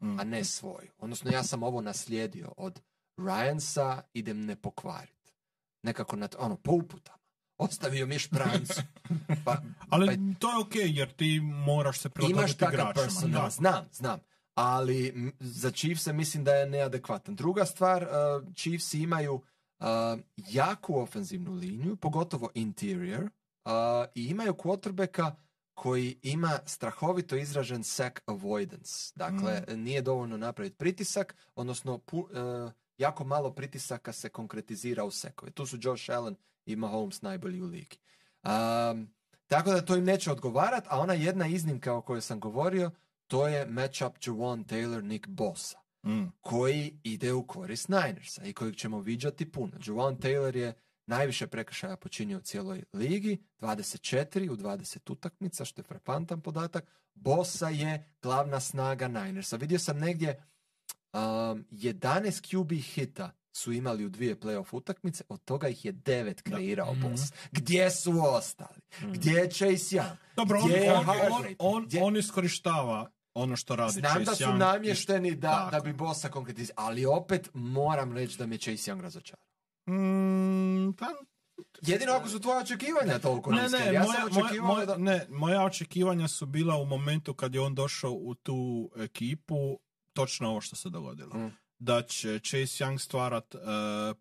Mm. 0.00 0.20
a 0.20 0.24
ne 0.24 0.44
svoju. 0.44 0.88
Odnosno, 0.98 1.30
ja 1.30 1.42
sam 1.42 1.62
ovo 1.62 1.80
naslijedio 1.80 2.52
od 2.56 2.80
Ryansa, 3.16 4.02
idem 4.14 4.40
ne 4.40 4.56
pokvariti. 4.56 5.32
Nekako, 5.82 6.16
na, 6.16 6.28
ono, 6.38 6.56
po 6.56 6.72
uputama. 6.72 7.18
Ostavio 7.58 8.06
mi 8.06 8.14
je 8.14 8.18
šprancu. 8.18 8.82
Pa, 9.44 9.56
Ali 9.88 10.06
pa 10.06 10.38
to 10.38 10.50
je 10.50 10.58
okej, 10.58 10.98
jer 10.98 11.12
ti 11.12 11.40
moraš 11.40 11.98
se 11.98 12.08
imaš 12.08 12.14
prilagoditi 12.14 12.58
takav 12.58 12.90
igračima. 12.90 13.42
da. 13.42 13.50
znam, 13.50 13.88
znam. 13.92 14.20
Ali 14.54 15.32
za 15.40 15.70
Chiefs 15.70 16.06
mislim 16.06 16.44
da 16.44 16.54
je 16.54 16.66
neadekvatan. 16.66 17.36
Druga 17.36 17.64
stvar, 17.64 18.02
uh, 18.02 18.54
Chiefs 18.54 18.94
imaju 18.94 19.34
uh, 19.34 19.86
jaku 20.36 21.00
ofenzivnu 21.00 21.52
liniju, 21.52 21.96
pogotovo 21.96 22.50
interior, 22.54 23.22
uh, 23.24 23.70
i 24.14 24.26
imaju 24.26 24.52
quarterbacka 24.54 25.32
koji 25.74 26.18
ima 26.22 26.58
strahovito 26.66 27.36
izražen 27.36 27.84
sack 27.84 28.20
avoidance. 28.26 29.12
Dakle, 29.14 29.64
nije 29.76 30.02
dovoljno 30.02 30.36
napraviti 30.36 30.76
pritisak, 30.76 31.36
odnosno 31.54 31.98
pu- 31.98 32.64
uh, 32.64 32.72
jako 32.98 33.24
malo 33.24 33.50
pritisaka 33.54 34.12
se 34.12 34.28
konkretizira 34.28 35.04
u 35.04 35.10
sekove. 35.10 35.50
Tu 35.50 35.66
su 35.66 35.78
Josh 35.80 36.10
Allen 36.10 36.36
i 36.66 36.76
Mahomes 36.76 37.22
najbolji 37.22 37.62
u 37.62 37.66
ligi. 37.66 37.98
Um, 38.44 39.10
tako 39.46 39.70
da 39.70 39.84
to 39.84 39.96
im 39.96 40.04
neće 40.04 40.32
odgovarat, 40.32 40.84
a 40.88 40.98
ona 40.98 41.14
jedna 41.14 41.46
iznimka 41.46 41.92
o 41.94 42.02
kojoj 42.02 42.20
sam 42.20 42.40
govorio, 42.40 42.90
to 43.26 43.48
je 43.48 43.66
matchup 43.66 44.18
Jawan 44.18 44.64
Taylor 44.64 45.02
Nick 45.02 45.26
Bosa, 45.26 45.78
Mm. 46.06 46.32
koji 46.40 47.00
ide 47.02 47.32
u 47.32 47.46
korist 47.46 47.88
Ninersa 47.88 48.44
i 48.44 48.52
kojeg 48.52 48.76
ćemo 48.76 49.00
viđati 49.00 49.52
puno. 49.52 49.72
Jawan 49.78 50.18
Taylor 50.18 50.56
je 50.56 50.74
najviše 51.06 51.46
prekršaja 51.46 51.96
počinio 51.96 52.38
u 52.38 52.40
cijeloj 52.40 52.82
ligi, 52.92 53.38
24 53.60 54.50
u 54.50 54.56
20 54.56 55.12
utakmica, 55.12 55.64
što 55.64 55.80
je 55.80 55.84
frapantan 55.84 56.40
podatak. 56.40 56.84
Bosa 57.14 57.68
je 57.68 58.12
glavna 58.22 58.60
snaga 58.60 59.08
Ninersa. 59.08 59.56
Vidio 59.56 59.78
sam 59.78 59.98
negdje 59.98 60.44
um, 61.14 61.20
11 61.20 61.92
QB 62.42 62.82
hita 62.84 63.30
su 63.52 63.72
imali 63.72 64.04
u 64.04 64.08
dvije 64.08 64.36
playoff 64.36 64.66
utakmice, 64.72 65.24
od 65.28 65.44
toga 65.44 65.68
ih 65.68 65.84
je 65.84 65.92
devet 65.92 66.42
kreirao 66.42 66.92
Mhm. 66.92 67.02
boss. 67.02 67.22
Gdje 67.52 67.90
su 67.90 68.12
ostali? 68.24 68.80
Gdje 69.02 69.32
je 69.32 69.50
Chase 69.50 69.66
Young? 69.96 70.16
Dobro, 70.36 70.58
on, 70.58 70.64
Gdje 70.64 70.76
je 70.76 70.92
on, 70.92 71.06
on, 71.08 71.46
on, 71.58 71.84
Gdje- 71.84 72.02
on 72.02 72.16
iskorištava 72.16 73.10
ono 73.34 73.56
što 73.56 73.76
radi 73.76 73.92
Znam 73.92 74.02
da 74.14 74.24
Chase 74.24 74.36
su 74.36 74.44
Young. 74.44 74.58
namješteni 74.58 75.34
da, 75.34 75.50
Tako. 75.50 75.70
da 75.70 75.80
bi 75.80 75.92
bossa 75.94 76.28
konkretizirali, 76.28 76.74
ali 76.78 77.06
opet 77.06 77.50
moram 77.54 78.12
reći 78.12 78.38
da 78.38 78.46
me 78.46 78.58
Chase 78.58 78.92
Young 78.92 79.00
razočarao. 79.00 79.44
Mm, 79.88 80.92
pa, 80.92 81.06
Jedino 81.82 82.12
ako 82.12 82.28
su 82.28 82.40
tvoja 82.40 82.60
očekivanja 82.60 83.18
toliko 83.18 83.50
ne, 83.50 83.68
ne, 83.68 83.92
ja 83.92 84.02
moja, 84.02 84.14
sam 84.14 84.30
moja, 84.34 84.62
moja- 84.64 84.86
da... 84.86 84.96
ne, 84.96 85.26
moja 85.30 85.64
očekivanja 85.64 86.28
su 86.28 86.46
bila 86.46 86.76
u 86.76 86.84
momentu 86.86 87.34
kad 87.34 87.54
je 87.54 87.60
on 87.60 87.74
došao 87.74 88.12
u 88.12 88.34
tu 88.34 88.90
ekipu, 88.96 89.78
točno 90.16 90.48
ovo 90.50 90.60
što 90.60 90.76
se 90.76 90.90
dogodilo. 90.90 91.38
Mm. 91.38 91.52
Da 91.78 92.02
će 92.02 92.38
Chase 92.38 92.84
Young 92.84 92.98
stvarat 92.98 93.54
e, 93.54 93.58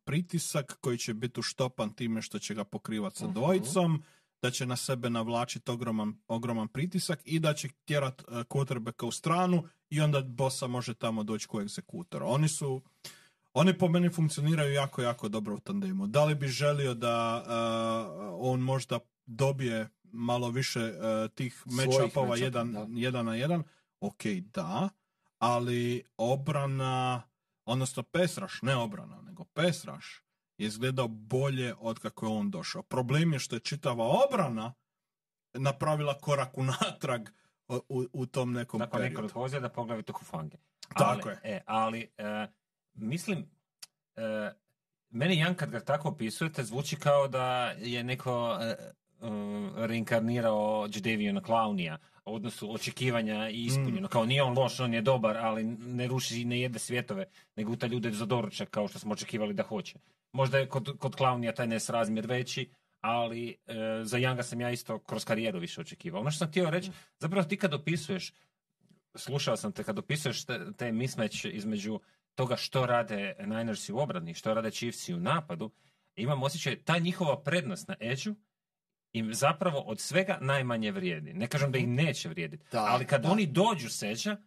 pritisak 0.03 0.77
koji 0.81 0.97
će 0.97 1.13
biti 1.13 1.39
uštopan 1.39 1.93
time 1.93 2.21
što 2.21 2.39
će 2.39 2.53
ga 2.53 2.63
pokrivati 2.63 3.17
sa 3.17 3.25
Mhm. 3.25 3.33
dvojicom, 3.33 4.03
da 4.41 4.51
će 4.51 4.65
na 4.65 4.75
sebe 4.75 5.09
navlačiti 5.09 5.71
ogroman, 5.71 6.13
ogroman 6.27 6.67
pritisak 6.67 7.19
i 7.25 7.39
da 7.39 7.53
će 7.53 7.69
tjerat 7.85 8.21
uh, 8.21 8.27
quarterbacka 8.27 9.05
u 9.05 9.11
stranu 9.11 9.63
i 9.89 10.01
onda 10.01 10.21
bossa 10.21 10.67
može 10.67 10.93
tamo 10.93 11.23
doći 11.23 11.47
ko 11.47 11.61
egzekutor. 11.61 12.23
Oni 12.23 12.47
su 12.47 12.81
oni 13.53 13.77
po 13.77 13.87
meni 13.89 14.09
funkcioniraju 14.09 14.73
jako, 14.73 15.01
jako 15.01 15.29
dobro 15.29 15.55
u 15.55 15.59
tandemu. 15.59 16.07
Da 16.07 16.25
li 16.25 16.35
bi 16.35 16.47
želio 16.47 16.93
da 16.93 17.43
uh, 17.47 18.51
on 18.51 18.59
možda 18.59 18.99
dobije 19.25 19.89
malo 20.03 20.49
više 20.49 20.79
uh, 20.79 21.31
tih 21.35 21.63
matchupova 21.65 22.37
jedan, 22.37 22.73
da. 22.73 22.87
jedan 22.89 23.25
na 23.25 23.35
jedan? 23.35 23.63
Ok, 23.99 24.23
da. 24.53 24.89
Ali 25.39 26.03
obrana, 26.17 27.23
odnosno 27.65 28.03
pesraš, 28.03 28.61
ne 28.61 28.75
obrana, 28.75 29.21
nego 29.21 29.43
pesraš 29.43 30.23
je 30.57 30.67
izgledao 30.67 31.07
bolje 31.07 31.73
od 31.79 31.99
kako 31.99 32.25
je 32.25 32.31
on 32.31 32.51
došao. 32.51 32.83
Problem 32.83 33.33
je 33.33 33.39
što 33.39 33.55
je 33.55 33.59
čitava 33.59 34.05
obrana 34.27 34.73
napravila 35.53 36.17
korak 36.17 36.57
unatrag 36.57 37.29
u, 37.67 38.05
u, 38.13 38.25
tom 38.25 38.53
nekom 38.53 38.79
Nakon 38.79 38.97
periodu. 38.97 39.13
nekoliko 39.13 39.41
ozljeda, 39.41 39.69
poglavito 39.69 40.13
Hufange. 40.13 40.57
Tako 40.93 41.29
ali, 41.29 41.37
je. 41.43 41.55
E, 41.55 41.61
ali, 41.65 42.11
e, 42.17 42.47
mislim, 42.93 43.49
e, 44.15 44.51
meni 45.09 45.37
Jan 45.37 45.55
kad 45.55 45.69
ga 45.69 45.79
tako 45.79 46.09
opisujete, 46.09 46.63
zvuči 46.63 46.95
kao 46.95 47.27
da 47.27 47.71
je 47.77 48.03
neko 48.03 48.59
e, 49.21 49.27
e, 49.27 49.87
reinkarnirao 49.87 50.87
Jadaviona 50.93 51.41
Clownija 51.41 51.97
u 52.25 52.35
odnosu 52.35 52.73
očekivanja 52.73 53.49
i 53.49 53.65
ispunjeno. 53.65 54.07
Kao 54.07 54.25
nije 54.25 54.43
on 54.43 54.57
loš, 54.57 54.79
on 54.79 54.93
je 54.93 55.01
dobar, 55.01 55.37
ali 55.37 55.63
ne 55.63 56.07
ruši 56.07 56.41
i 56.41 56.45
ne 56.45 56.59
jede 56.59 56.79
svjetove, 56.79 57.25
nego 57.55 57.71
uta 57.71 57.87
ljude 57.87 58.11
za 58.11 58.25
doručak 58.25 58.69
kao 58.69 58.87
što 58.87 58.99
smo 58.99 59.13
očekivali 59.13 59.53
da 59.53 59.63
hoće. 59.63 59.99
Možda 60.31 60.57
je 60.57 60.69
kod, 60.69 60.97
kod 60.99 61.15
Clownija 61.15 61.55
taj 61.55 61.67
nesrazmjer 61.67 62.27
veći, 62.27 62.69
ali 63.01 63.49
e, 63.49 63.55
za 64.03 64.17
Younga 64.17 64.43
sam 64.43 64.61
ja 64.61 64.71
isto 64.71 64.99
kroz 64.99 65.25
karijeru 65.25 65.59
više 65.59 65.81
očekivao. 65.81 66.21
Ono 66.21 66.31
što 66.31 66.37
sam 66.37 66.47
htio 66.47 66.69
reći, 66.69 66.91
zapravo 67.19 67.47
ti 67.47 67.57
kad 67.57 67.73
opisuješ, 67.73 68.33
slušao 69.15 69.57
sam 69.57 69.71
te 69.71 69.83
kad 69.83 69.99
opisuješ 69.99 70.45
te, 70.45 70.59
te 70.77 70.91
mismatch 70.91 71.45
između 71.45 71.99
toga 72.35 72.55
što 72.55 72.85
rade 72.85 73.35
Ninersi 73.39 73.93
u 73.93 73.97
obrani, 73.97 74.33
što 74.33 74.53
rade 74.53 74.71
Chiefsi 74.71 75.13
u 75.13 75.19
napadu, 75.19 75.71
imam 76.15 76.43
osjećaj 76.43 76.75
ta 76.75 76.97
njihova 76.97 77.43
prednost 77.43 77.87
na 77.87 77.95
edžu 77.99 78.35
im 79.15 79.33
zapravo 79.33 79.79
od 79.79 79.99
svega 79.99 80.37
najmanje 80.41 80.91
vrijedi. 80.91 81.33
Ne 81.33 81.47
kažem 81.47 81.71
da 81.71 81.77
im 81.77 81.93
neće 81.93 82.29
vrijediti, 82.29 82.65
Da, 82.71 82.85
ali 82.85 83.05
kad 83.05 83.21
da. 83.21 83.31
oni 83.31 83.45
dođu 83.45 83.89
seća, 83.89 84.37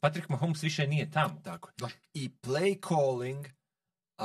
Patrick 0.00 0.28
Mahomes 0.28 0.62
više 0.62 0.86
nije 0.86 1.10
tamo. 1.10 1.40
Tako. 1.44 1.70
Da. 1.78 1.88
I 2.14 2.30
play 2.42 2.88
calling 2.88 3.46
uh, 3.46 4.24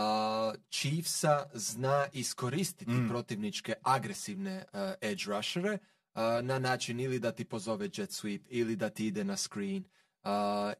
Chiefsa 0.70 1.46
zna 1.54 2.08
iskoristiti 2.14 2.92
Mm. 2.92 3.10
protivničke 3.10 3.74
agresivne 3.84 4.66
uh, 4.74 4.80
edge 5.02 5.24
rushere 5.28 5.74
uh, 5.74 6.22
na 6.44 6.60
način 6.60 7.00
ili 7.00 7.20
da 7.20 7.32
ti 7.32 7.46
pozove 7.46 7.86
jet 7.86 8.10
sweep 8.10 8.42
ili 8.50 8.76
da 8.76 8.90
ti 8.90 9.08
ide 9.08 9.24
na 9.24 9.38
screen 9.38 9.84
uh, 10.24 10.30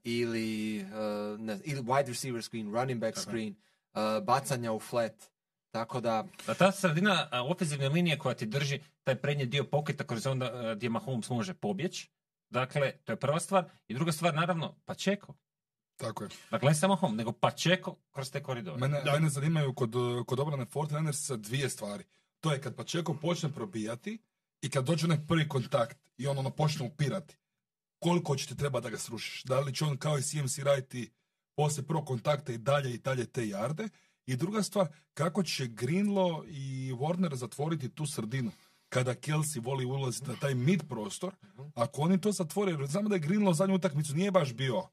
ili, 0.04 0.80
uh, 0.84 1.40
ne, 1.40 1.60
ili 1.64 1.82
wide 1.82 2.08
receiver 2.08 2.44
screen, 2.44 2.74
running 2.74 3.00
back 3.02 3.16
Tako 3.16 3.30
screen, 3.30 3.56
uh, 3.94 4.24
bacanja 4.24 4.72
u 4.72 4.80
flat. 4.80 5.31
Tako 5.72 6.02
da, 6.02 6.28
A 6.48 6.54
ta 6.54 6.72
sredina 6.72 7.30
ofenzivne 7.50 7.90
linije 7.90 8.18
koja 8.18 8.36
ti 8.36 8.46
drži 8.46 8.80
taj 9.04 9.16
prednji 9.16 9.46
dio 9.46 9.64
poketa 9.64 10.04
kroz 10.04 10.28
onda 10.28 10.46
a, 10.46 10.76
gdje 10.76 10.90
Mahomes 10.90 11.30
može 11.30 11.54
pobjeći, 11.54 12.10
dakle, 12.50 12.92
to 13.04 13.12
je 13.12 13.16
prva 13.16 13.40
stvar. 13.40 13.70
I 13.88 13.94
druga 13.94 14.12
stvar, 14.12 14.36
naravno, 14.36 14.76
Pačeko. 14.86 15.34
Tako 15.98 16.24
je. 16.24 16.30
Dakle, 16.52 16.70
ne 16.70 16.76
samo 16.76 16.94
Mahomes, 16.94 17.18
nego 17.18 17.32
Pačeko 17.32 17.96
kroz 18.12 18.32
te 18.32 18.44
koridore. 18.44 18.78
Mene, 18.78 19.02
Da. 19.06 19.12
mene 19.14 19.30
zanimaju 19.30 19.74
kod, 19.74 19.94
kod 20.28 20.40
obrane 20.40 20.66
49ersa 20.66 21.38
dvije 21.38 21.70
stvari. 21.70 22.04
To 22.40 22.52
je 22.52 22.62
kad 22.62 22.76
Pačeko 22.76 23.14
počne 23.14 23.52
probijati 23.52 24.18
i 24.62 24.70
kad 24.70 24.86
dođe 24.86 25.06
onaj 25.06 25.28
prvi 25.28 25.48
kontakt 25.48 25.98
i 26.18 26.28
on 26.28 26.38
ono 26.38 26.50
počne 26.50 26.86
upirati. 26.86 27.38
Koliko 28.00 28.36
će 28.36 28.48
ti 28.48 28.58
treba 28.58 28.80
da 28.80 28.90
ga 28.90 28.98
srušiš? 28.98 29.44
Da 29.44 29.60
li 29.60 29.76
će 29.76 29.86
on 29.86 29.98
kao 29.98 30.18
i 30.18 30.22
CMC 30.22 30.60
raditi 30.60 31.12
poslije 31.56 31.88
prvog 31.88 32.08
kontakta 32.08 32.54
i 32.54 32.58
dalje 32.58 32.94
i 32.94 32.98
dalje 32.98 33.26
te 33.26 33.48
jarde? 33.48 33.90
I 34.26 34.36
druga 34.36 34.64
stvar, 34.64 34.88
kako 35.14 35.44
će 35.44 35.64
Greenlaw 35.64 36.44
i 36.48 36.94
Warner 36.94 37.36
zatvoriti 37.36 37.90
tu 37.90 38.06
sredinu? 38.06 38.52
Kada 38.90 39.12
Kelsey 39.16 39.64
voli 39.66 39.86
ulaziti 39.86 40.28
na 40.30 40.36
taj 40.36 40.56
mid 40.56 40.84
prostor, 40.90 41.34
ako 41.76 42.02
oni 42.02 42.22
to 42.22 42.32
zatvore, 42.32 42.72
jer 42.72 42.86
znamo 42.88 43.10
da 43.10 43.16
je 43.16 43.22
Greenlaw 43.22 43.54
zadnju 43.54 43.76
utakmicu 43.76 44.16
nije 44.16 44.32
baš 44.32 44.54
bio 44.54 44.84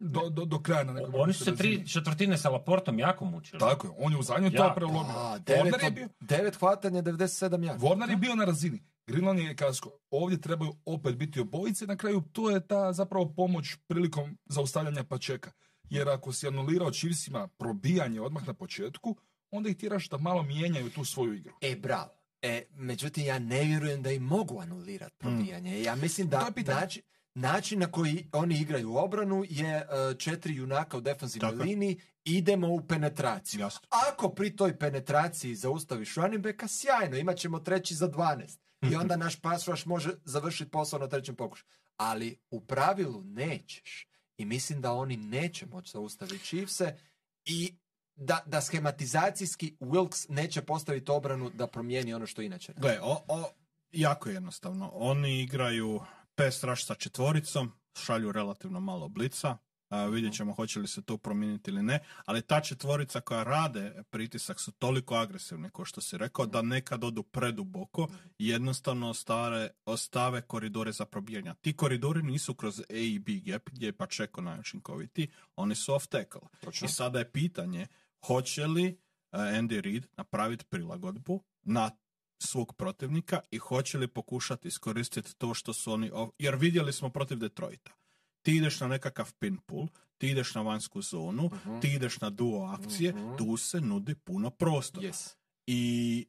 do, 0.00 0.28
do, 0.30 0.44
do 0.44 0.58
kraja 0.58 0.84
na 0.84 0.92
nekoj 0.92 1.20
Oni 1.20 1.32
su 1.32 1.44
se 1.44 1.56
tri 1.56 1.88
četvrtine 1.88 2.38
sa 2.38 2.50
Laportom 2.50 2.98
jako 2.98 3.24
mučili. 3.24 3.60
Tako 3.60 3.86
je, 3.86 3.92
on 3.98 4.12
je 4.12 4.18
u 4.18 4.22
zadnju 4.22 4.50
to 4.50 4.64
Ja. 4.64 4.72
prelomio. 4.74 5.12
a, 5.16 5.38
devet, 5.38 5.74
Warner 5.74 5.84
je 5.84 5.90
bio, 5.90 6.08
devet 6.20 6.56
hvatanja, 6.56 7.02
97 7.02 7.64
ja. 7.64 7.78
Warner 7.78 8.10
je 8.10 8.16
bio 8.16 8.34
na 8.34 8.44
razini. 8.44 8.82
Greenlaw 9.06 9.38
je 9.38 9.56
kasko. 9.56 9.90
Ovdje 10.10 10.40
trebaju 10.40 10.72
opet 10.84 11.16
biti 11.16 11.40
obojice. 11.40 11.86
Na 11.86 11.96
kraju 11.96 12.22
to 12.32 12.50
je 12.50 12.66
ta 12.66 12.92
zapravo 12.92 13.32
pomoć 13.36 13.76
prilikom 13.86 14.38
zaustavljanja 14.46 15.04
pačeka. 15.04 15.52
Jer 15.92 16.08
ako 16.08 16.32
si 16.32 16.46
anulirao 16.46 16.90
Chiefsima 16.90 17.48
probijanje 17.48 18.20
odmah 18.20 18.46
na 18.46 18.54
početku, 18.54 19.16
onda 19.50 19.68
ih 19.68 19.76
tjeraš 19.76 20.08
da 20.08 20.18
malo 20.18 20.42
mijenjaju 20.42 20.90
tu 20.90 21.04
svoju 21.04 21.34
igru. 21.34 21.52
E, 21.60 21.76
bravo. 21.76 22.10
E, 22.42 22.62
međutim, 22.74 23.24
ja 23.24 23.38
ne 23.38 23.64
vjerujem 23.64 24.02
da 24.02 24.10
im 24.10 24.22
mogu 24.22 24.60
anulirati 24.60 25.16
probijanje. 25.18 25.82
Ja 25.82 25.94
mislim 25.94 26.28
da 26.28 26.50
način, 26.66 27.02
način 27.34 27.78
na 27.78 27.86
koji 27.86 28.28
oni 28.32 28.60
igraju 28.60 28.96
obranu 28.96 29.44
je 29.48 29.76
e, 29.76 29.84
četiri 30.18 30.54
junaka 30.54 30.96
u 30.96 31.00
defensivnoj 31.00 31.54
liniji, 31.54 32.00
idemo 32.24 32.68
u 32.68 32.86
penetraciju. 32.86 33.60
Jasno. 33.60 33.88
Ako 34.12 34.28
pri 34.28 34.56
toj 34.56 34.78
penetraciji 34.78 35.54
zaustaviš 35.54 36.14
running 36.14 36.42
backa, 36.42 36.68
sjajno, 36.68 37.16
imat 37.16 37.36
ćemo 37.36 37.58
treći 37.58 37.94
za 37.94 38.08
12. 38.08 38.58
I 38.90 38.96
onda 38.96 39.16
naš 39.16 39.40
pass 39.40 39.68
rush 39.68 39.86
može 39.86 40.10
završiti 40.24 40.70
posao 40.70 40.98
na 40.98 41.08
trećem 41.08 41.36
pokušaju. 41.36 41.68
Ali 41.96 42.38
u 42.50 42.60
pravilu 42.60 43.22
nećeš. 43.24 44.11
I 44.42 44.44
mislim 44.44 44.80
da 44.80 44.92
oni 44.92 45.16
neće 45.16 45.66
moći 45.66 45.90
zaustaviti 45.90 46.44
Chiefse 46.44 46.96
i 47.44 47.74
da, 48.14 48.42
da 48.46 48.60
schematizacijski 48.60 49.76
Wilkes 49.80 50.26
neće 50.28 50.62
postaviti 50.62 51.10
obranu 51.10 51.50
da 51.50 51.66
promijeni 51.66 52.14
ono 52.14 52.26
što 52.26 52.42
inače. 52.42 52.72
Gle, 52.76 52.98
o, 53.02 53.24
o, 53.28 53.50
jako 53.92 54.28
je 54.28 54.34
jednostavno. 54.34 54.90
Oni 54.94 55.42
igraju 55.42 56.00
pass 56.34 56.64
rush 56.64 56.86
sa 56.86 56.94
četvoricom, 56.94 57.72
šalju 58.04 58.32
relativno 58.32 58.80
malo 58.80 59.08
blica, 59.08 59.56
a, 59.92 60.06
vidjet 60.06 60.34
ćemo 60.34 60.52
hoće 60.52 60.80
li 60.80 60.88
se 60.88 61.02
to 61.02 61.16
promijeniti 61.16 61.70
ili 61.70 61.82
ne, 61.82 61.98
ali 62.24 62.42
ta 62.42 62.60
četvorica 62.60 63.20
koja 63.20 63.42
rade 63.42 64.02
pritisak 64.10 64.60
su 64.60 64.72
toliko 64.72 65.14
agresivni, 65.14 65.70
kao 65.70 65.84
što 65.84 66.00
si 66.00 66.18
rekao, 66.18 66.46
da 66.46 66.62
nekad 66.62 67.04
odu 67.04 67.22
preduboko 67.22 68.08
i 68.38 68.48
jednostavno 68.48 69.10
ostave, 69.10 69.70
ostave 69.86 70.42
koridore 70.42 70.92
za 70.92 71.04
probijanja. 71.04 71.54
Ti 71.54 71.76
koridori 71.76 72.22
nisu 72.22 72.54
kroz 72.54 72.80
A 72.80 72.84
i 72.94 73.18
B 73.18 73.32
gap, 73.44 73.68
gdje 73.70 73.86
je 73.86 73.92
Pacheco 73.92 74.40
najučinkovitiji, 74.40 75.28
oni 75.56 75.74
su 75.74 75.94
off 75.94 76.06
tackle. 76.06 76.48
I 76.82 76.88
sada 76.88 77.18
je 77.18 77.30
pitanje, 77.30 77.86
hoće 78.26 78.66
li 78.66 78.88
uh, 78.88 79.40
Andy 79.40 79.80
Reid 79.80 80.06
napraviti 80.16 80.64
prilagodbu 80.64 81.44
na 81.62 81.90
svog 82.38 82.74
protivnika 82.76 83.40
i 83.50 83.58
hoće 83.58 83.98
li 83.98 84.08
pokušati 84.08 84.68
iskoristiti 84.68 85.34
to 85.38 85.54
što 85.54 85.72
su 85.72 85.92
oni... 85.92 86.10
Jer 86.38 86.56
vidjeli 86.56 86.92
smo 86.92 87.10
protiv 87.10 87.38
Detroita. 87.38 88.01
Ti 88.42 88.52
ideš 88.52 88.80
na 88.80 88.88
nekakav 88.88 89.32
pin 89.34 89.56
pull, 89.58 89.88
ti 90.18 90.28
ideš 90.28 90.54
na 90.54 90.62
vanjsku 90.62 91.02
zonu, 91.02 91.50
ti 91.80 91.88
ideš 91.88 92.20
na 92.20 92.30
duo 92.30 92.64
akcije, 92.66 93.12
Mhm. 93.12 93.36
tu 93.36 93.56
se 93.56 93.80
nudi 93.80 94.14
puno 94.16 94.50
prostora. 94.50 95.08
Yes. 95.08 95.34
I 95.66 96.26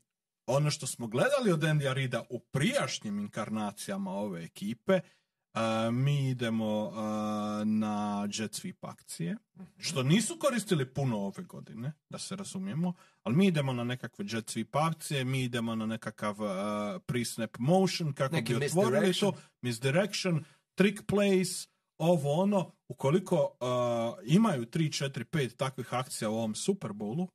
ono 0.48 0.72
što 0.72 0.88
smo 0.88 1.08
gledali 1.08 1.52
od 1.52 1.60
Andy 1.62 1.94
Rida 1.94 2.24
u 2.30 2.40
prijašnjim 2.42 3.20
inkarnacijama 3.20 4.12
ove 4.12 4.44
ekipe, 4.44 5.00
a, 5.54 5.90
mi 5.92 6.30
idemo 6.30 6.92
a, 6.94 7.02
na 7.66 7.96
jet 8.32 8.52
sweep 8.54 8.78
akcije, 8.82 9.38
što 9.78 10.04
nisu 10.04 10.38
koristili 10.38 10.86
puno 10.88 11.20
ove 11.20 11.44
godine, 11.44 11.94
da 12.10 12.18
se 12.18 12.36
razumijemo, 12.36 12.94
ali 13.24 13.36
mi 13.36 13.48
idemo 13.48 13.74
na 13.74 13.84
nekakve 13.84 14.26
jet 14.26 14.46
sweep 14.48 14.88
akcije, 14.88 15.24
mi 15.24 15.44
idemo 15.44 15.76
na 15.76 15.86
nekakav 15.86 16.36
a, 16.40 16.48
pre-snap 17.02 17.56
motion, 17.60 18.14
kako 18.14 18.36
Neki 18.36 18.56
bi 18.56 18.66
otvorili 18.66 18.92
misdirection. 19.00 19.32
to, 19.34 19.40
misdirection, 19.62 20.44
trick 20.76 21.02
plays, 21.04 21.68
ovo 21.98 22.42
ono, 22.42 22.72
ukoliko 22.88 23.36
uh, 23.36 24.18
imaju 24.26 24.66
3, 24.66 25.06
4, 25.06 25.24
5 25.24 25.56
takvih 25.56 25.94
akcija 25.94 26.30
u 26.30 26.36
ovom 26.36 26.56
Super 26.56 26.92
Bowlu, 26.92 27.24
uh, 27.24 27.30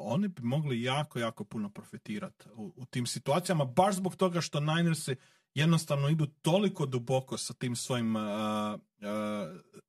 oni 0.00 0.28
bi 0.28 0.42
mogli 0.42 0.82
jako, 0.82 1.18
jako 1.18 1.44
puno 1.44 1.70
profitirati 1.70 2.48
u, 2.54 2.72
u 2.76 2.84
tim 2.86 3.06
situacijama, 3.06 3.64
baš 3.64 3.94
zbog 3.94 4.16
toga 4.16 4.40
što 4.40 4.60
Ninersi 4.60 5.16
jednostavno 5.54 6.08
idu 6.08 6.26
toliko 6.26 6.86
duboko 6.86 7.38
sa 7.38 7.54
tim 7.54 7.76
svojim 7.76 8.16
uh, 8.16 8.22
uh, 8.22 8.80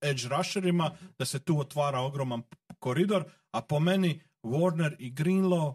edge 0.01 0.23
rusherima 0.29 0.91
da 1.19 1.25
se 1.25 1.39
tu 1.39 1.59
otvara 1.59 1.99
ogroman 1.99 2.41
koridor, 2.79 3.23
a 3.51 3.61
po 3.61 3.79
meni 3.79 4.21
Warner 4.43 4.95
i 4.99 5.13
Greenlaw 5.13 5.73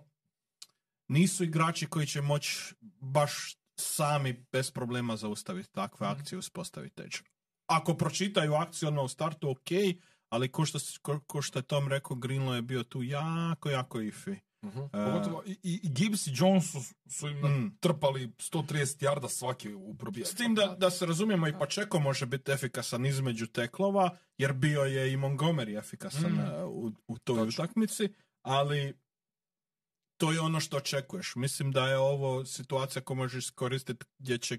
nisu 1.09 1.45
igrači 1.45 1.87
koji 1.87 2.07
će 2.07 2.21
moći 2.21 2.75
baš 3.01 3.57
sami 3.77 4.47
bez 4.53 4.71
problema 4.71 5.17
zaustaviti 5.17 5.73
takve 5.73 6.07
akcije 6.07 6.37
i 6.37 6.39
uspostaviti 6.39 7.03
edge. 7.03 7.17
Ako 7.73 7.95
pročitaju 7.95 8.55
akciju 8.55 8.89
ono 8.89 9.03
u 9.03 9.09
startu, 9.09 9.51
ok, 9.51 9.69
ali 10.29 10.53
ko 10.53 10.65
što, 10.65 10.79
ko, 11.03 11.21
ko 11.21 11.43
što 11.43 11.59
je 11.59 11.63
Tom 11.63 11.89
rekao, 11.89 12.17
Greenlaw 12.17 12.55
je 12.55 12.63
bio 12.63 12.83
tu 12.83 13.03
jako, 13.03 13.71
jako 13.71 14.01
ifi. 14.01 14.35
Mhm. 14.65 14.79
E, 14.79 14.89
Pogotovo 14.91 15.43
i, 15.47 15.57
i, 15.63 15.89
Gibbs 15.89 16.27
i 16.27 16.33
Jones 16.35 16.71
su, 16.73 16.79
su 17.09 17.29
im 17.29 17.39
Mm. 17.39 17.77
trpali 17.81 18.27
130 18.29 19.05
jarda 19.05 19.29
svaki 19.29 19.75
u 19.75 19.95
probijanju. 19.95 20.27
S 20.27 20.35
tim 20.35 20.55
da, 20.55 20.67
da 20.79 20.91
se 20.91 21.07
razumijemo 21.07 21.49
i 21.49 21.59
Pačeko 21.59 21.99
može 22.01 22.27
biti 22.27 22.53
efikasan 22.53 23.07
između 23.07 23.47
teklova, 23.47 24.11
jer 24.39 24.53
bio 24.53 24.83
je 24.83 25.13
i 25.13 25.17
Montgomery 25.17 25.79
efikasan 25.79 26.33
Mm. 26.33 26.41
e, 26.41 26.65
u, 26.65 26.93
u 27.07 27.19
toj 27.19 27.37
Točno. 27.37 27.65
utakmici, 27.65 28.09
ali 28.43 28.95
to 30.17 30.33
je 30.33 30.41
ono 30.41 30.61
što 30.61 30.77
očekuješ. 30.77 31.33
Mislim 31.37 31.73
da 31.73 31.89
je 31.89 31.99
ovo 31.99 32.45
situacija 32.45 33.03
koju 33.03 33.17
možeš 33.17 33.45
iskoristiti 33.45 34.07
gdje 34.19 34.39
će 34.39 34.59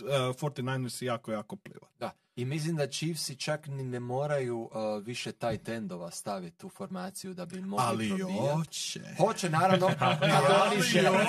e, 0.00 0.02
49ers 0.32 1.02
jako, 1.02 1.32
jako 1.32 1.56
plivati. 1.56 1.94
Da, 1.98 2.10
i 2.36 2.44
mislim 2.44 2.76
da 2.76 2.86
Chiefsi 2.86 3.36
čak 3.36 3.66
ni 3.66 3.84
ne 3.84 4.00
moraju 4.00 4.60
uh, 4.60 4.70
više 5.04 5.32
tight 5.32 5.68
endova 5.68 6.10
staviti 6.10 6.66
u 6.66 6.70
formaciju 6.70 7.34
da 7.34 7.46
bi 7.46 7.60
mogli 7.60 7.84
Ali 7.86 8.08
hoće. 8.32 9.00
Hoće, 9.18 9.50
naravno, 9.50 9.86
ali 10.00 10.72
oni 10.72 10.82
žele. 10.82 11.24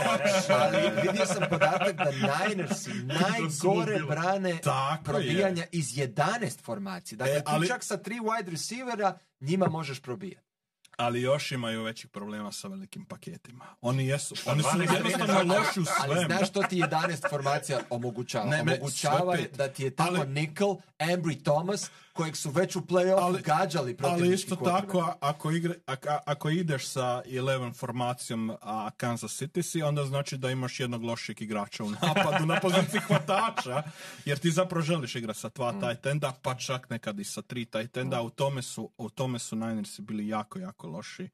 Ali 0.49 0.78
vidio 1.01 1.26
sam 1.26 1.43
podatak 1.49 1.95
da 1.95 2.12
Ninersi 2.47 2.91
najgore 3.22 3.99
brane 3.99 4.57
Tako 4.57 5.03
probijanja 5.03 5.66
iz 5.72 5.88
11 5.88 6.62
formacije. 6.62 7.18
Dakle, 7.18 7.34
E, 7.34 7.38
ti 7.38 7.43
ali- 7.45 7.68
čak 7.68 7.84
sa 7.84 7.97
tri 7.97 8.16
wide 8.16 8.49
receivera 8.49 9.18
njima 9.39 9.68
možeš 9.68 9.99
probijati. 10.01 10.51
Ali 10.98 11.22
još 11.22 11.52
imaju 11.52 11.84
većih 11.84 12.10
problema 12.10 12.52
sa 12.52 12.68
velikim 12.68 13.06
paketima. 13.06 13.66
Oni 13.82 14.08
jesu. 14.08 14.36
Oni 14.46 14.64
su 14.64 14.70
12 14.70 14.94
jednostavno 14.94 15.56
loši 15.56 15.80
u 15.80 15.84
Ali 16.00 16.14
svemu. 16.14 16.26
znaš 16.28 16.50
što 16.50 16.64
ti 16.64 16.76
11 16.78 17.30
formacija 17.30 17.80
omogućava? 17.89 18.46
Ne, 18.46 18.58
ne, 18.58 18.74
omogućava 18.74 19.38
da 19.48 19.68
ti 19.68 19.84
je 19.84 19.89
tamo 19.92 20.10
Ali- 20.12 20.30
Nickel, 20.30 20.68
Ambry 21.00 21.44
Thomas, 21.44 21.89
kojeg 22.14 22.38
su 22.38 22.51
već 22.51 22.76
u 22.76 22.82
play-offu 22.82 23.22
Ali- 23.22 23.41
gađali 23.41 23.97
protiv 23.97 24.24
Ali 24.24 24.34
isto 24.34 24.55
tako, 24.55 25.14
ako, 25.20 25.51
igre, 25.51 25.74
ako, 25.86 26.07
ako 26.26 26.49
ideš 26.49 26.88
sa 26.88 27.22
11 27.26 27.76
formacijom 27.76 28.51
a 28.62 28.89
Kansas 28.97 29.41
City 29.41 29.62
si, 29.62 29.82
onda 29.82 30.05
znači 30.05 30.38
da 30.38 30.51
imaš 30.51 30.80
jednog 30.80 31.03
lošeg 31.03 31.41
igrača 31.41 31.84
u 31.84 31.89
napadu 31.89 32.45
na 32.45 32.59
poziciji 32.59 33.01
hvatača, 33.07 33.84
jer 34.26 34.38
ti 34.38 34.51
zapravo 34.51 34.82
želiš 34.82 35.16
igrati 35.16 35.39
sa 35.39 35.49
dva 35.49 35.72
tight 35.72 36.05
enda, 36.05 36.34
pa 36.41 36.55
čak 36.55 36.89
nekad 36.89 37.20
i 37.20 37.24
sa 37.24 37.41
tri 37.41 37.66
tight 37.66 37.97
enda, 37.97 38.18
a 38.18 38.22
u 38.22 38.30
tome 38.30 38.62
su, 38.62 38.91
u 38.97 39.09
tome 39.09 39.39
su 39.39 39.55
Ninersi 39.55 40.01
bili 40.01 40.28
jako, 40.28 40.59
jako 40.59 40.88
loši 40.88 41.24
e, 41.24 41.30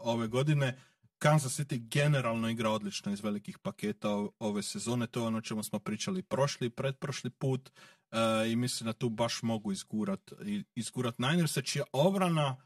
ove 0.00 0.26
godine. 0.26 0.78
Kansas 1.22 1.60
City 1.60 1.78
generalno 1.88 2.48
igra 2.48 2.70
odlično 2.70 3.12
iz 3.12 3.20
velikih 3.20 3.58
paketa 3.58 4.08
ove 4.38 4.62
sezone, 4.62 5.06
to 5.06 5.20
je 5.20 5.26
ono 5.26 5.40
čemu 5.40 5.62
smo 5.62 5.78
pričali 5.78 6.22
prošli 6.22 6.66
i 6.66 6.70
pretprošli 6.70 7.30
put 7.30 7.70
e, 8.10 8.16
i 8.52 8.56
mislim 8.56 8.86
da 8.86 8.92
tu 8.92 9.08
baš 9.08 9.42
mogu 9.42 9.72
izgurat, 9.72 10.32
izgurat 10.74 11.18
Ninersa, 11.18 11.62
čija 11.62 11.84
obrana 11.92 12.56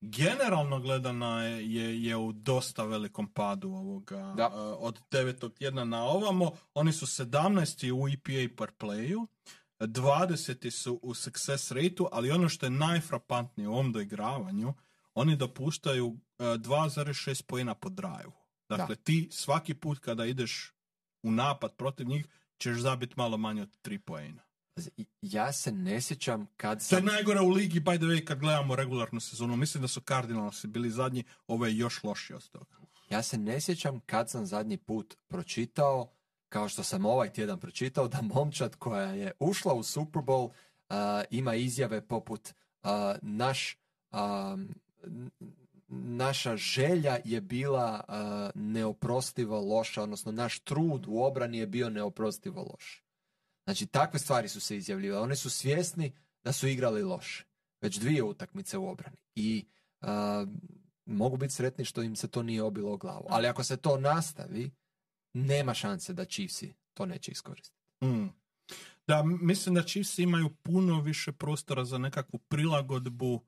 generalno 0.00 0.80
gledana 0.80 1.42
je, 1.42 1.74
je, 1.74 2.04
je 2.04 2.16
u 2.16 2.32
dosta 2.32 2.84
velikom 2.84 3.28
padu 3.28 3.68
ovoga 3.68 4.34
Da. 4.36 4.44
e, 4.44 4.58
od 4.58 5.00
devetog 5.10 5.52
tjedna 5.54 5.84
na 5.84 6.04
ovamo. 6.04 6.50
Oni 6.74 6.92
su 6.92 7.06
17. 7.06 7.92
u 7.92 8.08
EPA 8.08 8.54
per 8.56 8.70
playu, 8.78 9.26
20. 9.80 10.70
su 10.70 11.00
u 11.02 11.14
success 11.14 11.70
rateu, 11.70 12.06
ali 12.12 12.30
ono 12.30 12.48
što 12.48 12.66
je 12.66 12.70
najfrapantnije 12.70 13.68
u 13.68 13.72
ovom 13.72 13.92
doigravanju, 13.92 14.74
oni 15.16 15.36
dopuštaju 15.36 16.16
e, 16.38 16.42
2,6 16.44 17.42
pojena 17.42 17.74
po 17.74 17.88
drive. 17.88 18.32
Dakle, 18.68 18.96
ti 18.96 19.28
svaki 19.32 19.74
put 19.74 19.98
kada 19.98 20.24
ideš 20.24 20.72
u 21.22 21.30
napad 21.30 21.76
protiv 21.76 22.06
njih, 22.06 22.26
ćeš 22.58 22.76
zabiti 22.78 23.14
malo 23.16 23.36
manje 23.36 23.62
od 23.62 23.78
3 23.82 23.98
pojena. 23.98 24.42
Ja 25.22 25.52
se 25.52 25.72
ne 25.72 26.00
sjećam 26.00 26.46
kad 26.56 26.88
To 26.88 26.96
je 26.96 27.00
sam... 27.00 27.04
najgore 27.04 27.40
u 27.40 27.48
ligi, 27.50 27.80
by 27.80 27.96
the 27.96 28.04
way, 28.04 28.24
kad 28.24 28.40
gledamo 28.40 28.76
regularnu 28.76 29.20
sezonu. 29.20 29.56
Mislim 29.56 29.82
da 29.82 29.88
su 29.88 30.00
Cardinalsi 30.00 30.66
bili 30.66 30.90
zadnji, 30.90 31.24
ovo 31.46 31.66
je 31.66 31.76
još 31.76 32.04
lošije 32.04 32.36
od 32.36 32.48
toga. 32.48 32.76
Ja 33.10 33.22
se 33.22 33.38
ne 33.38 33.60
sjećam 33.60 34.00
kad 34.00 34.30
sam 34.30 34.46
zadnji 34.46 34.76
put 34.76 35.16
pročitao, 35.28 36.12
kao 36.48 36.68
što 36.68 36.82
sam 36.82 37.06
ovaj 37.06 37.32
tjedan 37.32 37.60
pročitao, 37.60 38.08
da 38.08 38.22
momčad 38.22 38.76
koja 38.76 39.12
je 39.12 39.32
ušla 39.38 39.74
u 39.74 39.82
Super 39.82 40.22
Bowl 40.22 40.50
a, 40.88 41.22
ima 41.30 41.54
izjave 41.54 42.08
poput 42.08 42.54
a, 42.82 43.14
naš 43.22 43.76
n- 44.12 44.74
naša 45.88 46.56
želja 46.56 47.18
je 47.24 47.40
bila 47.40 48.04
a, 48.08 48.50
neoprostivo 48.54 49.60
loša, 49.60 50.02
odnosno 50.02 50.32
naš 50.32 50.58
trud 50.58 51.04
u 51.08 51.22
obrani 51.22 51.58
je 51.58 51.66
bio 51.66 51.90
neoprostivo 51.90 52.62
loš. 52.62 53.04
Znači, 53.64 53.86
takve 53.86 54.18
stvari 54.18 54.48
su 54.48 54.60
se 54.60 54.76
izjavljivale. 54.76 55.22
Oni 55.22 55.36
su 55.36 55.50
svjesni 55.50 56.12
da 56.44 56.52
su 56.52 56.68
igrali 56.68 57.02
loše. 57.02 57.44
Već 57.80 57.98
dvije 57.98 58.22
utakmice 58.22 58.78
u 58.78 58.88
obrani. 58.88 59.16
I 59.34 59.64
a, 60.00 60.46
mogu 61.06 61.36
biti 61.36 61.54
sretni 61.54 61.84
što 61.84 62.02
im 62.02 62.16
se 62.16 62.28
to 62.28 62.42
nije 62.42 62.62
obilo 62.62 62.92
o 62.92 62.96
glavu. 62.96 63.26
Ali 63.28 63.46
ako 63.46 63.64
se 63.64 63.76
to 63.76 63.98
nastavi, 63.98 64.70
nema 65.32 65.74
šanse 65.74 66.12
da 66.12 66.24
Chiefsi 66.24 66.74
to 66.94 67.06
neće 67.06 67.32
iskoristiti. 67.32 67.76
Mm. 68.04 68.28
Da, 69.06 69.22
mislim 69.22 69.74
da 69.74 69.82
Chiefs 69.82 70.18
imaju 70.18 70.50
puno 70.62 71.00
više 71.00 71.32
prostora 71.32 71.84
za 71.84 71.98
nekakvu 71.98 72.38
prilagodbu 72.38 73.44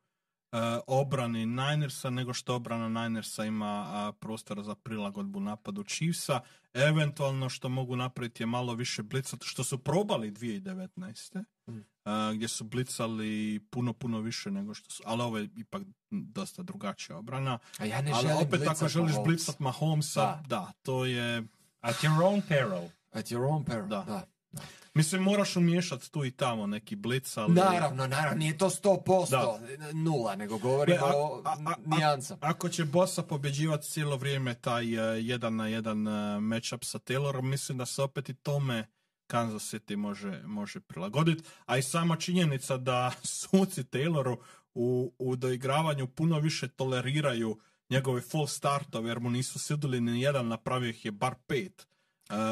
obrani 0.86 1.46
Ninersa 1.46 2.10
nego 2.10 2.34
što 2.34 2.54
obrana 2.54 3.02
Ninersa 3.02 3.44
ima 3.44 4.12
prostora 4.20 4.62
za 4.62 4.74
prilagodbu 4.74 5.40
napadu 5.40 5.84
Chiefsa. 5.84 6.40
Eventualno 6.74 7.48
što 7.48 7.68
mogu 7.68 7.96
napraviti 7.96 8.42
je 8.42 8.46
malo 8.46 8.74
više 8.74 9.02
blica, 9.02 9.36
što 9.42 9.64
su 9.64 9.78
probali 9.78 10.30
2019. 10.30 11.44
Mm. 11.68 11.78
gdje 12.34 12.48
su 12.48 12.64
blicali 12.64 13.60
puno, 13.70 13.92
puno 13.92 14.20
više 14.20 14.50
nego 14.50 14.74
što 14.74 14.90
su, 14.90 15.02
ali 15.06 15.22
ovo 15.22 15.38
je 15.38 15.48
ipak 15.56 15.82
dosta 16.10 16.62
drugačija 16.62 17.18
obrana. 17.18 17.58
A 17.78 17.84
ja 17.84 18.02
ne 18.02 18.12
ali 18.12 18.22
želim 18.28 18.46
opet 18.46 18.66
ako 18.66 18.88
želiš 18.88 19.10
Mahomes. 19.12 19.26
blicat 19.26 19.58
Mahomesa, 19.58 20.20
Da. 20.20 20.42
da, 20.48 20.72
to 20.82 21.04
je 21.04 21.42
At 21.80 21.96
your 21.96 22.22
own 22.22 22.42
peril. 22.48 22.88
At 23.12 23.26
your 23.26 23.44
own 23.44 23.64
peril. 23.64 23.86
Da. 23.86 24.04
Da. 24.04 24.26
Mislim, 24.94 25.22
moraš 25.22 25.56
umiješati 25.56 26.12
tu 26.12 26.24
i 26.24 26.30
tamo 26.30 26.66
neki 26.66 26.96
blic, 26.96 27.36
ali... 27.36 27.54
Naravno, 27.54 28.06
naravno, 28.06 28.38
nije 28.38 28.58
to 28.58 28.70
100% 28.70 29.30
Da. 29.30 29.60
nula, 29.92 30.36
nego 30.36 30.58
govorimo 30.58 31.06
o 31.06 31.42
a- 31.44 31.50
a- 31.50 31.70
a- 31.70 31.96
nijansama. 31.96 32.38
Ako 32.42 32.68
će 32.68 32.84
Bosa 32.84 33.22
pobjeđivati 33.22 33.86
cijelo 33.86 34.16
vrijeme 34.16 34.54
taj 34.54 34.84
e, 35.16 35.22
jedan 35.22 35.56
na 35.56 35.68
jedan 35.68 36.06
uh, 36.06 36.42
matchup 36.42 36.84
sa 36.84 36.98
Taylorom, 36.98 37.42
mislim 37.42 37.78
da 37.78 37.86
se 37.86 38.02
opet 38.02 38.28
i 38.28 38.34
tome 38.34 38.86
Kansas 39.26 39.74
City 39.74 39.96
može, 39.96 40.42
može 40.46 40.80
prilagoditi. 40.80 41.42
A 41.66 41.78
i 41.78 41.82
sama 41.82 42.16
činjenica 42.16 42.76
da 42.76 43.12
suci 43.22 43.84
Tayloru 43.84 44.36
u, 44.74 45.12
u 45.18 45.36
doigravanju 45.36 46.06
puno 46.06 46.38
više 46.38 46.68
toleriraju 46.68 47.58
njegove 47.90 48.20
full 48.20 48.46
startove, 48.46 49.10
jer 49.10 49.20
mu 49.20 49.30
nisu 49.30 49.58
sudili 49.58 50.00
ni 50.00 50.20
jedan, 50.22 50.48
napravio 50.48 50.88
ih 50.90 51.04
je 51.04 51.10
bar 51.12 51.34
pet 51.46 51.86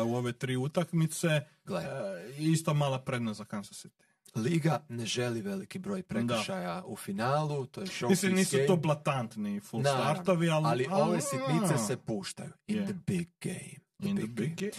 u 0.03 0.14
ove 0.14 0.33
tri 0.33 0.57
utakmice. 0.57 1.29
Gle. 1.64 1.83
E, 1.83 1.89
isto 2.39 2.74
mala 2.74 2.99
prednost 3.01 3.39
za 3.39 3.45
Kansas 3.45 3.85
City. 3.87 4.03
Liga 4.37 4.85
ne 4.89 5.07
želi 5.07 5.43
veliki 5.43 5.79
broj 5.79 6.03
prekršaja 6.03 6.83
u 6.87 6.97
finalu, 6.97 7.66
to 7.66 7.81
je 7.81 7.87
showpiece 7.87 8.09
Mislim, 8.09 8.35
nisu 8.35 8.57
game. 8.57 8.66
to 8.66 8.77
blatantni 8.77 9.61
full 9.61 9.83
Naravno, 9.83 10.05
startovi, 10.05 10.51
ali... 10.51 10.66
ali 10.66 10.87
ove 10.93 11.16
a, 11.16 11.20
sitnice 11.20 11.79
se 11.79 11.97
puštaju. 11.99 12.51
In 12.66 12.77
Je. 12.77 12.85
the 12.85 12.95
big 12.97 13.29
game. 13.41 13.74
The 13.99 14.09
In 14.09 14.16
the 14.16 14.27
big 14.27 14.55
game. 14.55 14.70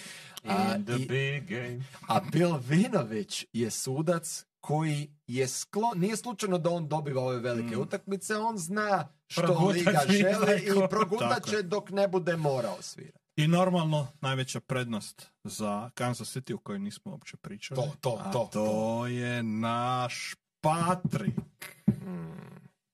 game. 0.44 0.58
A, 0.58 0.76
In 0.76 0.86
the 0.86 0.96
i- 0.96 1.08
big 1.08 1.50
game. 1.50 1.84
A 2.08 2.20
Bill 2.22 2.58
Vinović 2.60 3.46
je 3.54 3.72
sudac 3.72 4.46
koji 4.60 5.12
je 5.28 5.48
sklon, 5.48 6.00
nije 6.00 6.18
slučajno 6.18 6.58
da 6.58 6.70
on 6.70 6.88
dobiva 6.88 7.24
ove 7.24 7.40
velike 7.40 7.76
Mm. 7.76 7.80
utakmice, 7.80 8.36
on 8.36 8.58
zna 8.58 9.08
što 9.28 9.42
Progutat 9.44 9.76
liga 9.76 10.00
želi 10.10 10.62
i 10.62 10.90
progutat 10.90 11.46
će 11.46 11.62
dok 11.62 11.90
ne 11.90 12.08
bude 12.08 12.36
morao 12.36 12.82
svirati. 12.82 13.27
I 13.38 13.48
normalno, 13.48 14.08
najveća 14.22 14.60
prednost 14.60 15.32
za 15.44 15.90
Kansas 15.94 16.36
City 16.36 16.54
o 16.54 16.58
kojoj 16.58 16.80
nismo 16.80 17.12
uopće 17.12 17.38
pričali. 17.38 17.82
To, 17.82 17.96
to, 18.02 18.22
a 18.26 18.32
to, 18.32 18.50
to 18.54 19.08
je 19.08 19.44
naš 19.44 20.36
Patrik. 20.62 21.76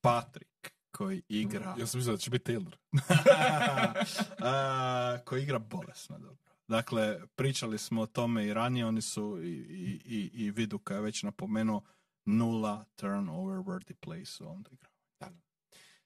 Patrik 0.01 0.73
koji 0.91 1.21
igra 1.29 1.75
Ja 1.79 1.87
sam 1.87 1.97
mislio 1.97 2.15
da 2.15 2.17
će 2.17 2.29
biti 2.29 2.51
Taylor. 2.51 2.75
a, 4.43 5.17
koji 5.25 5.43
igra 5.43 5.59
bolesno 5.59 6.19
dobro. 6.19 6.53
Dakle, 6.67 7.19
pričali 7.35 7.77
smo 7.77 8.01
o 8.01 8.05
tome 8.05 8.45
i 8.45 8.53
ranije, 8.53 8.85
oni 8.85 9.01
su 9.01 9.39
i, 9.43 9.49
i, 9.49 10.01
i, 10.05 10.45
i 10.45 10.51
Viduka 10.51 10.93
je 10.95 11.01
već 11.01 11.23
napomenuo 11.23 11.81
nula 12.25 12.85
turnover 12.95 13.59
worthy 13.59 13.93
play 14.05 14.25
su 14.25 14.49
onda 14.49 14.69
igrali. 14.71 14.93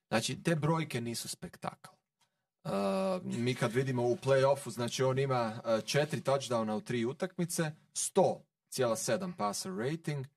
Znači, 0.08 0.44
te 0.44 0.56
brojke 0.56 1.02
nisu 1.02 1.28
spektakl. 1.28 1.97
Uh, 2.68 3.24
mi 3.24 3.56
kad 3.56 3.74
vidimo 3.74 4.04
u 4.04 4.16
play-offu, 4.16 4.70
znači 4.70 5.04
on 5.04 5.20
ima 5.20 5.62
uh, 5.66 5.84
četiri 5.84 6.22
touchdowna 6.22 6.74
u 6.74 6.82
tri 6.82 7.06
utakmice, 7.06 7.72
100,7 7.94 9.34
passer 9.38 9.72
rating, 9.78 10.28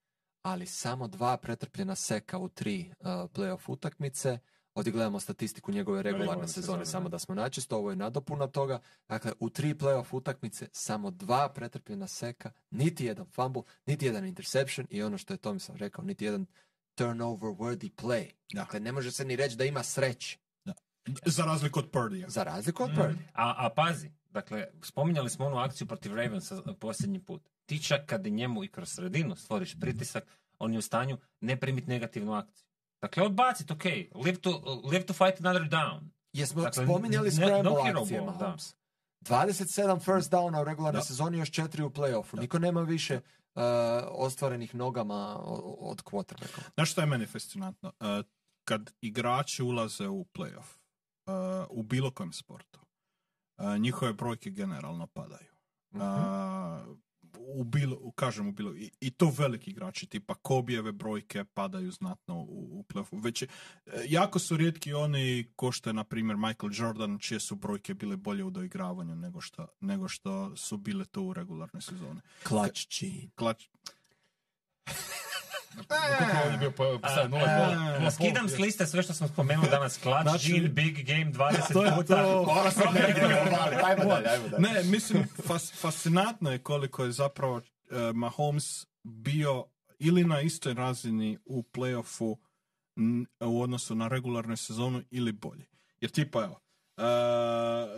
ali 0.42 0.66
samo 0.66 1.08
dva 1.08 1.36
pretrpljena 1.36 1.94
seka 1.94 2.38
u 2.38 2.48
tri 2.48 2.92
uh, 3.00 3.06
play-off 3.06 3.60
utakmice. 3.66 4.38
Ovdje 4.74 4.92
gledamo 4.92 5.20
statistiku 5.20 5.72
njegove 5.72 6.02
regularne 6.02 6.24
Regularne 6.24 6.48
sezone, 6.48 6.84
sezone, 6.84 6.86
samo 6.86 7.08
da. 7.08 7.08
da 7.08 7.18
smo 7.18 7.34
načisto, 7.34 7.76
ovo 7.76 7.90
je 7.90 7.96
nadopuna 7.96 8.46
toga. 8.46 8.80
Dakle, 9.08 9.32
u 9.40 9.50
tri 9.50 9.74
play-off 9.74 10.06
utakmice 10.10 10.68
samo 10.72 11.10
dva 11.10 11.48
pretrpljena 11.48 12.06
seka, 12.06 12.50
niti 12.70 13.04
jedan 13.04 13.26
fumble, 13.26 13.62
niti 13.86 14.06
jedan 14.06 14.26
interception 14.26 14.86
i 14.90 15.02
ono 15.02 15.18
što 15.18 15.34
je 15.34 15.38
Tomislav 15.38 15.76
rekao, 15.76 16.04
niti 16.04 16.24
jedan 16.24 16.46
turnover 16.94 17.50
worthy 17.50 17.90
play. 17.90 18.30
Da. 18.52 18.60
Dakle, 18.60 18.80
ne 18.80 18.92
može 18.92 19.10
se 19.10 19.24
ni 19.24 19.36
reći 19.36 19.56
da 19.56 19.64
ima 19.64 19.82
sreće, 19.82 20.38
Za 21.26 21.44
razliku 21.44 21.78
od 21.78 21.90
Purdija. 21.90 22.28
za 22.28 22.42
razliku 22.42 22.82
Mm. 22.82 22.84
od 22.84 22.96
Purdy. 22.96 23.16
A, 23.34 23.54
a 23.56 23.70
pazi, 23.70 24.10
dakle, 24.24 24.66
spominjali 24.82 25.30
smo 25.30 25.46
onu 25.46 25.56
akciju 25.56 25.86
protiv 25.86 26.14
Ravensa 26.14 26.62
posljednji 26.74 27.20
put. 27.20 27.42
Ti 27.66 27.82
čak 27.82 28.00
kad 28.06 28.26
njemu 28.26 28.64
i 28.64 28.68
kroz 28.68 28.88
sredinu 28.88 29.36
stvoriš 29.36 29.80
pritisak, 29.80 30.24
on 30.58 30.72
je 30.72 30.78
u 30.78 30.82
stanju 30.82 31.18
ne 31.40 31.56
primiti 31.56 31.88
negativnu 31.88 32.32
akciju. 32.34 32.66
Dakle, 33.00 33.22
odbacit, 33.22 33.70
ok, 33.70 33.84
live 34.16 34.36
to, 34.36 34.50
live 34.84 35.06
to 35.06 35.12
fight 35.12 35.40
another 35.40 35.62
down. 35.62 36.00
Jesmo 36.32 36.62
Dakle, 36.62 36.84
spominjali 36.84 37.30
scramble 37.30 37.62
no 37.62 37.70
akcije 37.70 37.92
ball, 38.20 38.26
da. 38.28 38.38
Mahomes. 38.38 38.74
27 39.20 40.00
first 40.00 40.32
downa 40.32 40.60
u 40.60 40.64
regularnoj 40.64 41.00
Da. 41.00 41.04
sezoni, 41.04 41.38
još 41.38 41.50
četiri 41.50 41.82
u 41.82 41.90
play-offu. 41.90 42.40
Niko 42.40 42.58
nema 42.58 42.82
više 42.82 43.14
uh, 43.16 43.62
ostvarenih 44.08 44.74
nogama 44.74 45.38
od 45.80 46.02
quarterbacka. 46.02 46.60
Znaš 46.74 46.90
šta 46.92 47.00
je 47.00 47.06
meni 47.06 47.26
fascinantno? 47.26 47.92
Uh, 48.00 48.24
kad 48.64 48.90
igrači 49.00 49.62
ulaze 49.62 50.08
u 50.08 50.24
playoff, 50.34 50.76
u 51.70 51.82
bilo 51.82 52.10
kojem 52.10 52.32
sportu, 52.32 52.80
uh, 53.58 53.76
njihove 53.78 54.12
brojke 54.12 54.50
generalno 54.50 55.06
padaju. 55.06 55.50
Mhm. 55.94 56.02
Uh, 56.02 56.96
u 57.38 57.64
bilo, 57.64 58.10
kažem 58.14 58.48
u 58.48 58.52
bilo, 58.52 58.74
i, 58.76 58.90
i 59.00 59.10
to 59.10 59.32
veliki 59.38 59.70
igrači, 59.70 60.06
tipa 60.06 60.34
Kobijeve 60.34 60.92
brojke 60.92 61.44
padaju 61.44 61.90
znatno 61.90 62.34
u, 62.36 62.78
u 62.78 62.84
playoffu. 62.88 63.22
Već 63.24 63.42
je- 63.42 63.48
e, 63.86 64.04
jako 64.08 64.38
su 64.38 64.56
rijetki 64.56 64.92
oni 64.94 65.52
ko 65.56 65.72
što 65.72 65.90
je, 65.90 65.94
na 65.94 66.04
primjer, 66.04 66.36
Michael 66.36 66.70
Jordan, 66.72 67.18
čije 67.18 67.40
su 67.40 67.54
brojke 67.56 67.94
bile 67.94 68.16
bolje 68.16 68.44
u 68.44 68.50
doigravanju 68.50 69.16
nego 69.16 69.40
što, 69.40 69.66
nego 69.80 70.08
što 70.08 70.56
su 70.56 70.76
bile 70.76 71.04
to 71.04 71.22
u 71.22 71.32
regularnoj 71.32 71.82
sezoni. 71.82 72.08
Gene. 72.10 72.20
Klač, 73.34 73.68
Koliko 75.76 76.50
je 76.52 76.58
bio 76.58 76.70
po- 76.70 76.98
postavljen? 76.98 77.30
Nula 77.30 77.44
pol? 77.44 78.00
Pol? 78.00 78.10
Skidam 78.10 78.48
s 78.48 78.58
liste 78.58 78.86
sve 78.86 79.02
što 79.02 79.14
smo 79.14 79.28
spomenuli 79.28 79.68
danas. 79.68 79.98
Clutch, 79.98 80.22
Znači- 80.22 80.52
Gene, 80.52 80.68
Big 80.68 81.06
Game, 81.06 81.24
20 81.26 81.72
To 81.72 81.84
je 81.84 81.92
puta. 81.96 82.16
to. 82.16 82.46
Ajmo 83.84 84.04
Ne, 84.58 84.82
mislim, 84.84 85.26
fas, 85.38 85.72
fascinantno 85.72 86.52
je 86.52 86.58
koliko 86.58 87.04
je 87.04 87.12
zapravo 87.12 87.58
e, 87.58 87.62
Mahomes 88.14 88.64
bio 89.02 89.64
ili 89.98 90.24
na 90.24 90.40
istoj 90.40 90.74
razini 90.74 91.38
u 91.44 91.62
playoffu 91.64 92.36
n- 92.96 93.26
u 93.40 93.62
odnosu 93.62 93.94
na 93.94 94.08
regularnu 94.08 94.56
sezonu 94.56 95.02
ili 95.10 95.32
bolji. 95.32 95.66
Jer 96.00 96.10
tipa 96.10 96.38
evo, 96.40 96.60
e, 96.98 97.02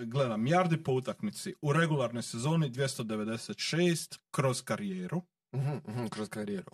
gledam, 0.03 0.47
jardi 0.47 0.77
po 0.77 0.93
utakmici 0.93 1.55
u 1.63 1.73
regularnoj 1.73 2.23
sezoni 2.23 2.71
296 2.71 4.19
kroz 4.31 4.63
karijeru, 4.63 5.23
Mhm, 5.55 5.77
mhm, 5.89 6.07
kroz 6.07 6.29
karijeru. 6.29 6.63
E, 6.65 6.67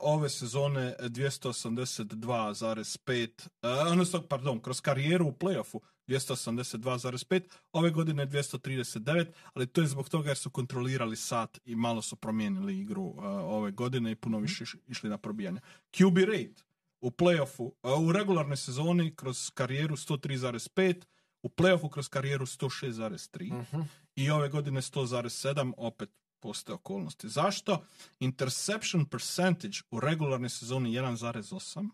ove 0.00 0.28
sezone 0.30 0.94
282,5, 1.00 3.28
e, 3.62 3.68
odnosno, 3.68 4.22
pardon, 4.22 4.60
kroz 4.60 4.80
karijeru 4.80 5.26
u 5.26 5.32
playoffu 5.32 5.78
282,5, 6.08 7.40
ove 7.72 7.90
godine 7.90 8.26
239, 8.26 9.24
ali 9.54 9.66
to 9.66 9.80
je 9.80 9.86
zbog 9.86 10.08
toga 10.08 10.28
jer 10.30 10.36
su 10.36 10.50
kontrolirali 10.50 11.16
sat 11.16 11.58
i 11.64 11.76
malo 11.76 12.02
su 12.02 12.16
promijenili 12.16 12.80
igru 12.80 13.14
e, 13.14 13.20
ove 13.26 13.70
godine 13.70 14.10
i 14.10 14.14
puno 14.14 14.38
više 14.38 14.64
iš- 14.64 14.76
išli 14.86 15.10
na 15.10 15.18
probijanje. 15.18 15.60
QB 15.92 16.18
rate 16.20 16.62
u 17.00 17.10
playoffu, 17.10 17.70
e, 17.82 17.88
u 18.00 18.12
regularnoj 18.12 18.56
sezoni 18.56 19.14
kroz 19.14 19.50
karijeru 19.50 19.96
103,5, 19.96 21.02
u 21.42 21.48
playoffu 21.48 21.90
kroz 21.90 22.08
karijeru 22.08 22.46
106,3 22.46 23.52
Mhm. 23.52 23.80
i 24.16 24.30
ove 24.30 24.48
godine 24.48 24.82
100,7, 24.82 25.72
opet 25.76 26.10
postoje 26.44 26.74
okolnosti. 26.74 27.28
Zašto? 27.28 27.84
Interception 28.20 29.06
percentage 29.06 29.78
u 29.90 30.00
regularnoj 30.00 30.48
sezoni 30.48 30.90
1,8, 30.90 31.88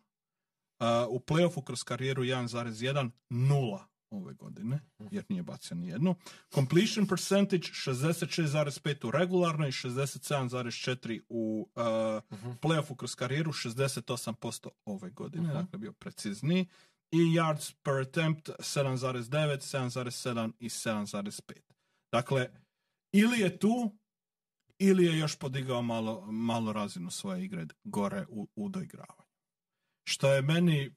a 0.78 1.06
u 1.08 1.20
playoffu 1.20 1.64
kroz 1.64 1.84
karijeru 1.84 2.22
1,1, 2.22 3.10
nula 3.28 3.86
ove 4.10 4.34
godine, 4.34 4.80
jer 5.10 5.24
nije 5.28 5.42
bacio 5.42 5.76
ni 5.76 5.88
jednu. 5.88 6.14
Completion 6.54 7.06
percentage 7.06 7.62
66,5 7.62 9.06
u 9.06 9.10
regularnoj, 9.10 9.70
67,4 9.70 11.20
u 11.28 11.68
uh, 11.74 11.82
playoffu 12.60 12.96
kroz 12.96 13.14
karijeru, 13.14 13.52
68% 13.52 14.68
ove 14.84 15.10
godine, 15.10 15.54
dakle 15.54 15.78
bio 15.78 15.92
precizniji. 15.92 16.66
I 17.12 17.16
yards 17.16 17.74
per 17.82 17.94
attempt 17.94 18.48
7,9, 18.48 19.30
7,7 19.30 20.52
i 20.58 20.68
7,5. 20.68 21.52
Dakle, 22.12 22.50
ili 23.12 23.40
je 23.40 23.58
tu, 23.58 23.99
ili 24.80 25.04
je 25.04 25.18
još 25.18 25.38
podigao 25.38 25.82
malo, 25.82 26.26
malo 26.26 26.72
razinu 26.72 27.10
svoje 27.10 27.44
igre 27.44 27.66
gore 27.84 28.26
u, 28.28 28.48
u 28.54 28.68
doigravanju. 28.68 29.30
Što 30.04 30.32
je 30.32 30.42
meni 30.42 30.90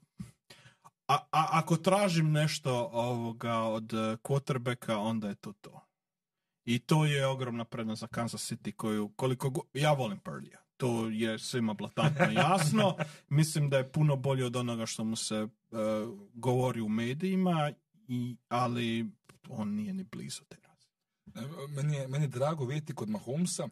a, 1.08 1.16
a 1.32 1.48
ako 1.52 1.78
tražim 1.78 2.32
nešto 2.32 2.90
ovoga 2.94 3.58
od 3.58 3.94
eh, 3.94 4.18
quarterbacka, 4.24 4.98
onda 4.98 5.28
je 5.28 5.36
to 5.36 5.54
to. 5.54 5.82
I 6.66 6.80
to 6.80 7.06
je 7.06 7.28
ogromna 7.28 7.66
prednost 7.66 8.00
za 8.00 8.08
Kansas 8.08 8.52
City 8.52 8.72
koju, 8.72 9.10
koliko 9.16 9.50
go- 9.50 9.68
ja 9.74 9.94
volim 9.94 10.20
Purdija. 10.20 10.60
To 10.78 11.10
je 11.10 11.40
svima 11.40 11.74
blatantno 11.74 12.26
jasno. 12.50 12.98
Mislim 13.30 13.70
da 13.70 13.78
je 13.78 13.92
puno 13.92 14.16
bolje 14.16 14.46
od 14.46 14.56
onoga 14.56 14.86
što 14.86 15.04
mu 15.04 15.16
se 15.16 15.36
eh, 15.36 15.48
govori 16.34 16.82
u 16.82 16.90
medijima, 16.90 17.72
i, 18.08 18.36
ali 18.50 19.06
on 19.50 19.70
nije 19.70 19.94
ni 19.94 20.04
blizu 20.04 20.44
te. 20.50 20.58
E, 20.58 20.63
Meni 21.70 21.96
je, 21.96 22.08
meni 22.08 22.24
je 22.24 22.30
drago 22.30 22.66
vidjeti 22.66 22.96
kod 22.96 23.10
Mahomesa, 23.10 23.68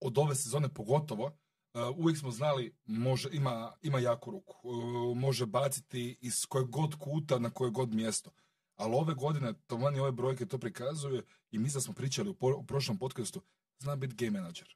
od 0.00 0.18
ove 0.18 0.34
sezone 0.34 0.68
pogotovo, 0.68 1.26
e, 1.74 1.80
uvijek 1.96 2.18
smo 2.18 2.30
znali, 2.30 2.74
može, 2.84 3.28
ima, 3.32 3.72
ima 3.82 3.98
jaku 3.98 4.30
ruku, 4.30 4.54
e, 4.68 5.14
može 5.14 5.46
baciti 5.46 6.16
iz 6.20 6.46
kojeg 6.46 6.68
god 6.68 6.94
kuta 6.98 7.38
na 7.38 7.50
koje 7.50 7.70
god 7.70 7.94
mjesto. 7.94 8.30
Ali 8.76 8.94
ove 8.94 9.14
godine, 9.14 9.52
to 9.66 9.78
meni 9.78 10.00
ove 10.00 10.12
brojke 10.12 10.46
to 10.46 10.58
prikazuje 10.58 11.22
i 11.50 11.58
mi 11.58 11.70
smo 11.70 11.94
pričali 11.94 12.30
u, 12.30 12.34
po- 12.34 12.56
u 12.56 12.66
prošlom 12.66 12.98
podcastu, 12.98 13.42
zna 13.78 13.96
biti 13.96 14.14
game 14.26 14.40
manager. 14.40 14.68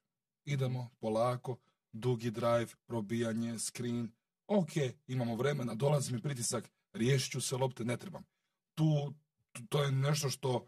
Idemo 0.44 0.90
polako, 1.00 1.56
dugi 1.92 2.30
drive, 2.30 2.66
probijanje, 2.86 3.58
screen, 3.58 4.12
ok, 4.46 4.70
imamo 5.06 5.36
vremena, 5.36 5.74
dolazi 5.74 6.12
mi 6.12 6.22
pritisak, 6.22 6.70
riješit 6.92 7.32
ću 7.32 7.40
se 7.40 7.56
lopte, 7.56 7.84
ne 7.84 7.96
trebam. 7.96 8.24
Tu- 8.74 9.14
to 9.68 9.82
je 9.82 9.92
nešto 9.92 10.30
što 10.30 10.66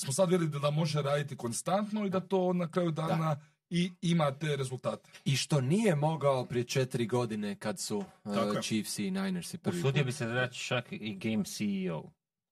smo 0.00 0.12
sad 0.12 0.30
vidjeli 0.30 0.50
da, 0.50 0.58
da 0.58 0.70
može 0.70 1.02
raditi 1.02 1.36
konstantno 1.36 2.06
i 2.06 2.10
da 2.10 2.20
to 2.20 2.52
na 2.52 2.70
kraju 2.70 2.90
dana 2.90 3.36
i 3.70 3.90
ima 4.02 4.38
te 4.38 4.56
rezultate. 4.56 5.10
I 5.24 5.36
što 5.36 5.60
nije 5.60 5.94
mogao 5.94 6.44
prije 6.44 6.64
četiri 6.64 7.06
godine 7.06 7.56
kad 7.58 7.80
su 7.80 7.98
uh. 8.24 8.60
Chiefs 8.62 8.98
i 8.98 9.10
Ninersi 9.10 9.58
prvi 9.58 9.78
Usudio 9.78 10.04
bi 10.04 10.12
se 10.12 10.26
da 10.26 10.34
reći 10.34 10.64
čak 10.64 10.86
i 10.90 11.14
game 11.14 11.44
CEO. 11.44 12.02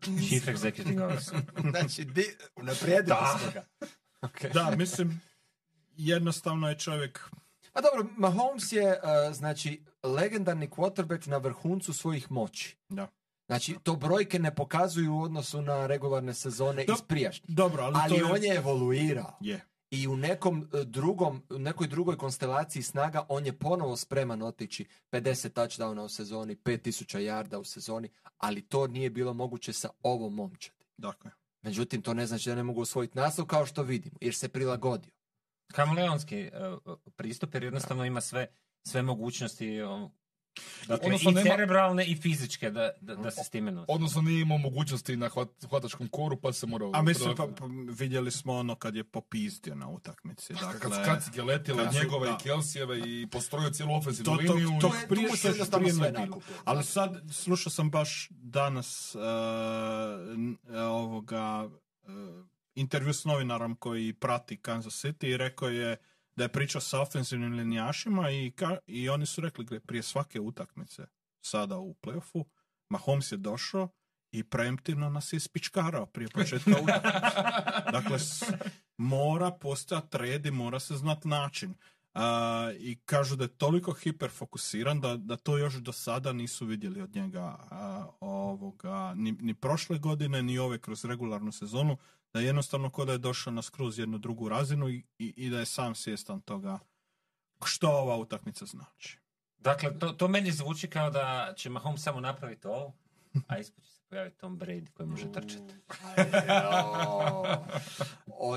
Chief 0.29 0.47
Executive 0.47 1.13
Officer. 1.13 1.41
znači, 1.71 2.05
di, 2.05 2.25
unaprijedili 2.57 3.17
smo 3.41 3.51
ga. 3.53 3.65
Okay. 4.23 4.53
Da, 4.53 4.77
mislim, 4.77 5.21
jednostavno 5.97 6.69
je 6.69 6.79
čovjek 6.79 7.31
Pa 7.77 7.83
dobro, 7.83 8.07
Mahomes 8.17 8.73
je, 8.73 8.91
uh, 8.91 9.35
znači, 9.35 9.83
legendarni 10.03 10.69
quarterback 10.69 11.29
na 11.29 11.37
vrhuncu 11.37 11.93
svojih 11.93 12.31
moći. 12.31 12.77
Da. 12.89 13.09
Znači, 13.47 13.77
to 13.83 13.97
brojke 13.97 14.39
ne 14.39 14.55
pokazuju 14.55 15.15
u 15.15 15.23
odnosu 15.23 15.63
na 15.63 15.87
regularne 15.87 16.35
sezone 16.35 16.85
Da. 16.85 16.93
iz 16.93 17.03
prijašnjih. 17.09 17.57
dobro, 17.57 17.83
ali, 17.83 17.97
Ali 18.01 18.11
to 18.11 18.17
je... 18.17 18.25
on 18.25 18.45
je 18.45 18.55
evoluirao. 18.55 19.39
Je. 19.41 19.65
I 19.91 20.09
u 20.09 20.17
nekom 20.17 20.69
e, 20.75 20.85
drugom, 20.85 21.43
u 21.51 21.59
nekoj 21.59 21.87
drugoj 21.87 22.17
konstelaciji 22.17 22.83
snaga 22.83 23.27
on 23.29 23.47
je 23.47 23.59
ponovo 23.59 23.97
spreman 23.97 24.43
otići 24.43 24.85
50 25.13 25.49
touchdowna 25.53 26.01
u 26.01 26.09
sezoni, 26.09 26.57
5000 26.57 27.19
yarda 27.19 27.57
u 27.57 27.65
sezoni, 27.65 28.09
ali 28.39 28.63
to 28.63 28.87
nije 28.87 29.11
bilo 29.11 29.33
moguće 29.35 29.73
sa 29.73 29.89
ovom 30.03 30.35
momčadi. 30.35 30.85
Dakle. 30.97 31.31
Međutim, 31.63 32.03
to 32.03 32.15
ne 32.15 32.27
znači 32.27 32.49
da 32.49 32.55
ne 32.55 32.63
mogu 32.63 32.81
osvojiti 32.81 33.19
naslov 33.19 33.47
kao 33.47 33.67
što 33.67 33.83
vidimo, 33.83 34.17
jer 34.21 34.35
se 34.35 34.49
prilagodio. 34.49 35.13
Kameleonski 35.73 36.51
uh, 36.87 36.95
pristup 37.17 37.55
jer 37.55 37.63
jednostavno 37.63 38.05
ima 38.05 38.21
sve, 38.21 38.47
sve 38.87 39.03
mogućnosti. 39.03 39.79
Dakle, 40.87 41.07
Odnosno, 41.07 41.31
i 41.31 41.35
nema- 41.35 41.47
cerebralne 41.47 42.05
i 42.05 42.17
fizičke 42.17 42.71
da, 42.71 42.91
da, 43.01 43.15
da 43.15 43.31
se 43.31 43.45
s 43.45 43.51
time 43.51 43.71
nosi. 43.71 43.87
Odnosno 43.89 44.23
nije 44.23 44.41
imao 44.41 44.59
mogućnosti 44.59 45.17
na 45.17 45.29
hvat, 45.29 45.49
hvatačkom 45.65 46.09
koru, 46.09 46.37
pa 46.37 46.53
se 46.53 46.67
morao... 46.67 46.91
A 46.95 47.03
mislim, 47.03 47.37
pa, 47.37 47.47
pa, 47.49 47.65
vidjeli 47.91 48.31
smo 48.31 48.53
ono 48.55 48.75
kad 48.75 48.97
je 48.97 49.05
popizdio 49.05 49.75
na 49.75 49.89
utakmici. 49.89 50.53
Dakle, 50.55 51.05
kad 51.05 51.23
je 51.35 51.43
letila 51.43 51.85
kad 51.85 51.93
su- 51.93 51.99
njegove 51.99 52.29
da. 52.29 52.33
i 52.33 52.43
Kelsijeve 52.43 52.99
i 53.01 53.27
postrojio 53.27 53.71
cijelu 53.71 53.95
ofenzivnu 53.95 54.25
to, 54.33 54.47
to, 54.47 54.53
liniju. 54.53 54.79
to 54.81 54.89
To 54.89 54.95
je- 54.95 55.09
prije 55.09 55.37
se 55.37 55.49
jednostavno 55.49 55.85
prije 55.85 55.95
sve 55.95 56.29
Ali 56.65 56.85
sad, 56.85 57.23
slušao 57.33 57.71
sam 57.71 57.91
baš 57.91 58.29
danas 58.31 59.15
uh, 59.15 59.23
ovoga 60.77 61.65
uh, 61.65 62.45
intervju 62.75 63.13
s 63.13 63.25
novinarom 63.25 63.75
koji 63.75 64.13
prati 64.13 64.57
Kansas 64.57 65.05
City 65.05 65.27
i 65.27 65.37
rekao 65.37 65.69
je 65.69 65.97
da 66.37 66.45
je 66.45 66.49
pričao 66.49 66.81
sa 66.81 67.01
ofenzivnim 67.01 67.53
linijašima 67.53 68.31
i, 68.31 68.51
ka- 68.51 68.79
i 68.87 69.09
oni 69.09 69.27
su 69.27 69.41
rekli 69.41 69.81
prije 69.81 70.03
svake 70.03 70.41
utakmice 70.41 71.07
sada 71.41 71.79
u 71.79 71.95
playoffu 71.95 72.45
Mahomes 72.91 73.33
je 73.33 73.39
došao 73.39 73.89
i 74.33 74.45
preemptivno 74.45 75.11
nas 75.11 75.33
je 75.33 75.41
spičkarao 75.41 76.07
prije 76.07 76.29
početka 76.29 76.71
utakmice. 76.83 77.19
dakle, 77.93 78.19
s- 78.19 78.53
mora 78.97 79.51
postojati 79.51 80.19
red 80.19 80.47
i 80.47 80.51
mora 80.51 80.81
se 80.81 80.97
znat 80.97 81.25
način. 81.25 81.75
A, 82.15 82.71
I 82.79 82.97
kažu 82.97 83.37
da 83.37 83.45
je 83.45 83.57
toliko 83.57 83.93
hiperfokusiran 83.93 85.01
da, 85.01 85.17
da 85.17 85.37
to 85.37 85.59
još 85.59 85.75
do 85.75 85.93
sada 85.93 86.33
nisu 86.33 86.67
vidjeli 86.67 87.01
od 87.01 87.15
njega 87.15 87.41
a, 87.71 88.07
ovoga, 88.21 89.15
ni, 89.15 89.33
ni 89.33 89.55
prošle 89.55 89.99
godine, 89.99 90.43
ni 90.43 90.59
ove 90.59 90.79
kroz 90.79 91.05
regularnu 91.05 91.53
sezonu, 91.53 91.97
da 92.37 92.41
je 92.41 92.47
jednostavno 92.47 92.91
ko 92.91 93.05
da 93.05 93.13
je 93.13 93.19
došao 93.19 93.53
na 93.53 93.63
skroz 93.63 93.99
jednu 93.99 94.19
drugu 94.19 94.49
razinu 94.49 94.89
i, 94.89 95.05
i, 95.19 95.35
i 95.37 95.51
da 95.51 95.59
je 95.59 95.67
sam 95.67 95.95
svjestan 95.95 96.41
toga 96.41 96.79
što 97.65 97.91
ova 97.91 98.17
utakmica 98.17 98.67
znači. 98.67 99.19
Dakle, 99.59 99.99
to, 99.99 100.09
to 100.09 100.29
meni 100.29 100.53
zvuči 100.53 100.89
kao 100.89 101.11
da 101.11 101.55
će 101.57 101.71
Mahomes 101.71 102.03
samo 102.03 102.21
napraviti 102.21 102.67
ovo, 102.67 102.93
a 103.47 103.59
ispod 103.59 103.85
će 103.85 103.91
se 103.91 104.01
pojaviti 104.09 104.39
Tom 104.39 104.59
Brady 104.59 104.91
koji 104.91 105.09
može 105.09 105.33
trčati. 105.33 105.75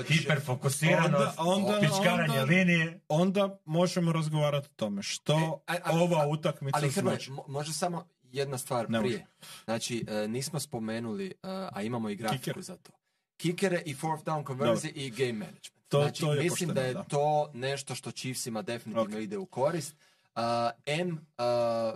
Hiperfokusiranost, 0.08 1.38
Onda- 1.38 1.66
onda- 1.66 1.80
pičkaranje 1.80 2.40
onda- 2.40 2.44
linije. 2.44 3.00
Onda 3.08 3.58
možemo 3.64 4.12
razgovarati 4.12 4.66
o 4.66 4.76
tome 4.76 5.02
što 5.02 5.62
E, 5.68 5.72
a- 5.72 5.78
a- 5.84 5.92
ova 5.94 6.26
utakmica 6.28 6.78
Ali 6.78 6.90
znači. 6.90 7.30
mo- 7.30 7.48
može 7.48 7.72
samo 7.72 8.08
jedna 8.22 8.58
stvar 8.58 8.90
Ne 8.90 9.00
prije. 9.00 9.26
Znači, 9.64 10.04
e, 10.08 10.28
nismo 10.28 10.60
spomenuli, 10.60 11.26
e, 11.26 11.32
a 11.72 11.82
imamo 11.82 12.10
i 12.10 12.16
grafiku 12.16 12.44
Kiker. 12.44 12.62
za 12.62 12.76
to. 12.76 12.92
Kikere 13.40 13.82
i 13.86 13.94
fourth 13.94 14.24
down 14.24 14.46
conversion 14.46 14.92
i 14.94 15.10
game 15.10 15.32
management. 15.32 15.70
To- 15.88 16.00
znači, 16.00 16.20
to 16.20 16.34
je 16.34 16.42
mislim 16.42 16.68
pošteno, 16.68 16.74
da 16.74 16.82
je 16.82 16.94
da. 16.94 17.02
to 17.04 17.50
nešto 17.54 17.94
što 17.94 18.10
Chiefsima 18.10 18.62
definitivno 18.62 19.16
Ok. 19.16 19.22
ide 19.22 19.38
u 19.38 19.46
korist. 19.46 19.94
A, 20.34 20.70
M, 20.86 21.26
a, 21.38 21.94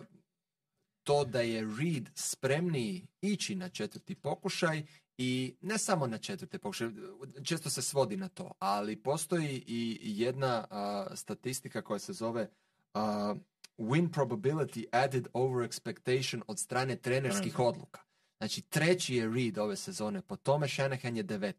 to 1.03 1.25
da 1.25 1.41
je 1.41 1.61
Reed 1.79 2.11
spremniji 2.15 3.07
ići 3.21 3.55
na 3.55 3.69
četvrti 3.69 4.15
pokušaj 4.15 4.83
i 5.19 5.55
ne 5.61 5.79
samo 5.79 6.07
na 6.07 6.19
četvrti 6.19 6.59
pokušaj, 6.59 6.89
često 7.45 7.71
se 7.71 7.83
svodi 7.83 8.17
na 8.17 8.29
to, 8.29 8.51
ali 8.59 8.97
postoji 8.97 9.65
i 9.67 9.99
jedna 10.03 10.67
a, 10.71 11.07
statistika 11.15 11.83
koja 11.83 11.99
se 11.99 12.13
zove 12.13 12.49
win 13.79 14.11
probability 14.11 14.85
added 14.93 15.27
over 15.33 15.69
expectation 15.69 16.43
od 16.47 16.59
strane 16.59 16.97
trenerskih 16.97 17.59
odluka. 17.59 18.01
Znači, 18.39 18.63
treći 18.63 19.15
je 19.15 19.29
Reed 19.29 19.59
ove 19.59 19.77
sezone, 19.77 20.23
po 20.23 20.37
tome 20.37 20.69
Shanahan 20.69 21.17
je 21.17 21.25
19. 21.25 21.53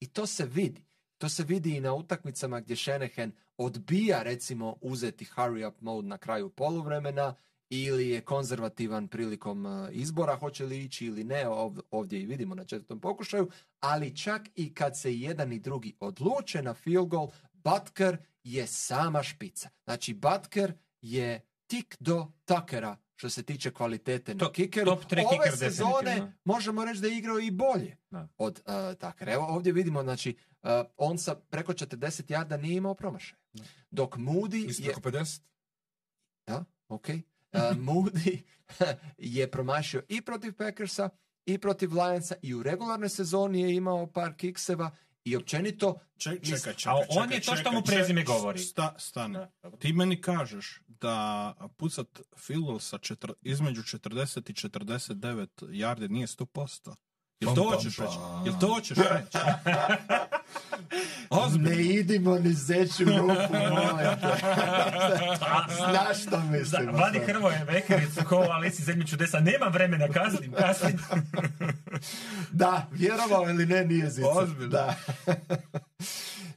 I 0.00 0.06
to 0.06 0.26
se 0.26 0.46
vidi. 0.46 0.84
To 1.18 1.28
se 1.28 1.44
vidi 1.44 1.76
i 1.76 1.80
na 1.80 1.94
utakmicama 1.94 2.60
gdje 2.60 2.76
Shanahan 2.76 3.32
odbija 3.56 4.22
recimo 4.22 4.76
uzeti 4.80 5.24
hurry 5.36 5.68
up 5.68 5.80
mode 5.80 6.08
na 6.08 6.18
kraju 6.18 6.50
poluvremena 6.50 7.34
ili 7.70 8.08
je 8.08 8.20
konzervativan 8.20 9.08
prilikom 9.08 9.66
uh, 9.66 9.88
izbora 9.92 10.36
hoće 10.36 10.64
li 10.64 10.84
ići 10.84 11.06
ili 11.06 11.24
ne, 11.24 11.48
ov- 11.48 11.80
ovdje 11.90 12.20
i 12.20 12.26
vidimo 12.26 12.54
na 12.54 12.64
četvrtom 12.64 13.00
pokušaju, 13.00 13.50
ali 13.80 14.16
čak 14.16 14.42
i 14.54 14.74
kad 14.74 14.98
se 14.98 15.18
jedan 15.18 15.52
i 15.52 15.58
drugi 15.58 15.96
odluče 16.00 16.62
na 16.62 16.74
field 16.74 17.08
goal, 17.08 17.30
Butker 17.52 18.16
je 18.44 18.66
sama 18.66 19.22
špica. 19.22 19.68
Znači, 19.84 20.14
Butker 20.14 20.72
je 21.00 21.40
tik 21.66 21.96
do 22.00 22.26
Tuckera 22.44 22.96
što 23.18 23.30
se 23.30 23.42
tiče 23.42 23.70
kvalitete 23.70 24.34
na 24.34 24.38
To- 24.38 24.52
kikeru. 24.52 24.86
top 24.86 24.98
Ove 25.12 25.22
kicker 25.28 25.58
sezone 25.58 26.32
možemo 26.44 26.84
reći 26.84 27.00
da 27.00 27.06
je 27.06 27.18
igrao 27.18 27.38
i 27.38 27.50
bolje 27.50 27.96
Da. 28.10 28.28
od 28.38 28.60
uh, 28.60 28.72
Tuckera. 28.94 29.32
Evo 29.32 29.46
ovdje 29.46 29.72
vidimo, 29.72 30.02
znači, 30.02 30.36
uh, 30.62 30.68
on 30.96 31.18
sa 31.18 31.34
preko 31.34 31.72
40 31.72 32.30
jarda 32.30 32.56
nije 32.56 32.76
imao 32.76 32.94
promašaj. 32.94 33.38
Dok 33.90 34.16
Moody 34.16 34.66
Mislim, 34.66 34.86
je... 34.86 34.92
oko 34.92 35.00
50. 35.00 35.40
Da, 36.46 36.64
ok. 36.88 37.06
Uh, 37.52 37.60
Moody 37.76 38.38
je 39.18 39.50
promašio 39.50 40.02
i 40.08 40.22
protiv 40.22 40.52
Packersa 40.52 41.08
i 41.46 41.58
protiv 41.58 41.92
Lionsa 41.92 42.34
i 42.42 42.54
u 42.54 42.62
regularnoj 42.62 43.08
sezoni 43.08 43.60
je 43.60 43.74
imao 43.74 44.06
par 44.06 44.34
kikseva 44.36 44.90
i 45.24 45.36
općenito 45.36 45.98
Ček, 46.18 46.40
Mislim, 46.40 46.58
čekaj, 46.58 46.74
čekaj, 46.74 46.92
a 46.92 46.96
on 46.96 47.22
čekaj, 47.22 47.36
je 47.36 47.40
to 47.40 47.44
što 47.44 47.56
čekaj, 47.56 47.72
mu 47.72 47.82
prezime 47.82 48.20
čekaj, 48.20 48.34
govori. 48.34 48.58
Sta, 48.58 48.94
stani. 48.98 49.34
Da. 49.34 49.50
Ti 49.78 49.92
meni 49.92 50.20
kažeš 50.20 50.80
da 50.86 51.54
pucat 51.76 52.20
goal 52.48 52.78
sa 52.78 52.98
četir, 52.98 53.32
između 53.42 53.82
40 53.82 54.50
i 54.50 54.52
49 54.52 55.46
yardi 55.60 56.08
nije 56.08 56.26
100%. 56.26 56.94
Jel 57.40 57.54
to 57.54 57.62
hoćeš 57.62 57.96
reći? 57.96 58.16
Jel 58.44 58.54
to 58.60 58.74
hoćeš 58.74 58.98
reći? 58.98 59.38
Ozbiljno. 61.30 61.70
ne 61.70 61.82
idimo 61.82 62.38
ni 62.38 62.52
zeću 62.52 63.04
ruku, 63.04 63.52
molim 63.52 64.20
te. 64.20 64.36
Znaš 65.90 66.22
što 66.22 66.40
mislim? 66.40 66.94
vadi 66.94 67.18
Hrvoje 67.18 67.64
vekericu 67.64 68.20
ko 68.28 68.36
u 68.38 68.50
Alici 68.50 68.82
zemlju 68.82 69.06
čudesa. 69.06 69.40
Nema 69.40 69.66
vremena, 69.66 70.08
kasnim, 70.08 70.52
kasnim. 70.52 70.98
Da, 72.50 72.86
vjerovao 72.92 73.50
ili 73.50 73.66
ne, 73.66 73.84
nije 73.84 74.10
zica. 74.10 74.28
Ozbiljno. 74.28 74.68
Da. 74.68 74.94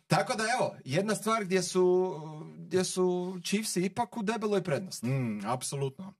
Tako 0.08 0.36
da 0.36 0.44
evo, 0.44 0.76
jedna 0.86 1.16
stvar 1.16 1.44
gdje 1.46 1.64
su, 1.64 2.16
gdje 2.58 2.84
su 2.84 3.38
Chiefsi 3.44 3.82
ipak 3.86 4.18
u 4.18 4.24
debeloj 4.24 4.64
prednosti. 4.64 5.06
Mm, 5.08 5.42
apsolutno. 5.46 6.14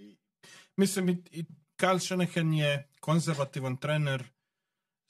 I- 0.00 0.16
mislim, 0.76 1.08
i, 1.08 1.22
i 1.30 1.44
Kyle 1.82 1.98
Shanahan 1.98 2.54
je 2.54 2.88
konzervativan 3.00 3.76
trener 3.76 4.24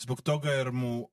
zbog 0.02 0.22
toga 0.22 0.50
jer 0.50 0.72
mu 0.72 1.00
e, 1.00 1.06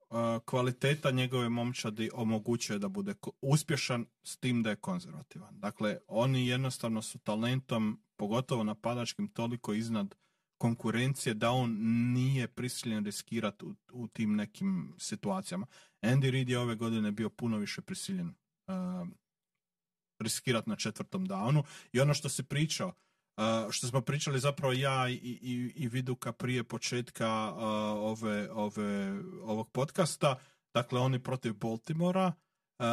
kvaliteta 0.45 1.11
njegove 1.11 1.49
momčadi 1.49 2.09
omogućuje 2.13 2.79
da 2.79 2.87
bude 2.87 3.13
uspješan 3.41 4.05
s 4.23 4.37
tim 4.37 4.63
da 4.63 4.69
je 4.69 4.75
konzervativan. 4.75 5.59
Dakle, 5.59 5.97
oni 6.07 6.47
jednostavno 6.47 7.01
su 7.01 7.19
talentom, 7.19 8.03
pogotovo 8.15 8.63
napadačkim, 8.63 9.27
toliko 9.27 9.73
iznad 9.73 10.15
konkurencije 10.57 11.33
da 11.33 11.51
on 11.51 11.77
nije 12.13 12.47
prisiljen 12.47 13.05
riskirati 13.05 13.65
u, 13.65 13.75
u 13.91 14.07
tim 14.07 14.35
nekim 14.35 14.95
situacijama. 14.97 15.67
Andy 16.01 16.31
Reid 16.31 16.49
je 16.49 16.59
ove 16.59 16.75
godine 16.75 17.11
bio 17.11 17.29
puno 17.29 17.57
više 17.57 17.81
prisiljen 17.81 18.27
uh, 18.27 19.07
riskirati 20.19 20.69
na 20.69 20.75
četvrtom 20.75 21.27
downu 21.27 21.63
i 21.91 21.99
ono 21.99 22.13
što 22.13 22.29
si 22.29 22.43
pričao 22.43 22.87
uh, 22.87 23.08
što 23.71 23.87
smo 23.87 24.01
pričali 24.01 24.39
zapravo 24.39 24.73
ja 24.73 25.09
i, 25.09 25.13
i, 25.13 25.73
i 25.75 25.87
Viduka 25.87 26.31
prije 26.31 26.63
početka 26.63 27.53
uh, 27.53 27.61
ove, 28.11 28.51
ove, 28.51 29.19
ovog 29.43 29.71
podcasta 29.71 30.35
dakle 30.73 30.99
oni 30.99 31.23
protiv 31.23 31.53
Baltimora 31.53 32.33
Uh, 32.79 32.85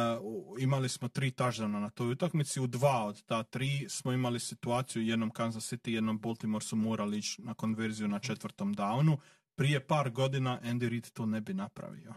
imali 0.59 0.89
smo 0.89 1.07
tri 1.07 1.31
touchdowna 1.31 1.79
na 1.79 1.89
toj 1.89 2.11
utakmici, 2.11 2.59
u 2.59 2.67
dva 2.67 3.03
od 3.05 3.23
ta 3.25 3.43
tri 3.43 3.85
smo 3.89 4.11
imali 4.11 4.39
situaciju, 4.39 5.03
jednom 5.03 5.29
Kansas 5.29 5.73
City, 5.73 5.89
jednom 5.89 6.19
Baltimore 6.19 6.65
su 6.65 6.75
morali 6.75 7.17
ići 7.17 7.41
na 7.41 7.53
konverziju 7.53 8.07
na 8.07 8.19
četvrtom 8.19 8.75
downu. 8.75 9.17
Prije 9.55 9.87
par 9.87 10.09
godina 10.09 10.59
Andy 10.63 10.89
Reid 10.89 11.09
to 11.11 11.25
ne 11.25 11.41
bi 11.41 11.53
napravio. 11.53 12.13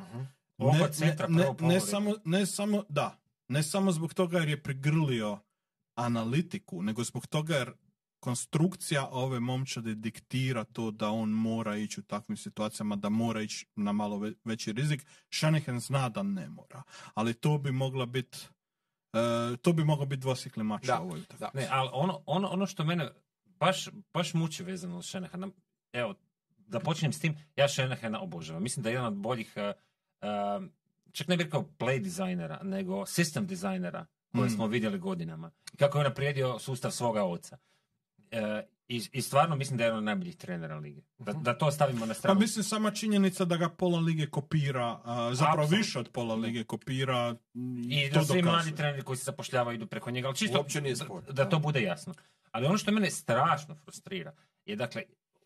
Centra 0.93 1.29
ne, 1.29 1.43
prvo 1.43 1.53
ne, 1.53 1.57
povodi. 1.59 1.81
samo, 1.81 2.15
ne 2.25 2.47
samo, 2.47 2.85
da, 2.89 3.21
ne 3.49 3.63
samo 3.63 3.93
zbog 3.93 4.15
toga 4.15 4.39
jer 4.39 4.49
je 4.49 4.63
prigrlio 4.63 5.39
analitiku, 5.95 6.83
nego 6.83 7.05
zbog 7.05 7.27
toga 7.27 7.57
jer 7.57 7.73
konstrukcija 8.21 9.09
ove 9.09 9.41
momčade 9.41 9.95
diktira 9.95 10.65
to 10.65 10.91
da 10.91 11.11
on 11.11 11.29
mora 11.31 11.77
ići 11.77 12.01
u 12.01 12.05
takvim 12.05 12.37
situacijama, 12.37 12.97
da 12.97 13.09
mora 13.09 13.43
ići 13.43 13.67
na 13.77 13.93
malo 13.93 14.19
ve- 14.19 14.33
veći 14.45 14.73
rizik. 14.73 15.07
Shanahan 15.31 15.81
zna 15.81 16.09
da 16.09 16.23
ne 16.23 16.49
mora, 16.49 16.83
ali 17.15 17.35
to 17.35 17.59
bi 17.59 17.73
mogla 17.73 18.07
biti 18.07 18.39
e, 19.13 19.57
to 19.57 19.73
bi 19.73 19.85
mogao 19.85 20.07
biti 20.07 20.21
dvosikli 20.21 20.65
mač 20.65 20.87
Da, 20.87 21.01
ovoj 21.01 21.21
da. 21.39 21.51
Ne, 21.55 21.69
ali 21.71 21.91
ono, 21.93 22.23
ono, 22.27 22.49
ono 22.49 22.67
što 22.67 22.85
mene 22.85 23.11
baš, 23.45 23.89
baš 24.13 24.35
muči 24.35 24.63
vezano 24.63 24.99
uz 24.99 25.07
Shanahana, 25.07 25.49
evo, 25.93 26.15
da 26.59 26.81
počnem 26.81 27.13
s 27.13 27.21
tim, 27.21 27.37
ja 27.57 27.69
Shanahana 27.69 28.21
obožavam. 28.21 28.63
Mislim 28.63 28.83
da 28.83 28.89
je 28.89 28.95
jedan 28.95 29.07
od 29.07 29.15
boljih, 29.17 29.53
uh, 29.57 29.63
uh, 30.63 30.69
čak 31.13 31.29
ne 31.29 31.37
bih 31.37 31.45
rekao 31.45 31.69
play 31.79 32.01
dizajnera, 32.01 32.61
nego 32.63 32.95
system 32.97 33.47
dizajnera 33.47 34.07
koje 34.33 34.47
Mm. 34.47 34.51
smo 34.51 34.67
vidjeli 34.67 34.99
godinama. 34.99 35.51
Kako 35.79 35.99
je 35.99 36.05
naprijedio 36.05 36.59
sustav 36.59 36.91
svoga 36.91 37.25
oca. 37.25 37.59
E, 38.31 38.63
i, 38.89 39.03
I 39.13 39.23
stvarno 39.23 39.57
mislim 39.57 39.77
da 39.79 39.85
je 39.85 39.87
jedan 39.87 39.99
od 39.99 40.05
najboljih 40.05 40.37
trenera 40.37 40.77
lige. 40.77 41.01
Da, 41.19 41.33
da 41.33 41.55
to 41.55 41.71
stavimo 41.71 42.01
na 42.01 42.07
Pa 42.07 42.15
stranu. 42.15 42.41
mislim 42.41 42.65
sama 42.65 42.91
činjenica 42.91 43.45
da 43.45 43.57
ga 43.57 43.69
pola 43.69 44.01
lige 44.01 44.27
kopira, 44.27 45.01
a, 45.05 45.31
zapravo 45.35 45.53
Apsolutno. 45.53 45.77
više 45.77 45.99
od 45.99 46.09
pola 46.09 46.35
lige 46.35 46.65
kopira 46.65 47.35
I 47.91 48.11
to 48.11 48.19
da 48.19 48.25
svi 48.25 48.43
mladi 48.43 48.75
treneri 48.75 49.03
koji 49.03 49.17
se 49.17 49.25
zapošljavaju 49.25 49.75
idu 49.75 49.87
preko 49.87 50.11
njega, 50.11 50.29
ali 50.29 50.37
čisto 50.37 50.59
Uopće 50.59 50.81
nije 50.81 50.93
da- 50.93 51.05
sporno, 51.05 51.23
da, 51.23 51.33
da. 51.35 51.49
to 51.49 51.59
bude 51.59 51.83
jasno. 51.83 52.15
Ali 52.51 52.67
ono 52.67 52.79
što 52.79 52.93
mene 52.93 53.11
strašno 53.11 53.75
frustrira 53.75 54.33
je, 54.67 54.77
dakle, 54.77 55.03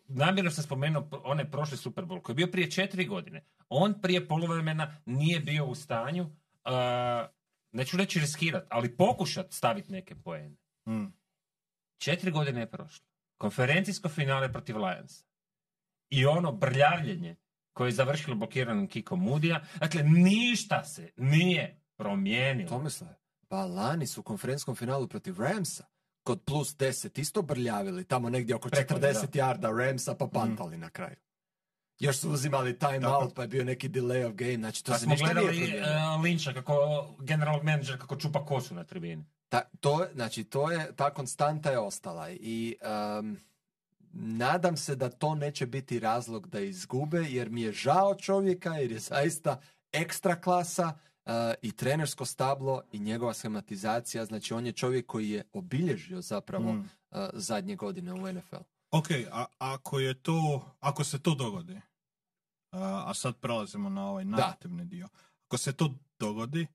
namjerno 0.09 0.51
sam 0.51 0.65
spomenuo 0.65 1.09
onaj 1.25 1.51
prošli 1.51 1.77
Super 1.77 2.05
Bowl 2.05 2.23
koji 2.23 2.35
je 2.35 2.37
bio 2.37 2.47
prije 2.47 2.71
četiri 2.71 3.05
godine. 3.05 3.45
On 3.69 4.01
prije 4.03 4.29
poluvremena 4.29 4.97
nije 5.07 5.41
bio 5.41 5.67
u 5.67 5.75
stanju, 5.75 6.23
uh, 6.23 6.31
neću 7.73 7.97
reći 7.97 8.21
riskirati, 8.21 8.67
ali 8.71 8.97
pokušat 8.97 9.53
staviti 9.53 9.93
neke 9.93 10.15
poene. 10.15 10.57
Mm. 10.89 11.05
Četiri 12.05 12.31
godine 12.31 12.61
je 12.61 12.71
prošlo. 12.71 13.07
Konferencijsko 13.39 14.09
finale 14.09 14.53
protiv 14.53 14.77
Lionsa. 14.79 15.25
I 16.11 16.27
ono 16.27 16.53
brljavljenje 16.53 17.37
koje 17.73 17.89
je 17.89 17.93
završilo 17.93 18.37
blokiranim 18.37 18.89
kikom 18.89 19.21
Mudija. 19.21 19.65
Dakle, 19.81 20.03
ništa 20.03 20.85
se 20.85 21.11
nije 21.17 21.81
promijenilo. 21.97 22.69
Tomisle, 22.69 23.15
pa 23.49 23.67
lani 23.67 24.07
su 24.07 24.21
u 24.21 24.25
konferencijskom 24.25 24.77
finalu 24.77 25.09
protiv 25.09 25.41
Ramsa 25.41 25.85
kod 26.23 26.43
plus 26.45 26.77
10 26.77 27.21
isto 27.21 27.43
brljavili, 27.43 28.05
tamo 28.05 28.31
negdje 28.31 28.55
oko 28.55 28.69
Preko, 28.69 28.95
40 28.95 29.27
yarda 29.27 29.79
Ramsa 29.79 30.15
pa 30.15 30.27
pantali 30.27 30.77
na 30.77 30.91
kraju. 30.91 31.17
Još 31.99 32.19
su 32.19 32.31
uzimali 32.31 32.79
time 32.79 33.01
Tako. 33.01 33.23
out, 33.23 33.35
pa 33.35 33.43
je 33.43 33.49
bio 33.49 33.65
neki 33.65 33.89
delay 33.89 34.27
of 34.27 34.35
game, 34.35 34.57
znači 34.57 34.85
to 34.85 34.93
Pa 34.93 34.99
se 34.99 35.05
smo 35.05 35.13
ništa 35.13 35.35
nije 35.35 35.47
promijenilo. 35.47 36.15
uh, 36.17 36.23
Linča 36.23 36.53
kako 36.53 36.75
generalnog 37.21 37.65
menadžera 37.65 37.99
kako 37.99 38.17
čupa 38.17 38.47
kosu 38.47 38.75
na 38.75 38.85
tribini. 38.85 39.25
Ta, 39.49 39.63
to, 39.81 40.07
znači, 40.15 40.45
to 40.45 40.71
je, 40.71 40.97
ta 40.97 41.15
konstanta 41.15 41.71
je 41.71 41.79
ostala 41.79 42.31
i 42.31 42.77
um, 43.19 43.39
nadam 44.13 44.77
se 44.77 44.97
da 44.97 45.11
to 45.11 45.35
neće 45.35 45.67
biti 45.67 46.01
razlog 46.01 46.49
da 46.49 46.61
izgube, 46.61 47.19
jer 47.19 47.51
mi 47.51 47.63
je 47.63 47.73
žao 47.73 48.15
čovjeka, 48.15 48.71
jer 48.71 48.93
je 48.93 48.99
zaista 48.99 49.61
ekstra 49.93 50.41
klasa 50.41 50.93
uh, 51.25 51.33
i 51.63 51.73
trenersko 51.73 52.25
stablo 52.25 52.83
i 52.93 52.99
njegova 52.99 53.35
schematizacija, 53.35 54.25
znači 54.25 54.55
on 54.55 54.67
je 54.67 54.73
čovjek 54.73 55.07
koji 55.07 55.31
je 55.31 55.45
obilježio 55.53 56.21
zapravo 56.21 56.73
Mm. 56.73 56.79
uh, 57.11 57.19
zadnje 57.33 57.77
godine 57.77 58.13
u 58.13 58.33
NFL. 58.33 58.57
Ok, 58.91 59.07
a 59.33 59.45
ako 59.59 59.99
je 59.99 60.15
to, 60.15 60.65
ako 60.81 61.05
se 61.05 61.19
to 61.23 61.35
dogodi, 61.35 61.81
a, 62.71 63.05
a 63.07 63.15
sad 63.15 63.37
prelazimo 63.37 63.89
na 63.89 64.09
ovaj 64.09 64.25
narativni 64.25 64.85
dio, 64.85 65.09
ako 65.47 65.59
se 65.59 65.73
to 65.73 65.95
dogodi, 66.19 66.67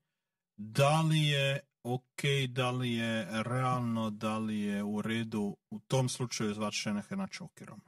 da 0.56 1.00
li 1.00 1.22
je 1.22 1.60
ok, 1.82 2.22
da 2.48 2.70
li 2.70 2.92
je 2.92 3.42
realno, 3.42 4.10
da 4.10 4.38
li 4.38 4.60
je 4.60 4.84
u 4.84 5.02
redu 5.02 5.56
u 5.70 5.80
tom 5.80 6.08
slučaju 6.08 6.54
zvat 6.54 6.72
Šenehena 6.72 7.26
čokerom? 7.26 7.80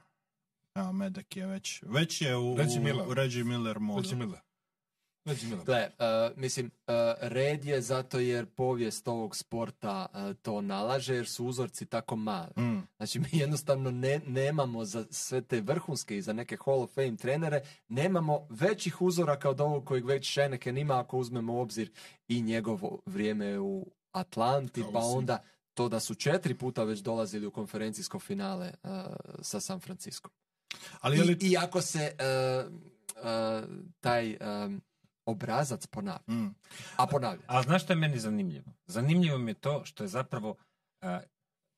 Evo, 0.75 0.91
Medek 0.91 1.35
je 1.37 1.47
već, 1.47 1.83
već 1.85 2.21
je 2.21 2.37
u, 2.37 2.57
Reggie 2.57 2.79
Miller. 2.79 3.07
u 3.07 3.13
Reggie 3.13 3.43
Miller 3.43 3.79
modu. 3.79 4.01
Reći 4.01 4.15
Miller. 4.15 4.39
Miller. 5.25 5.65
Gle, 5.65 5.89
uh, 5.99 6.37
mislim, 6.37 6.65
uh, 6.65 6.93
red 7.21 7.65
je 7.65 7.81
zato 7.81 8.19
jer 8.19 8.45
povijest 8.45 9.07
ovog 9.07 9.35
sporta 9.35 10.05
uh, 10.13 10.35
to 10.41 10.61
nalaže, 10.61 11.15
jer 11.15 11.27
su 11.27 11.45
uzorci 11.45 11.85
tako 11.85 12.15
mali. 12.15 12.51
Mm, 12.57 12.87
Znači, 12.97 13.19
mi 13.19 13.27
jednostavno 13.31 13.91
ne, 13.91 14.21
nemamo 14.27 14.85
za 14.85 15.05
sve 15.11 15.41
te 15.41 15.61
vrhunske 15.61 16.17
i 16.17 16.21
za 16.21 16.33
neke 16.33 16.57
Hall 16.65 16.81
of 16.81 16.93
Fame 16.93 17.15
trenere, 17.15 17.61
nemamo 17.87 18.47
većih 18.49 19.01
uzoraka 19.01 19.49
od 19.49 19.61
ovog 19.61 19.85
kojeg 19.85 20.05
već 20.05 20.31
Šeneken 20.31 20.77
ima 20.77 20.99
ako 20.99 21.17
uzmemo 21.17 21.53
u 21.53 21.59
obzir 21.59 21.91
i 22.27 22.41
njegovo 22.41 22.99
vrijeme 23.05 23.59
u 23.59 23.91
Atlanti, 24.11 24.83
pa 24.93 24.99
onda 24.99 25.43
to 25.73 25.89
da 25.89 25.99
su 25.99 26.15
četiri 26.15 26.53
puta 26.53 26.83
već 26.83 26.99
dolazili 26.99 27.45
u 27.45 27.51
konferencijsko 27.51 28.19
finale 28.19 28.71
uh, 28.83 28.89
sa 29.41 29.59
San 29.59 29.79
Francisco. 29.79 30.29
ali 30.99 31.17
je 31.17 31.23
li... 31.23 31.37
I, 31.41 31.51
I 31.51 31.57
ako 31.57 31.81
se 31.81 32.15
uh, 32.19 32.71
uh, 32.71 33.69
taj 33.99 34.37
um, 34.65 34.81
obrazac 35.25 35.87
ponavlja, 35.87 36.21
Mm, 36.27 36.55
a 36.97 37.07
ponavlja. 37.07 37.41
A 37.47 37.61
znaš 37.61 37.83
što 37.83 37.93
je 37.93 37.97
meni 37.97 38.19
zanimljivo? 38.19 38.65
Zanimljivo 38.85 39.37
mi 39.37 39.51
je 39.51 39.55
to 39.55 39.85
što 39.85 40.03
je 40.03 40.07
zapravo, 40.07 40.55
a, 41.01 41.19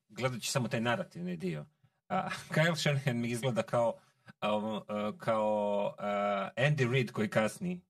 gledajući 0.08 0.50
samo 0.50 0.68
taj 0.68 0.80
narativni 0.80 1.36
dio, 1.36 1.66
a, 2.08 2.28
Kyle 2.50 2.76
Shanahan 2.76 3.16
mi 3.16 3.28
izgleda 3.28 3.62
kao, 3.62 3.94
a, 4.40 4.48
a, 4.88 5.12
kao 5.18 5.94
a, 5.98 6.08
Andy 6.56 6.92
Reid 6.92 7.10
koji 7.10 7.28
kasni 7.28 7.80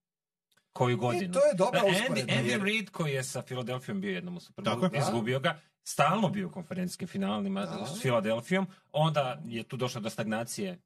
koju 0.73 0.97
godinu. 0.97 1.25
I 1.25 1.33
to 1.33 1.39
je 1.39 1.55
dobra 1.55 1.81
Andy, 1.81 1.91
usporedba, 1.93 2.33
Andy 2.33 2.45
jer- 2.45 2.63
Reid 2.63 2.91
koji 2.91 3.13
je 3.13 3.25
sa 3.25 3.43
Filadelfijom 3.43 4.01
bio 4.01 4.11
jednom 4.11 4.37
u 4.37 4.41
Super 4.41 4.65
Tako 4.65 4.81
Bowlu, 4.81 4.95
je. 4.95 5.01
izgubio 5.01 5.41
ga, 5.41 5.61
stalno 5.85 6.29
bio 6.29 6.47
u 6.47 6.53
konferencijskim 6.53 7.09
finalima 7.09 7.67
Da. 7.67 7.87
s 7.87 8.03
Filadelfijom, 8.03 8.67
onda 8.93 9.41
je 9.45 9.63
tu 9.63 9.77
došlo 9.77 10.01
do 10.01 10.11
stagnacije, 10.11 10.79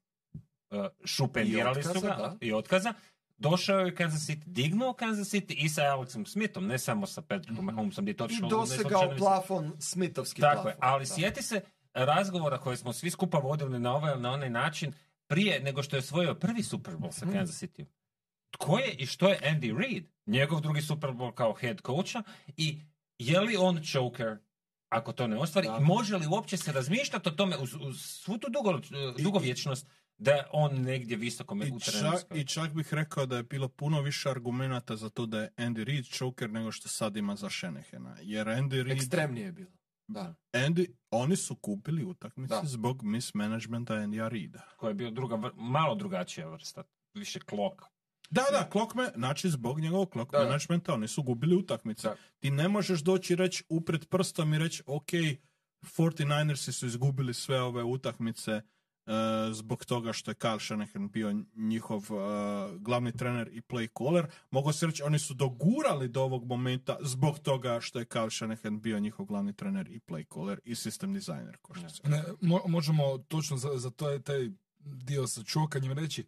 uh, 0.69 0.85
šupendirali 1.05 1.83
su 1.83 1.93
ga 1.93 2.07
da. 2.07 2.37
i 2.41 2.53
otkaza. 2.53 2.93
Došao 3.41 3.79
je 3.79 3.95
Kansas 3.95 4.21
City, 4.21 4.43
dignuo 4.45 4.93
Kansas 4.93 5.27
City 5.27 5.53
i 5.55 5.69
sa 5.69 5.81
Alexom 5.83 6.25
Smithom, 6.25 6.67
ne 6.67 6.79
samo 6.79 7.05
sa 7.05 7.21
Patrickom 7.21 7.65
Mahomesom, 7.65 8.05
gdje 8.05 8.11
je 8.11 8.35
I 8.37 8.49
dosegao 8.49 9.13
plafon, 9.17 9.73
Smithovski 9.79 10.41
Tako 10.41 10.53
plafon. 10.53 10.71
je, 10.71 10.77
ali 10.81 11.01
Da. 11.01 11.05
sjeti 11.07 11.41
se 11.43 11.61
razgovora 11.93 12.57
koje 12.57 12.77
smo 12.77 12.93
svi 12.93 13.09
skupa 13.09 13.37
vodili 13.37 13.79
na 13.79 13.95
ovaj 13.95 14.13
ili 14.13 14.21
na 14.21 14.31
onaj 14.31 14.49
način 14.49 14.93
prije 15.27 15.59
nego 15.59 15.83
što 15.83 15.95
je 15.95 15.99
osvojio 15.99 16.35
prvi 16.35 16.63
Super 16.63 16.93
Bowl 16.93 17.11
sa 17.11 17.25
Mhm. 17.25 17.35
Kansas 17.35 17.63
City. 17.63 17.85
Tko 18.51 18.77
je 18.77 18.91
i 18.91 19.05
što 19.05 19.29
je 19.29 19.39
Andy 19.41 19.77
Reid? 19.77 20.05
Njegov 20.25 20.61
drugi 20.61 20.81
Super 20.81 21.09
Bowl 21.09 21.33
kao 21.33 21.53
head 21.53 21.81
coacha 21.85 22.23
i 22.47 22.79
je 23.17 23.39
li 23.39 23.57
on 23.57 23.81
choker 23.83 24.37
ako 24.89 25.13
to 25.13 25.27
ne 25.27 25.37
ostvari? 25.37 25.67
Da. 25.67 25.79
Može 25.79 26.17
li 26.17 26.27
uopće 26.27 26.57
se 26.57 26.71
razmišljati 26.71 27.29
o 27.29 27.31
tome 27.31 27.57
uz, 27.57 27.75
uz 27.75 28.01
svu 28.01 28.37
tu 28.37 28.47
dugo, 28.49 28.79
dugovječnost 29.19 29.87
da 30.21 30.31
je 30.31 30.43
on 30.51 30.81
negdje 30.81 31.17
visoko 31.17 31.55
I 31.55 31.79
čak, 31.79 31.93
trenerskoj? 31.93 32.39
I 32.39 32.45
čak 32.45 32.73
bih 32.73 32.93
rekao 32.93 33.25
da 33.25 33.37
je 33.37 33.43
bilo 33.43 33.67
puno 33.67 34.01
više 34.01 34.29
argumenata 34.29 34.95
za 34.95 35.09
to 35.09 35.25
da 35.25 35.41
je 35.41 35.53
Andy 35.57 35.83
Reid 35.83 36.05
choker 36.05 36.49
nego 36.49 36.71
što 36.71 36.89
sad 36.89 37.17
ima 37.17 37.35
za 37.35 37.49
Shenehena. 37.49 38.15
Jer 38.21 38.47
Andy 38.47 38.83
Reid... 38.83 38.97
Ekstremnije 38.97 39.45
je 39.45 39.51
bilo. 39.51 39.71
Da. 40.07 40.35
Andy, 40.53 40.87
oni 41.11 41.35
su 41.35 41.55
kupili 41.55 42.03
utakmice 42.03 42.55
Da. 42.55 42.61
zbog 42.63 43.03
mismanagementa 43.03 43.93
Andy 43.93 44.29
Reida. 44.29 44.61
Koja 44.77 44.89
je 44.89 44.93
bio 44.95 45.11
druga, 45.11 45.35
vr- 45.35 45.53
malo 45.55 45.95
drugačija 45.95 46.47
vrsta, 46.49 46.83
više 47.13 47.39
klok. 47.39 47.81
Da, 48.29 48.43
da, 48.51 48.69
clock 48.71 48.95
me, 48.95 49.09
znači 49.15 49.49
zbog 49.49 49.79
njegovog 49.79 50.15
da. 50.31 50.43
managementa 50.43 50.93
oni 50.93 51.07
su 51.07 51.23
gubili 51.23 51.55
utakmice. 51.55 52.07
Da. 52.07 52.15
Ti 52.39 52.51
ne 52.51 52.67
možeš 52.67 53.01
doći 53.01 53.33
i 53.33 53.35
reći 53.35 53.63
upred 53.69 54.05
prstom 54.09 54.53
i 54.53 54.57
reći 54.59 54.83
ok, 54.85 55.09
49ersi 55.81 56.71
su 56.71 56.85
izgubili 56.87 57.33
sve 57.33 57.61
ove 57.61 57.83
utakmice 57.83 58.61
zbog 59.51 59.85
toga 59.85 60.13
što 60.13 60.31
je 60.31 60.35
Kyle 60.35 60.65
Shanahan 60.65 61.09
bio 61.09 61.43
njihov 61.55 62.03
e, 62.11 62.77
glavni 62.77 63.11
trener 63.11 63.49
i 63.51 63.61
play 63.61 63.89
caller. 63.97 64.27
Mogu 64.51 64.73
se 64.73 64.85
reći, 64.85 65.03
oni 65.03 65.19
su 65.19 65.33
dogurali 65.33 66.07
do 66.07 66.21
ovog 66.23 66.45
momenta 66.45 66.97
zbog 67.01 67.39
toga 67.39 67.79
što 67.81 67.99
je 67.99 68.05
Kyle 68.05 68.37
Shanahan 68.37 68.81
bio 68.81 68.99
njihov 68.99 69.25
glavni 69.25 69.53
trener 69.53 69.87
i 69.87 69.99
play 69.99 70.33
caller 70.33 70.59
i 70.63 70.75
system 70.75 71.13
designer. 71.13 71.57
Ko 71.61 71.73
što 71.73 71.89
se 71.89 72.01
Ne, 72.03 72.23
mo- 72.41 72.67
možemo 72.67 73.17
točno 73.17 73.57
za, 73.57 73.77
za 73.77 73.91
taj, 73.91 74.21
taj 74.21 74.49
dio 74.79 75.27
sa 75.27 75.43
čokanjem 75.43 75.91
reći, 75.91 76.25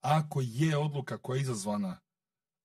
ako 0.00 0.40
je 0.42 0.76
odluka 0.76 1.18
koja 1.18 1.36
je 1.36 1.42
izazvana 1.42 2.00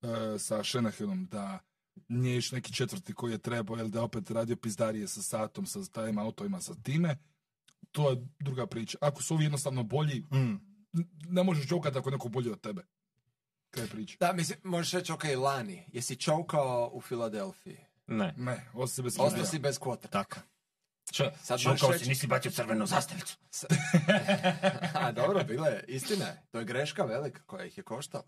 e, 0.01 0.39
sa 0.39 0.63
Šenahinom 0.63 1.25
da 1.25 1.59
nije 2.07 2.35
još 2.35 2.51
neki 2.51 2.73
četvrti 2.73 3.13
koji 3.13 3.31
je 3.31 3.37
trebao 3.37 3.77
ili 3.77 3.89
da 3.89 3.99
je 3.99 4.03
opet 4.03 4.31
radio 4.31 4.55
pizdarije 4.55 5.07
sa 5.07 5.21
satom, 5.21 5.65
sa 5.65 5.79
time 5.83 6.21
autovima, 6.21 6.61
sa 6.61 6.73
time, 6.83 7.17
to 7.91 8.09
je 8.09 8.17
druga 8.39 8.67
priča. 8.67 8.97
Ako 9.01 9.23
su 9.23 9.33
ovi 9.33 9.45
jednostavno 9.45 9.83
bolji, 9.83 10.19
Mm. 10.33 10.55
ne 11.27 11.43
možeš 11.43 11.67
čokati 11.67 11.97
ako 11.97 12.09
je 12.09 12.13
neko 12.13 12.29
bolji 12.29 12.49
od 12.49 12.61
tebe. 12.61 12.81
Kaj 13.71 13.83
je 13.83 13.87
priča? 13.87 14.17
Da, 14.19 14.33
mislim, 14.33 14.59
možeš 14.63 14.91
reći, 14.91 15.11
ok, 15.11 15.23
lani, 15.37 15.83
jesi 15.87 16.15
čaukao 16.15 16.91
u 16.93 17.01
Filadelfiji? 17.01 17.77
Ne. 18.07 18.33
Ne, 18.37 18.65
ostao 18.67 18.87
si 18.87 19.01
bez 19.01 19.13
Ostao 19.13 19.25
pizdarija. 19.25 19.45
si 19.45 19.59
bez 19.59 19.79
kvota. 19.79 20.07
Tako. 20.07 20.37
Čo, 21.11 21.31
Sad 21.41 21.59
čo, 21.59 21.69
možeš 21.69 21.81
reći- 21.83 21.99
si 21.99 22.09
nisi 22.09 22.27
bacio 22.27 22.51
crvenu 22.51 22.85
zastavicu. 22.87 23.37
A 24.95 25.11
dobro, 25.11 25.43
bilo 25.43 25.65
je, 25.65 25.83
istina 25.87 26.25
je. 26.25 26.41
To 26.51 26.59
je 26.59 26.65
greška 26.65 27.03
velika 27.03 27.41
koja 27.41 27.65
ih 27.65 27.77
je 27.77 27.83
koštala. 27.83 28.23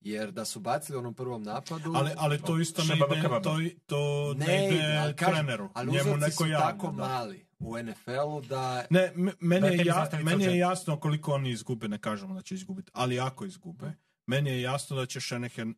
Jer 0.00 0.30
da 0.30 0.44
su 0.44 0.60
bacili 0.60 0.96
u 0.96 1.00
onom 1.00 1.14
prvom 1.14 1.42
napadu... 1.42 1.92
Ali, 1.96 2.10
ali 2.16 2.40
to 2.40 2.58
isto 2.58 2.82
ne 2.82 2.88
Šababa 2.88 3.16
ide, 3.16 3.28
to, 3.42 3.58
to 3.86 4.34
ne, 4.34 4.46
ne, 4.46 4.68
ide 4.68 4.96
ali 4.96 5.16
kažem, 5.16 5.34
treneru. 5.34 5.70
ali 5.74 5.86
Njemu 5.88 6.02
uzorci 6.04 6.20
neko 6.20 6.36
su 6.36 6.46
javno. 6.46 6.66
tako 6.66 6.86
da. 6.88 7.08
mali 7.08 7.46
u 7.64 7.82
NFL-u 7.82 8.40
da... 8.40 8.84
Ne, 8.90 9.12
meni, 9.40 9.60
Da, 9.60 9.66
je, 9.66 9.84
ja, 9.84 10.08
meni 10.22 10.44
je 10.44 10.58
jasno 10.58 11.00
koliko 11.00 11.32
oni 11.32 11.50
izgube, 11.50 11.88
ne 11.88 11.98
kažemo 11.98 12.34
da 12.34 12.42
će 12.42 12.54
izgubiti, 12.54 12.90
ali 12.94 13.20
ako 13.20 13.44
izgube, 13.44 13.92
meni 14.26 14.50
je 14.50 14.62
jasno 14.62 14.96
da 14.96 15.06
će 15.06 15.20
Shanahan 15.20 15.68
uh, 15.68 15.74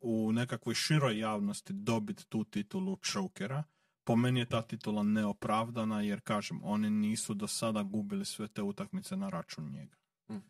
u 0.00 0.32
nekakvoj 0.32 0.74
široj 0.74 1.18
javnosti 1.18 1.72
dobiti 1.72 2.26
tu 2.26 2.44
titulu 2.44 2.96
chokera. 2.96 3.62
Po 4.04 4.16
meni 4.16 4.40
je 4.40 4.46
ta 4.46 4.62
titula 4.62 5.02
neopravdana 5.02 6.00
jer, 6.02 6.20
kažem, 6.20 6.60
oni 6.62 6.90
nisu 6.90 7.34
do 7.34 7.46
sada 7.46 7.82
gubili 7.82 8.24
sve 8.24 8.48
te 8.48 8.62
utakmice 8.62 9.16
na 9.16 9.28
račun 9.28 9.70
njega. 9.72 9.96
Mm. 10.30 10.42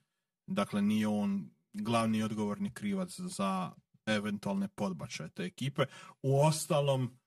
Dakle, 0.47 0.83
nije 0.83 1.09
on 1.09 1.51
glavni 1.73 2.23
odgovorni 2.23 2.71
krivac 2.71 3.21
za 3.21 3.73
eventualne 4.07 4.69
podbačaje 4.69 5.31
te 5.31 5.43
ekipe. 5.45 5.87
U 6.23 6.41
ostalom, 6.41 7.19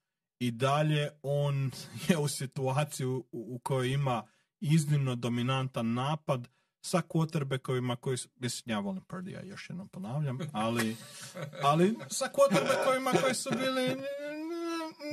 i 0.41 0.51
dalje 0.51 1.09
on 1.23 1.71
je 2.09 2.17
u 2.17 2.27
situaciji 2.27 3.05
u, 3.05 3.25
u 3.31 3.59
kojoj 3.63 3.93
ima 3.93 4.23
iznimno 4.59 5.15
dominantan 5.15 5.93
napad 5.93 6.47
sa 6.81 7.01
quarterbackovima 7.09 7.95
koji 7.95 8.17
su, 8.17 8.29
mislim, 8.35 8.75
ja 8.75 8.79
volim 8.79 9.03
Purdija, 9.03 9.43
još 9.43 9.69
jednom 9.69 9.89
ponavljam, 9.89 10.39
ali, 10.51 10.95
ali 11.69 11.97
sa 12.09 12.25
quarterbackovima 12.25 13.21
koji 13.21 13.35
su 13.35 13.49
bili 13.49 13.87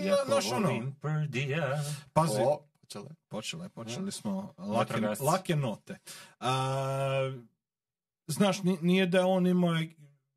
na, 0.04 0.34
naš 0.34 0.52
ono, 0.52 0.92
pazi, 2.12 2.40
O, 2.40 2.68
Počele. 2.80 3.10
Počele, 3.28 3.68
počeli 3.68 4.12
smo 4.12 4.54
lake, 4.58 4.94
lake 5.20 5.56
note. 5.56 5.98
A, 6.40 7.32
znaš, 8.26 8.62
ni- 8.62 8.78
nije 8.82 9.06
da 9.06 9.18
je 9.18 9.24
on 9.24 9.46
imao 9.46 9.74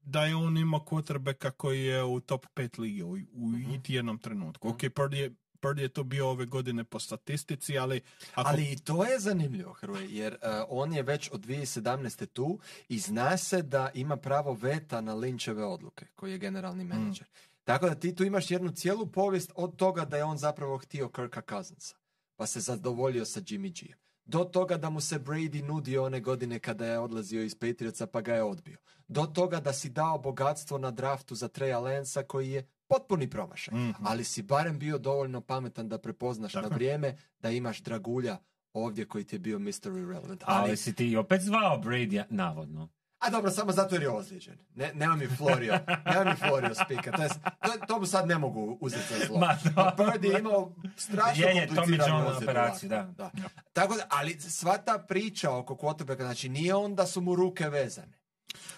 da 0.02 0.26
je 0.26 0.36
on 0.36 0.58
imao 0.58 0.80
quarterbacka 0.80 1.52
koji 1.52 1.86
je 1.86 2.04
u 2.04 2.20
top 2.20 2.46
5 2.56 2.80
lige 2.80 3.04
u, 3.04 3.12
u 3.34 3.58
iti 3.74 3.94
jednom 3.94 4.18
trenutku. 4.18 4.70
Ok, 4.70 4.80
Purdy 4.80 5.16
je, 5.16 5.32
Purdy 5.62 5.80
je 5.80 5.90
to 5.90 6.04
bio 6.04 6.30
ove 6.30 6.46
godine 6.46 6.84
po 6.84 7.00
statistici, 7.00 7.78
ali 7.78 8.02
ako 8.36 8.50
Ali 8.50 8.72
i 8.72 8.76
to 8.76 9.04
je 9.06 9.20
zanimljivo, 9.20 9.74
Hrvoje, 9.74 10.08
jer 10.10 10.34
uh, 10.34 10.50
on 10.70 10.94
je 10.94 11.04
već 11.04 11.30
od 11.32 11.46
2017. 11.46 12.26
tu 12.26 12.60
i 12.90 13.00
zna 13.00 13.38
se 13.38 13.62
da 13.62 13.90
ima 13.94 14.18
pravo 14.18 14.54
veta 14.54 15.02
na 15.02 15.16
Lyncheve 15.16 15.64
odluke, 15.64 16.06
koji 16.16 16.32
je 16.32 16.38
generalni 16.38 16.84
menadžer. 16.84 17.28
Tako 17.64 17.90
da 17.90 17.96
ti 17.96 18.16
tu 18.16 18.24
imaš 18.24 18.52
jednu 18.52 18.72
cijelu 18.72 19.08
povijest 19.08 19.52
od 19.56 19.76
toga 19.76 20.06
da 20.06 20.18
je 20.18 20.24
on 20.24 20.38
zapravo 20.38 20.78
htio 20.78 21.10
Kirka 21.10 21.42
Cousinsa, 21.50 21.96
pa 22.36 22.46
se 22.46 22.60
zadovoljio 22.60 23.26
sa 23.26 23.42
Jimmy 23.42 23.82
G. 23.82 23.94
Do 24.32 24.44
toga 24.44 24.78
da 24.78 24.90
mu 24.90 25.02
se 25.02 25.20
Brady 25.20 25.64
nudio 25.64 26.04
one 26.04 26.20
godine 26.20 26.60
kada 26.60 26.86
je 26.86 27.00
odlazio 27.00 27.44
iz 27.44 27.56
Patriotsa 27.56 28.08
pa 28.08 28.22
ga 28.22 28.34
je 28.34 28.44
odbio. 28.44 28.78
Do 29.08 29.26
toga 29.26 29.60
da 29.60 29.74
si 29.74 29.90
dao 29.90 30.18
bogatstvo 30.18 30.78
na 30.78 30.92
draftu 30.92 31.36
za 31.36 31.48
Treja 31.48 31.80
Lensa 31.80 32.24
koji 32.24 32.52
je 32.52 32.68
potpuni 32.88 33.30
promašaj. 33.30 33.74
Ali 34.04 34.24
si 34.24 34.42
barem 34.42 34.80
bio 34.80 34.98
dovoljno 34.98 35.42
pametan 35.42 35.90
da 35.90 35.98
prepoznaš 35.98 36.54
na 36.54 36.68
vrijeme 36.68 37.18
da 37.40 37.50
imaš 37.50 37.82
dragulja 37.82 38.38
ovdje 38.74 39.06
koji 39.06 39.24
ti 39.24 39.36
je 39.36 39.40
bio 39.40 39.60
Mr. 39.60 39.88
Irrelevant. 39.88 40.44
Ali, 40.46 40.70
Ali, 40.70 40.78
si 40.78 40.96
ti 40.96 41.16
opet 41.16 41.42
zvao 41.42 41.82
Brady, 41.82 42.24
navodno. 42.30 42.90
A 43.22 43.30
dobro, 43.30 43.52
samo 43.52 43.72
zato 43.72 43.96
jer 43.96 44.02
je 44.02 44.10
ozlijeđen. 44.10 44.58
Ne, 44.76 44.92
nema 44.94 45.16
mi 45.16 45.28
Florio. 45.28 45.80
nema 46.06 46.24
mi 46.26 46.36
Florio 46.38 46.76
spika. 46.76 47.12
To, 47.12 47.24
je, 47.24 47.30
to, 47.30 47.86
to 47.88 48.00
mu 48.00 48.06
sad 48.06 48.28
ne 48.28 48.38
mogu 48.38 48.78
uzeti 48.82 49.04
za 49.10 49.26
zlo. 49.28 49.38
Ma. 49.38 49.58
Purdy 49.98 50.26
je 50.26 50.40
imao 50.40 50.72
strašno 50.98 51.46
Je, 51.46 51.56
je, 51.56 51.68
kompliciranu 51.68 52.28
operaciju, 52.38 52.90
lako. 52.92 53.12
da. 53.12 53.32
Tako 53.74 53.96
da, 53.96 54.04
ali 54.10 54.40
sva 54.40 54.78
ta 54.78 54.98
priča 55.00 55.52
oko 55.52 55.76
quarterbacka, 55.76 56.18
znači 56.18 56.50
nije 56.50 56.76
on 56.76 56.96
da 56.96 57.08
su 57.08 57.22
mu 57.22 57.36
ruke 57.36 57.70
vezane. 57.70 58.22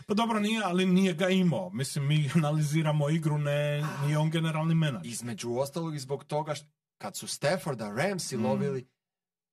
Pa 0.08 0.14
dobro, 0.14 0.40
nije, 0.40 0.62
ali 0.64 0.86
nije 0.86 1.14
ga 1.14 1.30
imao. 1.30 1.70
Mislim, 1.70 2.08
mi 2.08 2.30
analiziramo 2.36 3.10
igru, 3.10 3.38
ne, 3.38 3.84
nije 4.02 4.18
on 4.18 4.30
generalni 4.30 4.76
menadžer. 4.76 5.12
Između 5.12 5.54
ostalog 5.54 5.96
i 5.96 6.00
zbog 6.00 6.24
toga 6.24 6.56
što 6.56 6.68
kad 6.98 7.18
su 7.18 7.28
Stafforda 7.28 7.90
Ramsi 7.92 8.38
Mm. 8.38 8.46
lovili, 8.46 8.88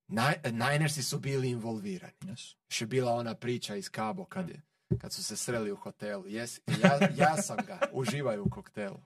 Ni- 0.07 0.51
Ninersi 0.51 1.03
su 1.03 1.19
bili 1.19 1.49
involvirani. 1.49 2.13
Yes. 2.21 2.55
Još 2.69 2.81
je 2.81 2.87
bila 2.87 3.13
ona 3.13 3.35
priča 3.35 3.75
iz 3.75 3.89
Cabo 3.89 4.25
kad, 4.25 4.49
je, 4.49 4.61
kad 4.97 5.13
su 5.13 5.23
se 5.23 5.37
sreli 5.37 5.71
u 5.71 5.75
hotelu. 5.75 6.27
Jes, 6.27 6.59
ja, 6.83 7.09
ja 7.17 7.41
sam 7.41 7.57
ga, 7.67 7.79
uživaju 7.91 8.43
u 8.43 8.49
koktelu. 8.49 8.99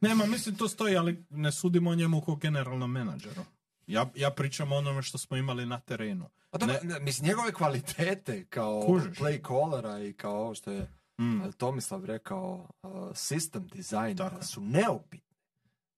Nema, 0.00 0.26
mislim, 0.26 0.56
to 0.56 0.68
stoji, 0.68 0.96
ali 0.96 1.24
ne 1.30 1.52
sudimo 1.52 1.90
o 1.90 1.94
njemu 1.94 2.20
kao 2.20 2.36
generalnom 2.36 2.92
menadžeru. 2.92 3.42
Ja, 3.86 4.10
ja 4.14 4.30
pričam 4.30 4.72
o 4.72 4.76
onome 4.76 5.02
što 5.02 5.18
smo 5.18 5.36
imali 5.36 5.66
na 5.66 5.80
terenu. 5.80 6.30
Pa 6.50 6.58
dobro, 6.58 6.76
ne, 6.82 7.00
mislim, 7.00 7.26
njegove 7.26 7.52
kvalitete 7.52 8.44
kao 8.44 8.82
Kužiš. 8.86 9.18
play 9.18 9.46
callera 9.48 9.98
i 9.98 10.12
kao 10.12 10.40
ovo 10.40 10.54
što 10.54 10.70
je 10.70 10.88
Mm. 11.20 11.52
Tomislav 11.56 12.04
rekao, 12.04 12.68
uh, 12.82 12.90
system 13.10 13.68
designera 13.74 14.36
je. 14.36 14.42
su 14.42 14.60
neupitne. 14.60 15.36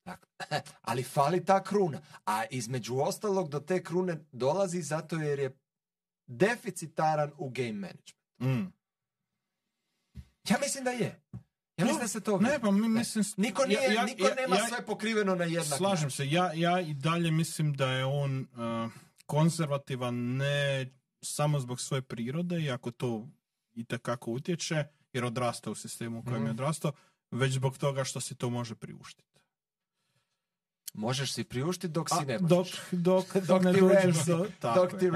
Dakle, 0.05 0.29
ali 0.89 1.03
fali 1.03 1.45
ta 1.45 1.63
kruna. 1.63 2.01
A 2.27 2.45
između 2.51 2.97
ostalog 2.99 3.49
do 3.49 3.61
te 3.61 3.83
krune 3.83 4.25
dolazi 4.33 4.83
zato 4.83 5.17
jer 5.17 5.39
je 5.39 5.57
deficitaran 6.27 7.33
u 7.39 7.51
game 7.51 7.73
management. 7.73 8.15
Mm. 8.41 8.73
Ja 10.45 10.57
mislim 10.59 10.85
da 10.85 10.91
je. 10.91 11.21
Ja 11.77 11.85
mislim 11.85 12.01
da 12.01 12.09
se 12.09 12.21
to 12.21 12.39
Ne, 12.39 12.59
pa 12.61 12.71
mi 12.71 12.89
mislim... 12.89 13.25
Niko, 13.37 13.65
nije, 13.65 13.95
ja- 13.95 14.05
niko 14.05 14.27
ja- 14.27 14.35
nema 14.35 14.57
ja- 14.57 14.67
sve 14.67 14.87
pokriveno 14.87 15.35
na 15.35 15.45
jednak 15.45 15.79
Slažem 15.79 16.05
način. 16.05 16.11
se, 16.11 16.31
ja, 16.31 16.53
ja 16.53 16.81
i 16.81 16.95
dalje 16.95 17.31
mislim 17.31 17.73
da 17.73 17.87
je 17.89 18.05
on 18.05 18.41
uh, 18.41 18.93
konzervativan 19.27 20.15
ne 20.15 20.87
samo 21.23 21.61
zbog 21.61 21.81
svoje 21.81 22.03
prirode, 22.03 22.61
iako 22.61 22.91
to 22.91 23.29
i 23.73 23.85
tekako 23.85 24.31
utječe, 24.31 24.85
jer 25.13 25.25
odrasta 25.25 25.71
u 25.71 25.75
sistemu 25.75 26.19
u 26.19 26.23
kojem 26.23 26.37
Mhm. 26.37 26.47
je 26.47 26.51
odrastao, 26.51 26.93
već 27.31 27.53
zbog 27.53 27.79
toga 27.79 28.05
što 28.05 28.21
si 28.21 28.35
to 28.35 28.51
može 28.51 28.75
priuštiti. 28.75 29.41
Možeš 30.95 31.33
si 31.33 31.45
priuštiti 31.45 31.89
dok 31.89 32.13
A, 32.13 32.17
si 32.17 32.25
ne 32.25 32.39
dok, 32.39 32.51
možeš. 32.51 32.81
dok, 32.93 33.37
Dok 33.49 33.63
ne 33.63 33.73
ti 33.73 33.81
dođeš 33.81 34.17
do... 34.17 34.47
Dok 34.75 34.91
ti 34.91 35.11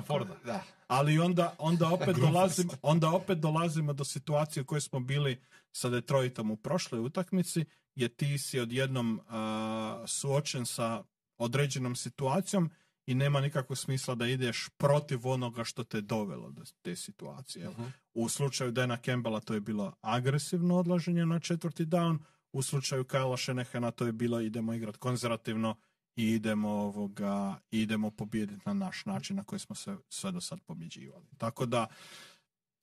Forda. 0.00 0.34
Da. 0.44 0.62
Ali 0.94 1.18
onda, 1.18 1.54
onda, 1.58 1.88
opet 1.88 2.16
dolazimo, 2.16 2.72
onda 2.82 3.10
opet 3.10 3.38
dolazimo 3.38 3.92
do 3.92 4.04
situacije 4.04 4.62
u 4.62 4.66
kojoj 4.66 4.80
smo 4.80 5.00
bili 5.00 5.40
sa 5.72 5.88
Detroitom 5.88 6.50
u 6.50 6.56
prošloj 6.56 7.00
utakmici, 7.00 7.64
gdje 7.94 8.08
ti 8.08 8.38
si 8.38 8.60
odjednom 8.60 9.20
a, 9.28 10.04
suočen 10.06 10.66
sa 10.66 11.04
određenom 11.38 11.96
situacijom 11.96 12.70
i 13.06 13.14
nema 13.14 13.40
nikakvog 13.40 13.78
smisla 13.78 14.14
da 14.14 14.26
ideš 14.26 14.68
protiv 14.76 15.28
onoga 15.28 15.64
što 15.64 15.84
te 15.84 16.00
dovelo 16.00 16.50
do 16.50 16.62
te 16.82 16.96
situacije. 16.96 17.68
Mhm. 17.68 17.82
U 18.14 18.28
slučaju 18.28 18.70
Dana 18.70 18.96
Campbella 18.96 19.40
to 19.40 19.54
je 19.54 19.60
bilo 19.60 19.92
agresivno 20.00 20.78
odlaženje 20.78 21.26
na 21.26 21.40
četvrti 21.40 21.86
down, 21.86 22.18
u 22.52 22.62
slučaju 22.62 23.04
Kyle 23.04 23.44
Shanahana 23.44 23.90
to 23.90 24.06
je 24.06 24.12
bilo 24.12 24.40
idemo 24.40 24.74
igrati 24.74 24.98
konzervativno 24.98 25.76
i 26.16 26.28
idemo 26.28 26.68
ovoga, 26.68 27.60
idemo 27.70 28.10
pobijediti 28.10 28.62
na 28.66 28.72
naš 28.72 29.04
način 29.06 29.36
na 29.36 29.44
koji 29.44 29.58
smo 29.58 29.76
se 29.76 29.96
sve 30.08 30.32
do 30.32 30.40
sad 30.40 30.60
pobjeđivali. 30.60 31.26
Tako 31.38 31.66
da 31.66 31.86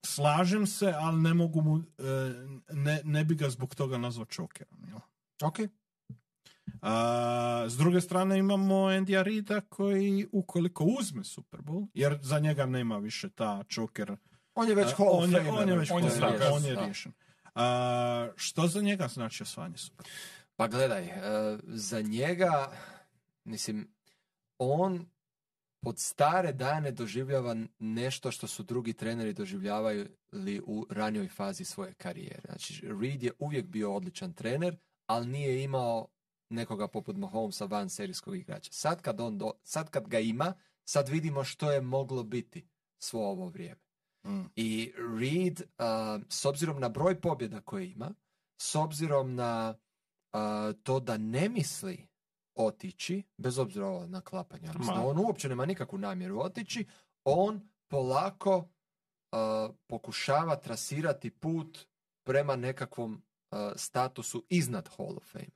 slažem 0.05 0.67
se, 0.67 0.93
ali 0.97 1.21
ne 1.21 1.33
mogu 1.33 1.61
mu, 1.61 1.77
e, 1.77 1.83
ne, 2.73 3.01
ne 3.03 3.25
bi 3.25 3.35
ga 3.35 3.49
zbog 3.49 3.75
toga 3.75 3.97
nazvao 3.97 4.25
čokerom. 4.25 4.79
Jel? 4.87 4.99
Ok. 5.43 5.59
A, 6.81 7.65
s 7.69 7.77
druge 7.77 8.01
strane 8.01 8.37
imamo 8.37 8.75
Andy 8.75 9.23
Rida 9.23 9.61
koji 9.61 10.27
ukoliko 10.31 10.83
uzme 10.83 11.23
Super 11.23 11.59
Bowl, 11.59 11.87
jer 11.93 12.19
za 12.21 12.39
njega 12.39 12.65
nema 12.65 12.97
više 12.97 13.29
ta 13.29 13.63
čoker 13.67 14.15
On 14.55 14.69
je 14.69 14.75
već 14.75 14.87
a, 14.87 14.95
Hall 14.97 15.09
on 15.11 15.31
je, 15.31 15.37
Famer. 15.37 15.53
on 15.61 15.69
je 15.69 15.77
već 15.77 15.91
On 15.91 16.03
je 16.03 16.09
Famer, 16.09 16.41
on 16.51 16.65
je 16.65 16.75
riješen. 16.75 17.11
A, 17.55 18.29
što 18.35 18.67
za 18.67 18.81
njega 18.81 19.07
znači 19.07 19.43
osvajanje 19.43 19.77
Super 19.77 20.05
Bowla? 20.05 20.41
Pa 20.55 20.67
gledaj, 20.67 21.05
e, 21.05 21.57
za 21.63 22.01
njega, 22.01 22.71
mislim, 23.43 23.93
on 24.57 25.05
od 25.85 25.99
stare 25.99 26.53
dane 26.53 26.91
doživljava 26.91 27.55
nešto 27.79 28.31
što 28.31 28.47
su 28.47 28.63
drugi 28.63 28.93
treneri 28.93 29.33
doživljavali 29.33 30.61
u 30.65 30.87
ranijoj 30.89 31.27
fazi 31.27 31.65
svoje 31.65 31.93
karijere. 31.93 32.41
Znači, 32.45 32.87
Reed 33.01 33.23
je 33.23 33.31
uvijek 33.39 33.65
bio 33.65 33.93
odličan 33.93 34.33
trener, 34.33 34.77
ali 35.05 35.27
nije 35.27 35.63
imao 35.63 36.07
nekoga 36.49 36.87
poput 36.87 37.17
Mahomesa 37.17 37.65
van 37.65 37.89
serijskog 37.89 38.35
igrača. 38.35 38.71
Sad 38.73 39.01
kad, 39.01 39.21
on 39.21 39.37
do, 39.37 39.51
sad 39.63 39.89
kad 39.89 40.07
ga 40.07 40.19
ima, 40.19 40.53
sad 40.83 41.09
vidimo 41.09 41.43
što 41.43 41.71
je 41.71 41.81
moglo 41.81 42.23
biti 42.23 42.67
svo 42.99 43.29
ovo 43.29 43.47
vrijeme. 43.47 43.81
Mm. 44.25 44.45
I 44.55 44.93
Reed, 45.19 45.61
a, 45.77 46.19
s 46.29 46.45
obzirom 46.45 46.79
na 46.79 46.89
broj 46.89 47.21
pobjeda 47.21 47.61
koje 47.61 47.91
ima, 47.91 48.13
s 48.61 48.75
obzirom 48.75 49.35
na 49.35 49.75
a, 50.31 50.73
to 50.83 50.99
da 50.99 51.17
ne 51.17 51.49
misli 51.49 52.10
otići, 52.55 53.23
bez 53.37 53.57
obzira 53.57 53.87
ovo 53.87 54.07
na 54.07 54.21
klapanje, 54.21 54.67
da 54.67 55.01
on 55.01 55.17
uopće 55.17 55.49
nema 55.49 55.65
nikakvu 55.65 55.97
namjeru 55.99 56.39
otići, 56.41 56.85
on 57.23 57.69
polako 57.87 58.69
a, 59.31 59.69
pokušava 59.87 60.55
trasirati 60.55 61.29
put 61.29 61.87
prema 62.23 62.55
nekakvom 62.55 63.23
a, 63.51 63.71
statusu 63.75 64.45
iznad 64.49 64.89
Hall 64.97 65.17
of 65.17 65.31
Fame. 65.31 65.49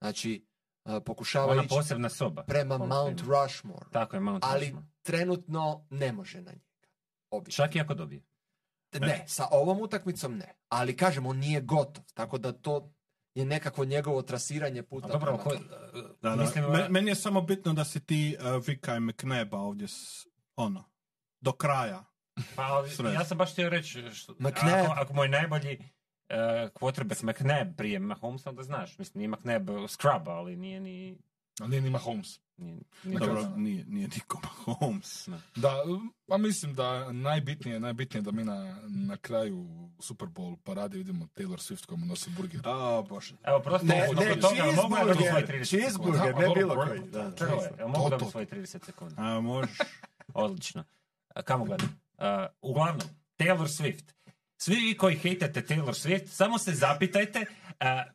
Znači, 0.00 0.46
a, 0.84 1.00
pokušava 1.00 1.52
Ona 1.52 1.62
ići 1.62 1.68
posebna 1.68 2.08
soba. 2.08 2.42
prema 2.42 2.78
Mount. 2.78 3.20
Rushmore, 3.20 3.86
Tako 3.92 4.16
je, 4.16 4.20
Mount 4.20 4.44
ali 4.46 4.64
Rushmore. 4.64 4.86
trenutno 5.02 5.86
ne 5.90 6.12
može 6.12 6.40
na 6.42 6.50
njega. 6.52 6.64
Obično. 7.30 7.64
Čak 7.64 7.74
i 7.76 7.80
ako 7.80 7.94
dobije. 7.94 8.22
Ne, 9.00 9.24
sa 9.28 9.46
ovom 9.50 9.80
utakmicom 9.80 10.36
ne. 10.36 10.54
Ali 10.68 10.96
kažem, 10.96 11.26
on 11.26 11.36
nije 11.38 11.60
gotov. 11.60 12.04
Tako 12.14 12.38
da 12.38 12.52
to 12.52 12.92
je 13.34 13.44
nekako 13.44 13.84
njegovo 13.84 14.22
trasiranje 14.22 14.82
puta. 14.82 15.06
A 15.06 15.10
dobro, 15.10 15.38
ko. 15.38 15.54
Da, 16.22 16.30
da. 16.30 16.36
mislim, 16.36 16.64
Me- 16.64 16.88
meni 16.88 17.10
je 17.10 17.14
samo 17.14 17.40
bitno 17.40 17.72
da 17.72 17.84
si 17.84 18.00
ti 18.00 18.36
uh, 18.40 18.66
Vika 18.66 18.96
i 18.96 19.00
McNeba 19.00 19.58
ovdje 19.58 19.88
s, 19.88 20.26
ono, 20.56 20.84
do 21.40 21.52
kraja. 21.52 22.04
Pa, 22.56 22.84
ja 23.14 23.24
sam 23.24 23.38
baš 23.38 23.52
htio 23.52 23.68
reći, 23.68 24.10
što, 24.12 24.34
ako, 24.44 24.92
ako 24.96 25.12
moj 25.12 25.28
najbolji 25.28 25.78
uh, 25.78 26.70
quarterback 26.72 27.22
McNabb 27.22 27.76
prije 27.76 27.98
Mahomesa, 27.98 28.50
onda 28.50 28.62
znaš. 28.62 28.98
Mislim, 28.98 29.18
nije 29.18 29.28
McNabb 29.28 29.70
scrub, 29.88 30.28
ali 30.28 30.56
nije 30.56 30.80
ni... 30.80 31.18
Ali 31.60 31.70
nije 31.70 31.82
nima 31.82 31.98
Holmes. 31.98 32.40
Nije, 32.56 32.80
nije 33.04 33.18
Dobro, 33.18 33.52
nije, 33.56 33.84
nije 33.84 34.08
niko 34.08 34.40
Holmes. 34.64 35.28
Da, 35.56 35.74
pa 36.26 36.36
mislim 36.38 36.74
da 36.74 37.12
najbitnije, 37.12 37.80
najbitnije 37.80 38.22
da 38.22 38.30
mi 38.30 38.44
na, 38.44 38.76
na 38.86 39.16
kraju 39.16 39.66
Super 40.00 40.28
Bowl 40.28 40.56
parade 40.64 40.98
vidimo 40.98 41.26
Taylor 41.36 41.56
Swift 41.72 41.86
koja 41.86 41.96
mu 41.96 42.06
nosi 42.06 42.30
burger. 42.30 42.60
A, 42.64 43.02
bože. 43.08 43.34
Evo, 43.44 43.60
prosto, 43.60 43.86
Ne, 43.86 43.94
ne, 43.94 44.40
toga, 44.40 44.54
jel 44.56 44.72
mogu 44.72 44.96
ja 44.96 45.04
dobiti 45.04 45.28
svoj 45.28 45.42
cheeseburger, 45.42 45.60
30 45.60 45.68
cheeseburger, 45.68 46.20
sekundi? 46.20 46.40
ne 46.40 46.48
Da, 46.48 46.54
bilo 46.54 46.74
koji. 46.74 47.00
Da, 47.00 47.30
da. 47.30 47.46
Hrvoje, 47.46 47.70
jel 47.78 47.88
mogu 47.88 48.10
dobiti 48.10 48.24
to. 48.24 48.30
svoj 48.30 48.46
30 48.46 48.84
sekundi? 48.84 49.14
A, 49.18 49.40
možeš. 49.40 49.78
Odlično. 50.34 50.84
A, 51.34 51.42
Kamo 51.42 51.64
gledam? 51.64 52.00
Uh, 52.18 52.24
uglavnom, 52.62 53.08
Taylor 53.38 53.66
Swift. 53.82 54.04
Svi 54.56 54.74
vi 54.74 54.96
koji 54.96 55.16
hejtate 55.16 55.62
Taylor 55.62 56.06
Swift, 56.08 56.26
samo 56.26 56.58
se 56.58 56.72
zapitajte 56.72 57.46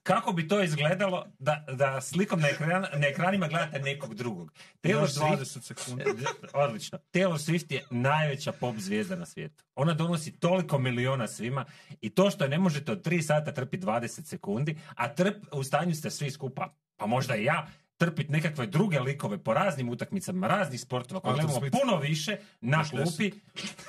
kako 0.03 0.31
bi 0.31 0.47
to 0.47 0.63
izgledalo 0.63 1.25
da, 1.39 1.65
da 1.71 2.01
slikom 2.01 2.39
na, 2.39 2.47
ekran, 2.47 2.81
na 2.81 3.07
ekranima 3.07 3.47
gledate 3.47 3.79
nekog 3.79 4.15
drugog? 4.15 4.53
Taylor 4.83 5.01
Još 5.01 5.11
Swift, 5.11 5.37
20 5.37 5.61
sekundi. 5.61 6.03
odlično. 6.53 6.97
Taylor 7.13 7.37
Swift 7.37 7.73
je 7.73 7.83
najveća 7.89 8.51
pop 8.51 8.75
zvijezda 8.77 9.15
na 9.15 9.25
svijetu. 9.25 9.63
Ona 9.75 9.93
donosi 9.93 10.39
toliko 10.39 10.79
miliona 10.79 11.27
svima 11.27 11.65
i 12.01 12.09
to 12.09 12.29
što 12.31 12.43
je 12.43 12.49
ne 12.49 12.59
možete 12.59 12.91
od 12.91 13.05
3 13.05 13.21
sata 13.21 13.53
trpiti 13.53 13.85
20 13.85 14.25
sekundi, 14.25 14.77
a 14.95 15.07
trp, 15.15 15.35
u 15.51 15.63
stanju 15.63 15.95
ste 15.95 16.09
svi 16.09 16.31
skupa, 16.31 16.75
pa 16.97 17.05
možda 17.05 17.35
i 17.35 17.43
ja, 17.43 17.67
trpiti 17.97 18.31
nekakve 18.31 18.67
druge 18.67 18.99
likove 18.99 19.43
po 19.43 19.53
raznim 19.53 19.89
utakmicama, 19.89 20.47
raznih 20.47 20.81
sportova, 20.81 21.21
koje 21.21 21.33
gledamo 21.33 21.59
puno 21.59 21.97
više 21.97 22.37
na 22.61 22.83
klupi, 22.89 23.31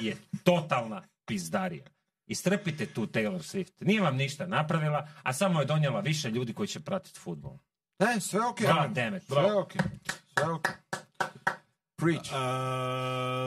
je 0.01 0.17
totalna 0.45 1.03
pizdarija. 1.27 1.85
Istrpite 2.31 2.87
tu 2.87 3.07
Taylor 3.07 3.39
Swift. 3.43 3.73
Nije 3.81 4.01
vam 4.01 4.17
ništa 4.17 4.47
napravila, 4.47 5.09
a 5.23 5.33
samo 5.33 5.61
je 5.61 5.67
donijela 5.67 6.01
više 6.01 6.31
ljudi 6.31 6.55
koji 6.55 6.69
će 6.69 6.81
pratiti 6.81 7.21
futbol. 7.21 7.59
Ne, 7.99 8.21
sve 8.21 8.41
ok. 8.47 8.59
God 8.61 8.93
damn 8.93 9.17
it. 9.17 9.23
Sve 9.23 9.53
ok. 9.55 9.73
Sve 10.35 10.53
ok. 10.53 10.69
Preach. 11.97 12.25
Uh, 12.33 12.35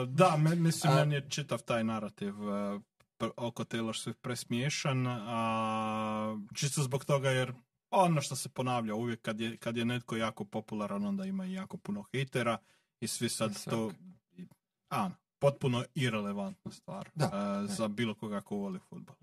da, 0.08 0.36
me- 0.38 0.54
mislim, 0.56 0.92
A- 0.92 0.96
meni 0.96 1.14
je 1.14 1.30
čitav 1.30 1.62
taj 1.62 1.84
narativ 1.84 2.34
uh, 2.48 2.80
oko 3.36 3.64
Taylor 3.64 4.04
Swift 4.04 4.20
presmiješan, 4.20 5.06
a 5.08 6.36
čisto 6.54 6.82
zbog 6.82 7.04
toga 7.04 7.30
jer 7.30 7.52
ono 7.90 8.20
što 8.20 8.36
se 8.36 8.48
ponavlja 8.48 8.94
uvijek 8.94 9.22
kad 9.22 9.40
je, 9.40 9.56
kad 9.56 9.76
je 9.76 9.84
netko 9.84 10.16
jako 10.16 10.44
popularan, 10.44 11.06
onda 11.06 11.24
ima 11.24 11.46
i 11.46 11.52
jako 11.52 11.76
puno 11.76 12.04
hitera 12.12 12.58
i 13.00 13.08
svi 13.08 13.28
sad 13.28 13.64
to, 13.64 13.92
a, 14.90 15.10
potpuno 15.38 15.84
irelevantna 15.94 16.70
stvar 16.70 17.10
Da, 17.14 17.26
uh, 17.26 17.70
za 17.70 17.88
bilo 17.88 18.14
koga 18.14 18.40
ko 18.40 18.56
voli 18.56 18.78
futbol. 18.78 19.16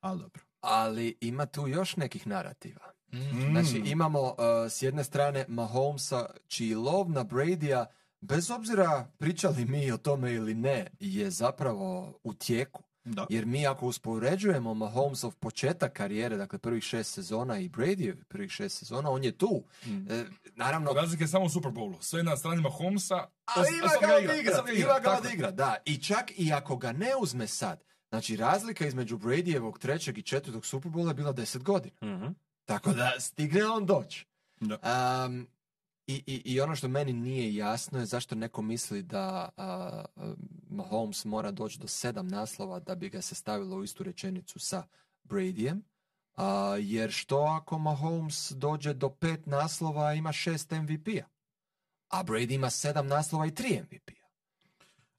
Ali 0.00 0.20
dobro. 0.20 0.42
Ali 0.60 1.16
ima 1.20 1.46
tu 1.46 1.68
još 1.68 1.96
nekih 1.96 2.26
narativa. 2.26 2.92
Mm. 3.12 3.50
Znači 3.50 3.82
imamo 3.84 4.22
uh, 4.22 4.34
s 4.70 4.82
jedne 4.82 5.04
strane 5.04 5.44
Mahomesa 5.48 6.26
čiji 6.46 6.74
lov 6.74 7.10
na 7.10 7.24
Bradya 7.24 7.86
bez 8.20 8.50
obzira 8.50 9.10
pričali 9.18 9.64
mi 9.64 9.92
o 9.92 9.96
tome 9.96 10.32
ili 10.32 10.54
ne 10.54 10.86
je 11.00 11.30
zapravo 11.30 12.18
u 12.24 12.34
tijeku. 12.34 12.82
Da. 13.04 13.26
Jer 13.30 13.46
mi 13.46 13.66
ako 13.66 13.86
uspoređujemo 13.86 14.74
Mahomesov 14.74 15.34
početak 15.34 15.92
karijere, 15.92 16.36
dakle 16.36 16.58
prvih 16.58 16.82
šest 16.82 17.14
sezona 17.14 17.58
i 17.58 17.68
Bradyjev 17.68 18.24
prvih 18.24 18.50
šest 18.50 18.78
sezona, 18.78 19.10
on 19.10 19.24
je 19.24 19.32
tu. 19.32 19.62
E, 20.10 20.24
naravno, 20.46 20.92
Razlika 20.92 21.24
je 21.24 21.28
samo 21.28 21.44
u 21.44 21.50
Super 21.50 21.72
Bowlu. 21.72 21.96
Sve 22.00 22.22
na 22.22 22.36
stranima 22.36 22.68
Holmesa. 22.68 23.16
a 23.16 23.28
os- 23.56 23.66
ima 23.72 23.88
sad 23.88 24.00
ga 24.00 24.34
igra, 24.34 24.62
ga 24.62 24.72
ima 24.72 24.86
ga 24.88 25.00
tako. 25.04 25.26
odigra, 25.26 25.50
da. 25.50 25.76
I 25.84 25.96
čak 25.96 26.30
i 26.36 26.52
ako 26.52 26.76
ga 26.76 26.92
ne 26.92 27.10
uzme 27.20 27.46
sad, 27.46 27.80
znači 28.08 28.36
razlika 28.36 28.86
između 28.86 29.18
Bradyjevog 29.18 29.78
trećeg 29.78 30.18
i 30.18 30.22
četvrtog 30.22 30.66
Super 30.66 30.90
Bowla 30.90 31.08
je 31.08 31.14
bila 31.14 31.32
deset 31.32 31.62
godina. 31.62 31.96
Mhm. 32.04 32.26
Tako 32.64 32.92
da 32.92 33.12
stigne 33.20 33.66
on 33.66 33.86
doći. 33.86 34.26
Da. 34.60 34.78
Um, 35.26 35.46
i, 36.08 36.22
i, 36.26 36.42
I 36.44 36.60
ono 36.60 36.76
što 36.76 36.88
meni 36.88 37.12
nije 37.12 37.54
jasno 37.54 37.98
je 37.98 38.06
zašto 38.06 38.34
neko 38.34 38.62
misli 38.62 39.02
da 39.02 39.48
a, 39.56 40.04
Mahomes 40.70 41.24
mora 41.24 41.50
doći 41.50 41.78
do 41.78 41.88
sedam 41.88 42.28
naslova 42.28 42.80
da 42.80 42.94
bi 42.94 43.08
ga 43.08 43.22
se 43.22 43.34
stavilo 43.34 43.76
u 43.76 43.84
istu 43.84 44.02
rečenicu 44.02 44.58
sa 44.58 44.82
Bradyjem. 45.24 45.80
A, 46.36 46.76
jer 46.80 47.10
što 47.10 47.38
ako 47.38 47.78
Mahomes 47.78 48.52
dođe 48.52 48.94
do 48.94 49.10
pet 49.10 49.46
naslova 49.46 50.06
a 50.06 50.14
ima 50.14 50.32
šest 50.32 50.70
MVP-a? 50.70 51.26
A 52.08 52.24
Brady 52.24 52.54
ima 52.54 52.70
sedam 52.70 53.06
naslova 53.06 53.46
i 53.46 53.54
tri 53.54 53.80
MVP-a. 53.82 54.28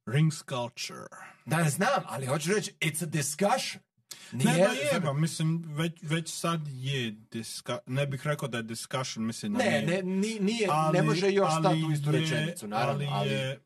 Rings 0.06 0.44
culture. 0.50 1.08
Da 1.46 1.58
ne 1.58 1.70
znam, 1.70 2.04
ali 2.06 2.26
hoću 2.26 2.54
reći, 2.54 2.74
it's 2.80 3.04
a 3.04 3.06
discussion. 3.06 3.84
Ne, 4.32 4.44
Nije- 4.46 4.58
da 4.58 4.96
je, 4.96 5.00
ba, 5.00 5.14
mislim, 5.14 5.64
već, 5.68 5.94
već 6.02 6.30
sad 6.30 6.62
je 6.68 7.12
diska, 7.32 7.78
ne 7.86 8.08
bih 8.08 8.28
rekao 8.28 8.48
da 8.48 8.58
je 8.58 8.64
discussion, 8.64 9.26
mislim 9.26 9.54
ne, 9.54 9.66
nije. 9.66 9.82
ne, 9.84 10.02
ni- 10.04 10.40
nije, 10.40 10.68
Ali- 10.72 10.98
ne 10.98 11.04
može 11.04 11.32
još 11.32 11.52
stati 11.52 11.84
u 11.84 11.92
istu 11.92 12.12
je- 12.12 12.20
rečenicu, 12.20 12.68
naravno. 12.68 13.06
Ali 13.10 13.30
je, 13.30 13.60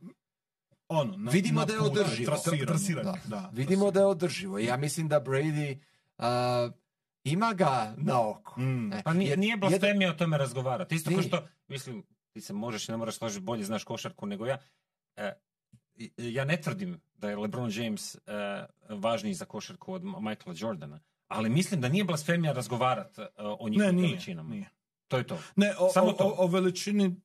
ono, 0.90 1.18
na, 1.18 1.32
Vidimo 1.32 1.60
na 1.60 1.66
da 1.66 1.74
je 1.74 1.80
održivo. 1.80 2.36
Da, 3.04 3.16
da, 3.26 3.50
Vidimo 3.54 3.92
da 3.92 4.00
je 4.00 4.06
održivo. 4.06 4.60
Ja 4.60 4.78
mislim 4.78 5.08
da 5.08 5.22
Brady 5.22 5.78
a, 6.18 6.70
ima 7.24 7.54
ga 7.54 7.94
na 7.98 8.30
oko. 8.30 8.62
Mm. 8.62 8.94
E, 8.94 9.04
Pa 9.04 9.14
nije, 9.14 9.38
nije 9.38 9.58
blasfemija 9.58 10.12
o 10.12 10.14
tome 10.14 10.38
razgovarati. 10.38 10.96
Isto 10.96 11.10
kao 11.10 11.18
Nije. 11.18 11.28
što, 11.28 11.48
mislim, 11.68 12.04
ti 12.32 12.42
se 12.42 12.54
možeš 12.54 12.90
i 12.90 12.92
ne 12.92 12.98
moraš 12.98 13.16
složiti, 13.16 13.42
bolje 13.42 13.64
znaš 13.64 13.84
košarku 13.84 14.26
nego 14.26 14.46
ja. 14.46 14.58
E, 15.16 15.34
ja 16.18 16.46
ne 16.46 16.62
tvrdim 16.62 17.00
da 17.18 17.30
je 17.30 17.38
LeBron 17.38 17.72
James 17.74 18.16
e, 18.16 18.20
važniji 18.90 19.34
za 19.34 19.46
košarku 19.46 19.94
od 19.94 20.04
Michaela 20.04 20.56
Jordana, 20.58 21.00
ali 21.28 21.50
mislim 21.50 21.82
da 21.82 21.90
nije 21.90 22.04
blasfemija 22.04 22.54
razgovarati 22.54 23.22
e, 23.22 23.26
o 23.38 23.66
Ne, 23.66 23.72
njihovim 23.72 23.96
nije, 23.96 24.08
veličinama. 24.08 24.50
nije. 24.50 24.70
To 25.08 25.18
je 25.18 25.28
to. 25.28 25.40
Ne, 25.56 25.74
o, 25.80 25.90
Samo 25.90 26.08
o, 26.08 26.14
to. 26.14 26.24
o, 26.24 26.44
o 26.44 26.48
veličini 26.48 27.16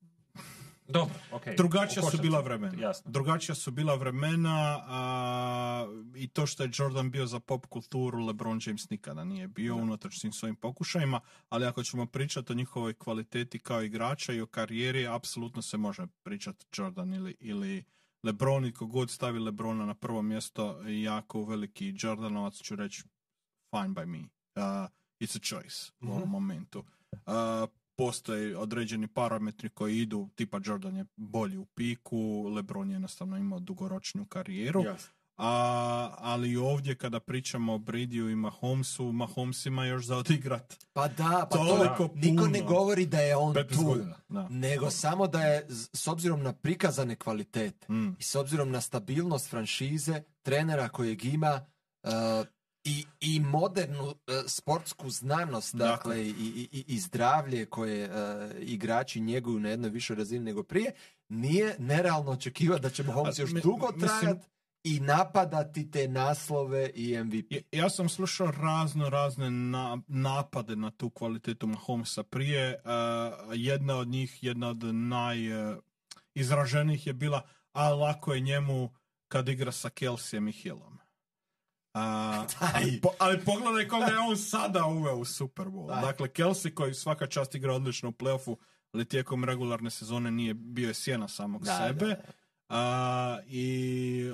Dobro, 0.89 1.15
okej. 1.33 1.55
drugačija 1.57 2.03
su 2.03 2.19
bila 2.19 2.41
vremena. 2.41 2.83
Jasno. 2.83 3.11
Drugačija 3.11 3.55
su 3.55 3.71
bila 3.71 3.95
vremena 3.95 4.85
a, 4.87 5.87
i 6.17 6.29
to 6.29 6.47
što 6.47 6.63
je 6.63 6.71
Jordan 6.75 7.11
bio 7.11 7.27
za 7.27 7.41
pop 7.41 7.67
kulturu, 7.67 8.27
LeBron 8.27 8.61
James 8.67 8.91
nikada 8.91 9.25
nije 9.25 9.49
bio 9.49 9.77
unatoč 9.77 10.19
svim 10.19 10.33
svojim 10.33 10.57
pokušajima, 10.57 11.21
ali 11.49 11.67
ako 11.67 11.83
ćemo 11.83 12.07
pričati 12.07 12.53
o 12.53 12.57
njihovoj 12.57 12.95
kvaliteti 12.95 13.59
kao 13.59 13.83
igrača 13.83 14.33
i 14.33 14.41
o 14.41 14.47
karijeri, 14.47 15.07
apsolutno 15.07 15.63
se 15.63 15.77
može 15.77 16.07
pričati 16.23 16.67
Jordan 16.77 17.15
ili, 17.15 17.37
ili 17.41 17.85
LeBron 18.23 18.65
i 18.65 18.73
kogod 18.73 19.11
stavi 19.11 19.39
LeBrona 19.39 19.87
na 19.87 19.95
prvo 19.95 20.23
mjesto 20.23 20.83
jako 20.89 21.45
veliki 21.45 21.95
Jordanovac 21.99 22.55
ću 22.55 22.77
reći 22.77 23.03
fine 23.71 23.95
by 23.95 24.07
me. 24.07 24.19
Uh, 24.19 24.89
it's 25.21 25.37
a 25.37 25.41
choice 25.43 25.93
u 26.01 26.13
ovom 26.13 26.31
momentu. 26.31 26.85
Uh, 27.13 27.25
postoje 27.97 28.57
određeni 28.57 29.09
parametri 29.09 29.69
koji 29.69 29.99
idu, 29.99 30.29
tipa 30.35 30.61
Jordan 30.65 30.97
je 30.97 31.05
bolji 31.17 31.57
u 31.57 31.67
piku, 31.67 32.49
LeBron 32.49 32.91
je 32.91 32.95
jednostavno 32.95 33.37
imao 33.37 33.61
dugoročnu 33.61 34.27
karijeru, 34.27 34.83
Jasno. 34.85 35.18
A, 35.39 35.51
ali 36.19 36.57
ovdje 36.57 36.95
kada 36.95 37.21
pričamo 37.21 37.75
o 37.75 37.79
Bridiju 37.79 38.31
i 38.31 38.37
Mahomesu, 38.37 39.05
Mahomes 39.05 39.67
ima 39.67 39.85
još 39.85 40.05
za 40.05 40.17
odigrat. 40.17 40.77
Pa 40.93 41.09
da, 41.09 41.47
pa 41.51 41.57
to, 41.57 41.65
Toliko 41.67 42.11
niko 42.15 42.47
ne 42.49 42.61
govori 42.63 43.07
da 43.07 43.19
je 43.19 43.37
on 43.37 43.55
15 43.55 43.69
tu. 43.71 43.83
godina. 43.85 44.17
Da. 44.29 44.49
Nego 44.49 44.91
samo 44.91 45.27
da 45.27 45.43
je, 45.43 45.67
s 45.93 46.07
obzirom 46.07 46.43
na 46.43 46.53
prikazane 46.53 47.17
kvalitete 47.17 47.87
Mm. 47.89 48.09
i 48.11 48.23
s 48.23 48.35
obzirom 48.35 48.71
na 48.71 48.81
stabilnost 48.81 49.51
franšize, 49.51 50.23
trenera 50.43 50.89
kojeg 50.89 51.25
ima 51.25 51.67
uh, 52.03 52.11
i, 52.85 53.05
i 53.21 53.41
modernu 53.41 54.05
uh, 54.05 54.15
sportsku 54.47 55.11
znanost, 55.11 55.75
Dakle. 55.75 55.91
dakle, 55.91 56.23
i, 56.23 56.31
i, 56.73 56.85
i- 56.87 56.99
zdravlje 56.99 57.67
koje 57.67 58.05
uh, 58.07 58.15
igrači 58.61 59.21
njeguju 59.21 59.61
na 59.61 59.69
jednoj 59.69 59.91
višoj 59.91 60.17
razini 60.17 60.45
nego 60.45 60.63
prije, 60.63 60.93
nije 61.29 61.77
nerealno 61.79 62.31
očekivati 62.31 62.83
da 62.83 62.91
će 62.91 63.03
Mahomes 63.03 63.39
još 63.39 63.51
dugo 63.53 63.89
trajati 63.93 64.47
i 64.89 65.01
napadati 65.01 65.91
te 65.91 66.09
naslove 66.09 66.91
i 66.91 67.17
MVP. 67.17 67.47
Ja- 67.51 67.61
Ja 67.75 67.91
sam 67.91 68.09
slušao 68.09 68.51
razno 68.53 69.09
razne 69.09 69.51
na- 69.51 69.99
napade 70.09 70.77
na 70.77 70.91
tu 70.91 71.11
kvalitetu 71.11 71.67
Mahomesa 71.67 72.23
prije. 72.23 72.75
Uh, 72.77 72.91
jedna 73.55 73.97
od 73.97 74.09
njih, 74.09 74.39
jedna 74.43 74.69
od 74.69 74.85
najizraženijih 76.35 77.07
je 77.07 77.13
bila, 77.13 77.43
a 77.73 77.89
lako 77.91 78.35
je 78.35 78.41
njemu 78.41 78.91
kad 79.29 79.49
igra 79.49 79.73
sa 79.73 79.89
Kelseyem 79.91 80.49
i 80.49 80.53
Hillom. 80.53 80.99
A, 81.95 82.45
ali, 82.75 83.01
po- 83.01 83.15
ali 83.19 83.41
pogledaj 83.41 83.89
koga 83.89 84.07
je 84.07 84.19
on 84.21 84.37
sada 84.37 84.87
uveo 84.87 85.17
u 85.17 85.25
Super 85.25 85.67
Bowl. 85.67 85.87
Da. 85.89 85.95
Dakle, 85.97 86.29
Kelsey 86.29 86.75
koji 86.75 86.95
svaka 86.95 87.27
čast 87.27 87.55
igra 87.55 87.75
odlično 87.75 88.09
u 88.09 88.13
playoffu, 88.13 88.57
ali 88.93 89.05
tijekom 89.05 89.45
regularne 89.45 89.91
sezone 89.91 90.31
nije 90.31 90.55
bio 90.55 90.89
je 90.89 90.95
sjena 90.95 91.29
samog 91.29 91.65
Da, 91.65 91.77
sebe. 91.79 92.07
da, 92.07 92.15
da. 92.15 92.23
A, 92.69 93.39
I 93.47 94.33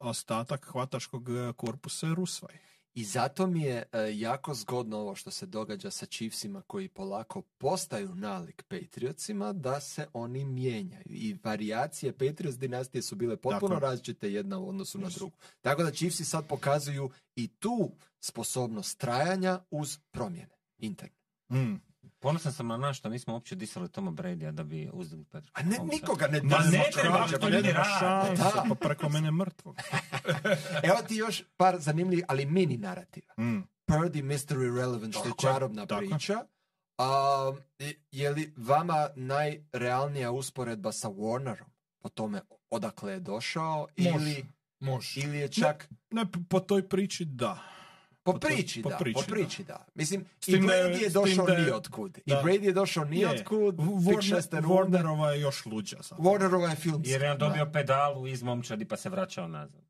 ostatak 0.00 0.66
hvataškog 0.72 1.28
e, 1.28 1.52
korpusa 1.56 2.06
je 2.06 2.14
Rusvaj. 2.14 2.58
I 2.94 3.04
zato 3.04 3.46
mi 3.46 3.62
je 3.62 3.82
e, 3.92 4.18
jako 4.18 4.54
zgodno 4.54 4.98
ovo 4.98 5.14
što 5.14 5.30
se 5.30 5.46
događa 5.46 5.90
sa 5.90 6.06
Chiefsima 6.06 6.62
koji 6.66 6.88
polako 6.88 7.42
postaju 7.42 8.14
nalik 8.14 8.62
Patriotsima 8.68 9.52
da 9.52 9.80
se 9.80 10.06
oni 10.12 10.44
mijenjaju. 10.44 11.04
I 11.06 11.36
varijacije 11.44 12.12
Patriots 12.12 12.58
dinastije 12.58 13.02
su 13.02 13.16
bile 13.16 13.36
potpuno 13.36 13.74
Tako 13.74 13.74
je. 13.74 13.90
različite 13.90 14.32
jedna 14.32 14.58
u 14.58 14.68
odnosu 14.68 14.98
na 14.98 15.08
drugu. 15.08 15.36
Tako 15.60 15.82
da 15.82 15.90
Chiefsi 15.90 16.24
sad 16.24 16.46
pokazuju 16.46 17.10
i 17.36 17.48
tu 17.48 17.90
sposobnost 18.20 18.98
trajanja 18.98 19.60
uz 19.70 19.98
promjene 20.10 20.58
interne. 20.78 21.16
Mm. 21.52 21.89
Ponosan 22.20 22.52
sam 22.52 22.66
na 22.66 22.76
nas 22.76 22.96
što 22.96 23.08
nismo 23.08 23.32
uopće 23.34 23.54
disali 23.54 23.88
Toma 23.88 24.10
Bradya 24.12 24.50
da 24.50 24.64
bi 24.64 24.90
uzeli 24.92 25.24
Patrick 25.24 25.58
A 25.58 25.62
ne, 25.62 25.78
nikoga 25.82 26.26
ne 26.26 26.40
Ma 26.42 26.58
ne 26.60 26.84
treba, 26.92 27.18
pa 27.18 27.26
što 27.28 27.48
ne 27.48 27.62
treba 27.62 27.78
rade. 27.78 27.90
šanse, 28.00 28.42
Da. 28.44 28.64
pa 28.68 28.74
preko 28.76 29.08
mene 29.08 29.30
mrtvog. 29.30 29.76
Evo 30.82 30.96
ti 31.08 31.16
još 31.16 31.42
par 31.56 31.78
zanimljivih, 31.78 32.24
ali 32.28 32.46
mini 32.46 32.76
narativa. 32.76 33.34
Mm. 33.38 33.58
Purdy 33.86 34.22
Mystery 34.22 34.76
Relevant, 34.76 35.14
što 35.14 35.20
je 35.20 35.30
Tako 35.30 35.46
je, 35.46 35.52
čarobna 35.52 35.86
tako 35.86 36.02
je. 36.02 36.08
priča. 36.08 36.44
A, 36.98 37.52
je 38.10 38.30
li 38.30 38.54
vama 38.56 39.08
najrealnija 39.16 40.30
usporedba 40.30 40.92
sa 40.92 41.08
Warnerom 41.08 41.68
po 41.98 42.08
tome 42.08 42.40
odakle 42.70 43.12
je 43.12 43.20
došao 43.20 43.86
Može. 43.98 44.10
ili, 44.10 44.46
Može. 44.80 45.20
ili 45.20 45.38
je 45.38 45.48
čak 45.50 45.88
Ne, 46.10 46.24
po 46.48 46.60
toj 46.60 46.88
priči 46.88 47.24
da. 47.24 47.58
Po 48.32 48.38
priči, 48.38 48.82
po 48.82 48.88
da, 48.88 48.96
priči, 48.96 49.14
po 49.14 49.20
da. 49.20 49.26
priči, 49.26 49.64
da. 49.64 49.86
Mislim, 49.94 50.24
S 50.40 50.48
i 50.48 50.52
da 50.52 50.58
Brady 50.58 51.02
je 51.02 51.10
došao 51.10 51.46
da 51.46 51.58
nijotkud. 51.58 52.18
I 52.26 52.30
da. 52.30 52.42
Brady 52.44 52.64
je 52.64 52.72
došao 52.72 53.04
nijotkud, 53.04 53.76
Warner. 53.76 54.62
Warnerova 54.62 55.26
je 55.26 55.40
još 55.40 55.66
luđa. 55.66 55.96
zapravo. 56.02 56.30
Warnerova 56.30 56.70
je 56.70 56.76
filmska. 56.76 57.10
Jer 57.10 57.22
je 57.22 57.32
on 57.32 57.38
dobio 57.38 57.64
da. 57.64 57.72
pedalu 57.72 58.26
iz 58.26 58.42
momčadi 58.42 58.84
pa 58.84 58.96
se 58.96 59.08
vraćao 59.08 59.48
nazad. 59.48 59.82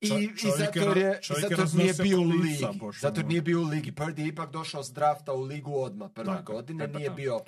I, 0.00 0.08
Čo- 0.08 0.18
i 0.18 0.50
zato 0.58 0.92
je 0.98 1.20
zato 1.22 1.76
nije 1.76 1.94
bio 2.02 2.20
u 2.20 2.24
ligi. 2.24 2.66
Bože 2.74 3.00
Zato 3.00 3.22
nije 3.22 3.42
bio 3.42 3.60
u 3.60 3.64
ligi. 3.64 3.92
Purdy 3.92 4.20
je 4.20 4.26
ipak 4.26 4.50
došao 4.50 4.82
s 4.82 4.92
drafta 4.92 5.32
u 5.32 5.42
ligu 5.42 5.74
odmah 5.74 6.10
prve 6.14 6.26
Tako, 6.26 6.52
godine. 6.52 6.86
Nije 6.86 7.10
bio 7.10 7.40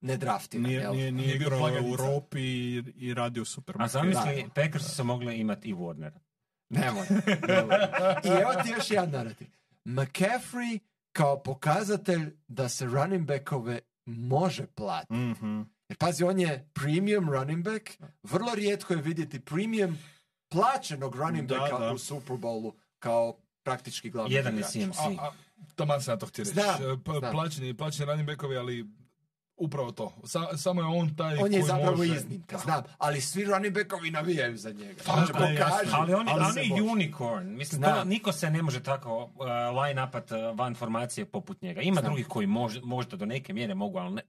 nedraftiran. 0.00 0.66
Nije, 0.66 0.80
jel? 0.80 0.94
nije, 0.94 1.12
nije 1.12 1.26
Nije 1.26 1.38
bio 1.38 1.46
igrao 1.46 1.60
u. 1.64 1.88
Europi 1.90 2.40
i, 2.40 2.82
i 2.96 3.14
radio 3.14 3.42
u 3.42 3.62
A 3.78 3.88
zamisli, 3.88 4.44
Packers 4.54 4.96
su 4.96 5.04
mogli 5.04 5.36
imati 5.36 5.68
i 5.68 5.74
Warnera. 5.74 6.18
Nemoj. 6.68 7.06
nemoj. 7.48 7.76
I 8.24 8.28
evo 8.28 8.52
ti 8.64 8.70
još 8.70 8.90
jedan 8.90 9.10
narativ. 9.10 9.46
McCaffrey 9.84 10.78
kao 11.12 11.42
pokazatelj 11.42 12.36
da 12.48 12.68
se 12.68 12.84
running 12.86 13.26
backove 13.26 13.78
može 14.04 14.66
platiti. 14.66 15.14
Mhm. 15.14 15.60
Jer 15.88 15.96
pazi, 15.98 16.24
on 16.24 16.40
je 16.40 16.68
premium 16.74 17.30
running 17.30 17.64
back. 17.64 17.90
Vrlo 18.22 18.54
rijetko 18.54 18.94
je 18.94 19.02
vidjeti 19.02 19.40
premium 19.40 19.98
plaćenog 20.48 21.16
running 21.16 21.48
Da, 21.48 21.58
backa 21.58 21.78
da. 21.78 21.92
u 21.92 21.98
Super 21.98 22.36
Bowlu 22.36 22.72
kao 22.98 23.36
praktički 23.62 24.10
glavni 24.10 24.34
Jedan 24.34 24.54
je 24.54 24.58
igrač. 24.60 24.72
CMC. 24.72 24.98
A, 24.98 25.10
a, 25.20 25.32
taman 25.74 26.02
sam 26.02 26.12
ja 26.14 26.18
to 26.18 26.26
htio 26.26 26.42
reći. 26.42 26.54
Znam, 26.54 27.02
p- 27.04 27.10
znam. 27.18 27.32
Plaćeni, 27.32 27.74
plaćeni 27.74 28.06
running 28.06 28.26
backovi, 28.26 28.56
ali 28.56 28.86
upravo 29.56 29.92
to. 29.92 30.12
Sa- 30.24 30.56
samo 30.56 30.80
je 30.82 30.86
on 30.88 31.16
taj 31.16 31.32
On 31.32 31.44
je 31.44 31.50
koji 31.50 31.62
zapravo 31.62 31.96
može. 31.96 32.16
iznimka, 32.16 32.58
znam. 32.58 32.82
Ali 32.98 33.20
svi 33.20 33.44
running 33.44 33.74
backovi 33.74 34.10
navijaju 34.10 34.56
za 34.56 34.70
njega. 34.70 35.02
Tako 35.02 35.20
je, 35.42 35.56
pokaži. 35.56 35.90
Ali 35.92 36.14
on 36.14 36.28
je, 36.28 36.34
Ali 36.34 36.44
on 36.72 36.78
je 36.78 36.82
unicorn. 36.84 37.46
Mislim, 37.48 37.82
to, 37.82 38.04
niko 38.04 38.32
se 38.32 38.50
ne 38.50 38.62
može 38.62 38.82
tako 38.82 39.24
uh, 39.24 39.30
line 39.78 40.04
upat 40.04 40.30
uh, 40.30 40.38
van 40.54 40.74
formacije 40.74 41.24
poput 41.26 41.62
njega. 41.62 41.80
Ima 41.80 41.94
Znam. 41.94 42.04
drugih 42.04 42.26
koji 42.26 42.46
mož, 42.46 42.76
možda 42.82 43.16
do 43.16 43.26
neke 43.26 43.52
mjere 43.52 43.74
mogu, 43.74 43.98
ali 43.98 44.14
ne. 44.14 44.22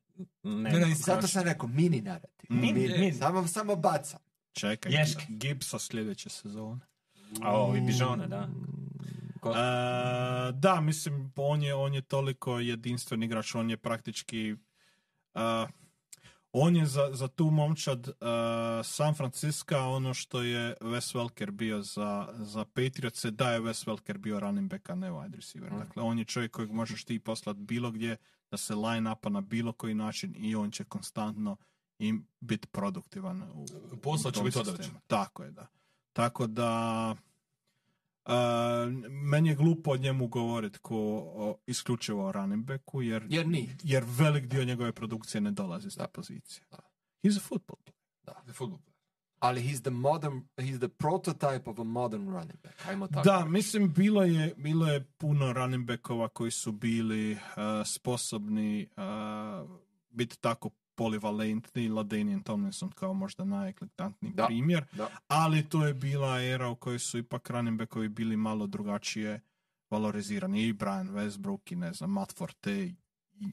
ne, 0.43 0.69
Ne, 0.71 0.79
ne, 0.79 0.95
Zato 0.95 1.27
sam 1.27 1.43
rekao 1.43 1.69
mini 1.69 2.01
narativ. 2.01 2.45
Mini, 2.49 2.79
Mini. 2.89 3.13
Samo, 3.13 3.47
samo 3.47 3.75
bacam. 3.75 4.19
Čekaj, 4.53 4.91
Ješke. 4.91 5.25
Gibsa 5.29 5.79
sljedeće 5.79 6.29
sezone. 6.29 6.79
A 7.41 7.51
ovo 7.51 7.75
i 7.75 7.81
Bižona, 7.81 8.27
da. 8.27 8.47
Ko- 9.41 9.51
E, 9.51 9.55
da, 10.53 10.81
mislim, 10.81 11.33
on 11.35 11.63
je, 11.63 11.75
on 11.75 11.93
je 11.93 12.01
toliko 12.01 12.59
jedinstven 12.59 13.23
igrač, 13.23 13.55
on 13.55 13.69
je 13.69 13.77
praktički... 13.77 14.55
e, 15.37 15.67
on 16.51 16.75
je 16.75 16.85
za, 16.85 17.09
za 17.13 17.27
tu 17.27 17.49
momčad 17.51 18.07
e, 18.07 18.13
San 18.83 19.13
Francisco 19.13 19.77
ono 19.77 20.13
što 20.13 20.41
je 20.41 20.75
Wes 20.81 21.15
Welker 21.15 21.51
bio 21.51 21.81
za, 21.81 22.27
za 22.39 22.65
Patriots, 22.65 23.25
da 23.25 23.51
je 23.51 23.61
Wes 23.61 23.87
Welker 23.87 24.17
bio 24.17 24.39
running 24.39 24.69
back, 24.69 24.89
a 24.89 24.95
ne 24.95 25.11
wide 25.11 25.35
receiver. 25.35 25.71
Dakle, 25.71 26.03
on 26.03 26.19
je 26.19 26.25
čovjek 26.25 26.51
kojeg 26.51 26.71
možeš 26.71 27.03
ti 27.03 27.19
poslati 27.19 27.59
bilo 27.59 27.91
gdje, 27.91 28.17
da 28.51 28.57
se 28.57 28.75
line 28.75 29.11
upa 29.11 29.29
na 29.29 29.41
bilo 29.41 29.73
koji 29.73 29.93
način 29.93 30.35
i 30.37 30.55
on 30.55 30.71
će 30.71 30.83
konstantno 30.83 31.57
im 31.99 32.27
biti 32.39 32.67
produktivan. 32.67 33.41
U, 33.41 33.65
u 33.93 33.97
Posao 33.97 34.31
će 34.31 34.43
biti. 34.43 34.59
Tako 35.07 35.43
je, 35.43 35.51
da. 35.51 35.67
Tako 36.13 36.47
da... 36.47 37.15
Uh, 38.27 38.33
meni 39.09 39.49
je 39.49 39.55
glupo 39.55 39.91
o 39.91 39.97
njemu 39.97 40.27
govoriti 40.27 40.79
ko 40.79 40.95
o, 41.35 41.57
isključivo 41.67 42.25
o 42.27 42.31
running 42.31 42.65
backu, 42.65 43.01
jer, 43.01 43.25
Jer 43.29 43.47
nije. 43.47 43.75
jer 43.83 44.03
velik 44.07 44.45
dio 44.45 44.65
njegove 44.65 44.91
produkcije 44.91 45.41
ne 45.41 45.51
dolazi 45.51 45.89
s 45.91 45.95
te 45.95 46.01
Da. 46.03 46.07
pozicije. 46.07 46.65
Da. 46.71 46.77
He's 47.23 47.37
a 47.37 47.41
football 47.41 47.77
player. 47.85 48.45
Za 48.45 48.53
fudbal. 48.53 48.79
Ali 49.39 49.61
he's 49.61 49.81
the 49.81 49.89
modern, 49.91 50.41
he's 50.57 50.77
the 50.77 50.87
prototype 50.87 51.61
of 51.69 51.79
a 51.79 51.83
modern 51.83 52.29
running 52.29 52.59
back. 52.63 52.85
Ajmo 52.87 53.07
tako. 53.07 53.21
Da, 53.23 53.45
mislim, 53.45 53.93
bilo 53.93 54.23
je, 54.23 54.53
bilo 54.57 54.87
je 54.87 55.03
puno 55.17 55.53
running 55.53 55.85
backova 55.87 56.27
koji 56.29 56.51
su 56.51 56.71
bili 56.71 57.31
uh, 57.31 57.37
sposobni 57.85 58.87
uh, 58.97 59.69
biti 60.09 60.39
tako 60.39 60.69
polivalentni, 60.97 61.89
Ladanian 61.89 62.43
Tomlinson 62.43 62.89
kao 62.91 63.13
možda 63.13 63.45
najeklatantniji 63.45 64.33
primjer, 64.47 64.85
Da. 64.91 65.09
ali 65.27 65.69
to 65.69 65.85
je 65.85 65.93
bila 65.93 66.41
era 66.41 66.69
u 66.69 66.75
kojoj 66.75 66.99
su 66.99 67.17
ipak 67.17 67.49
running 67.49 67.77
backovi 67.77 68.09
bili 68.09 68.37
malo 68.37 68.67
drugačije 68.67 69.41
valorizirani. 69.89 70.63
I 70.63 70.73
Brian 70.73 71.09
Westbrook 71.09 71.73
i 71.73 71.75
ne 71.75 71.93
znam, 71.93 72.11
Matt 72.11 72.37
Forte 72.37 72.73
i, 72.73 72.95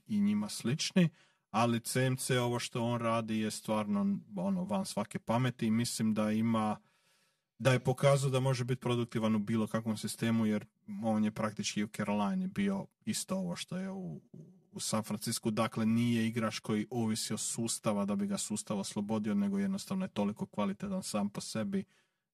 i 0.07 0.21
njima 0.21 0.49
slični, 0.49 1.09
ali 1.51 1.81
CMC 1.81 2.31
ovo 2.31 2.59
što 2.59 2.85
on 2.85 3.01
radi 3.01 3.39
je 3.39 3.51
stvarno 3.51 4.19
ono, 4.37 4.65
van 4.65 4.87
svake 4.87 5.19
pameti 5.19 5.67
i 5.67 5.71
mislim 5.71 6.15
da 6.15 6.31
ima 6.31 6.77
da 7.59 7.73
je 7.73 7.79
pokazao 7.85 8.31
da 8.31 8.41
može 8.41 8.65
biti 8.65 8.81
produktivan 8.81 9.35
u 9.35 9.39
bilo 9.39 9.67
kakvom 9.67 9.97
sistemu 9.97 10.47
jer 10.47 10.67
on 11.03 11.25
je 11.25 11.31
praktički 11.31 11.85
u 11.85 11.89
Carolini 11.89 12.47
bio 12.47 12.87
isto 13.05 13.37
ovo 13.37 13.57
što 13.57 13.77
je 13.77 13.91
u, 13.91 14.21
u 14.33 14.64
San 14.81 15.03
Francisco, 15.03 15.51
dakle 15.51 15.87
nije 15.87 16.27
igrač 16.27 16.59
koji 16.59 16.87
ovisi 16.91 17.35
o 17.35 17.39
sustava 17.39 18.05
da 18.05 18.17
bi 18.17 18.27
ga 18.27 18.39
sustav 18.39 18.79
oslobodio, 18.79 19.35
nego 19.35 19.59
jednostavno 19.59 20.05
je 20.05 20.09
toliko 20.09 20.47
kvalitetan 20.47 21.03
sam 21.03 21.29
po 21.31 21.41
sebi 21.41 21.85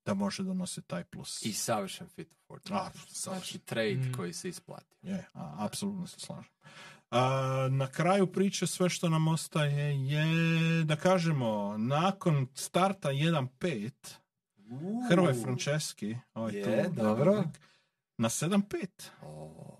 da 0.05 0.15
može 0.15 0.43
donositi 0.43 0.89
taj 0.89 1.05
plus. 1.05 1.43
I 1.45 1.53
savršen 1.53 2.07
fit 2.09 2.29
for 2.47 2.61
A, 2.71 2.91
Znači 3.09 3.59
trade 3.59 3.95
Mm. 3.95 4.12
koji 4.17 4.33
se 4.33 4.49
isplati. 4.49 4.97
Je, 5.03 5.27
a, 5.35 5.55
apsolutno 5.59 6.07
se 6.07 6.21
slažem. 6.21 6.53
A, 7.11 7.69
na 7.71 7.87
kraju 7.87 8.27
priče 8.27 8.67
sve 8.67 8.89
što 8.89 9.09
nam 9.09 9.29
ostaje 9.29 10.07
je, 10.07 10.85
da 10.85 10.97
kažemo, 10.97 11.75
nakon 11.79 12.47
starta 12.55 13.09
1-5, 13.09 13.91
Hrvoje 15.11 15.35
Franceski, 15.43 16.17
ovaj 16.35 16.55
Je, 16.55 16.85
tu, 16.85 16.95
dobro. 16.95 17.45
na 18.19 18.29
7-5. 18.29 18.87
O, 19.23 19.80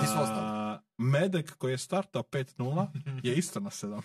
Di 0.00 0.06
su 0.06 0.22
ostali? 0.22 0.78
Medek 0.98 1.56
koji 1.56 1.72
je 1.72 1.78
startao 1.78 2.22
5-0 2.22 2.86
je 3.22 3.34
isto 3.34 3.60
na 3.60 3.70
7-5. 3.70 4.00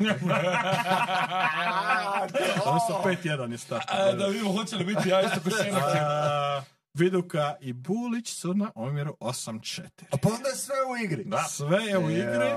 Odnosno 2.66 2.96
5-1 3.04 3.52
je 3.52 3.58
startao. 3.58 4.14
Da 4.14 4.26
vidimo 4.26 4.52
hoće 4.52 4.76
li 4.76 4.86
biti 4.86 5.10
ja 5.10 5.22
isto 5.22 5.40
ko 5.44 5.50
Šenak. 5.50 5.84
Viduka 6.96 7.56
i 7.62 7.74
Bulić 7.74 8.30
su 8.34 8.54
na 8.54 8.72
omjeru 8.76 9.18
8-4. 9.20 9.82
A 10.12 10.18
pa 10.18 10.30
onda 10.30 10.50
je 10.50 10.56
sve 10.56 10.76
u 10.92 11.04
igri. 11.04 11.24
Da. 11.26 11.44
Sve 11.44 11.84
je 11.84 11.98
u 11.98 12.10
igri, 12.10 12.50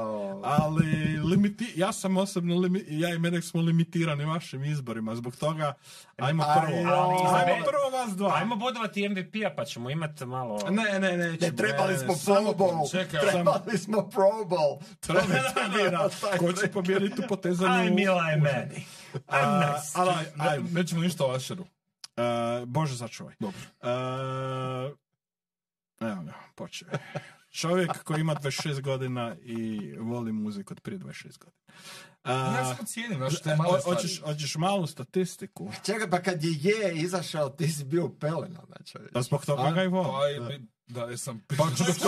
ali 0.45 0.87
limiti, 1.31 1.73
ja 1.77 1.93
sam 1.93 2.17
osobno, 2.17 2.59
limi, 2.59 2.85
ja 2.89 3.15
i 3.15 3.19
Medek 3.19 3.45
smo 3.45 3.61
limitirani 3.61 4.25
vašim 4.25 4.65
izborima, 4.65 5.17
zbog 5.17 5.37
toga 5.37 5.75
ajmo 6.17 6.45
Aj, 6.47 6.61
prvo, 6.61 6.79
ali 6.79 7.15
ajmo 7.15 7.65
prvo 7.65 7.99
vas 7.99 8.17
dva. 8.17 8.35
Ajmo 8.35 8.57
bodovati 8.57 9.09
MVP-a 9.09 9.55
pa 9.57 9.65
ćemo 9.65 9.91
imati 9.91 10.27
malo... 10.27 10.59
Ne, 10.71 10.99
ne, 10.99 11.17
ne. 11.17 11.33
Ne, 11.33 11.57
trebali 11.57 11.99
smo 11.99 12.15
Pro 12.25 12.35
Bowl. 12.35 12.91
čekaj, 12.91 13.21
Trebali 13.31 13.79
smo 13.79 14.09
Pro 14.09 14.45
Bowl. 14.45 14.81
Zanima, 15.07 16.09
taj 16.21 16.39
Ko 16.39 16.53
će 16.53 16.69
pobijediti 16.69 17.23
u 17.25 17.29
potezanju? 17.29 17.73
Aj, 17.73 17.91
Mila 17.91 18.31
je 18.31 18.37
meni. 18.37 18.87
A, 19.27 19.37
I'm 19.37 19.73
nice. 19.73 19.93
ali, 20.39 20.63
nećemo 20.73 21.01
ništa 21.01 21.27
o 21.27 21.35
Ašeru. 21.35 21.65
E, 22.19 22.67
Bože 22.67 22.97
sačuvaj. 22.97 23.35
Dobro. 23.41 23.61
E, 23.83 23.91
evo 26.01 26.23
ga, 26.23 26.35
počeo. 26.55 26.89
je. 26.93 26.99
Čovjek 27.51 28.03
koji 28.05 28.21
ima 28.21 28.35
26 28.35 28.81
godina 28.81 29.37
i 29.43 29.93
voli 29.99 30.33
muziku 30.33 30.75
od 30.75 30.81
prije 30.81 30.99
26 30.99 31.39
godina. 31.39 31.63
E, 32.25 32.31
Ja 32.31 32.65
samo 32.67 32.87
cijenim, 32.87 33.19
znaš, 33.19 33.33
te 33.33 33.51
stvari. 33.55 33.83
hoćeš, 33.85 34.23
hoćeš 34.23 34.57
malu 34.57 34.87
statistiku? 34.87 35.71
Čekaj, 35.83 36.11
pa 36.11 36.19
kad 36.19 36.45
je 36.45 36.51
je 36.63 36.95
izašao, 36.95 37.49
ti 37.49 37.69
si 37.69 37.85
bio 37.85 38.05
u 38.05 38.11
pelenama, 38.11 38.77
čovječ. 38.85 39.11
Pa 39.13 39.23
zbog 39.23 39.45
toga 39.47 39.63
A? 39.63 39.73
ga 39.73 39.83
i 39.83 39.89
voli. 39.89 40.39
Pa, 40.39 40.53
da, 40.91 41.03
jesam... 41.03 41.45
Pa 41.49 41.55
čovjek, 41.57 41.99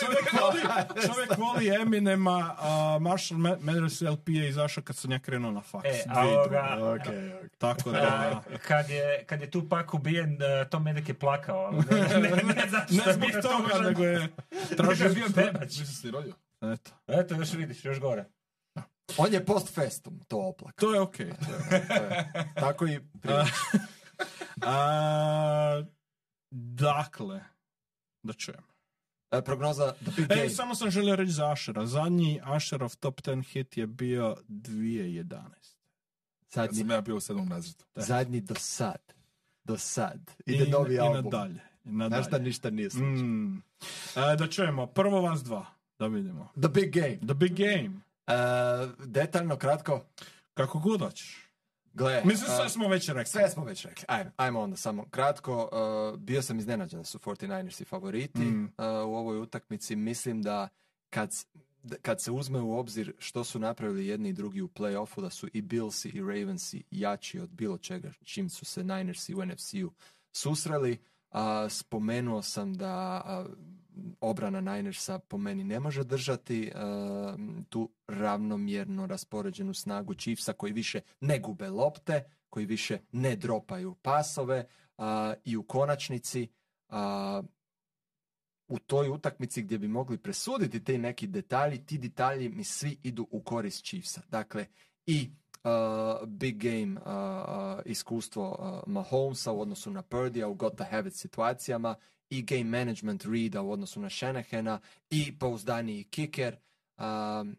čovjek 0.00 0.32
voli, 0.32 0.60
čovjek 1.06 1.38
voli 1.38 1.68
Eminema, 1.72 2.56
a 2.58 2.98
Marshall 3.00 3.40
Ma- 3.40 3.56
Mathers 3.60 4.00
LP 4.02 4.28
je 4.28 4.48
izašao 4.48 4.84
kad 4.84 4.96
sam 4.96 5.12
ja 5.12 5.18
krenuo 5.18 5.50
na 5.50 5.60
faks. 5.62 5.86
E, 5.86 6.04
a 6.08 6.14
2002. 6.16 6.32
ovoga, 6.32 6.78
okej. 6.94 7.32
Tako 7.58 7.90
a, 7.90 7.92
da... 7.92 8.42
kad, 8.58 8.90
je, 8.90 9.24
kad 9.26 9.40
je 9.40 9.50
tu 9.50 9.68
pak 9.68 9.94
ubijen, 9.94 10.32
uh, 10.32 10.68
Tom 10.70 10.82
Medek 10.82 11.08
je 11.08 11.14
plakao. 11.14 11.56
ali 11.58 11.76
Ne, 12.12 12.20
ne, 12.20 12.30
ne, 12.44 12.66
zato 12.68 12.86
što 12.86 12.96
Ne 12.96 13.02
je 13.06 13.12
zbog 13.14 13.30
bio 13.30 13.42
toga, 13.42 13.78
nego 13.80 14.04
je 14.04 14.18
Nego 14.18 14.32
je 14.62 14.76
tražio... 14.76 15.08
bio 15.08 15.28
bebač. 15.28 15.78
Nisi 15.78 15.94
se 15.94 16.10
rodio? 16.10 16.34
Eto, 16.62 16.90
Eto, 17.08 17.34
još 17.34 17.52
vidiš, 17.52 17.84
još 17.84 18.00
gore. 18.00 18.24
On 19.16 19.32
je 19.32 19.44
post 19.44 19.74
festum, 19.74 20.20
to 20.28 20.38
oplak. 20.38 20.74
to 20.76 20.94
je 20.94 21.00
okej. 21.00 21.30
Tako 22.56 22.86
i 22.86 23.00
prije. 23.20 23.44
A, 24.62 25.82
dakle, 26.50 27.40
da 28.22 28.32
čujem. 28.32 28.62
E, 29.30 29.42
prognoza 29.42 29.92
The 29.94 30.10
Big. 30.18 30.30
E, 30.32 30.48
samo 30.48 30.74
sam 30.74 30.90
želio 30.90 31.16
reći 31.16 31.32
za 31.32 31.52
Ašera. 31.52 31.86
Zadnji 31.86 32.40
Ašerov 32.44 32.96
top 32.96 33.20
10 33.20 33.44
hit 33.44 33.76
je 33.76 33.86
bio 33.86 34.36
2011. 34.48 35.24
Kad 35.24 35.48
Zadnji, 36.50 36.78
sam 36.78 36.90
ja 36.90 37.00
bio 37.00 37.16
u 37.16 37.20
sedmom 37.20 37.48
razredu. 37.48 37.84
zadnji 37.96 38.40
do 38.40 38.54
sad. 38.54 39.14
Do 39.64 39.78
sad. 39.78 40.30
I, 40.46 40.52
Ide 40.52 40.66
novi 40.66 40.94
i 40.94 40.98
album. 40.98 41.24
nadalje. 41.24 41.60
I 41.84 41.88
Znaš 41.88 42.08
da 42.08 42.08
nadalje. 42.10 42.42
ništa 42.42 42.70
nije 42.70 42.90
slučajno. 42.90 43.22
Mm. 43.24 43.62
E, 44.16 44.36
da 44.36 44.46
čujemo, 44.48 44.86
prvo 44.86 45.20
vas 45.20 45.42
dva, 45.42 45.66
da 45.98 46.06
vidimo. 46.06 46.48
The 46.54 46.68
Big 46.70 46.92
Game. 46.92 47.18
The 47.18 47.34
big 47.34 47.52
game. 47.52 47.90
E, 48.32 49.06
detaljno, 49.06 49.56
kratko. 49.56 50.00
Kako 50.54 50.78
god 50.78 51.00
hoćeš. 51.00 51.48
Gle, 51.94 52.22
Mislim, 52.24 52.50
sve 52.56 52.68
smo 52.68 52.88
već 52.88 53.08
rekli. 53.08 53.26
sve 53.26 53.48
smo 53.50 53.64
već 53.64 53.84
rekli. 53.84 54.04
Ajmo, 54.08 54.30
ajmo 54.36 54.60
onda 54.60 54.76
samo 54.76 55.04
kratko. 55.10 55.70
Uh, 56.12 56.18
bio 56.18 56.42
sam 56.42 56.58
iznenađen 56.58 57.00
da 57.00 57.04
su 57.04 57.18
49ersi 57.18 57.86
favoriti 57.86 58.40
Mm. 58.40 58.64
uh, 58.64 58.84
u 58.84 59.14
ovoj 59.16 59.38
utakmici. 59.40 59.96
Mislim 59.96 60.42
da 60.42 60.68
kad, 61.10 61.30
kad 62.02 62.22
se 62.22 62.30
uzme 62.30 62.60
u 62.60 62.78
obzir 62.78 63.12
što 63.18 63.44
su 63.44 63.58
napravili 63.58 64.06
jedni 64.06 64.28
i 64.28 64.32
drugi 64.32 64.60
u 64.62 64.68
play-offu, 64.68 65.20
da 65.20 65.30
su 65.30 65.48
i 65.52 65.62
Billsi 65.62 66.08
i 66.08 66.20
Ravensi 66.20 66.82
jači 66.90 67.38
od 67.40 67.50
bilo 67.50 67.78
čega 67.78 68.12
čim 68.24 68.50
su 68.50 68.64
se 68.64 68.84
Ninersi 68.84 69.34
u 69.34 69.44
NFC-u 69.46 69.92
susreli. 70.32 70.98
A, 71.30 71.68
spomenuo 71.68 72.42
sam 72.42 72.74
da 72.74 72.92
a, 73.24 73.46
obrana 74.20 74.60
Ninersa 74.60 75.18
po 75.18 75.38
meni 75.38 75.64
ne 75.64 75.80
može 75.80 76.04
držati 76.04 76.72
a, 76.74 77.36
tu 77.68 77.90
ravnomjerno 78.06 79.06
raspoređenu 79.06 79.74
snagu 79.74 80.14
Chiefsa 80.14 80.52
koji 80.52 80.72
više 80.72 81.00
ne 81.20 81.38
gube 81.38 81.70
lopte, 81.70 82.24
koji 82.50 82.66
više 82.66 82.98
ne 83.12 83.36
dropaju 83.36 83.94
pasove 83.94 84.66
i 85.44 85.56
u 85.56 85.62
konačnici 85.62 86.48
u 88.68 88.78
toj 88.78 89.08
utakmici 89.08 89.62
gdje 89.62 89.78
bi 89.78 89.88
mogli 89.88 90.18
presuditi 90.18 90.84
te 90.84 90.98
neki 90.98 91.26
detalji, 91.26 91.86
ti 91.86 91.98
detalji 91.98 92.48
mi 92.48 92.64
svi 92.64 92.98
idu 93.02 93.26
u 93.30 93.40
korist 93.40 93.84
Chiefsa. 93.84 94.22
Dakle, 94.28 94.66
i 95.06 95.30
uh, 95.64 96.28
big 96.28 96.56
game 96.56 97.00
uh, 97.00 97.06
uh, 97.06 97.80
iskustvo 97.84 98.82
Mahomesa 98.86 99.52
u 99.52 99.60
odnosu 99.60 99.90
na 99.90 100.02
Purdija 100.02 100.48
u 100.48 100.54
got 100.54 100.76
to 100.76 100.84
have 100.84 101.08
it 101.08 101.14
situacijama 101.14 101.94
i 102.32 102.42
game 102.42 102.64
management 102.64 103.24
Reeda 103.24 103.62
u 103.62 103.72
odnosu 103.72 104.00
na 104.00 104.10
Shanahana 104.10 104.80
i 105.10 105.38
pouzdaniji 105.38 106.04
kicker. 106.04 106.56
Um, 106.98 107.56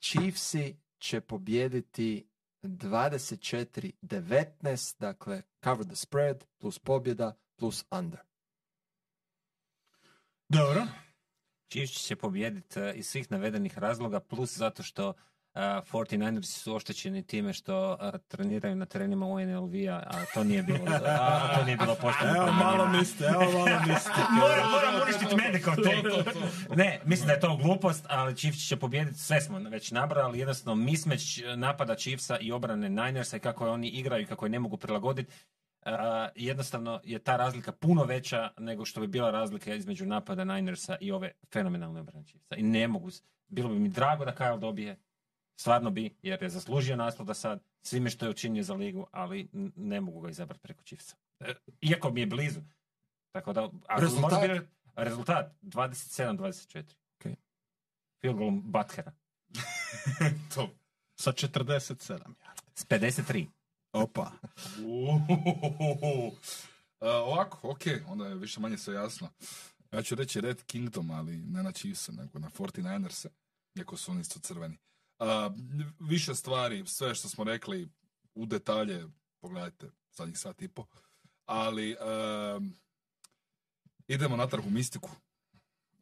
Chiefsi 0.00 0.76
će 0.98 1.20
pobjediti 1.20 2.26
24-19, 2.62 5.00
dakle 5.00 5.42
cover 5.64 5.86
the 5.86 5.96
spread 5.96 6.44
plus 6.58 6.78
pobjeda 6.78 7.36
plus 7.56 7.84
under. 7.90 8.20
Dobro. 10.48 10.86
Chiefs 11.68 12.06
će 12.06 12.16
pobijediti 12.16 12.80
uh, 12.80 12.86
iz 12.94 13.06
svih 13.06 13.30
navedenih 13.30 13.78
razloga, 13.78 14.20
plus 14.20 14.56
zato 14.56 14.82
što 14.82 15.08
uh, 15.08 15.14
49ers 15.54 16.62
su 16.62 16.74
oštećeni 16.74 17.26
time 17.26 17.52
što 17.52 17.92
uh, 17.92 18.20
treniraju 18.28 18.76
na 18.76 18.86
terenima 18.86 19.26
UNLV-a, 19.26 20.02
a 20.06 20.24
to 20.34 20.44
nije 20.44 20.62
bilo, 20.62 20.78
a, 21.04 21.58
to 21.58 21.64
nije 21.64 21.76
bilo 21.76 21.94
pošteno. 21.94 22.36
Evo 22.36 22.52
malo 22.52 22.88
mistike, 22.88 23.24
evo 23.24 23.52
malo 23.52 23.80
mistike. 23.86 24.20
Moram, 24.40 24.70
moram 24.70 25.02
uništiti 25.02 25.36
medical 25.36 25.74
tape. 25.76 26.30
Ne, 26.76 27.00
mislim 27.04 27.26
da 27.26 27.32
je 27.32 27.40
to 27.40 27.56
glupost, 27.56 28.06
ali 28.08 28.36
Chiefs 28.36 28.68
će 28.68 28.76
pobijediti, 28.76 29.18
sve 29.18 29.40
smo 29.40 29.58
već 29.58 29.90
nabrali, 29.90 30.38
jednostavno 30.38 30.84
mismeć 30.84 31.42
napada 31.56 31.94
Chiefsa 31.94 32.38
i 32.40 32.52
obrane 32.52 32.88
Ninersa 32.88 33.36
i 33.36 33.40
kako 33.40 33.70
oni 33.70 33.88
igraju 33.88 34.22
i 34.22 34.26
kako 34.26 34.46
je 34.46 34.50
ne 34.50 34.58
mogu 34.58 34.76
prilagoditi. 34.76 35.32
Uh, 35.86 35.90
jednostavno 36.34 37.00
je 37.04 37.18
ta 37.18 37.36
razlika 37.36 37.72
puno 37.72 38.04
veća 38.04 38.50
nego 38.58 38.84
što 38.84 39.00
bi 39.00 39.06
bila 39.06 39.30
razlika 39.30 39.74
između 39.74 40.06
napada 40.06 40.44
Ninersa 40.44 40.96
i 41.00 41.12
ove 41.12 41.32
fenomenalne 41.52 42.00
obrane 42.00 42.24
Chiefsa. 42.24 42.56
I 42.56 42.62
ne 42.62 42.88
mogu, 42.88 43.10
bilo 43.48 43.68
bi 43.68 43.78
mi 43.78 43.88
drago 43.88 44.24
da 44.24 44.34
Kyle 44.34 44.58
dobije, 44.58 44.96
stvarno 45.56 45.90
bi, 45.90 46.16
jer 46.22 46.42
je 46.42 46.48
zaslužio 46.50 46.96
naslov 46.96 47.26
da 47.26 47.34
sad, 47.34 47.60
svime 47.82 48.10
što 48.10 48.26
je 48.26 48.30
učinio 48.30 48.62
za 48.62 48.74
ligu, 48.74 49.06
ali 49.12 49.48
ne 49.76 50.00
mogu 50.00 50.20
ga 50.20 50.30
izabrati 50.30 50.60
preko 50.60 50.82
Chiefsa. 50.82 51.16
E, 51.40 51.54
Iako 51.82 52.10
mi 52.10 52.20
je 52.20 52.26
blizu. 52.26 52.60
Tako 53.32 53.52
da, 53.52 53.70
ako 53.86 54.00
Rezultat? 54.00 54.32
može 54.32 54.48
biti- 54.54 54.66
rezultat 54.96 55.52
27-24. 55.62 56.82
Ok. 57.16 57.32
Field 58.20 58.36
goal 58.38 58.50
Butkera. 58.52 59.12
To. 60.54 60.70
Sa 61.16 61.32
47. 61.32 62.12
ja. 62.40 62.54
S 62.74 62.86
53. 62.86 63.46
Opa. 63.92 64.30
E, 67.00 67.08
ovako, 67.08 67.70
ok, 67.70 67.80
onda 68.06 68.26
je 68.26 68.34
više 68.34 68.60
manje 68.60 68.78
sve 68.78 68.94
jasno. 68.94 69.28
Ja 69.92 70.02
ću 70.02 70.14
reći 70.14 70.40
Red 70.40 70.62
Kingdom, 70.62 71.10
ali 71.10 71.36
ne 71.36 71.62
na 71.62 71.72
Chiefs, 71.72 72.08
nego 72.08 72.38
na 72.38 72.50
49ers-e, 72.50 73.28
iako 73.74 73.96
su 73.96 74.10
oni 74.10 74.20
isto 74.20 74.40
crveni. 74.40 74.78
A, 75.18 75.50
više 76.00 76.34
stvari, 76.34 76.82
sve 76.86 77.14
što 77.14 77.28
smo 77.28 77.44
rekli 77.44 77.88
u 78.34 78.46
detalje, 78.46 79.06
pogledajte 79.40 79.90
zadnjih 80.12 80.38
sat 80.38 80.62
i 80.62 80.68
po, 80.68 80.86
ali 81.46 81.90
em, 81.90 82.74
idemo 84.08 84.36
natrag 84.36 84.66
u 84.66 84.70
mistiku. 84.70 85.10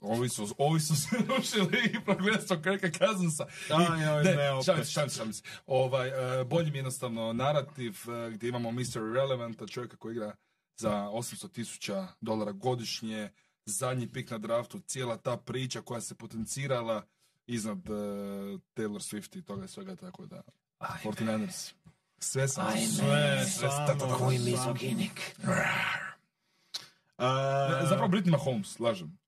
Ovi 0.01 0.29
su, 0.29 0.55
ovi 0.59 0.81
su 0.81 0.97
se 0.97 1.09
rušili 1.37 1.79
i 1.95 2.05
progledstvo 2.05 2.57
Kirka 2.63 2.91
Cousinsa. 2.99 3.47
Aj, 3.71 4.01
I- 4.01 4.05
aj, 4.05 4.25
ne, 4.37 4.51
opet. 4.53 4.65
šalim 4.67 4.85
se, 4.85 4.91
šalim 4.91 5.11
se, 5.11 5.17
šalim 5.17 5.33
se. 5.33 5.43
Ovaj, 5.67 6.41
e, 6.41 6.45
bolji 6.45 6.71
mi 6.71 6.77
je 6.77 6.79
jednostavno 6.79 7.33
narativ 7.33 7.97
e, 8.27 8.31
gdje 8.31 8.49
imamo 8.49 8.71
Mr. 8.73 8.97
Irrelevanta, 9.11 9.67
čovjeka 9.67 9.97
koji 9.97 10.13
igra 10.13 10.37
za 10.77 10.91
800 10.91 11.53
tisuća 11.53 12.09
dolara 12.21 12.53
godišnje, 12.53 13.31
zadnji 13.65 14.09
pik 14.13 14.31
na 14.31 14.39
draftu, 14.39 14.81
cijela 14.81 15.17
ta 15.17 15.37
priča 15.37 15.83
koja 15.83 16.01
se 16.01 16.15
potencirala 16.15 17.07
iznad 17.47 17.79
e, 17.81 17.93
Taylor 18.75 19.01
Swift 19.01 19.39
i 19.39 19.43
toga 19.43 19.69
svega, 19.69 19.97
tako 19.97 20.27
da 20.27 20.43
49ers. 20.81 21.73
Sve 22.19 22.49
sam. 22.49 22.67
Ajme. 22.67 22.87
Sve, 22.87 23.45
Sve 23.49 23.69
samo- 23.71 24.17
Koji 24.19 24.39
mizoginik. 24.39 25.37
A, 27.19 27.81
Zapravo 27.83 28.09
Britney 28.09 28.31
Mahomes, 28.31 28.79
lažem. 28.79 29.19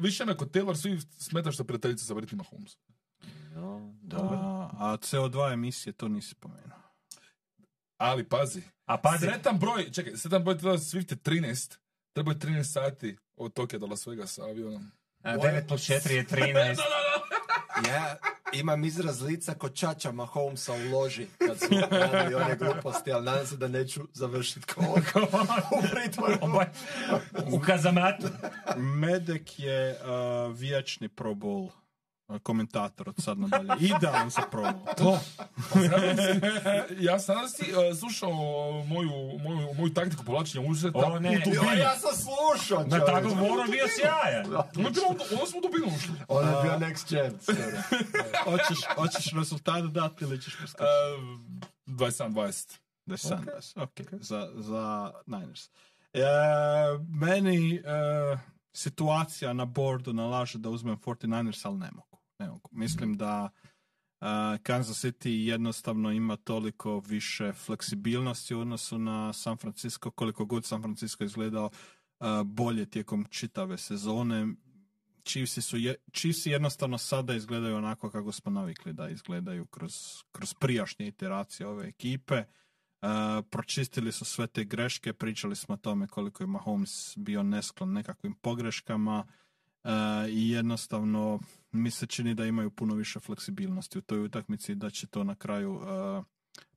Više 0.00 0.24
me 0.24 0.36
kod 0.36 0.50
Taylor 0.50 0.74
Swift 0.76 1.06
smeta 1.18 1.52
što 1.52 1.62
je 1.62 1.66
prijateljica 1.66 2.04
sa 2.04 2.14
Britney 2.14 2.34
Mahomes. 2.34 2.76
No, 3.54 3.94
dobro. 3.94 4.36
a, 4.36 4.70
a 4.72 4.96
CO2 4.96 5.52
emisije, 5.52 5.92
to 5.92 6.08
nisi 6.08 6.28
spomenuo. 6.30 6.78
Ali 7.96 8.24
pazi, 8.24 8.62
A 8.84 8.96
pazi, 8.96 9.26
Sretan 9.26 9.58
broj, 9.58 9.90
čekaj, 9.92 10.16
sretan 10.16 10.44
broj 10.44 10.56
Taylor 10.56 10.78
Swift 10.78 11.12
je 11.12 11.16
13. 11.16 11.76
Treba 12.12 12.32
je 12.32 12.38
13 12.38 12.64
sati 12.64 13.16
od 13.36 13.52
Tokija 13.52 13.78
do 13.78 13.86
Las 13.86 14.06
Vegasa 14.06 14.44
avionom. 14.44 14.90
a 15.22 15.36
9 15.36 15.68
plus 15.68 15.80
4 15.80 16.10
je 16.10 16.26
13. 16.26 16.76
Ja 17.84 18.16
imam 18.52 18.84
izraz 18.84 19.22
lica 19.22 19.54
kod 19.54 19.74
Čača 19.74 20.12
Mahomesa 20.12 20.72
u 20.72 20.98
loži 20.98 21.26
kad 21.38 21.58
su 21.58 21.66
radili 21.90 22.34
one 22.34 22.56
gluposti, 22.56 23.12
ali 23.12 23.24
nadam 23.24 23.46
se 23.46 23.56
da 23.56 23.68
neću 23.68 24.00
završiti 24.12 24.66
ko 24.66 24.80
u 24.80 25.82
pritvoru. 25.90 26.38
U 27.56 27.60
kazamatu. 27.60 28.26
Medek 28.76 29.58
je 29.58 29.98
a, 30.04 30.52
vječni 30.54 31.08
Pro 31.08 31.34
Bowl 31.34 31.68
a, 31.68 31.85
komentator 32.42 33.08
od 33.08 33.14
sad 33.18 33.38
nadalje. 33.38 33.68
Idealan 33.80 34.30
za 34.30 34.42
Pro 34.50 34.62
Bowl. 34.62 34.94
To. 34.98 35.18
ja 36.98 37.18
sam 37.18 37.36
ti 37.56 37.72
uh, 37.72 37.98
slušao 37.98 38.32
moju, 38.86 39.38
moju, 39.42 39.74
moju 39.78 39.94
taktiku 39.94 40.24
povlačenja 40.24 40.70
uzeta 40.70 40.98
O, 40.98 41.18
ne. 41.18 41.30
u 41.30 41.32
dubinu. 41.44 41.62
Jo, 41.62 41.78
ja 41.78 41.96
sam 41.96 42.10
slušao, 42.16 42.84
Na 42.86 43.04
tako 43.04 43.28
je 43.28 43.70
bio 43.70 43.86
sjajan. 43.88 44.46
Ono 44.76 44.88
ono 45.36 45.46
smo 45.46 45.58
u 45.58 45.62
dubinu 45.62 45.86
ušli. 45.96 46.14
On 46.28 46.48
je 46.48 46.54
bio 46.62 46.72
next 46.78 47.10
gen. 47.10 47.38
skoro. 47.40 48.02
Hoćeš, 48.50 48.78
hoćeš 48.94 49.32
rezultat 49.32 49.84
dati 49.84 50.24
ili 50.24 50.42
ćeš 50.42 50.56
preskočiti? 50.56 50.82
Uh, 51.86 51.96
27-20. 51.96 52.78
Da 53.06 53.14
je 53.14 53.18
Sanders, 53.18 53.76
ok, 53.76 54.00
za, 54.20 54.50
za 54.54 55.12
Niners. 55.26 55.70
E, 56.12 56.20
meni 57.08 57.76
e, 57.76 57.80
situacija 58.72 59.52
na 59.52 59.64
boardu 59.64 60.12
nalaže 60.12 60.58
da 60.58 60.70
uzmem 60.70 60.96
49ers, 60.96 61.66
ali 61.66 61.78
ne 61.78 61.90
mogu. 61.92 62.15
Mogu. 62.38 62.68
Mislim 62.72 63.16
da 63.16 63.50
e, 64.20 64.26
Kansas 64.62 65.04
City 65.04 65.28
jednostavno 65.28 66.12
ima 66.12 66.36
toliko 66.36 67.00
više 67.00 67.52
fleksibilnosti 67.52 68.54
u 68.54 68.60
odnosu 68.60 68.98
na 68.98 69.32
San 69.32 69.56
Francisco, 69.56 70.10
koliko 70.10 70.44
god 70.44 70.64
San 70.64 70.82
Francisco 70.82 71.24
izgledao 71.24 71.70
e, 71.70 72.24
bolje 72.44 72.86
tijekom 72.86 73.26
čitave 73.30 73.78
sezone. 73.78 74.46
Chiefsi, 75.24 75.62
su 75.62 75.76
je, 75.76 75.94
jednostavno 76.44 76.98
sada 76.98 77.34
izgledaju 77.34 77.76
onako 77.76 78.10
kako 78.10 78.32
smo 78.32 78.52
navikli 78.52 78.92
da 78.92 79.08
izgledaju 79.08 79.66
kroz, 79.66 79.94
kroz 80.32 80.54
prijašnje 80.54 81.06
iteracije 81.06 81.66
ove 81.66 81.88
ekipe. 81.88 82.42
Uh, 83.02 83.08
pročistili 83.50 84.12
su 84.12 84.24
sve 84.24 84.46
te 84.46 84.64
greške, 84.64 85.12
pričali 85.12 85.56
smo 85.56 85.74
o 85.74 85.78
tome 85.78 86.06
koliko 86.06 86.42
je 86.42 86.46
Mahomes 86.46 87.16
bio 87.16 87.42
nesklon 87.42 87.92
nekakvim 87.92 88.34
pogreškama 88.34 89.18
uh, 89.18 89.34
i 90.30 90.50
jednostavno 90.50 91.40
mi 91.72 91.90
se 91.90 92.06
čini 92.06 92.34
da 92.34 92.44
imaju 92.44 92.70
puno 92.70 92.94
više 92.94 93.20
fleksibilnosti 93.20 93.98
u 93.98 94.02
toj 94.02 94.24
utakmici 94.24 94.74
da 94.74 94.90
će 94.90 95.06
to 95.06 95.24
na 95.24 95.34
kraju 95.34 95.74
uh, 95.74 96.24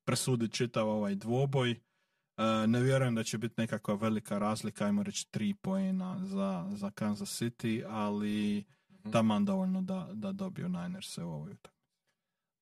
presuditi 0.04 0.56
čitav 0.56 0.90
ovaj 0.90 1.16
dvoboj. 1.16 1.72
Uh, 1.72 2.70
ne 2.70 2.82
vjerujem 2.82 3.16
da 3.16 3.24
će 3.24 3.38
biti 3.38 3.56
nekakva 3.58 3.96
velika 3.96 4.38
razlika, 4.38 4.86
ajmo 4.86 5.04
reći 5.04 5.32
tri 5.32 5.54
poena 5.54 6.26
za, 6.26 6.70
za 6.74 6.92
Kansas 6.92 7.42
City, 7.42 7.86
ali 7.90 8.64
taman 9.12 9.46
dovoljno 9.46 9.82
da, 9.82 10.10
da 10.14 10.32
dobiju 10.32 10.70
Niners 10.70 11.18
u 11.18 11.22
ovoj 11.22 11.52
utakmici. 11.52 11.80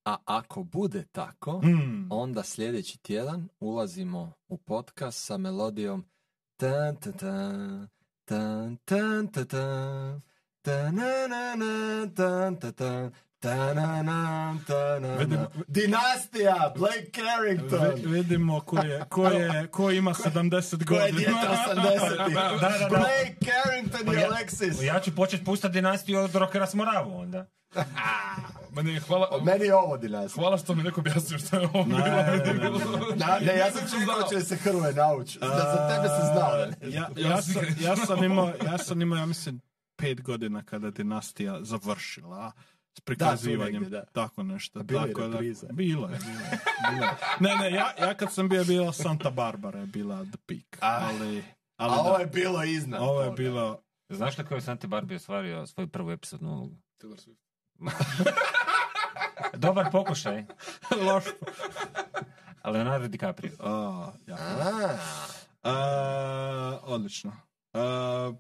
A 0.05 0.15
ako 0.25 0.63
bude 0.63 1.05
tako, 1.11 1.59
Hmm. 1.59 2.07
onda 2.11 2.43
sljedeći 2.43 2.97
tjedan 2.97 3.49
ulazimo 3.59 4.33
u 4.47 4.57
podcast 4.57 5.25
sa 5.25 5.37
melodijom 5.37 6.05
tan 6.57 6.95
tan 6.95 7.13
tan 8.25 8.77
tan 8.85 9.27
tan 9.27 9.47
tan 9.47 10.21
Vidimo- 15.19 15.47
Dinastija, 15.67 16.73
Blake 16.77 17.09
Carrington. 17.13 17.91
Vi- 17.95 18.07
vidimo 18.07 18.59
ko, 18.61 18.77
je, 18.79 19.03
ko, 19.09 19.27
je, 19.27 19.67
ko 19.67 19.91
ima 19.91 20.13
70 20.13 20.85
Ko 20.85 20.93
je 20.93 21.01
godina. 21.01 21.17
dijete 21.19 21.47
80 21.67 22.17
Da, 22.17 22.69
da, 22.69 22.77
da. 22.79 22.87
Blake 22.89 23.35
Carrington 23.41 24.07
i 24.09 24.15
Ja- 24.15 24.29
Alexis. 24.29 24.83
Ja 24.83 24.99
ću 24.99 25.15
početi 25.15 25.45
puštati 25.45 25.73
dinastiju 25.73 26.19
od 26.19 26.35
Rokera 26.35 26.67
Smoravu 26.67 27.17
onda. 27.17 27.45
Meni 28.71 28.93
je 28.93 28.99
hvala, 28.99 29.41
Meni 29.43 29.65
je 29.65 29.75
ovo 29.75 29.97
dinastija. 29.97 30.41
hvala 30.41 30.57
što 30.57 30.75
mi 30.75 30.83
neko 30.83 31.01
objasnio 31.01 31.39
što 31.39 31.55
je 31.55 31.67
ovo 31.67 31.83
bilo. 31.83 31.99
Ne, 31.99 32.05
ne, 32.05 32.21
ne, 32.37 32.53
ne, 32.53 32.69
ne. 32.69 33.15
Na, 33.17 33.39
ne, 33.41 33.57
ja 33.57 33.71
sam 33.71 33.81
čekao 33.81 33.99
znao. 34.17 34.29
će 34.31 34.41
se 34.41 34.55
Hrvoje 34.55 34.93
nauči. 34.93 35.39
Da 35.39 35.47
za 35.47 35.89
tebe 35.89 36.07
se 36.09 36.21
znao. 36.23 36.51
ne. 36.57 36.91
Ja, 36.91 37.09
ja, 37.29 37.41
sam, 37.41 37.53
ja, 37.79 37.95
sam 37.97 38.23
imao, 38.23 38.51
ja 38.65 38.77
sam 38.77 39.01
imao, 39.01 39.17
ja 39.17 39.25
mislim, 39.25 39.61
pet 39.97 40.21
godina 40.21 40.63
kada 40.63 40.87
je 40.87 40.91
dinastija 40.91 41.63
završila 41.63 42.51
s 42.93 42.99
prikazivanjem, 42.99 43.81
negdje, 43.81 43.99
da. 43.99 44.05
tako 44.05 44.43
nešto. 44.43 44.79
A 44.79 44.83
bilo 44.83 45.01
je 45.01 45.07
tako 45.07 45.21
da- 45.21 45.27
repriza? 45.27 45.67
bilo 45.67 46.07
je, 46.07 46.17
bilo 46.17 46.39
je, 46.41 46.59
bilo 46.91 47.03
je. 47.03 47.11
Ne, 47.39 47.55
ne, 47.55 47.71
ja, 47.71 47.93
ja 47.99 48.13
kad 48.13 48.33
sam 48.33 48.49
bio, 48.49 48.63
bila 48.63 48.93
Santa 48.93 49.29
Barbara 49.31 49.79
je 49.79 49.85
bila 49.85 50.23
the 50.23 50.37
peak, 50.45 50.77
A. 50.81 50.99
ali, 51.03 51.43
ali 51.77 51.91
A 51.91 51.95
da, 51.95 52.01
ovo 52.01 52.17
je 52.17 52.25
bilo 52.25 52.63
iznad. 52.63 53.01
ovo 53.01 53.21
je 53.21 53.31
bilo, 53.31 53.81
Znaš 54.09 54.37
li 54.37 54.45
ko 54.45 54.55
je 54.55 54.61
Santi 54.61 54.87
Barbie 54.87 55.15
ostvario 55.15 55.67
svoju 55.67 55.87
prvu 55.87 56.11
epizodnu 56.11 56.51
ulogu? 56.51 56.75
Taylor 56.99 57.17
Swift. 57.17 57.37
Dobar 59.57 59.91
pokušaj. 59.91 60.45
loš. 61.01 61.23
Leonardo 62.65 63.07
DiCaprio. 63.07 63.51
A, 63.59 64.11
ja. 64.27 64.35
A, 64.35 64.97
A, 65.63 66.79
odlično. 66.83 67.31
A, 67.73 68.33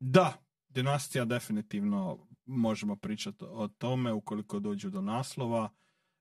da, 0.00 0.32
dinastija 0.74 1.24
definitivno 1.24 2.18
možemo 2.46 2.96
pričati 2.96 3.44
o 3.48 3.68
tome 3.68 4.12
ukoliko 4.12 4.60
dođu 4.60 4.90
do 4.90 5.00
naslova. 5.00 5.68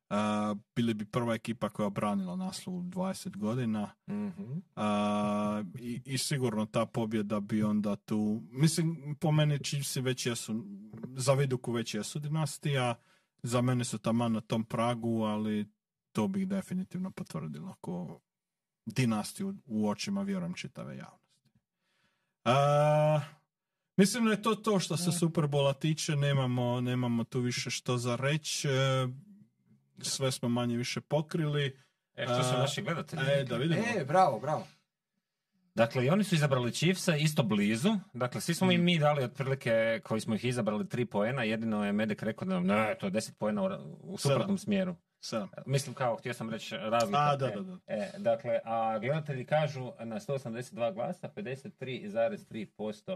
A, 0.10 0.56
bili 0.76 0.94
bi 0.94 1.06
prva 1.06 1.34
ekipa 1.34 1.70
koja 1.70 1.84
je 1.84 1.88
obranila 1.88 2.36
naslov 2.36 2.76
u 2.76 2.82
20 2.82 3.38
godina. 3.38 3.94
mhm. 4.10 4.60
A, 4.76 5.64
i, 5.80 6.02
I 6.06 6.18
sigurno 6.18 6.66
ta 6.66 6.86
pobjeda 6.86 7.40
bi 7.40 7.64
onda 7.64 7.96
tu... 7.96 8.42
Mislim, 8.52 9.16
po 9.20 9.32
meni 9.32 9.60
Chiefsi 9.60 10.02
već 10.02 10.26
jesu, 10.26 10.66
za 11.16 11.34
Viduku 11.34 11.72
već 11.72 11.96
jesu 11.96 12.20
dinastija, 12.20 12.96
za 13.44 13.62
mene 13.62 13.84
su 13.84 13.98
taman 13.98 14.34
na 14.34 14.42
tom 14.42 14.64
pragu, 14.64 15.22
ali 15.22 15.72
to 16.12 16.28
bih 16.28 16.48
definitivno 16.48 17.12
potvrdila 17.12 17.72
ako 17.72 18.20
dinastiju 18.86 19.56
u 19.66 19.90
očima, 19.90 20.22
vjerujem, 20.22 20.54
čitave 20.54 20.98
javnosti. 20.98 21.24
A, 22.46 22.54
mislim 24.04 24.26
da 24.26 24.32
je 24.32 24.42
to 24.42 24.56
to 24.56 24.80
što 24.80 24.98
se 24.98 25.12
Superbola 25.12 25.74
tiče, 25.74 26.16
nemamo, 26.16 26.82
nemamo 26.82 27.24
tu 27.24 27.40
više 27.40 27.70
što 27.70 27.98
za 27.98 28.16
reći, 28.16 28.68
E, 28.68 29.08
sve 30.02 30.32
smo 30.32 30.50
manje 30.50 30.78
više 30.78 31.02
pokrili. 31.02 31.80
E, 32.16 32.26
što 32.26 32.44
su 32.44 32.56
A, 32.56 32.60
naši 32.60 32.82
gledatelji? 32.82 33.22
E, 33.32 33.44
da 33.44 33.58
vidimo. 33.58 33.82
E, 33.98 34.06
bravo, 34.06 34.40
bravo. 34.40 34.68
Dakle, 35.76 36.06
i 36.06 36.10
oni 36.10 36.24
su 36.24 36.36
izabrali 36.36 36.72
Chiefsa 36.72 37.16
isto 37.16 37.44
blizu. 37.44 37.90
Dakle, 38.14 38.42
svi 38.42 38.54
smo 38.54 38.72
i 38.72 38.78
mi 38.78 39.00
dali 39.00 39.24
otprilike 39.24 40.02
koji 40.04 40.22
smo 40.22 40.36
ih 40.36 40.46
izabrali 40.46 40.90
tri 40.90 41.06
poena. 41.06 41.44
Jedino 41.44 41.86
je 41.86 41.92
Medek 41.92 42.24
rekao 42.24 42.48
da 42.48 42.60
ne, 42.60 42.96
to 43.00 43.06
je 43.06 43.10
deset 43.10 43.38
poena 43.38 43.64
u, 43.64 43.68
u 44.02 44.18
suprotnom 44.18 44.58
smjeru. 44.58 44.96
Sedam. 45.22 45.50
Mislim 45.66 45.96
kao, 45.96 46.16
htio 46.16 46.34
sam 46.34 46.50
reći 46.50 46.76
razlika. 46.78 47.20
A, 47.20 47.36
da, 47.36 47.48
E, 47.48 47.52
da, 47.52 47.62
da. 47.62 47.78
E, 47.88 48.12
dakle, 48.18 48.60
a 48.64 49.00
gledatelji 49.00 49.46
kažu 49.46 49.92
na 50.00 50.20
182 50.20 50.94
glasa, 50.94 51.30
53,3% 51.36 53.16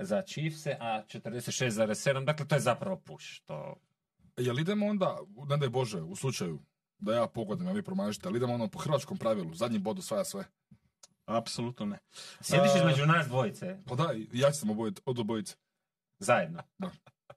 za 0.00 0.22
Chiefse, 0.22 0.76
a 0.80 1.02
46,7%. 1.06 2.24
Dakle, 2.24 2.46
to 2.46 2.54
je 2.54 2.60
zapravo 2.60 2.96
push. 2.96 3.40
To... 3.44 3.74
Jel 4.36 4.60
idemo 4.60 4.86
onda, 4.86 5.18
ne 5.48 5.56
daj 5.56 5.68
Bože, 5.68 6.00
u 6.00 6.16
slučaju 6.16 6.58
da 6.98 7.14
ja 7.14 7.26
pogodim, 7.26 7.68
a 7.68 7.72
vi 7.72 7.82
promažite, 7.82 8.28
ali 8.28 8.36
idemo 8.36 8.54
ono 8.54 8.68
po 8.68 8.78
hrvatskom 8.78 9.18
pravilu, 9.18 9.54
zadnji 9.54 9.78
bod 9.78 9.98
osvaja 9.98 10.24
sve. 10.24 10.44
Apsolutno 11.26 11.86
ne. 11.86 11.98
Sjediš 12.40 12.70
A- 12.74 12.78
između 12.78 13.06
nas 13.06 13.26
dvojice, 13.26 13.78
Pa 13.86 13.94
da, 13.94 14.14
ja 14.32 14.50
ću 14.50 14.58
sam 14.58 14.70
obojit, 14.70 15.00
od 15.04 15.18
obojice. 15.18 15.56
zajedno. 16.18 16.62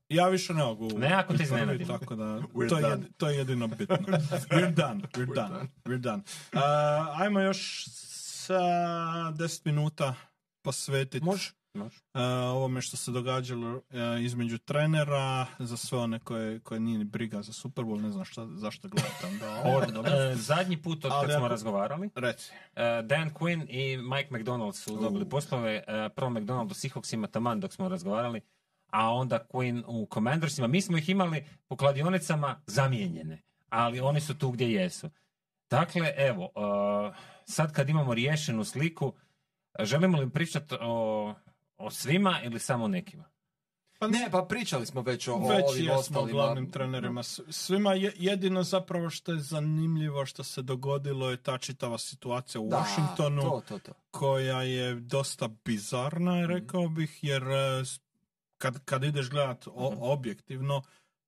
Ja 0.10 0.28
više 0.28 0.54
ne 0.54 0.64
mogu. 0.64 1.00
Ne, 1.00 1.14
ako 1.14 1.38
te 1.38 1.44
iznenadim. 1.44 1.88
Tako 1.88 2.16
da, 2.16 2.24
We're 2.24 2.70
to, 2.70 2.80
je, 2.80 2.98
to 3.18 3.30
je 3.30 3.38
jedino 3.38 3.68
bitno. 3.68 3.96
We're 4.52 4.74
done, 4.74 5.02
we're 5.14 5.36
done, 5.36 5.68
we're 5.86 5.98
done. 5.98 6.24
Uh, 6.54 7.22
ajmo 7.22 7.40
još 7.40 7.86
sa 7.88 8.54
10 8.54 9.62
minuta 9.66 10.16
posvetiti 10.62 11.26
Može. 11.26 11.52
Uh, 11.84 11.90
ovome 12.56 12.82
što 12.82 12.98
se 12.98 13.12
događalo 13.12 13.76
uh, 13.76 13.82
između 14.22 14.58
trenera, 14.58 15.46
za 15.60 15.78
sve 15.78 15.98
one 15.98 16.20
koje, 16.20 16.60
koje 16.60 16.80
nije 16.80 16.98
ni 16.98 17.04
briga 17.06 17.42
za 17.42 17.54
Super 17.54 17.86
Bowl, 17.86 18.02
ne 18.02 18.12
znam 18.12 18.26
šta, 18.26 18.48
zašto 18.48 18.88
gledam. 18.88 19.38
Da, 19.40 19.62
Od, 19.78 19.94
dobro. 19.94 20.12
e, 20.12 20.36
zadnji 20.36 20.82
put 20.82 21.06
od 21.06 21.12
kad 21.12 21.30
smo 21.30 21.38
ako- 21.38 21.48
razgovarali, 21.48 22.10
Reci. 22.16 22.52
Dan 23.04 23.30
Quinn 23.34 23.66
i 23.70 23.98
Mike 23.98 24.38
McDonald 24.38 24.76
su 24.76 24.98
dobili 25.02 25.30
poslove. 25.30 25.84
Prvo 26.16 26.30
McDonald 26.30 26.72
u 26.72 26.74
Seahawksima 26.74 27.28
taman 27.28 27.60
dok 27.60 27.74
smo 27.74 27.90
razgovarali, 27.90 28.42
a 28.92 29.14
onda 29.14 29.40
Quinn 29.54 29.84
u 29.88 30.08
Commandersima. 30.14 30.68
Mi 30.68 30.82
smo 30.82 30.98
ih 30.98 31.10
imali 31.10 31.46
po 31.68 31.76
kladionicama 31.76 32.62
zamijenjene, 32.68 33.42
ali 33.70 34.00
oni 34.00 34.22
su 34.22 34.38
tu 34.38 34.52
gdje 34.52 34.72
jesu. 34.72 35.10
Dakle, 35.70 36.14
evo, 36.18 36.50
sad 37.46 37.74
kad 37.74 37.90
imamo 37.90 38.14
riješenu 38.14 38.64
sliku, 38.64 39.14
želimo 39.80 40.20
li 40.20 40.30
pričati 40.30 40.76
o, 40.82 41.34
o 41.78 41.92
svima 41.92 42.42
ili 42.44 42.60
samo 42.60 42.88
nekima? 42.88 43.24
Pa 44.00 44.08
ne, 44.08 44.28
pa 44.32 44.42
pričali 44.42 44.86
smo 44.86 45.02
već 45.02 45.28
o, 45.28 45.38
Već 45.40 45.64
ovim 45.70 45.90
ostalima. 45.92 46.32
glavnim 46.32 46.72
trenerima. 46.72 47.24
Svima 47.50 47.94
je, 47.94 48.14
jedino 48.16 48.64
zapravo 48.64 49.10
što 49.10 49.32
je 49.32 49.40
zanimljivo 49.40 50.26
što 50.26 50.44
se 50.44 50.62
dogodilo 50.62 51.30
je 51.32 51.38
ta 51.38 51.58
čitava 51.58 51.98
situacija 51.98 52.62
u 52.62 52.70
Da, 52.70 52.78
Washingtonu. 52.78 53.42
to, 53.42 53.62
to, 53.68 53.80
to. 53.80 53.92
koja 54.12 54.62
je 54.62 54.96
dosta 54.96 55.50
bizarna, 55.66 56.46
rekao 56.46 56.88
bih, 56.88 57.20
jer 57.22 57.44
e, 57.44 57.84
kad, 58.58 58.86
kad 58.86 59.04
ideš 59.04 59.30
gledat 59.30 59.68
o- 59.68 59.72
objektivno, 60.02 60.82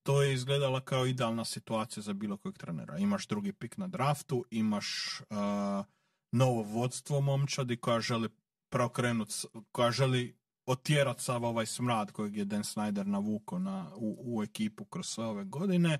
to 0.03 0.21
je 0.23 0.33
izgledala 0.33 0.81
kao 0.81 1.05
idealna 1.05 1.45
situacija 1.45 2.03
za 2.03 2.13
bilo 2.13 2.37
kojeg 2.37 2.57
trenera. 2.57 2.97
Imaš 2.97 3.27
drugi 3.27 3.53
pik 3.53 3.77
na 3.77 3.87
draftu, 3.87 4.45
imaš 4.51 5.19
uh, 5.21 5.37
novo 6.31 6.61
vodstvo 6.63 7.21
momčadi 7.21 7.77
koja 7.77 7.99
želi 7.99 8.29
preokrenut, 8.69 9.29
s- 9.31 9.45
koja 9.71 9.91
želi 9.91 10.37
otjerat 10.65 11.19
sav 11.19 11.45
ovaj 11.45 11.65
smrad 11.65 12.11
kojeg 12.11 12.35
je 12.37 12.45
Dan 12.45 12.63
Snyder 12.63 13.05
navukao 13.05 13.59
na, 13.59 13.91
u, 13.95 14.35
u 14.37 14.43
ekipu 14.43 14.85
kroz 14.85 15.07
sve 15.07 15.25
ove 15.25 15.45
godine 15.45 15.99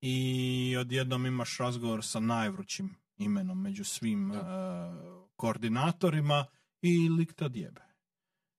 i 0.00 0.76
odjednom 0.80 1.26
imaš 1.26 1.58
razgovor 1.58 2.04
sa 2.04 2.20
najvrućim 2.20 2.94
imenom 3.16 3.62
među 3.62 3.84
svim 3.84 4.30
uh, 4.30 4.36
koordinatorima 5.36 6.46
i 6.82 7.08
lik 7.08 7.32
te 7.34 7.44
odjebe. 7.44 7.83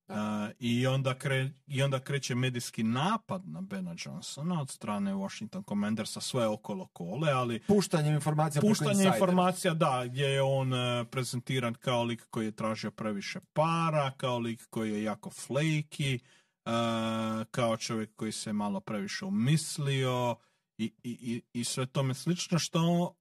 Uh, 0.07 0.15
i, 0.60 0.88
onda 0.88 1.14
kre, 1.14 1.49
I 1.68 1.84
onda 1.84 1.99
kreće 1.99 2.36
medijski 2.36 2.84
napad 2.84 3.48
na 3.48 3.61
Bena 3.61 3.95
Johnsona 3.98 4.61
od 4.61 4.69
strane 4.69 5.14
Washington 5.14 5.64
Commandersa, 5.64 6.22
sve 6.22 6.48
okolo 6.48 6.88
kole, 6.88 7.32
ali 7.32 7.60
Puštanje 7.68 8.14
informacija 8.14 8.61
puštanje 8.61 9.03
informacija, 9.03 9.73
da, 9.73 10.03
gdje 10.06 10.26
je 10.26 10.41
on 10.41 10.73
e, 10.73 11.06
prezentiran 11.06 11.73
kao 11.73 12.03
lik 12.03 12.27
koji 12.30 12.45
je 12.45 12.52
tražio 12.52 12.91
previše 12.91 13.40
para, 13.53 14.11
kao 14.18 14.40
lik 14.40 14.68
koji 14.69 14.91
je 14.91 15.03
jako 15.03 15.30
flaky, 15.30 16.19
e, 16.19 16.22
kao 17.52 17.77
čovjek 17.77 18.15
koji 18.15 18.32
se 18.32 18.53
malo 18.53 18.80
previše 18.80 19.26
umislio 19.26 20.36
i, 20.77 20.91
i, 21.03 21.11
i, 21.22 21.60
i 21.60 21.64
sve 21.64 21.86
tome 21.86 22.14
slično, 22.14 22.60
što 22.60 23.15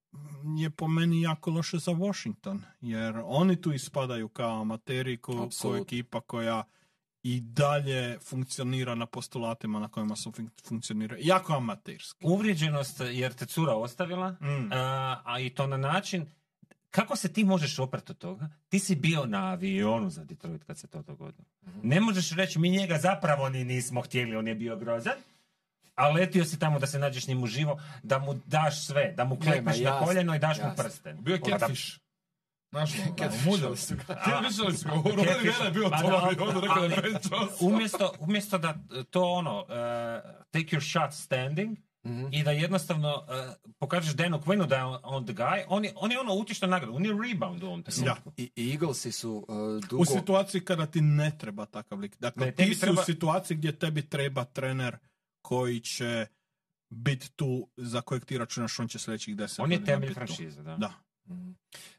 je 0.56 0.70
po 0.70 0.88
meni 0.88 1.22
jako 1.22 1.50
loše 1.50 1.78
za 1.78 1.92
Washington, 1.92 2.62
jer 2.80 3.20
oni 3.24 3.56
tu 3.56 3.72
ispadaju 3.72 4.28
kao 4.28 4.60
amateri, 4.60 5.16
ko, 5.16 5.32
ko 5.62 5.76
ekipa 5.76 6.20
koja 6.20 6.62
i 7.22 7.40
dalje 7.40 8.18
funkcionira 8.20 8.94
na 8.94 9.06
postulatima 9.06 9.80
na 9.80 9.88
kojima 9.88 10.16
su 10.16 10.30
fun- 10.30 10.48
funkcionira. 10.64 11.16
Jako 11.20 11.52
amaterski. 11.52 12.26
Uvrijeđenost 12.26 13.00
jer 13.02 13.34
te 13.34 13.46
cura 13.46 13.74
ostavila, 13.74 14.30
Mm. 14.30 14.72
a, 14.72 15.20
a 15.24 15.40
i 15.40 15.50
to 15.50 15.66
na 15.66 15.76
način 15.76 16.26
kako 16.90 17.16
se 17.16 17.32
ti 17.32 17.44
možeš 17.44 17.78
oprati 17.78 18.12
od 18.12 18.18
toga? 18.18 18.48
Ti 18.68 18.78
si 18.78 18.94
bio 18.96 19.26
na 19.26 19.46
avionu 19.46 20.10
za 20.10 20.24
Detroit 20.24 20.64
kad 20.64 20.78
se 20.78 20.86
to 20.86 21.02
dogodilo. 21.02 21.44
Ne 21.82 22.00
možeš 22.00 22.30
reći 22.30 22.58
mi 22.58 22.70
njega 22.70 22.98
zapravo 22.98 23.48
ni 23.48 23.64
nismo 23.64 24.00
htjeli, 24.00 24.36
on 24.36 24.48
je 24.48 24.54
bio 24.54 24.76
grozan. 24.76 25.14
A 25.94 26.08
letio 26.08 26.44
si 26.44 26.58
tamo 26.58 26.78
da 26.78 26.86
se 26.86 26.98
nađeš 26.98 27.26
njemu 27.26 27.46
živo, 27.46 27.80
da 28.02 28.18
mu 28.18 28.34
daš 28.36 28.86
sve, 28.86 29.12
da 29.12 29.24
mu 29.24 29.36
klepneš 29.36 29.78
na 29.80 29.98
koljeno 29.98 30.34
i 30.34 30.38
daš 30.38 30.58
mu 30.58 30.70
prsten. 30.76 31.22
Bio 31.22 31.34
je 31.34 31.40
catfish. 31.50 31.98
Znaš, 32.70 32.90
ono, 33.48 33.76
su 33.76 33.94
ga. 33.96 34.02
Catfishali 34.24 34.76
su 34.76 34.88
ga, 34.88 34.94
u 34.94 35.64
je 35.64 35.70
bio 35.70 35.90
pa 35.90 35.98
to, 35.98 36.08
da, 36.08 36.30
i 36.36 36.40
onda 36.40 36.60
rekao 36.60 36.76
da 36.78 36.80
ali- 36.80 36.90
je 36.90 37.02
Ben 37.02 37.12
Johnson. 37.12 37.72
umjesto, 37.72 38.12
umjesto 38.20 38.58
da 38.58 38.74
to 39.10 39.22
ono, 39.24 39.60
uh, 39.60 39.66
take 40.50 40.66
your 40.66 40.90
shot 40.92 41.12
standing, 41.14 41.78
Mhm. 42.06 42.26
i 42.30 42.42
da 42.42 42.50
jednostavno 42.50 43.14
uh, 43.18 43.24
pokažeš 43.78 44.14
Danu 44.14 44.38
Quinnu 44.38 44.66
da 44.66 44.76
je 44.76 44.84
on, 45.02 45.24
the 45.24 45.34
guy, 45.34 45.64
on 45.68 45.84
je, 45.84 45.92
on 45.96 46.12
je 46.12 46.20
ono 46.20 46.34
utišta 46.34 46.66
nagradu, 46.66 46.94
on 46.94 47.04
je 47.04 47.12
rebound 47.24 47.62
u 47.62 47.66
ovom 47.66 47.82
trenutku. 47.82 48.30
Da. 48.30 48.34
I, 48.36 48.50
i 48.56 48.70
Eaglesi 48.72 49.12
su 49.12 49.46
uh, 49.48 49.56
dugo... 49.80 50.02
U 50.02 50.06
situaciji 50.06 50.60
kada 50.60 50.86
ti 50.86 51.00
ne 51.00 51.32
treba 51.38 51.66
takav 51.66 51.98
lik. 51.98 52.16
Dakle, 52.18 52.46
Ne, 52.46 52.52
ti 52.52 52.74
si 52.74 52.80
treba- 52.80 53.00
u 53.00 53.04
situaciji 53.04 53.56
gdje 53.56 53.72
tebi 53.72 54.02
treba 54.02 54.44
trener 54.44 54.98
koji 55.44 55.80
će 55.80 56.26
biti 56.90 57.30
tu 57.36 57.68
za 57.76 58.00
kojeg 58.00 58.24
ti 58.24 58.38
računaš 58.38 58.78
on 58.80 58.88
će 58.88 58.98
sljedećih 58.98 59.36
deset 59.36 59.58
On 59.60 59.72
je 59.72 59.84
temelj 59.84 60.14
franšize, 60.14 60.62
da. 60.62 60.76
Da. 60.76 60.92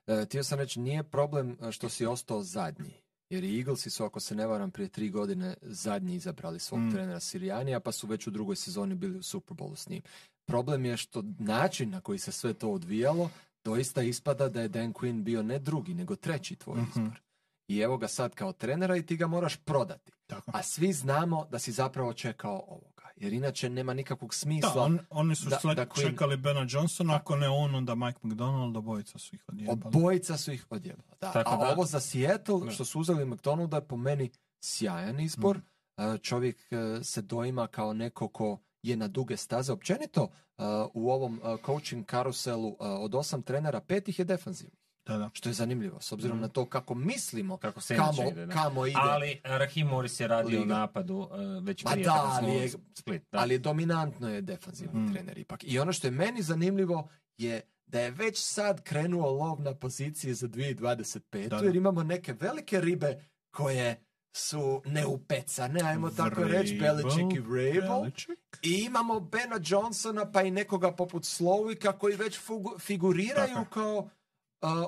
E, 0.07 0.25
htio 0.25 0.43
sam 0.43 0.59
reći, 0.59 0.79
nije 0.79 1.03
problem 1.03 1.57
e, 1.61 1.71
što 1.71 1.89
si 1.89 2.05
ostao 2.05 2.43
zadnji. 2.43 2.93
Jer 3.29 3.43
i 3.43 3.57
Eaglesi 3.59 3.89
su, 3.89 4.03
ako 4.03 4.19
se 4.19 4.35
ne 4.35 4.47
varam, 4.47 4.71
prije 4.71 4.89
tri 4.89 5.09
godine 5.09 5.53
zadnji 5.61 6.15
izabrali 6.15 6.59
svog 6.59 6.79
Mm. 6.81 6.91
trenera 6.91 7.19
Sirijanija, 7.19 7.79
pa 7.79 7.91
su 7.91 8.07
već 8.07 8.27
u 8.27 8.31
drugoj 8.31 8.55
sezoni 8.55 8.95
bili 8.95 9.17
u 9.17 9.21
Superbowlu 9.21 9.75
s 9.75 9.89
njim. 9.89 10.01
Problem 10.47 10.85
je 10.85 10.97
što 10.97 11.23
način 11.39 11.89
na 11.89 12.01
koji 12.01 12.19
se 12.19 12.31
sve 12.31 12.53
to 12.53 12.71
odvijalo, 12.71 13.29
doista 13.63 14.01
ispada 14.03 14.49
da 14.49 14.61
je 14.61 14.67
Dan 14.67 14.93
Quinn 14.93 15.23
bio 15.23 15.43
ne 15.43 15.59
drugi, 15.59 15.93
nego 15.93 16.15
treći 16.15 16.55
tvoj 16.55 16.81
Mhm. 16.81 16.89
izbor. 16.89 17.21
I 17.67 17.79
evo 17.79 17.97
ga 17.97 18.07
sad 18.07 18.35
kao 18.35 18.53
trenera 18.53 18.97
i 18.97 19.05
ti 19.05 19.17
ga 19.17 19.27
moraš 19.27 19.57
prodati. 19.57 20.11
Tako. 20.27 20.51
A 20.53 20.63
svi 20.63 20.93
znamo 20.93 21.45
da 21.51 21.59
si 21.59 21.71
zapravo 21.71 22.13
čekao 22.13 22.63
ovoga. 22.67 22.94
Jer 23.15 23.33
inače 23.33 23.69
nema 23.69 23.93
nikakvog 23.93 24.33
smisla. 24.33 24.73
Da, 24.73 24.81
on, 24.81 24.99
oni 25.09 25.35
su 25.35 25.49
da- 25.49 25.59
sled- 25.63 25.75
da 25.75 25.85
Quinn- 25.85 26.09
čekali 26.09 26.37
Bena 26.37 26.65
Johnsona, 26.69 27.15
ako 27.15 27.35
ne 27.35 27.49
on, 27.49 27.75
onda 27.75 27.95
Mike 27.95 28.19
McDonald, 28.23 28.77
obojica 28.77 29.17
su 29.19 29.35
ih 29.35 29.43
odjebali. 29.47 29.79
Obojica 29.85 30.37
su 30.37 30.51
ih 30.51 30.65
odjebala. 30.69 31.15
Da. 31.21 31.31
Tako 31.31 31.53
A 31.53 31.57
da- 31.57 31.71
ovo 31.71 31.85
za 31.85 31.99
Seattle, 31.99 32.71
što 32.71 32.85
su 32.85 32.99
uzeli 32.99 33.25
McDonalda, 33.25 33.77
je 33.77 33.87
po 33.87 33.97
meni 33.97 34.29
sjajan 34.61 35.19
izbor. 35.19 35.57
Mm. 35.57 35.61
E, 35.97 36.17
Čovjek 36.17 36.57
e, 36.71 37.03
se 37.03 37.21
doima 37.21 37.67
kao 37.67 37.93
neko 37.93 38.27
ko 38.27 38.59
je 38.83 38.95
na 38.95 39.07
duge 39.07 39.37
staze. 39.37 39.71
Općenito, 39.73 40.29
e, 40.57 40.61
u 40.93 41.11
ovom 41.11 41.41
coaching 41.65 42.05
karuselu 42.05 42.75
od 42.79 43.15
osam 43.15 43.41
trenera, 43.41 43.79
pet 43.79 44.07
ih 44.09 44.19
je 44.19 44.25
defanzivni. 44.25 44.77
Da, 45.05 45.17
da. 45.17 45.29
Što 45.33 45.49
je 45.49 45.53
zanimljivo, 45.53 46.01
s 46.01 46.11
obzirom 46.11 46.37
Mm. 46.37 46.41
na 46.41 46.47
to 46.47 46.65
kako 46.65 46.95
mislimo 46.95 47.57
Kako 47.57 47.81
se 47.81 47.95
kamo, 47.95 48.29
ide, 48.31 48.45
da. 48.45 48.53
kamo 48.53 48.85
ide. 48.85 48.97
Ali 49.01 49.41
Rahim 49.43 49.87
Morris 49.87 50.19
je 50.19 50.27
radio 50.27 50.59
u 50.59 50.61
Liga. 50.61 50.73
napadu 50.73 51.15
uh, 51.15 51.29
već 51.63 51.83
Ma 51.83 51.91
prije 51.91 52.03
da, 52.03 52.13
ali 52.33 52.51
je- 52.51 52.69
Split. 52.93 53.23
Da. 53.31 53.39
ali 53.39 53.59
dominantno 53.59 54.29
je 54.29 54.41
defanzivni 54.43 54.99
Mm. 55.01 55.13
trener 55.13 55.37
ipak. 55.37 55.63
I 55.63 55.79
ono 55.79 55.93
što 55.93 56.07
je 56.07 56.11
meni 56.11 56.41
zanimljivo 56.41 57.07
je 57.37 57.61
da 57.85 57.99
je 57.99 58.11
već 58.11 58.43
sad 58.43 58.83
krenuo 58.83 59.31
lov 59.31 59.61
na 59.61 59.75
pozicije 59.75 60.33
za 60.33 60.47
2025. 60.47 61.49
Da, 61.49 61.57
da. 61.57 61.65
jer 61.65 61.75
imamo 61.75 62.03
neke 62.03 62.33
velike 62.33 62.81
ribe 62.81 63.19
koje 63.51 64.01
su 64.35 64.81
neupecane, 64.85 65.81
ajmo 65.81 66.09
tako 66.09 66.43
reći, 66.43 66.75
Belichick 66.75 67.35
i 67.35 67.39
Vrabel. 67.39 67.99
Belichick. 68.01 68.41
I 68.61 68.73
imamo 68.77 69.19
Bena 69.19 69.59
Johnsona 69.63 70.31
pa 70.31 70.41
i 70.41 70.51
nekoga 70.51 70.91
poput 70.93 71.23
Slowika 71.23 71.91
koji 71.91 72.15
već 72.15 72.39
fugu- 72.39 72.79
figuriraju 72.79 73.53
Tako 73.53 73.69
kao 73.71 74.09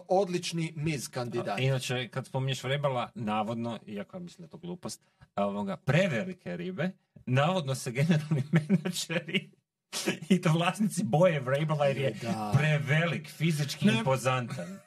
odlični 0.08 0.74
miz 0.76 1.10
kandidat. 1.10 1.60
Inače, 1.60 2.08
kad 2.08 2.26
spominješ 2.26 2.64
Vrebala, 2.64 3.12
navodno, 3.16 3.80
iako 3.86 4.18
ja 4.18 4.22
mislim 4.22 4.38
da 4.40 4.45
je 4.45 4.49
to 4.49 4.58
glupost, 4.58 5.02
ovoga, 5.36 5.78
prevelike 5.78 6.58
ribe, 6.58 6.91
navodno 7.26 7.76
se 7.76 7.91
generalni 7.91 8.44
menadžeri 8.70 9.49
i 10.30 10.41
to 10.41 10.52
vlasnici 10.52 11.04
boje 11.04 11.40
Vrabela 11.40 11.86
jer 11.86 11.98
je 11.98 12.14
Da. 12.22 12.54
prevelik, 12.58 13.30
fizički 13.30 13.86
Ne. 13.86 13.94
impozantan. 13.94 14.80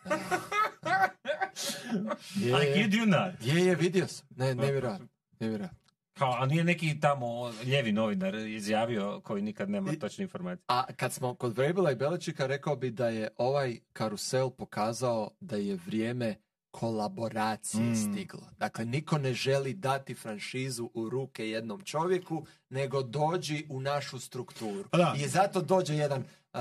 Je, 2.36 2.50
I 2.62 2.74
kid 2.74 2.92
you 2.92 3.06
not. 3.06 3.34
je, 3.42 3.66
je, 3.66 3.74
vidio 3.74 4.06
sam. 4.08 4.26
Ne, 4.30 4.54
nevjerojatno. 4.54 5.06
Nevjerojatno. 5.40 5.78
Kao, 6.20 6.36
a 6.38 6.46
nije 6.46 6.64
neki 6.64 7.00
tamo 7.00 7.52
lijevi 7.64 7.92
novinar 7.92 8.34
izjavio 8.34 9.20
koji 9.24 9.42
nikad 9.42 9.70
nema 9.70 9.92
točne 10.00 10.22
informacije. 10.22 10.64
A 10.68 10.84
kad 10.96 11.12
smo 11.12 11.34
kod 11.34 11.56
Vrabela 11.56 11.92
i 11.92 11.94
Beličika, 11.94 12.46
rekao 12.46 12.76
bi 12.76 12.90
da 12.90 13.08
je 13.08 13.28
ovaj 13.36 13.78
karusel 13.92 14.50
pokazao 14.50 15.30
da 15.40 15.56
je 15.56 15.78
vrijeme 15.86 16.34
kolaboracije 16.70 17.82
Mm. 17.82 17.94
stiglo. 17.96 18.42
Dakle, 18.58 18.84
niko 18.84 19.18
ne 19.18 19.32
želi 19.34 19.74
dati 19.74 20.14
franšizu 20.14 20.90
u 20.94 21.08
ruke 21.08 21.48
jednom 21.48 21.80
čovjeku, 21.80 22.46
nego 22.68 23.02
dođi 23.02 23.66
u 23.68 23.80
našu 23.80 24.18
strukturu. 24.18 24.84
Pa 24.90 24.98
da. 24.98 25.14
I 25.18 25.28
zato 25.28 25.60
dođe 25.60 25.94
jedan 25.94 26.20
uh, 26.20 26.60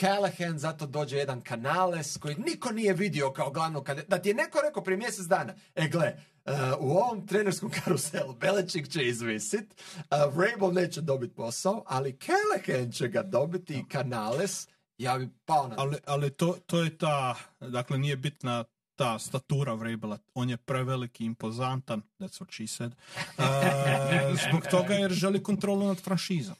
Callahan, 0.00 0.58
zato 0.58 0.86
dođe 0.86 1.16
jedan 1.16 1.42
Canales 1.48 2.16
koji 2.16 2.34
niko 2.34 2.72
nije 2.72 2.92
vidio 2.92 3.32
kao 3.32 3.50
glavnog 3.50 3.84
kad 3.84 4.08
Da 4.08 4.18
ti 4.18 4.28
je 4.28 4.34
neko 4.34 4.58
rekao 4.60 4.82
prije 4.82 4.96
mjesec 4.96 5.26
dana, 5.26 5.54
e 5.74 5.88
gle, 5.88 6.16
uh, 6.44 6.52
u 6.80 6.90
ovom 6.90 7.26
trenerskom 7.26 7.70
karuselu 7.70 8.34
Belichick 8.34 8.88
će 8.88 9.06
izvisit, 9.06 9.74
uh, 9.96 10.34
Vrabel 10.34 10.72
neće 10.72 11.00
dobiti 11.00 11.34
posao, 11.34 11.82
ali 11.86 12.18
Callahan 12.18 12.92
će 12.92 13.08
ga 13.08 13.22
dobiti 13.22 13.74
i 13.74 13.84
Canales, 13.92 14.68
ja 14.98 15.18
bi 15.18 15.28
pao 15.44 15.68
na... 15.68 15.74
Ali, 15.78 15.96
ali 16.06 16.30
to, 16.30 16.56
to 16.66 16.82
je 16.82 16.98
ta, 16.98 17.34
dakle 17.60 17.98
nije 17.98 18.16
bitna 18.16 18.64
ta 18.96 19.18
statura 19.18 19.74
Vrabela, 19.74 20.18
on 20.34 20.50
je 20.50 20.56
preveliki, 20.56 21.24
impozantan, 21.24 22.02
that's 22.20 22.40
what 22.40 22.50
she 22.50 22.66
said, 22.66 22.92
a, 23.38 24.34
zbog 24.48 24.66
toga 24.70 24.94
jer 24.94 25.10
želi 25.10 25.42
kontrolu 25.42 25.86
nad 25.86 26.00
franšizom. 26.00 26.56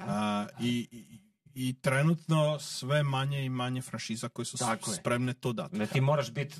A, 0.00 0.46
i, 0.60 0.88
i, 0.90 1.23
I 1.54 1.80
trenutno 1.80 2.58
sve 2.58 3.02
manje 3.02 3.44
i 3.44 3.48
manje 3.48 3.82
franšiza 3.82 4.28
koje 4.28 4.46
su 4.46 4.58
Tako 4.58 4.90
je. 4.90 4.96
spremne 4.96 5.34
to 5.34 5.52
dati. 5.52 5.76
Ne, 5.78 5.86
ti 5.86 6.00
moraš 6.00 6.32
biti 6.32 6.56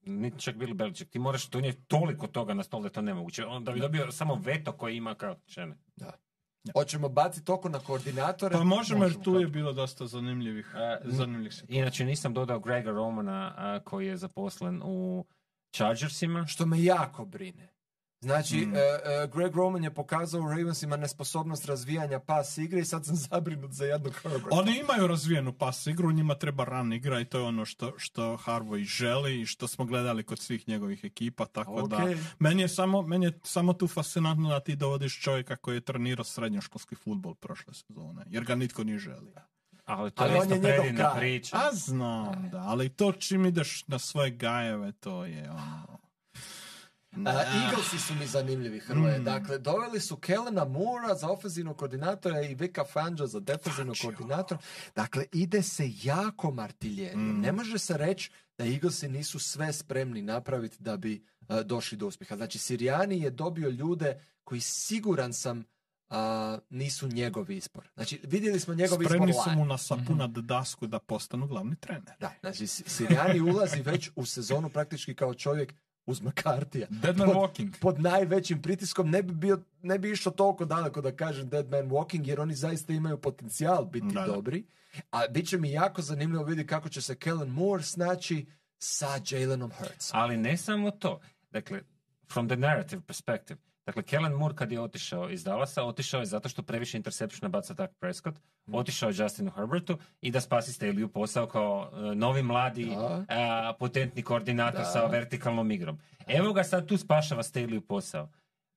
niti 0.00 0.40
čak 0.40 0.56
bili 0.56 0.74
Beliček, 0.74 1.10
ti 1.10 1.18
moraš 1.18 1.48
donijeti 1.50 1.82
toliko 1.82 2.26
toga 2.26 2.54
na 2.54 2.62
stol 2.62 2.82
da 2.82 2.86
je 2.86 2.92
to 2.92 3.02
nemoguće. 3.02 3.44
On, 3.44 3.64
da 3.64 3.72
bi 3.72 3.80
dobio 3.80 4.12
samo 4.12 4.34
veto 4.34 4.72
koji 4.72 4.96
ima 4.96 5.14
kao 5.14 5.36
čene. 5.46 5.76
Hoćemo 6.72 7.08
baciti 7.08 7.52
oko 7.52 7.68
na 7.68 7.78
koordinatore? 7.78 8.52
Pa 8.52 8.64
možemo 8.64 9.04
jer 9.04 9.22
tu 9.22 9.40
je 9.40 9.46
bilo 9.46 9.72
dosta 9.72 10.06
zanimljivih, 10.06 10.74
A, 10.76 10.98
zanimljivih 11.04 11.54
situacija. 11.54 11.82
Inače 11.82 12.04
nisam 12.04 12.34
dodao 12.34 12.60
Grega 12.60 12.90
Romana 12.90 13.54
a, 13.56 13.80
koji 13.84 14.06
je 14.06 14.16
zaposlen 14.16 14.80
u 14.84 15.26
Chargersima. 15.72 16.46
Što 16.46 16.66
me 16.66 16.82
jako 16.82 17.24
brine. 17.24 17.68
Znači, 18.20 18.56
Mm. 18.66 18.74
e, 18.74 18.78
e, 18.78 19.28
Greg 19.34 19.56
Roman 19.56 19.84
je 19.84 19.94
pokazao 19.94 20.40
u 20.40 20.48
Ravensima 20.48 20.96
nesposobnost 20.96 21.66
razvijanja 21.66 22.20
pas 22.20 22.58
igre 22.58 22.80
i 22.80 22.84
sad 22.84 23.06
sam 23.06 23.16
zabrinut 23.16 23.72
za 23.72 23.84
jednog 23.84 24.14
Herberta. 24.22 24.48
Oni 24.50 24.78
imaju 24.78 25.06
razvijenu 25.06 25.52
pas 25.52 25.86
igru, 25.86 26.12
njima 26.12 26.34
treba 26.34 26.64
run 26.64 26.92
igra 26.92 27.20
i 27.20 27.24
to 27.24 27.38
je 27.38 27.44
ono 27.44 27.64
što, 27.64 27.92
što 27.96 28.22
Harvey 28.36 28.84
želi 28.84 29.40
i 29.40 29.46
što 29.46 29.68
smo 29.68 29.84
gledali 29.84 30.22
kod 30.22 30.38
svih 30.38 30.68
njegovih 30.68 31.04
ekipa, 31.04 31.46
tako 31.46 31.88
da 31.88 31.96
Okej. 31.96 32.16
meni 32.38 32.62
je, 32.62 32.68
samo, 32.68 33.02
meni 33.02 33.26
je 33.26 33.38
samo 33.44 33.72
tu 33.72 33.88
fascinantno 33.88 34.48
da 34.48 34.60
ti 34.60 34.76
dovodiš 34.76 35.20
čovjeka 35.20 35.56
koji 35.56 35.76
je 35.76 35.80
trenirao 35.80 36.24
srednjoškolski 36.24 36.94
futbol 36.94 37.34
prošle 37.34 37.74
sezone, 37.74 38.22
jer 38.26 38.44
ga 38.44 38.54
nitko 38.54 38.84
nije 38.84 38.98
želi. 38.98 39.32
Ali 39.84 40.10
to 40.10 40.22
Ali 40.22 40.32
je 40.32 40.40
on 40.40 40.46
isto 40.46 40.60
predivna 40.62 41.14
priča. 41.16 41.56
A 41.56 41.72
znam, 41.72 42.48
da, 42.50 42.58
ali 42.58 42.88
to 42.88 43.12
čim 43.12 43.46
ideš 43.46 43.84
na 43.86 43.98
svoje 43.98 44.30
gajeve, 44.30 44.92
to 44.92 45.24
je 45.24 45.50
ono... 45.50 45.97
A, 47.16 47.42
Eaglesi 47.64 47.98
su 47.98 48.14
mi 48.14 48.26
zanimljivi, 48.26 48.80
Hrvoje. 48.80 49.18
Mm. 49.18 49.24
Dakle, 49.24 49.58
doveli 49.58 50.00
su 50.00 50.16
Kelena 50.16 50.64
Moora 50.64 51.14
za 51.14 51.28
ofenzivnog 51.28 51.76
koordinatora 51.76 52.42
i 52.42 52.54
Vika 52.54 52.84
Fangio 52.84 53.26
za 53.26 53.40
defenzivnog 53.40 53.96
koordinatora. 54.02 54.60
Dakle, 54.96 55.24
ide 55.32 55.62
se 55.62 55.90
jako 56.02 56.50
martiljenje. 56.50 57.16
Mm. 57.16 57.40
Ne 57.40 57.52
može 57.52 57.78
se 57.78 57.96
reći 57.96 58.30
da 58.58 58.66
Eaglesi 58.66 59.08
nisu 59.08 59.38
sve 59.38 59.72
spremni 59.72 60.22
napraviti 60.22 60.76
da 60.78 60.96
bi 60.96 61.24
a, 61.48 61.62
došli 61.62 61.98
do 61.98 62.06
uspjeha. 62.06 62.36
Znači, 62.36 62.58
Sirijani 62.58 63.20
je 63.20 63.30
dobio 63.30 63.68
ljude 63.68 64.20
koji 64.44 64.60
siguran 64.60 65.32
sam 65.32 65.64
a, 66.08 66.58
nisu 66.70 67.08
njegovi 67.08 67.56
izbor. 67.56 67.88
Znači, 67.94 68.20
vidjeli 68.24 68.60
smo 68.60 68.74
njegov 68.74 68.98
Spremni 69.04 69.30
izbor 69.30 69.44
su 69.44 69.50
live. 69.50 69.56
mu 69.56 69.64
na 69.64 69.78
sapunat 69.78 70.30
dasku 70.30 70.86
da 70.86 70.98
postanu 70.98 71.46
glavni 71.46 71.76
trener. 71.76 72.12
Da, 72.20 72.32
znači 72.40 72.66
Si- 72.66 72.84
Sirijani 72.86 73.40
ulazi 73.40 73.82
već 73.82 74.10
u 74.16 74.26
sezonu 74.26 74.68
praktički 74.70 75.14
kao 75.14 75.34
čovjek 75.34 75.74
uz 76.08 76.20
Makartija. 76.20 76.86
Dead 76.90 77.16
man 77.18 77.28
Pod- 77.28 77.36
walking. 77.36 77.78
Pod 77.80 78.00
najvećim 78.00 78.62
pritiskom 78.62 79.10
ne 79.10 79.22
bi, 79.22 79.34
bio, 79.34 79.62
ne 79.82 79.98
bi 79.98 80.10
išao 80.10 80.32
toliko 80.32 80.64
daleko 80.64 81.00
da 81.00 81.16
kažem 81.16 81.48
Dead 81.48 81.68
Man 81.70 81.90
Walking, 81.90 82.28
jer 82.28 82.40
oni 82.40 82.54
zaista 82.54 82.92
imaju 82.92 83.18
potencijal 83.20 83.84
biti 83.84 84.06
da. 84.14 84.26
dobri. 84.26 84.64
A 85.10 85.22
bit 85.30 85.48
će 85.48 85.58
mi 85.58 85.70
jako 85.70 86.02
zanimljivo 86.02 86.44
vidjeti 86.44 86.68
kako 86.68 86.88
će 86.88 87.02
se 87.02 87.14
Kellen 87.14 87.48
Moore 87.48 87.82
snaći 87.82 88.46
sa 88.78 89.08
Jalenom 89.30 89.70
Hurts. 89.78 90.10
Ali 90.12 90.36
ne 90.36 90.56
samo 90.56 90.90
to. 90.90 91.20
Dakle, 91.50 91.80
from 92.32 92.48
the 92.48 92.56
narrative 92.56 93.02
perspective. 93.06 93.60
Dakle, 93.88 94.02
Kellen 94.02 94.32
Moore 94.32 94.54
kad 94.54 94.72
je 94.72 94.80
otišao 94.80 95.30
iz 95.30 95.44
Dallasa, 95.44 95.84
otišao 95.84 96.20
je 96.20 96.26
zato 96.26 96.48
što 96.48 96.62
previše 96.62 96.96
interceptiona 96.96 97.48
baca 97.48 97.74
Dak 97.74 97.90
Prescott, 98.00 98.38
otišao 98.72 99.08
je 99.08 99.14
Justinu 99.18 99.50
Herbertu 99.50 99.98
i 100.20 100.30
da 100.30 100.40
spasi 100.40 100.72
Staley 100.72 101.08
posao 101.08 101.46
kao 101.46 101.90
e, 101.92 102.14
novi 102.14 102.42
mladi 102.42 102.86
Da. 102.86 103.24
a, 103.28 103.72
potentni 103.78 104.22
koordinator 104.22 104.80
Da. 104.80 104.84
sa 104.84 105.06
vertikalnom 105.06 105.70
igrom. 105.70 105.98
Evo 106.26 106.52
ga 106.52 106.64
sad 106.64 106.86
tu 106.86 106.96
spašava 106.96 107.42
Staley 107.42 107.80
posao. 107.80 108.28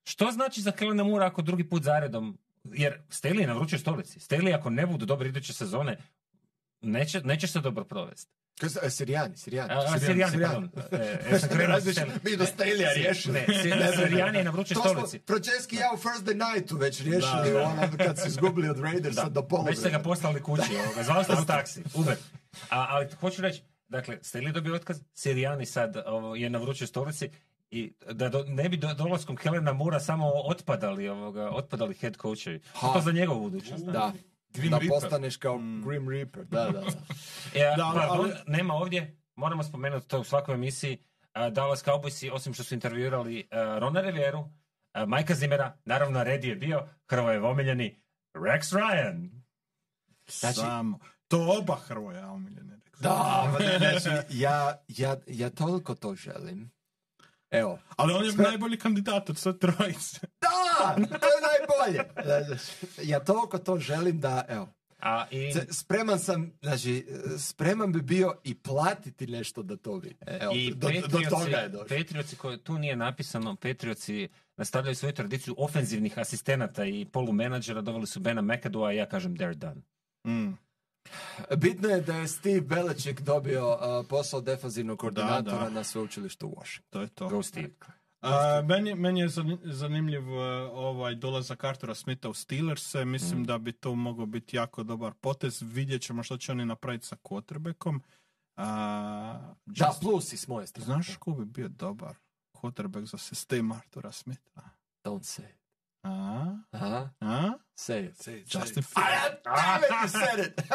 Što 0.03 0.31
znači 0.31 0.61
za 0.61 0.71
Kellena 0.71 1.03
Moore 1.03 1.25
ako 1.25 1.41
drugi 1.41 1.69
put 1.69 1.83
zaredom 1.83 2.38
jer 2.63 3.01
Staley 3.09 3.39
je 3.39 3.47
na 3.47 3.53
vrućoj 3.53 3.79
stolici. 3.79 4.19
Staley 4.19 4.55
ako 4.55 4.69
ne 4.69 4.85
budu 4.85 5.05
dobri 5.05 5.29
iduće 5.29 5.53
sezone, 5.53 5.97
neće, 6.81 7.21
neće 7.21 7.47
se 7.47 7.59
dobro 7.59 7.83
provesti. 7.83 8.31
E, 8.82 8.90
Sirijani, 8.90 9.38
Sirijani. 9.38 9.72
A, 9.72 9.78
a, 9.86 9.99
Sirijani, 9.99 10.41
pardon. 10.41 10.69
E, 10.91 11.19
ja 11.32 11.40
sam 11.40 11.49
krenuo 11.57 11.76
s 11.76 11.84
Različit- 11.84 11.94
Staley. 11.95 12.19
mi 12.23 12.38
do 12.38 12.45
Stalija 12.45 12.90
Si- 12.90 12.99
riješili. 12.99 13.34
Ne, 13.40 13.45
Si- 13.53 13.98
Sirijani 13.98 14.38
je 14.38 14.44
na 14.44 14.52
vrućoj 14.52 14.76
stolici. 14.78 15.19
Pročeski 15.19 15.76
ja 15.76 15.91
u 15.94 15.98
First 15.98 16.23
Day 16.23 16.53
Nightu 16.53 16.78
već 16.78 17.02
riješili, 17.02 17.44
Da, 17.44 17.49
da. 17.52 17.64
ono 17.64 17.98
kad 17.98 18.19
su 18.19 18.28
izgubili 18.28 18.69
od 18.69 18.80
Raidersa 18.80 19.30
do 19.30 19.41
Već 19.41 19.49
poluvremena. 19.49 19.80
ste 19.80 19.90
ga 19.90 19.99
poslali 19.99 20.41
kući, 20.41 20.61
ovoga. 20.78 21.03
zvali 21.03 21.23
ste 21.23 21.34
u 21.34 21.45
taksi, 21.45 21.84
Uber. 21.94 22.15
A, 22.69 22.86
ali 22.90 23.07
hoću 23.11 23.41
reći, 23.41 23.61
dakle, 23.90 24.18
Staley 24.18 24.52
dobio 24.52 24.76
otkaz, 24.76 24.99
Sirijani 25.14 25.65
sad 25.65 26.03
ovo, 26.06 26.36
je 26.36 26.49
na 26.49 26.60
vrućoj 26.60 26.88
stolici, 26.88 27.30
i 27.72 27.94
da 28.06 28.30
do- 28.30 28.44
ne 28.44 28.69
bi 28.69 28.78
do, 28.78 28.94
dolaskom 28.94 29.38
Helena 29.38 29.73
Mura 29.73 29.99
samo 29.99 30.26
otpadali, 30.36 31.10
ovoga, 31.10 31.49
otpadali 31.49 31.94
head 31.94 32.18
coachevi. 32.18 32.60
To 32.73 33.02
za 33.02 33.11
njegovu 33.11 33.40
budućnost. 33.41 33.86
da. 33.86 34.14
Da. 34.53 34.60
Grim 34.60 34.72
da 34.72 34.78
Reaper. 34.78 34.90
postaneš 34.90 35.38
kao 35.38 35.57
Grim 35.88 36.10
Reaper. 36.10 36.44
Da, 36.45 36.64
da, 36.64 36.72
da. 36.72 36.82
E, 37.56 37.73
Da, 37.78 37.91
pa, 37.95 38.07
ali- 38.10 38.34
nema 38.48 38.73
ovdje, 38.73 39.18
moramo 39.36 39.64
spomenuti 39.64 40.07
to 40.07 40.19
u 40.19 40.23
svakoj 40.23 40.56
emisiji, 40.56 40.98
a, 41.34 41.49
Dallas 41.49 41.86
Cowboysi, 41.86 42.30
osim 42.34 42.53
što 42.53 42.64
su 42.64 42.73
intervjuirali 42.73 43.48
a, 43.52 43.78
Rona 43.80 44.02
Rivieru, 44.02 44.49
a, 44.94 45.06
Majka 45.06 45.36
Zimera, 45.36 45.78
naravno 45.86 46.23
Redi 46.23 46.48
je 46.48 46.56
bio, 46.56 46.88
Hrvoje 47.10 47.41
omiljeni, 47.41 48.02
Rex 48.34 48.73
Ryan. 48.73 49.30
Znači- 50.30 50.60
Samo. 50.60 50.99
To 51.28 51.57
oba 51.60 51.76
Hrvoja 51.78 52.28
omiljene. 52.28 52.78
Da, 52.99 53.52
ne, 53.60 53.99
znači, 53.99 54.26
ja, 54.40 54.84
ja, 54.88 55.15
ja 55.28 55.49
toliko 55.49 55.95
to 55.95 56.15
želim. 56.15 56.72
Evo. 57.52 57.80
Ali 57.95 58.14
on 58.14 58.26
je 58.26 58.32
Sve- 58.32 58.44
najbolji 58.44 58.78
kandidat 58.78 59.30
od 59.30 59.38
sve 59.38 59.60
trojice. 59.60 60.19
Da, 60.41 60.95
to 60.95 61.26
je 61.28 61.41
najbolje. 61.52 62.10
Znači, 62.26 62.72
Ja 63.10 63.19
toliko 63.19 63.57
to 63.57 63.78
želim 63.80 64.19
da, 64.19 64.45
evo. 64.48 64.69
A, 64.99 65.26
i, 65.32 65.53
Spreman 65.72 66.19
sam, 66.19 66.52
znači, 66.61 67.06
spreman 67.38 67.91
bi 67.91 68.02
bio 68.02 68.34
i 68.44 68.56
platiti 68.56 69.28
nešto 69.28 69.64
da 69.64 69.78
to 69.78 69.95
vidi. 69.95 70.15
Evo, 70.28 70.53
i 70.56 70.73
do, 70.76 70.90
do 71.10 71.19
toga 71.30 71.57
je 71.57 71.69
došlo. 71.69 71.98
Patriotsi, 71.98 72.36
koje 72.36 72.57
tu 72.57 72.78
nije 72.78 72.95
napisano, 72.95 73.56
Patriotsi 73.56 74.30
nastavljaju 74.57 74.95
svoju 74.95 75.14
tradiciju 75.14 75.56
ofenzivnih 75.57 76.19
asistenata 76.19 76.86
i 76.86 77.06
polumenadžera, 77.06 77.82
doveli 77.82 78.07
su 78.07 78.19
Bena 78.19 78.41
McAdoo, 78.41 78.84
a 78.84 78.91
ja 78.91 79.06
kažem 79.06 79.38
they're 79.38 79.53
done. 79.53 79.82
Mm. 80.28 80.57
Bitno 81.57 81.90
je 81.90 82.02
da 82.02 82.15
je 82.15 82.28
Steve 82.28 82.61
Belichick 82.61 83.22
dobio 83.22 83.69
uh, 83.69 83.78
posao 84.07 84.41
defanzivnog 84.41 84.99
koordinatora 84.99 85.57
da. 85.60 85.69
na 85.69 85.84
sveučilištu 85.84 86.48
u 86.48 86.56
Washington. 86.57 86.90
To 86.91 87.02
je 87.02 87.07
to. 87.07 87.30
Go 87.30 87.44
Steve. 87.44 87.69
A, 88.22 88.61
meni, 88.61 88.95
meni 88.95 89.19
je 89.19 89.28
zani- 89.30 89.60
zanimljiv 89.65 90.30
uh, 90.30 90.38
ovaj 90.72 91.15
dolazak 91.15 91.64
Artura 91.64 91.95
Smitha 91.95 92.30
u 92.30 92.34
Steelers. 92.34 92.94
Mislim 92.95 93.40
Mm. 93.40 93.44
da 93.44 93.57
bi 93.57 93.72
to 93.72 93.95
mogao 93.95 94.26
biti 94.26 94.56
jako 94.57 94.84
dobar 94.84 95.14
potez. 95.14 95.61
Vidjet 95.64 96.02
ćemo 96.02 96.23
što 96.23 96.38
će 96.38 96.52
oni 96.52 96.65
napraviti 96.65 97.06
sa 97.06 97.15
quarterbackom. 97.18 97.99
A, 98.56 99.53
Da, 99.65 99.86
just- 99.86 99.99
plus 100.02 100.34
i 100.34 100.38
s 100.38 100.48
moje 100.48 100.68
strane. 100.68 100.86
Znaš 100.86 101.15
ko 101.15 101.32
bi 101.32 101.45
bio 101.45 101.68
dobar 101.69 102.15
quarterback 102.53 103.03
za 103.03 103.18
sistem 103.18 103.72
Artura 103.72 104.11
Smitha? 104.11 104.61
Don't 105.03 105.19
say 105.40 105.45
it. 106.03 106.07
Aha, 106.73 107.10
A? 107.22 107.52
say 107.76 107.99
it. 108.02 108.18
Say, 108.18 108.44
Justin 108.44 108.84
say. 108.84 108.94
Fields. 108.94 109.41
Damn 109.45 109.80
it, 109.80 109.86
you 109.94 110.07
said 110.10 110.40
it! 110.40 110.61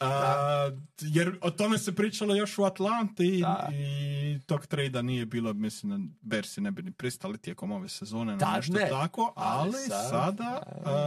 A, 0.00 0.70
jer 1.00 1.38
o 1.40 1.50
tome 1.50 1.78
se 1.78 1.94
pričalo 1.94 2.34
još 2.34 2.58
u 2.58 2.64
Atlanti 2.64 3.40
Da. 3.40 3.68
i 3.72 4.40
tog 4.40 4.66
trejda 4.66 5.02
nije 5.02 5.26
bilo, 5.26 5.52
mislim, 5.52 6.16
Bersi 6.20 6.60
ne 6.60 6.70
bi 6.70 6.82
ni 6.82 6.92
pristali 6.92 7.38
tijekom 7.38 7.72
ove 7.72 7.88
sezone 7.88 8.32
na 8.32 8.38
Tad 8.38 8.56
nešto 8.56 8.72
ne. 8.72 8.88
tako, 8.90 9.32
ali, 9.36 9.60
Ali 9.68 9.72
sad- 9.72 10.10
sada... 10.10 10.62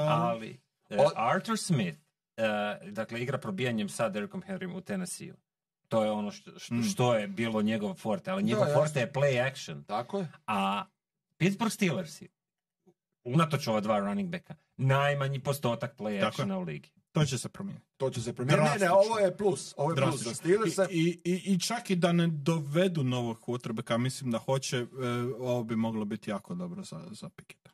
Ali 0.10 0.60
e, 0.90 0.98
Arthur 1.16 1.58
Smith, 1.58 2.00
e, 2.38 2.44
dakle, 2.86 3.22
igra 3.22 3.38
probijanjem 3.38 3.90
sa 3.90 4.10
Derekom 4.10 4.44
Henrym 4.44 4.74
u 4.74 4.82
Tennessee. 4.82 5.34
To 5.88 6.04
je 6.04 6.12
ono 6.12 6.32
što, 6.32 6.60
što, 6.60 6.74
Mm. 6.76 6.84
što 6.84 7.16
je 7.16 7.28
bilo 7.28 7.62
njegov 7.62 7.94
forte, 7.94 8.32
ali 8.32 8.44
njegov 8.44 8.66
Da, 8.66 8.74
forte 8.74 9.00
je 9.00 9.12
play 9.14 9.48
action. 9.48 9.84
Tako 9.84 10.20
je. 10.20 10.28
A 10.48 10.84
Pittsburgh 11.38 11.74
Steelersi, 11.74 12.28
unatoč 13.24 13.68
ova 13.68 13.82
dva 13.82 14.00
running 14.00 14.30
backa, 14.30 14.56
najmanji 14.78 15.40
postotak 15.40 15.98
play 15.98 16.28
actiona 16.28 16.58
u 16.58 16.62
ligi. 16.62 16.90
to 17.12 17.26
će 17.26 17.38
se 17.38 17.50
promijeniti. 17.50 17.88
To 17.98 18.10
će 18.10 18.22
se 18.22 18.34
promijeniti. 18.34 18.64
Ne, 18.64 18.70
ne, 18.70 18.80
Drastično. 18.80 18.96
ovo 18.96 19.20
je 19.20 19.38
plus. 19.38 19.74
Ovo 19.78 19.92
je 19.92 19.96
plus 19.96 20.16
za 20.16 20.24
Drastično. 20.24 20.34
Steelers. 20.34 20.92
I, 20.92 21.22
i, 21.24 21.42
I 21.46 21.60
čak 21.60 21.90
i 21.90 21.96
da 21.96 22.12
ne 22.12 22.28
dovedu 22.28 23.04
novog 23.04 23.40
quarterbacka, 23.40 23.98
mislim 23.98 24.32
da 24.32 24.38
hoće, 24.38 24.78
e, 24.78 24.86
ovo 25.40 25.64
bi 25.64 25.76
moglo 25.76 26.06
biti 26.06 26.30
jako 26.30 26.56
dobro 26.56 26.84
za, 26.84 27.08
za 27.12 27.30
Piketa. 27.30 27.70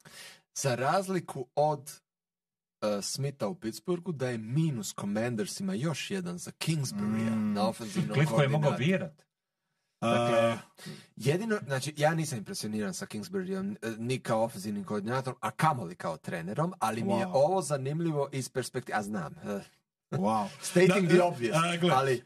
Za 0.56 0.76
razliku 0.76 1.48
od 1.56 1.80
uh, 2.81 3.03
Smitha 3.03 3.48
u 3.48 3.56
Pittsburghu, 3.56 4.11
da 4.11 4.30
je 4.30 4.38
minus 4.38 4.94
Commandersima 4.95 5.73
još 5.73 6.11
jedan 6.11 6.38
za 6.38 6.52
Kingsbury 6.52 7.30
Mm. 7.31 7.53
na 7.53 7.68
ofenzivnom 7.68 8.14
Cliff 8.15 8.31
koji 8.31 8.45
je 8.45 8.49
mogao 8.49 8.72
birat. 8.72 9.23
Dakle, 10.04 10.40
A, 10.40 10.58
Jedino, 11.16 11.60
znači, 11.66 11.94
ja 11.98 12.14
nisam 12.14 12.38
impresioniran 12.38 12.94
sa 12.94 13.06
Kingsburyom 13.06 13.76
eh, 13.82 13.96
ni 13.98 14.20
kao 14.20 14.44
ofenzivnim 14.44 14.84
koordinatorom, 14.84 15.40
a 15.42 15.52
kamoli 15.52 15.96
kao 15.96 16.18
trenerom, 16.18 16.74
ali 16.80 17.04
mi 17.04 17.14
je 17.14 17.28
ovo 17.28 17.62
zanimljivo 17.62 18.30
iz 18.32 18.50
perspektive, 18.50 18.98
a 18.98 19.04
znam, 19.04 19.36
eh, 19.44 19.62
wow. 20.12 20.48
stating 20.62 21.08
Da, 21.08 21.14
the 21.14 21.24
obvious, 21.24 21.58
a, 21.58 21.96
ali 21.96 22.24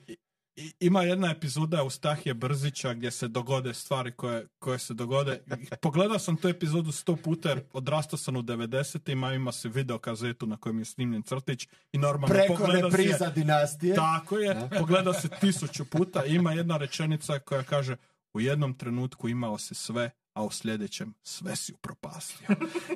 ima 0.80 1.04
jedna 1.04 1.30
epizoda 1.30 1.78
Eustahije 1.78 2.34
Brzića 2.34 2.94
gdje 2.94 3.12
se 3.12 3.28
dogode 3.28 3.74
stvari 3.74 4.12
koje, 4.12 4.48
koje 4.60 4.80
se 4.80 4.94
dogode. 4.94 5.42
Pogledao 5.82 6.20
sam 6.20 6.38
tu 6.38 6.48
epizodu 6.48 6.92
sto 6.92 7.16
puta 7.16 7.50
jer 7.50 7.62
odrastao 7.74 8.18
sam 8.18 8.36
u 8.36 8.42
90-ima, 8.42 9.34
ima 9.34 9.52
se 9.52 9.70
video 9.70 9.98
kazetu 9.98 10.48
na 10.48 10.58
kojem 10.58 10.80
je 10.80 10.86
snimljen 10.86 11.24
crtić 11.24 11.68
i 11.92 11.98
normalno 11.98 12.28
preko 12.28 12.54
pogledao 12.56 12.92
si 12.92 12.98
je- 12.98 13.04
repriza 13.04 13.30
dinastije. 13.32 13.96
Tako 13.96 14.38
je, 14.38 14.70
pogledao 14.80 15.14
se 15.14 15.28
tisuću 15.32 15.86
puta. 15.86 16.26
Ima 16.26 16.54
jedna 16.54 16.78
rečenica 16.78 17.40
koja 17.40 17.64
kaže 17.64 17.96
u 18.34 18.42
jednom 18.42 18.74
trenutku 18.74 19.30
imao 19.30 19.58
si 19.58 19.76
sve, 19.76 20.10
a 20.34 20.44
u 20.44 20.52
sljedećem 20.52 21.14
sve 21.24 21.56
si 21.56 21.74
upropastio. 21.74 22.48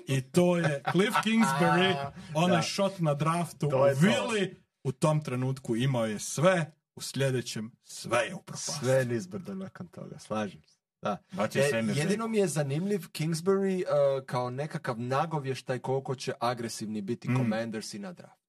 I 0.08 0.22
to 0.22 0.58
je 0.58 0.84
Cliff 0.92 1.16
Kingsbury, 1.26 2.12
onaj 2.34 2.58
Da. 2.58 2.64
shot 2.64 3.00
na 3.00 3.14
draftu, 3.14 3.58
To 3.60 3.70
to. 3.70 3.78
Willi 3.78 4.54
u 4.84 4.92
tom 4.92 5.24
trenutku 5.24 5.76
imao 5.76 6.06
je 6.06 6.20
sve, 6.20 6.72
u 7.02 7.04
sljedećem 7.04 7.72
sve 7.84 8.20
je 8.20 8.36
upropastio. 8.36 8.74
Sve 8.80 9.06
nizbrdo 9.06 9.56
nakon 9.56 9.88
toga, 9.88 10.20
slažem 10.20 10.62
se. 10.64 10.78
Da. 11.02 11.18
E, 11.56 11.84
jedino 11.96 12.28
mi 12.28 12.38
je 12.38 12.48
zanimljiv 12.48 13.00
Kingsbury 13.02 13.84
uh, 13.84 14.26
kao 14.26 14.50
nekakav 14.50 15.00
nagovještaj 15.00 15.80
koliko 15.80 16.16
će 16.16 16.34
agresivni 16.40 17.02
biti 17.02 17.30
Mm. 17.30 17.36
Commanders 17.36 17.94
i 17.94 18.00
na 18.00 18.14
draft. 18.14 18.42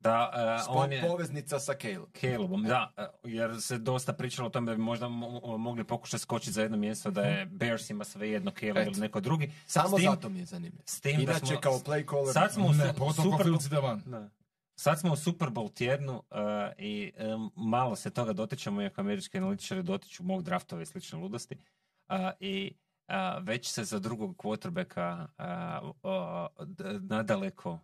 Da, 0.00 0.30
Spod 0.64 0.76
on 0.76 0.92
je... 0.92 1.02
poveznica 1.02 1.58
sa 1.60 1.72
Caleb. 1.74 2.04
Calebom, 2.12 2.62
da, 2.64 2.92
e, 2.96 3.06
jer 3.24 3.60
se 3.60 3.78
dosta 3.78 4.12
pričalo 4.12 4.46
o 4.46 4.50
tome 4.50 4.66
da 4.66 4.76
bi 4.76 4.82
možda 4.82 5.06
mo- 5.06 5.56
mogli 5.58 5.84
pokušati 5.84 6.20
skočiti 6.20 6.52
za 6.52 6.62
jedno 6.62 6.76
mjesto 6.76 7.10
da 7.10 7.22
je 7.22 7.46
Bearsima 7.46 8.04
svejedno 8.04 8.50
Caleb 8.50 8.76
Eto. 8.76 8.90
ili 8.90 9.00
neko 9.00 9.20
drugi. 9.20 9.52
Samo 9.66 9.96
tim- 9.96 10.04
zato 10.04 10.28
mi 10.28 10.38
je 10.38 10.44
zanimljiv. 10.44 10.82
s 10.86 11.00
tim 11.00 11.16
da 11.16 11.22
Inače 11.22 11.46
smo- 11.46 11.60
kao 11.60 11.72
play 11.74 12.10
caller... 12.10 12.32
Sad 12.32 12.52
smo 12.52 12.66
u 12.66 12.72
Ne, 12.72 12.94
su- 13.14 13.22
Super 13.22 13.46
ide 13.66 13.76
van. 13.78 14.02
Da. 14.06 14.30
Sad 14.76 15.00
smo 15.00 15.12
u 15.12 15.16
Super 15.16 15.48
Bowl 15.48 15.72
tjednu 15.72 16.12
uh, 16.14 16.38
i 16.78 17.12
um, 17.34 17.50
malo 17.56 17.96
se 17.96 18.10
toga 18.10 18.32
dotičemo, 18.32 18.82
iako 18.82 19.00
američki 19.00 19.38
analitičari 19.38 19.82
dotiču 19.82 20.22
mog 20.22 20.42
draftova 20.42 20.82
i 20.82 20.86
slične 20.86 21.18
ludosti. 21.18 21.54
Uh, 22.08 22.14
I 22.40 22.72
uh, 23.08 23.14
već 23.42 23.68
se 23.68 23.84
za 23.84 23.98
drugog 23.98 24.36
quarterbacka 24.36 25.26
uh, 25.82 25.94
uh, 26.02 26.68
nadaleko 27.00 27.72
uh, 27.72 27.80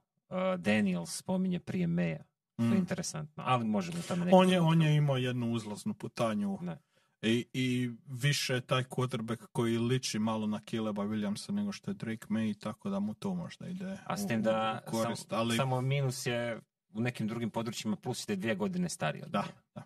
Daniel 0.58 1.06
spominje 1.06 1.60
prije 1.60 1.86
Meja. 1.86 2.24
To 2.56 2.64
je 2.64 2.70
Mm. 2.70 2.76
interesantno, 2.76 3.42
ali 3.46 3.64
možemo 3.64 3.98
o 3.98 4.02
tome 4.02 4.24
nekako- 4.24 4.36
On 4.36 4.50
je, 4.50 4.60
on 4.60 4.82
je 4.82 4.96
imao 4.96 5.16
jednu 5.16 5.52
uzlaznu 5.52 5.94
putanju 5.94 6.58
Ne. 6.60 6.78
I, 7.22 7.46
i 7.52 7.90
više 8.06 8.54
je 8.54 8.60
taj 8.60 8.82
quarterback 8.84 9.46
koji 9.46 9.78
liči 9.78 10.18
malo 10.18 10.46
na 10.46 10.60
Caleba 10.60 11.02
Williamsa 11.02 11.50
nego 11.52 11.72
što 11.72 11.90
je 11.90 11.94
Drake 11.94 12.26
May, 12.26 12.58
tako 12.58 12.90
da 12.90 13.00
mu 13.00 13.14
to 13.14 13.34
možda 13.34 13.66
ide 13.68 13.98
A 14.04 14.16
s 14.16 14.26
tim 14.26 14.42
da 14.42 14.82
u 14.86 14.90
korist, 14.90 15.28
samo, 15.28 15.40
ali 15.40 15.56
samo 15.56 15.80
minus 15.80 16.26
je 16.26 16.60
u 16.92 17.00
nekim 17.00 17.28
drugim 17.28 17.50
područjima 17.50 17.96
plus 17.96 18.28
je 18.28 18.36
dvije 18.36 18.54
godine 18.54 18.88
stariji 18.88 19.22
od 19.22 19.30
da, 19.30 19.42
njega. 19.42 19.60
da. 19.74 19.82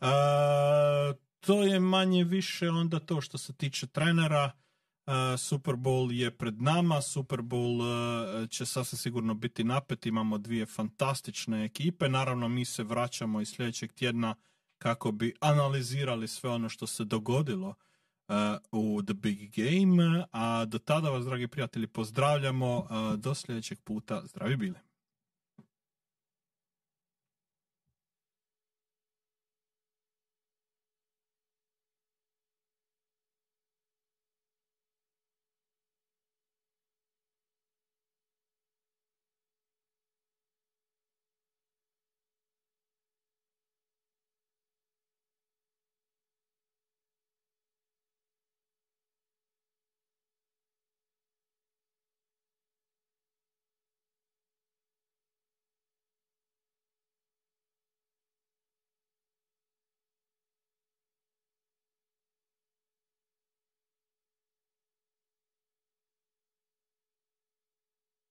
A, 0.00 1.12
to 1.40 1.62
je 1.62 1.80
manje 1.80 2.24
više 2.24 2.70
onda 2.70 3.00
to 3.00 3.20
što 3.20 3.38
se 3.38 3.52
tiče 3.52 3.86
trenera. 3.86 4.50
A, 5.06 5.36
Super 5.36 5.74
Bowl 5.74 6.12
je 6.12 6.30
pred 6.30 6.62
nama, 6.62 7.02
Super 7.02 7.40
Bowl 7.40 7.82
a, 7.82 8.46
će 8.46 8.66
sasvim 8.66 8.98
sigurno 8.98 9.34
biti 9.34 9.64
napet, 9.64 10.06
imamo 10.06 10.38
dvije 10.38 10.66
fantastične 10.66 11.64
ekipe, 11.64 12.08
naravno 12.08 12.48
mi 12.48 12.64
se 12.64 12.82
vraćamo 12.82 13.40
iz 13.40 13.48
sljedećeg 13.48 13.92
tjedna 13.92 14.34
kako 14.78 15.12
bi 15.12 15.34
analizirali 15.40 16.28
sve 16.28 16.50
ono 16.50 16.68
što 16.68 16.86
se 16.86 17.04
dogodilo 17.04 17.68
uh, 17.68 18.34
u 18.72 19.02
The 19.02 19.14
Big 19.14 19.38
Game, 19.56 20.24
a 20.32 20.64
do 20.64 20.78
tada 20.78 21.10
vas, 21.10 21.24
dragi 21.24 21.48
prijatelji, 21.48 21.86
pozdravljamo, 21.86 22.88
do 23.16 23.34
sljedećeg 23.34 23.78
puta, 23.80 24.22
zdravi 24.26 24.56
bili. 24.56 24.85